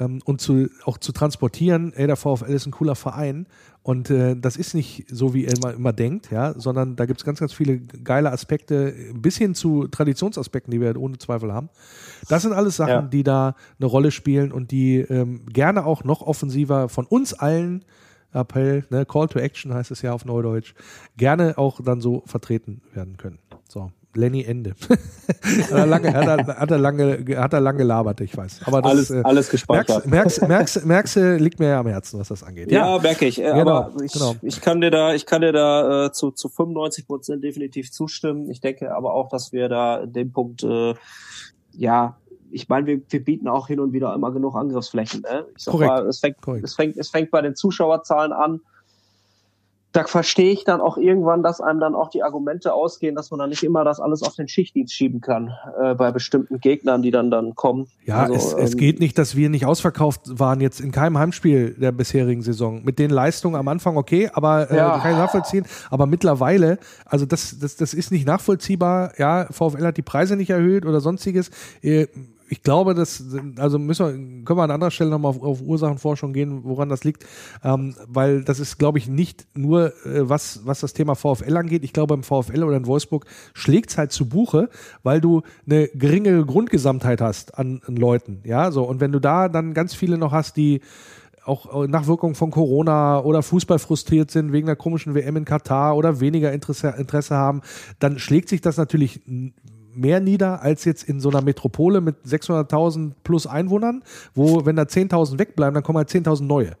ähm, 0.00 0.20
und 0.24 0.40
zu, 0.40 0.68
auch 0.84 0.98
zu 0.98 1.12
transportieren, 1.12 1.92
ey, 1.94 2.06
der 2.08 2.16
VfL 2.16 2.50
ist 2.52 2.66
ein 2.66 2.72
cooler 2.72 2.96
Verein. 2.96 3.46
Und 3.84 4.10
äh, 4.10 4.34
das 4.36 4.56
ist 4.56 4.74
nicht 4.74 5.06
so, 5.08 5.32
wie 5.34 5.44
er 5.44 5.54
immer, 5.56 5.72
immer 5.72 5.92
denkt, 5.92 6.32
ja, 6.32 6.58
sondern 6.58 6.96
da 6.96 7.06
gibt 7.06 7.20
es 7.20 7.24
ganz, 7.24 7.38
ganz 7.38 7.52
viele 7.52 7.78
geile 7.78 8.32
Aspekte, 8.32 8.92
bis 9.14 9.36
hin 9.38 9.54
zu 9.54 9.86
Traditionsaspekten, 9.86 10.72
die 10.72 10.80
wir 10.80 11.00
ohne 11.00 11.18
Zweifel 11.18 11.52
haben. 11.52 11.68
Das 12.28 12.42
sind 12.42 12.52
alles 12.52 12.74
Sachen, 12.74 12.90
Ja. 12.90 13.02
die 13.02 13.22
da 13.22 13.54
eine 13.78 13.86
Rolle 13.86 14.10
spielen 14.10 14.50
und 14.50 14.72
die 14.72 14.96
ähm, 14.98 15.46
gerne 15.46 15.86
auch 15.86 16.02
noch 16.02 16.22
offensiver 16.22 16.88
von 16.88 17.06
uns 17.06 17.32
allen 17.34 17.84
Appell, 18.36 18.84
ne, 18.90 19.04
Call 19.06 19.28
to 19.28 19.38
Action 19.38 19.74
heißt 19.74 19.90
es 19.90 20.02
ja 20.02 20.12
auf 20.12 20.24
Neudeutsch, 20.24 20.74
gerne 21.16 21.58
auch 21.58 21.80
dann 21.82 22.00
so 22.00 22.22
vertreten 22.26 22.82
werden 22.92 23.16
können. 23.16 23.38
So, 23.68 23.90
Lenny 24.16 24.44
Ende. 24.44 24.74
hat, 24.88 25.70
er 25.70 25.86
lange, 25.86 26.12
hat, 26.12 26.26
er, 26.26 26.46
hat, 26.58 26.70
er 26.70 26.78
lange, 26.78 27.24
hat 27.36 27.52
er 27.52 27.60
lange 27.60 27.78
gelabert, 27.78 28.20
ich 28.20 28.36
weiß. 28.36 28.60
Aber 28.64 28.82
das, 28.82 28.90
Alles, 28.90 29.10
äh, 29.10 29.20
alles 29.22 29.48
gespeichert. 29.50 30.06
merkst, 30.06 30.40
merkst, 30.40 30.48
merkst, 30.48 30.86
merkst, 30.86 31.16
äh, 31.18 31.36
liegt 31.36 31.58
mir 31.60 31.68
ja 31.68 31.80
am 31.80 31.86
Herzen, 31.86 32.18
was 32.18 32.28
das 32.28 32.42
angeht. 32.42 32.70
Ja, 32.72 32.98
merke 32.98 33.26
ich. 33.26 33.40
Äh, 33.40 33.52
Genau, 33.52 33.70
aber 33.70 34.02
ich, 34.02 34.12
genau. 34.12 34.34
ich 34.42 34.60
kann 34.60 34.80
dir 34.80 34.90
da, 34.90 35.14
ich 35.14 35.26
kann 35.26 35.42
dir 35.42 35.52
da 35.52 36.06
äh, 36.06 36.12
zu, 36.12 36.30
zu 36.30 36.48
95 36.48 37.06
Prozent 37.06 37.44
definitiv 37.44 37.92
zustimmen. 37.92 38.50
Ich 38.50 38.60
denke 38.60 38.94
aber 38.94 39.14
auch, 39.14 39.28
dass 39.28 39.52
wir 39.52 39.68
da 39.68 39.98
in 40.02 40.12
dem 40.12 40.32
Punkt, 40.32 40.62
äh, 40.62 40.94
ja, 41.72 42.16
ich 42.56 42.68
meine, 42.70 42.86
wir, 42.86 43.00
wir 43.10 43.22
bieten 43.22 43.48
auch 43.48 43.68
hin 43.68 43.80
und 43.80 43.92
wieder 43.92 44.14
immer 44.14 44.32
genug 44.32 44.56
Angriffsflächen. 44.56 45.20
Ne? 45.20 45.44
Ich 45.56 45.64
sag 45.64 45.72
Korrekt. 45.72 45.90
mal, 45.90 46.06
es 46.06 46.18
fängt, 46.20 46.40
Korrekt. 46.40 46.64
es 46.64 46.74
fängt, 46.74 46.96
es 46.96 47.10
fängt 47.10 47.30
bei 47.30 47.42
den 47.42 47.54
Zuschauerzahlen 47.54 48.32
an. 48.32 48.60
Da 49.92 50.04
verstehe 50.04 50.52
ich 50.52 50.64
dann 50.64 50.82
auch 50.82 50.98
irgendwann, 50.98 51.42
dass 51.42 51.62
einem 51.62 51.80
dann 51.80 51.94
auch 51.94 52.10
die 52.10 52.22
Argumente 52.22 52.74
ausgehen, 52.74 53.14
dass 53.14 53.30
man 53.30 53.40
dann 53.40 53.48
nicht 53.48 53.62
immer 53.62 53.82
das 53.82 53.98
alles 53.98 54.22
auf 54.22 54.34
den 54.34 54.46
Schichtdienst 54.46 54.92
schieben 54.92 55.22
kann 55.22 55.54
äh, 55.80 55.94
bei 55.94 56.10
bestimmten 56.12 56.60
Gegnern, 56.60 57.00
die 57.00 57.10
dann 57.10 57.30
dann 57.30 57.54
kommen. 57.54 57.86
Ja, 58.04 58.24
Also, 58.24 58.34
es, 58.34 58.52
es 58.52 58.72
ähm, 58.72 58.78
geht 58.78 59.00
nicht, 59.00 59.16
dass 59.16 59.36
wir 59.36 59.48
nicht 59.48 59.64
ausverkauft 59.64 60.38
waren 60.38 60.60
jetzt 60.60 60.80
in 60.80 60.92
keinem 60.92 61.16
Heimspiel 61.16 61.74
der 61.78 61.92
bisherigen 61.92 62.42
Saison. 62.42 62.84
Mit 62.84 62.98
den 62.98 63.10
Leistungen 63.10 63.54
am 63.56 63.68
Anfang 63.68 63.96
okay, 63.96 64.28
aber 64.34 64.70
äh, 64.70 64.76
Ja. 64.76 64.98
kann 64.98 65.12
ich 65.12 65.16
nachvollziehen. 65.18 65.64
Aber 65.90 66.04
mittlerweile, 66.04 66.78
also 67.06 67.24
das, 67.24 67.58
das, 67.58 67.76
das 67.76 67.94
ist 67.94 68.12
nicht 68.12 68.26
nachvollziehbar. 68.26 69.12
Ja, 69.18 69.46
VfL 69.50 69.86
hat 69.86 69.96
die 69.96 70.02
Preise 70.02 70.36
nicht 70.36 70.50
erhöht 70.50 70.84
oder 70.84 71.00
sonstiges. 71.00 71.50
Äh, 71.80 72.08
Ich 72.48 72.62
glaube, 72.62 72.94
das, 72.94 73.24
also 73.56 73.78
müssen 73.78 74.06
wir, 74.06 74.44
können 74.44 74.58
wir 74.58 74.62
an 74.62 74.70
anderer 74.70 74.90
Stelle 74.90 75.10
nochmal 75.10 75.30
auf, 75.30 75.42
auf 75.42 75.62
Ursachenforschung 75.62 76.32
gehen, 76.32 76.60
woran 76.64 76.88
das 76.88 77.04
liegt, 77.04 77.26
ähm, 77.64 77.94
weil 78.06 78.44
das 78.44 78.60
ist, 78.60 78.78
glaube 78.78 78.98
ich, 78.98 79.08
nicht 79.08 79.46
nur, 79.54 79.92
äh, 80.06 80.28
was, 80.28 80.60
was 80.64 80.80
das 80.80 80.92
Thema 80.92 81.14
VfL 81.14 81.56
angeht. 81.56 81.82
Ich 81.84 81.92
glaube, 81.92 82.14
im 82.14 82.22
VfL 82.22 82.62
oder 82.62 82.76
in 82.76 82.86
Wolfsburg 82.86 83.26
schlägt 83.54 83.90
es 83.90 83.98
halt 83.98 84.12
zu 84.12 84.28
Buche, 84.28 84.68
weil 85.02 85.20
du 85.20 85.42
eine 85.66 85.88
geringere 85.88 86.44
Grundgesamtheit 86.44 87.20
hast 87.20 87.58
an, 87.58 87.80
an 87.86 87.96
Leuten. 87.96 88.40
Ja, 88.44 88.70
so. 88.70 88.84
Und 88.84 89.00
wenn 89.00 89.12
du 89.12 89.20
da 89.20 89.48
dann 89.48 89.74
ganz 89.74 89.94
viele 89.94 90.18
noch 90.18 90.32
hast, 90.32 90.56
die 90.56 90.80
auch 91.46 91.86
Nachwirkungen 91.86 92.34
von 92.34 92.50
Corona 92.50 93.20
oder 93.20 93.42
Fußball 93.42 93.78
frustriert 93.78 94.30
sind 94.30 94.52
wegen 94.52 94.66
der 94.66 94.76
komischen 94.76 95.14
WM 95.14 95.36
in 95.36 95.44
Katar 95.44 95.96
oder 95.96 96.20
weniger 96.20 96.52
Interesse, 96.52 96.94
Interesse 96.98 97.36
haben, 97.36 97.62
dann 97.98 98.18
schlägt 98.18 98.48
sich 98.48 98.60
das 98.60 98.76
natürlich 98.76 99.20
mehr 99.96 100.20
nieder 100.20 100.62
als 100.62 100.84
jetzt 100.84 101.02
in 101.04 101.20
so 101.20 101.30
einer 101.30 101.42
Metropole 101.42 102.00
mit 102.00 102.16
600.000 102.26 103.12
plus 103.24 103.46
Einwohnern, 103.46 104.02
wo, 104.34 104.64
wenn 104.66 104.76
da 104.76 104.82
10.000 104.82 105.38
wegbleiben, 105.38 105.74
dann 105.74 105.82
kommen 105.82 105.98
halt 105.98 106.08
10.000 106.10 106.44
neue. 106.44 106.72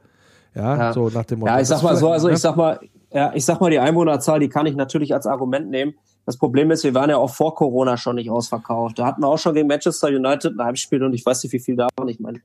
Ja, 0.54 0.76
Ja. 0.76 0.92
so 0.92 1.08
nach 1.08 1.24
dem 1.24 1.40
Motto. 1.40 1.52
Ja, 1.52 1.60
ich 1.60 1.68
sag 1.68 1.82
mal 1.82 1.96
so, 1.96 2.10
also 2.10 2.28
ne? 2.28 2.34
ich 2.34 2.40
sag 2.40 2.56
mal, 2.56 2.80
ja, 3.12 3.32
ich 3.34 3.44
sag 3.44 3.60
mal, 3.60 3.70
die 3.70 3.78
Einwohnerzahl, 3.78 4.40
die 4.40 4.48
kann 4.48 4.66
ich 4.66 4.74
natürlich 4.76 5.14
als 5.14 5.26
Argument 5.26 5.70
nehmen. 5.70 5.94
Das 6.24 6.36
Problem 6.38 6.70
ist, 6.70 6.82
wir 6.82 6.92
waren 6.94 7.08
ja 7.08 7.18
auch 7.18 7.30
vor 7.32 7.54
Corona 7.54 7.96
schon 7.96 8.16
nicht 8.16 8.30
ausverkauft. 8.30 8.98
Da 8.98 9.06
hatten 9.06 9.22
wir 9.22 9.28
auch 9.28 9.38
schon 9.38 9.54
gegen 9.54 9.68
Manchester 9.68 10.08
United 10.08 10.58
ein 10.58 10.64
Heimspiel 10.64 11.02
und 11.04 11.12
ich 11.14 11.24
weiß 11.24 11.42
nicht, 11.44 11.52
wie 11.52 11.60
viel 11.60 11.76
da 11.76 11.88
waren. 11.96 12.08
Ich 12.08 12.18
meine, 12.18 12.40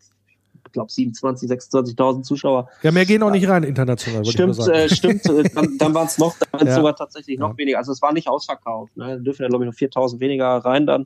glaube 0.72 0.92
27, 0.92 1.50
26.000 1.50 2.24
Zuschauer. 2.24 2.70
Ja, 2.82 2.92
mehr 2.92 3.06
gehen 3.06 3.24
auch 3.24 3.32
nicht 3.32 3.48
rein 3.48 3.64
international, 3.64 4.22
ich 4.24 4.32
Stimmt, 4.32 4.58
äh, 4.68 4.90
stimmt. 4.90 5.26
äh, 5.26 5.44
Dann, 5.54 5.78
dann 5.78 5.94
waren 5.94 6.08
es 6.08 6.18
noch, 6.18 6.36
dann 6.52 6.68
Ja. 6.68 6.76
sogar 6.76 6.96
tatsächlich 6.96 7.40
noch 7.40 7.52
Ja. 7.52 7.58
weniger. 7.58 7.78
Also 7.78 7.92
es 7.92 8.02
war 8.02 8.14
nicht 8.14 8.28
ausverkauft. 8.28 8.96
Ne? 8.98 9.08
Da 9.08 9.16
dürfen 9.18 9.44
ja 9.44 9.48
glaube 9.50 9.66
ich 9.66 9.70
noch 9.72 9.76
4.000 9.78 10.20
weniger 10.20 10.48
rein 10.58 10.86
dann. 10.86 11.06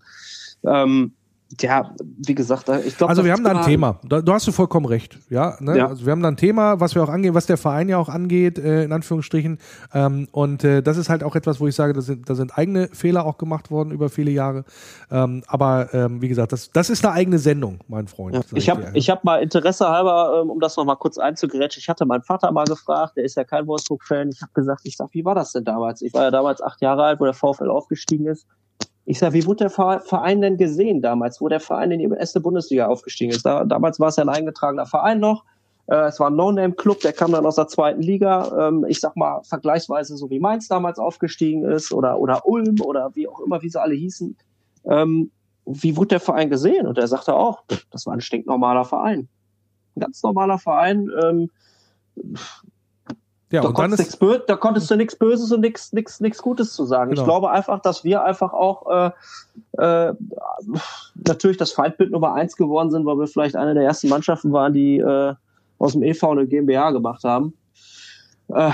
Ähm, 0.66 1.16
ja, 1.62 1.94
wie 2.00 2.34
gesagt, 2.34 2.70
ich 2.86 2.98
glaube. 2.98 3.10
Also 3.10 3.24
wir 3.24 3.32
haben 3.32 3.44
da 3.44 3.52
ein 3.52 3.66
Thema. 3.66 4.00
Da, 4.04 4.22
du 4.22 4.34
hast 4.34 4.48
du 4.48 4.52
vollkommen 4.52 4.88
recht. 4.88 5.20
Ja, 5.30 5.56
ne? 5.60 5.78
Ja. 5.78 5.88
Also 5.88 6.06
wir 6.06 6.12
haben 6.12 6.22
da 6.22 6.30
ein 6.30 6.38
Thema, 6.38 6.80
was 6.80 6.96
wir 6.96 7.04
auch 7.04 7.10
angehen, 7.10 7.36
was 7.36 7.46
der 7.46 7.58
Verein 7.58 7.88
ja 7.88 7.98
auch 7.98 8.10
angeht, 8.10 8.58
äh, 8.58 8.84
in 8.84 8.92
Anführungsstrichen. 8.92 9.60
Ähm, 9.94 10.28
und 10.32 10.64
äh, 10.64 10.82
das 10.82 10.98
ist 10.98 11.10
halt 11.10 11.24
auch 11.24 11.36
etwas, 11.36 11.60
wo 11.60 11.68
ich 11.68 11.76
sage, 11.76 11.94
da 11.94 12.02
sind, 12.02 12.28
da 12.30 12.36
sind 12.36 12.58
eigene 12.58 12.88
Fehler 12.88 13.26
auch 13.26 13.38
gemacht 13.38 13.70
worden 13.70 13.92
über 13.92 14.10
viele 14.10 14.32
Jahre. 14.32 14.66
Ähm, 15.12 15.44
aber 15.48 15.94
ähm, 15.94 16.22
wie 16.22 16.30
gesagt, 16.30 16.52
das, 16.52 16.72
das 16.72 16.90
ist 16.90 17.06
eine 17.06 17.14
eigene 17.14 17.38
Sendung, 17.38 17.80
mein 17.88 18.08
Freund. 18.08 18.36
Ja, 18.36 18.42
ich 18.54 18.70
habe 18.70 18.90
ich 18.94 19.10
hab 19.10 19.24
mal 19.24 19.42
Interesse 19.42 19.88
halber, 19.88 20.42
ähm, 20.42 20.50
um 20.50 20.60
das 20.60 20.76
nochmal 20.78 20.98
kurz 20.98 21.20
einzugrätschen, 21.20 21.80
ich 21.80 21.90
hatte 21.90 22.06
meinen 22.06 22.24
Vater 22.24 22.52
mal 22.52 22.66
gefragt, 22.66 23.18
der 23.18 23.24
ist 23.24 23.36
ja 23.36 23.44
kein 23.44 23.68
Wolfsburg-Fan. 23.68 24.30
Ich 24.30 24.42
habe 24.42 24.52
gesagt, 24.54 24.82
ich 24.84 24.98
sag, 24.98 25.10
wie 25.12 25.24
war 25.24 25.36
das 25.36 25.52
denn 25.52 25.64
damals? 25.64 26.02
Ich 26.02 26.14
war 26.14 26.24
ja 26.24 26.32
damals 26.32 26.62
acht 26.62 26.82
Jahre 26.82 27.04
alt, 27.04 27.20
wo 27.20 27.26
der 27.26 27.34
VfL 27.34 27.70
aufgestiegen 27.70 28.26
ist. 28.26 28.48
Ich 29.06 29.20
sag, 29.20 29.34
wie 29.34 29.46
wurde 29.46 29.66
der 29.66 29.70
Ver- 29.70 30.00
Verein 30.00 30.42
denn 30.42 30.58
gesehen 30.58 31.02
damals, 31.02 31.40
wo 31.40 31.48
der 31.48 31.60
Verein 31.60 31.92
in 31.92 32.00
die 32.00 32.16
erste 32.18 32.40
Bundesliga 32.40 32.88
aufgestiegen 32.88 33.32
ist? 33.32 33.46
Da, 33.46 33.64
damals 33.64 34.00
war 34.00 34.08
es 34.10 34.16
ja 34.16 34.24
ein 34.24 34.30
eingetragener 34.30 34.88
Verein 34.88 35.20
noch. 35.20 35.44
Äh, 35.88 36.08
es 36.08 36.20
war 36.20 36.32
ein 36.32 36.36
No-Name-Club, 36.36 37.02
der 37.02 37.14
kam 37.14 37.32
dann 37.32 37.46
aus 37.46 37.56
der 37.56 37.68
zweiten 37.68 38.02
Liga. 38.02 38.68
Ähm, 38.68 38.86
ich 38.88 39.00
sag 39.00 39.16
mal, 39.16 39.42
vergleichsweise 39.44 40.18
so 40.18 40.30
wie 40.32 40.40
Mainz 40.40 40.68
damals 40.68 40.98
aufgestiegen 40.98 41.64
ist 41.64 41.92
oder, 41.92 42.20
oder 42.20 42.48
Ulm 42.48 42.82
oder 42.82 43.12
wie 43.14 43.28
auch 43.28 43.40
immer, 43.42 43.62
wie 43.62 43.70
sie 43.70 43.80
alle 43.80 43.94
hießen. 43.94 44.36
Ähm, 44.86 45.30
wie 45.68 45.96
wurde 45.96 46.08
der 46.10 46.20
Verein 46.20 46.50
gesehen? 46.50 46.88
Und 46.88 46.98
er 46.98 47.08
sagte 47.08 47.36
auch, 47.36 47.64
das 47.92 48.08
war 48.08 48.14
ein 48.14 48.22
stinknormaler 48.22 48.86
Verein. 48.86 49.28
Ein 49.96 50.00
ganz 50.00 50.24
normaler 50.24 50.58
Verein. 50.58 51.12
Ähm, 51.24 51.50
ja, 53.56 53.62
da, 53.62 53.72
konntest 53.72 54.02
ist, 54.02 54.22
nichts 54.22 54.22
bö- 54.22 54.46
da 54.46 54.56
konntest 54.56 54.92
du 54.92 54.96
nichts 54.96 55.16
Böses 55.16 55.52
und 55.52 55.62
nichts 55.62 55.94
nichts 55.94 56.20
nichts 56.20 56.42
Gutes 56.42 56.74
zu 56.74 56.86
sagen. 56.86 57.12
Genau. 57.12 57.22
Ich 57.22 57.26
glaube 57.26 57.50
einfach, 57.52 57.82
dass 57.82 58.04
wir 58.04 58.24
einfach 58.24 58.54
auch 58.54 59.12
äh, 59.78 59.82
äh, 59.84 60.14
natürlich 61.16 61.58
das 61.58 61.72
Feindbild 61.72 62.12
Nummer 62.12 62.34
eins 62.34 62.56
geworden 62.56 62.92
sind, 62.92 63.06
weil 63.06 63.18
wir 63.18 63.28
vielleicht 63.28 63.56
eine 63.56 63.74
der 63.74 63.84
ersten 63.84 64.10
Mannschaften 64.10 64.52
waren, 64.52 64.74
die 64.74 64.98
äh, 64.98 65.34
aus 65.80 65.94
dem 65.94 66.04
EV 66.04 66.24
eine 66.32 66.48
GmbH 66.48 66.92
gemacht 66.92 67.24
haben. 67.24 67.54
Äh, 68.50 68.72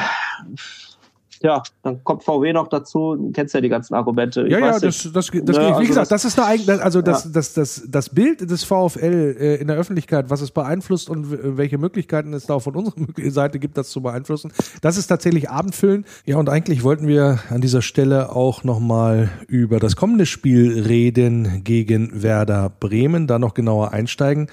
ja, 1.44 1.64
dann 1.84 2.04
kommt 2.04 2.24
VW 2.24 2.54
noch 2.54 2.68
dazu. 2.68 3.16
Du 3.16 3.32
kennst 3.32 3.54
ja 3.54 3.62
die 3.62 3.70
ganzen 3.70 3.94
Argumente. 3.96 4.44
Ich 4.44 4.52
ja, 4.52 4.60
ja, 4.60 4.72
das, 4.80 4.82
das, 4.82 5.12
das, 5.14 5.32
geht. 5.32 5.48
Wie 5.48 5.58
also 5.58 5.80
gesagt, 5.82 5.98
das- 6.12 6.22
das, 6.22 6.26
ist 6.26 6.40
eine 6.40 6.48
eigene, 6.48 6.82
also 6.82 7.02
das, 7.02 7.26
Ja. 7.26 7.30
das, 7.34 7.54
das, 7.54 7.84
das 7.88 8.10
Bild 8.10 8.50
des 8.50 8.64
VfL 8.64 9.36
äh, 9.40 9.56
in 9.56 9.68
der 9.68 9.76
Öffentlichkeit, 9.78 10.30
was 10.30 10.42
es 10.42 10.52
beeinflusst 10.52 11.10
und 11.10 11.32
w- 11.32 11.38
welche 11.58 11.78
Möglichkeiten 11.78 12.34
es 12.34 12.46
da 12.46 12.54
auch 12.56 12.60
von 12.62 12.76
unserer 12.76 12.96
Seite 13.32 13.60
gibt, 13.60 13.78
das 13.78 13.90
zu 13.90 14.02
beeinflussen, 14.02 14.52
das 14.82 14.98
ist 14.98 15.08
tatsächlich 15.08 15.50
abendfüllend. 15.50 16.06
Ja, 16.26 16.38
und 16.38 16.50
eigentlich 16.50 16.84
wollten 16.84 17.08
wir 17.08 17.40
an 17.50 17.62
dieser 17.62 17.82
Stelle 17.82 18.36
auch 18.36 18.64
nochmal 18.64 19.30
über 19.48 19.80
das 19.80 19.96
kommende 19.96 20.26
Spiel 20.26 20.82
reden 20.82 21.64
gegen 21.64 22.22
Werder 22.24 22.70
Bremen, 22.80 23.28
da 23.28 23.40
noch 23.40 23.54
genauer 23.54 23.92
einsteigen. 23.94 24.48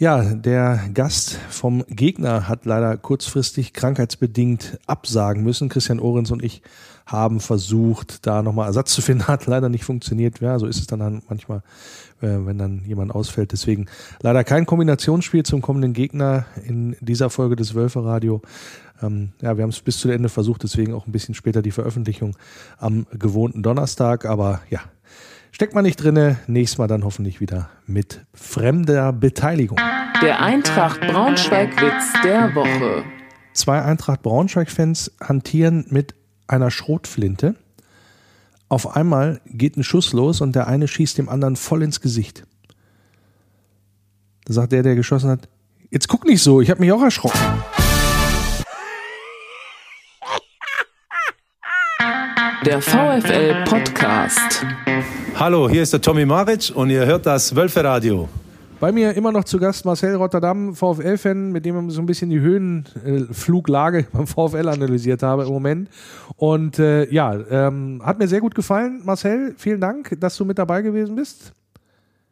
Ja, 0.00 0.22
der 0.22 0.78
Gast 0.94 1.40
vom 1.50 1.84
Gegner 1.88 2.46
hat 2.46 2.66
leider 2.66 2.96
kurzfristig 2.96 3.72
krankheitsbedingt 3.72 4.78
absagen 4.86 5.42
müssen. 5.42 5.68
Christian 5.68 5.98
Ohrens 5.98 6.30
und 6.30 6.44
ich 6.44 6.62
haben 7.04 7.40
versucht, 7.40 8.24
da 8.24 8.44
nochmal 8.44 8.68
Ersatz 8.68 8.92
zu 8.92 9.02
finden. 9.02 9.26
Hat 9.26 9.46
leider 9.46 9.68
nicht 9.68 9.82
funktioniert. 9.82 10.38
Ja, 10.38 10.56
so 10.60 10.66
ist 10.66 10.78
es 10.78 10.86
dann 10.86 11.22
manchmal, 11.28 11.62
äh, 12.20 12.28
wenn 12.28 12.58
dann 12.58 12.82
jemand 12.86 13.12
ausfällt. 13.12 13.50
Deswegen 13.50 13.86
leider 14.22 14.44
kein 14.44 14.66
Kombinationsspiel 14.66 15.42
zum 15.42 15.62
kommenden 15.62 15.94
Gegner 15.94 16.46
in 16.64 16.96
dieser 17.00 17.28
Folge 17.28 17.56
des 17.56 17.74
Wölferadio. 17.74 18.40
Ähm, 19.02 19.30
ja, 19.40 19.56
wir 19.56 19.64
haben 19.64 19.70
es 19.70 19.80
bis 19.80 19.98
zu 19.98 20.10
Ende 20.10 20.28
versucht, 20.28 20.62
deswegen 20.62 20.92
auch 20.92 21.08
ein 21.08 21.12
bisschen 21.12 21.34
später 21.34 21.60
die 21.60 21.72
Veröffentlichung 21.72 22.36
am 22.78 23.04
gewohnten 23.10 23.64
Donnerstag. 23.64 24.26
Aber 24.26 24.60
ja, 24.70 24.80
Steckt 25.58 25.74
man 25.74 25.82
nicht 25.82 25.96
drinne, 25.96 26.38
nächstes 26.46 26.78
Mal 26.78 26.86
dann 26.86 27.02
hoffentlich 27.02 27.40
wieder 27.40 27.68
mit 27.84 28.24
fremder 28.32 29.12
Beteiligung. 29.12 29.76
Der 30.22 30.40
Eintracht 30.40 31.00
Braunschweig-Witz 31.00 32.22
der 32.22 32.54
Woche. 32.54 33.02
Zwei 33.54 33.82
Eintracht 33.82 34.22
Braunschweig-Fans 34.22 35.16
hantieren 35.20 35.84
mit 35.88 36.14
einer 36.46 36.70
Schrotflinte. 36.70 37.56
Auf 38.68 38.94
einmal 38.94 39.40
geht 39.46 39.76
ein 39.76 39.82
Schuss 39.82 40.12
los 40.12 40.40
und 40.40 40.54
der 40.54 40.68
eine 40.68 40.86
schießt 40.86 41.18
dem 41.18 41.28
anderen 41.28 41.56
voll 41.56 41.82
ins 41.82 42.00
Gesicht. 42.00 42.46
Da 44.44 44.52
sagt 44.52 44.70
der, 44.70 44.84
der 44.84 44.94
geschossen 44.94 45.28
hat, 45.28 45.48
jetzt 45.90 46.06
guck 46.06 46.24
nicht 46.24 46.40
so, 46.40 46.60
ich 46.60 46.70
habe 46.70 46.78
mich 46.78 46.92
auch 46.92 47.02
erschrocken. 47.02 47.40
Der 52.68 52.82
VfL 52.82 53.64
Podcast. 53.64 54.66
Hallo, 55.36 55.70
hier 55.70 55.82
ist 55.82 55.94
der 55.94 56.02
Tommy 56.02 56.26
Maric 56.26 56.70
und 56.74 56.90
ihr 56.90 57.06
hört 57.06 57.24
das 57.24 57.56
Wölferadio. 57.56 58.28
Bei 58.78 58.92
mir 58.92 59.16
immer 59.16 59.32
noch 59.32 59.44
zu 59.44 59.58
Gast 59.58 59.86
Marcel 59.86 60.16
Rotterdam, 60.16 60.74
VfL-Fan, 60.74 61.50
mit 61.50 61.64
dem 61.64 61.88
ich 61.88 61.94
so 61.94 62.02
ein 62.02 62.04
bisschen 62.04 62.28
die 62.28 62.40
Höhenfluglage 62.40 64.08
beim 64.12 64.26
VfL 64.26 64.68
analysiert 64.68 65.22
habe 65.22 65.44
im 65.44 65.48
Moment. 65.48 65.88
Und 66.36 66.78
äh, 66.78 67.10
ja, 67.10 67.38
ähm, 67.50 68.02
hat 68.04 68.18
mir 68.18 68.28
sehr 68.28 68.42
gut 68.42 68.54
gefallen. 68.54 69.00
Marcel, 69.02 69.54
vielen 69.56 69.80
Dank, 69.80 70.14
dass 70.20 70.36
du 70.36 70.44
mit 70.44 70.58
dabei 70.58 70.82
gewesen 70.82 71.16
bist. 71.16 71.54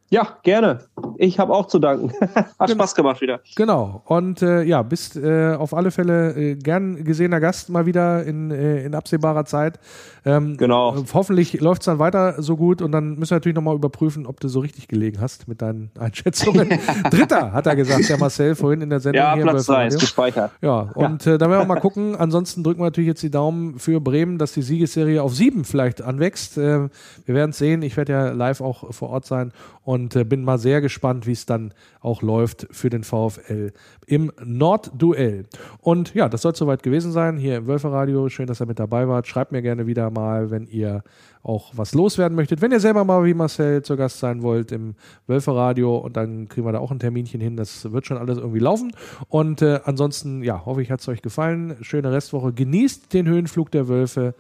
Ja, 0.09 0.37
gerne. 0.45 0.81
Ich 1.17 1.41
habe 1.41 1.53
auch 1.53 1.67
zu 1.67 1.81
danken. 1.81 2.13
Hat 2.59 2.71
Spaß 2.71 2.95
gemacht 2.95 3.21
wieder. 3.21 3.41
Genau. 3.57 4.03
Und 4.05 4.41
äh, 4.41 4.63
ja, 4.63 4.83
bist 4.83 5.17
äh, 5.17 5.55
auf 5.55 5.75
alle 5.75 5.91
Fälle 5.91 6.33
äh, 6.37 6.55
gern 6.55 7.03
gesehener 7.03 7.41
Gast 7.41 7.71
mal 7.71 7.87
wieder 7.87 8.23
in, 8.25 8.53
äh, 8.53 8.85
in 8.85 8.95
absehbarer 8.95 9.47
Zeit. 9.47 9.81
Ähm, 10.25 10.57
genau. 10.57 10.97
Hoffentlich 11.13 11.61
läuft 11.61 11.83
es 11.83 11.87
dann 11.87 11.99
weiter 11.99 12.41
so 12.41 12.57
gut 12.57 12.83
und 12.83 12.93
dann 12.93 13.17
müssen 13.17 13.31
wir 13.31 13.37
natürlich 13.37 13.57
nochmal 13.57 13.75
überprüfen, 13.75 14.27
ob 14.27 14.39
du 14.39 14.49
so 14.49 14.61
richtig 14.61 14.87
gelegen 14.87 15.21
hast 15.21 15.49
mit 15.49 15.61
deinen 15.61 15.91
Einschätzungen. 15.99 16.69
Dritter, 17.11 17.53
hat 17.53 17.67
er 17.67 17.75
gesagt, 17.75 18.09
der 18.09 18.19
Marcel 18.19 18.55
vorhin 18.55 18.83
in 18.83 18.91
der 18.91 19.01
Sendung. 19.01 19.23
Ja, 19.23 19.35
hier 19.35 19.43
Platz 19.43 19.67
3 19.67 19.87
ist 19.89 20.01
gespeichert. 20.01 20.53
Ja, 20.63 20.83
und 20.95 21.27
äh, 21.27 21.37
dann 21.37 21.51
werden 21.51 21.63
wir 21.63 21.75
mal 21.75 21.81
gucken. 21.81 22.15
Ansonsten 22.15 22.63
drücken 22.63 22.81
wir 22.81 22.87
natürlich 22.87 23.09
jetzt 23.09 23.23
die 23.23 23.31
Daumen 23.31 23.79
für 23.81 24.01
Bremen, 24.01 24.39
dass 24.39 24.53
die 24.53 24.63
Siegesserie 24.63 25.21
auf 25.21 25.35
sieben 25.35 25.65
vielleicht 25.65 26.01
anwächst. 26.01 26.59
Äh, 26.59 26.89
wir 27.25 27.35
werden 27.35 27.51
es 27.51 27.59
sehen. 27.59 27.83
Ich 27.83 27.97
werde 27.97 28.13
ja 28.13 28.31
live 28.31 28.61
auch 28.61 28.93
vor 28.93 29.11
Ort 29.11 29.27
sein 29.27 29.53
und 29.97 30.15
äh, 30.15 30.25
bin 30.25 30.45
mal 30.45 30.59
sehr 30.59 30.83
gespannt, 30.83 31.27
wie 31.27 31.33
es 31.33 31.47
dann 31.47 31.73
auch 32.01 32.21
läuft 32.21 32.69
für 32.71 32.91
den 32.91 33.03
VfL 33.03 33.73
im 34.07 34.31
Nordduell. 34.45 35.47
Und 35.81 36.15
ja, 36.15 36.29
das 36.29 36.43
soll 36.43 36.55
soweit 36.55 36.83
gewesen 36.83 37.13
sein 37.13 37.39
hier 37.39 37.57
im 37.57 37.67
Wölferadio. 37.67 38.29
Schön, 38.29 38.47
dass 38.47 38.61
ihr 38.61 38.67
mit 38.67 38.79
dabei 38.79 39.09
wart. 39.09 39.27
Schreibt 39.27 39.53
mir 39.53 39.63
gerne 39.63 39.87
wieder 39.87 40.11
mal, 40.11 40.51
wenn 40.51 40.67
ihr 40.67 41.03
auch 41.43 41.73
was 41.75 41.95
loswerden 41.95 42.37
möchtet. 42.37 42.61
Wenn 42.61 42.73
ihr 42.73 42.81
selber 42.81 43.05
mal 43.05 43.25
wie 43.25 43.33
Marcel 43.33 43.83
zu 43.83 43.97
Gast 43.97 44.19
sein 44.19 44.43
wollt 44.43 44.71
im 44.71 44.97
Wölferadio 45.27 45.97
und 45.97 46.17
dann 46.17 46.49
kriegen 46.49 46.67
wir 46.67 46.73
da 46.73 46.81
auch 46.81 46.91
ein 46.91 46.99
Terminchen 46.99 47.41
hin. 47.41 47.57
Das 47.57 47.91
wird 47.91 48.07
schon 48.07 48.19
alles 48.19 48.37
irgendwie 48.37 48.59
laufen. 48.59 48.93
Und 49.29 49.63
äh, 49.63 49.81
ansonsten, 49.85 50.43
ja, 50.43 50.67
hoffe 50.67 50.83
ich, 50.83 50.91
hat 50.91 51.01
es 51.01 51.09
euch 51.09 51.23
gefallen. 51.23 51.77
Schöne 51.81 52.13
Restwoche. 52.13 52.53
Genießt 52.53 53.15
den 53.15 53.27
Höhenflug 53.27 53.71
der 53.71 53.89
Wölfe 53.89 54.35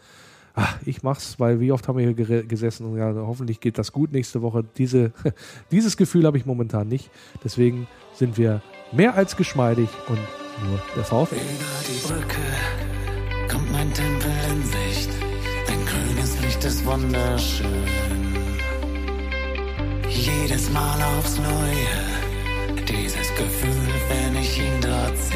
ach, 0.56 0.78
ich 0.84 1.02
mach's, 1.02 1.38
weil 1.38 1.60
wie 1.60 1.70
oft 1.70 1.86
haben 1.86 1.98
wir 1.98 2.08
hier 2.08 2.42
gesessen 2.42 2.86
und 2.86 2.98
ja, 2.98 3.14
hoffentlich 3.14 3.60
geht 3.60 3.78
das 3.78 3.92
gut 3.92 4.10
nächste 4.10 4.42
Woche. 4.42 4.64
Diese, 4.76 5.12
dieses 5.70 5.96
Gefühl 5.96 6.26
habe 6.26 6.38
ich 6.38 6.46
momentan 6.46 6.88
nicht. 6.88 7.10
Deswegen 7.44 7.86
sind 8.14 8.36
wir 8.38 8.62
mehr 8.90 9.14
als 9.14 9.36
geschmeidig 9.36 9.88
und 10.08 10.18
nur 10.66 10.80
der 10.96 11.04
VfL. 11.04 11.36
Über 11.36 11.82
die 11.86 12.06
Brücke 12.06 13.52
kommt 13.52 13.70
mein 13.70 13.92
Tempel 13.92 14.30
in 14.50 14.62
Sicht. 14.64 15.10
Dein 15.66 15.84
grünes 15.84 16.40
Licht 16.40 16.64
ist 16.64 16.84
wunderschön. 16.84 17.66
Jedes 20.08 20.70
Mal 20.72 20.98
aufs 21.18 21.36
Neue, 21.36 22.82
dieses 22.88 23.28
Gefühl, 23.34 23.94
wenn 24.08 24.40
ich 24.40 24.58
ihn 24.58 24.80
dort 24.80 25.16
sehe 25.18 25.35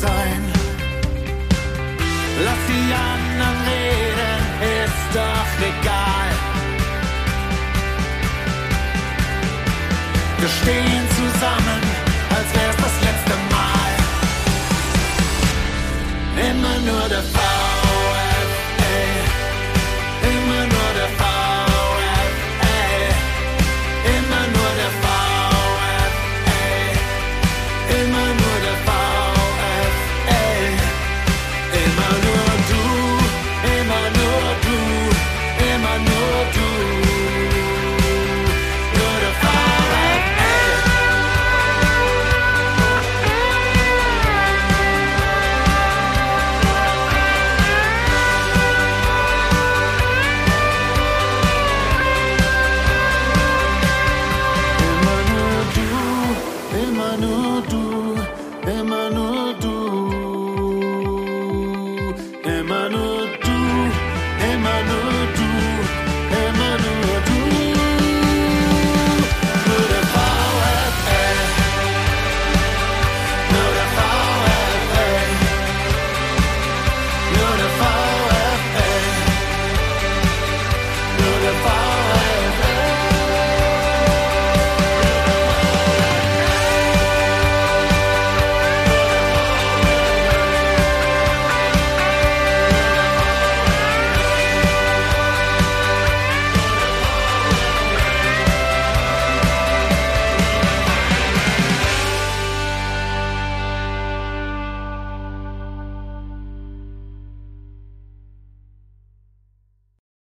sein. 0.00 0.42
Lass 2.44 2.62
die 2.72 2.88
anderen 3.10 3.58
reden, 3.72 4.40
ist 4.84 5.08
doch 5.18 5.50
egal. 5.70 6.28
Wir 10.38 10.48
stehen 10.60 11.04
zusammen, 11.20 11.80
als 12.36 12.48
wär's 12.56 12.76
das 12.76 12.96
letzte 13.06 13.36
Mal. 13.54 13.92
Immer 16.50 16.76
nur 16.90 17.08
der 17.08 17.22
Fall. 17.22 17.37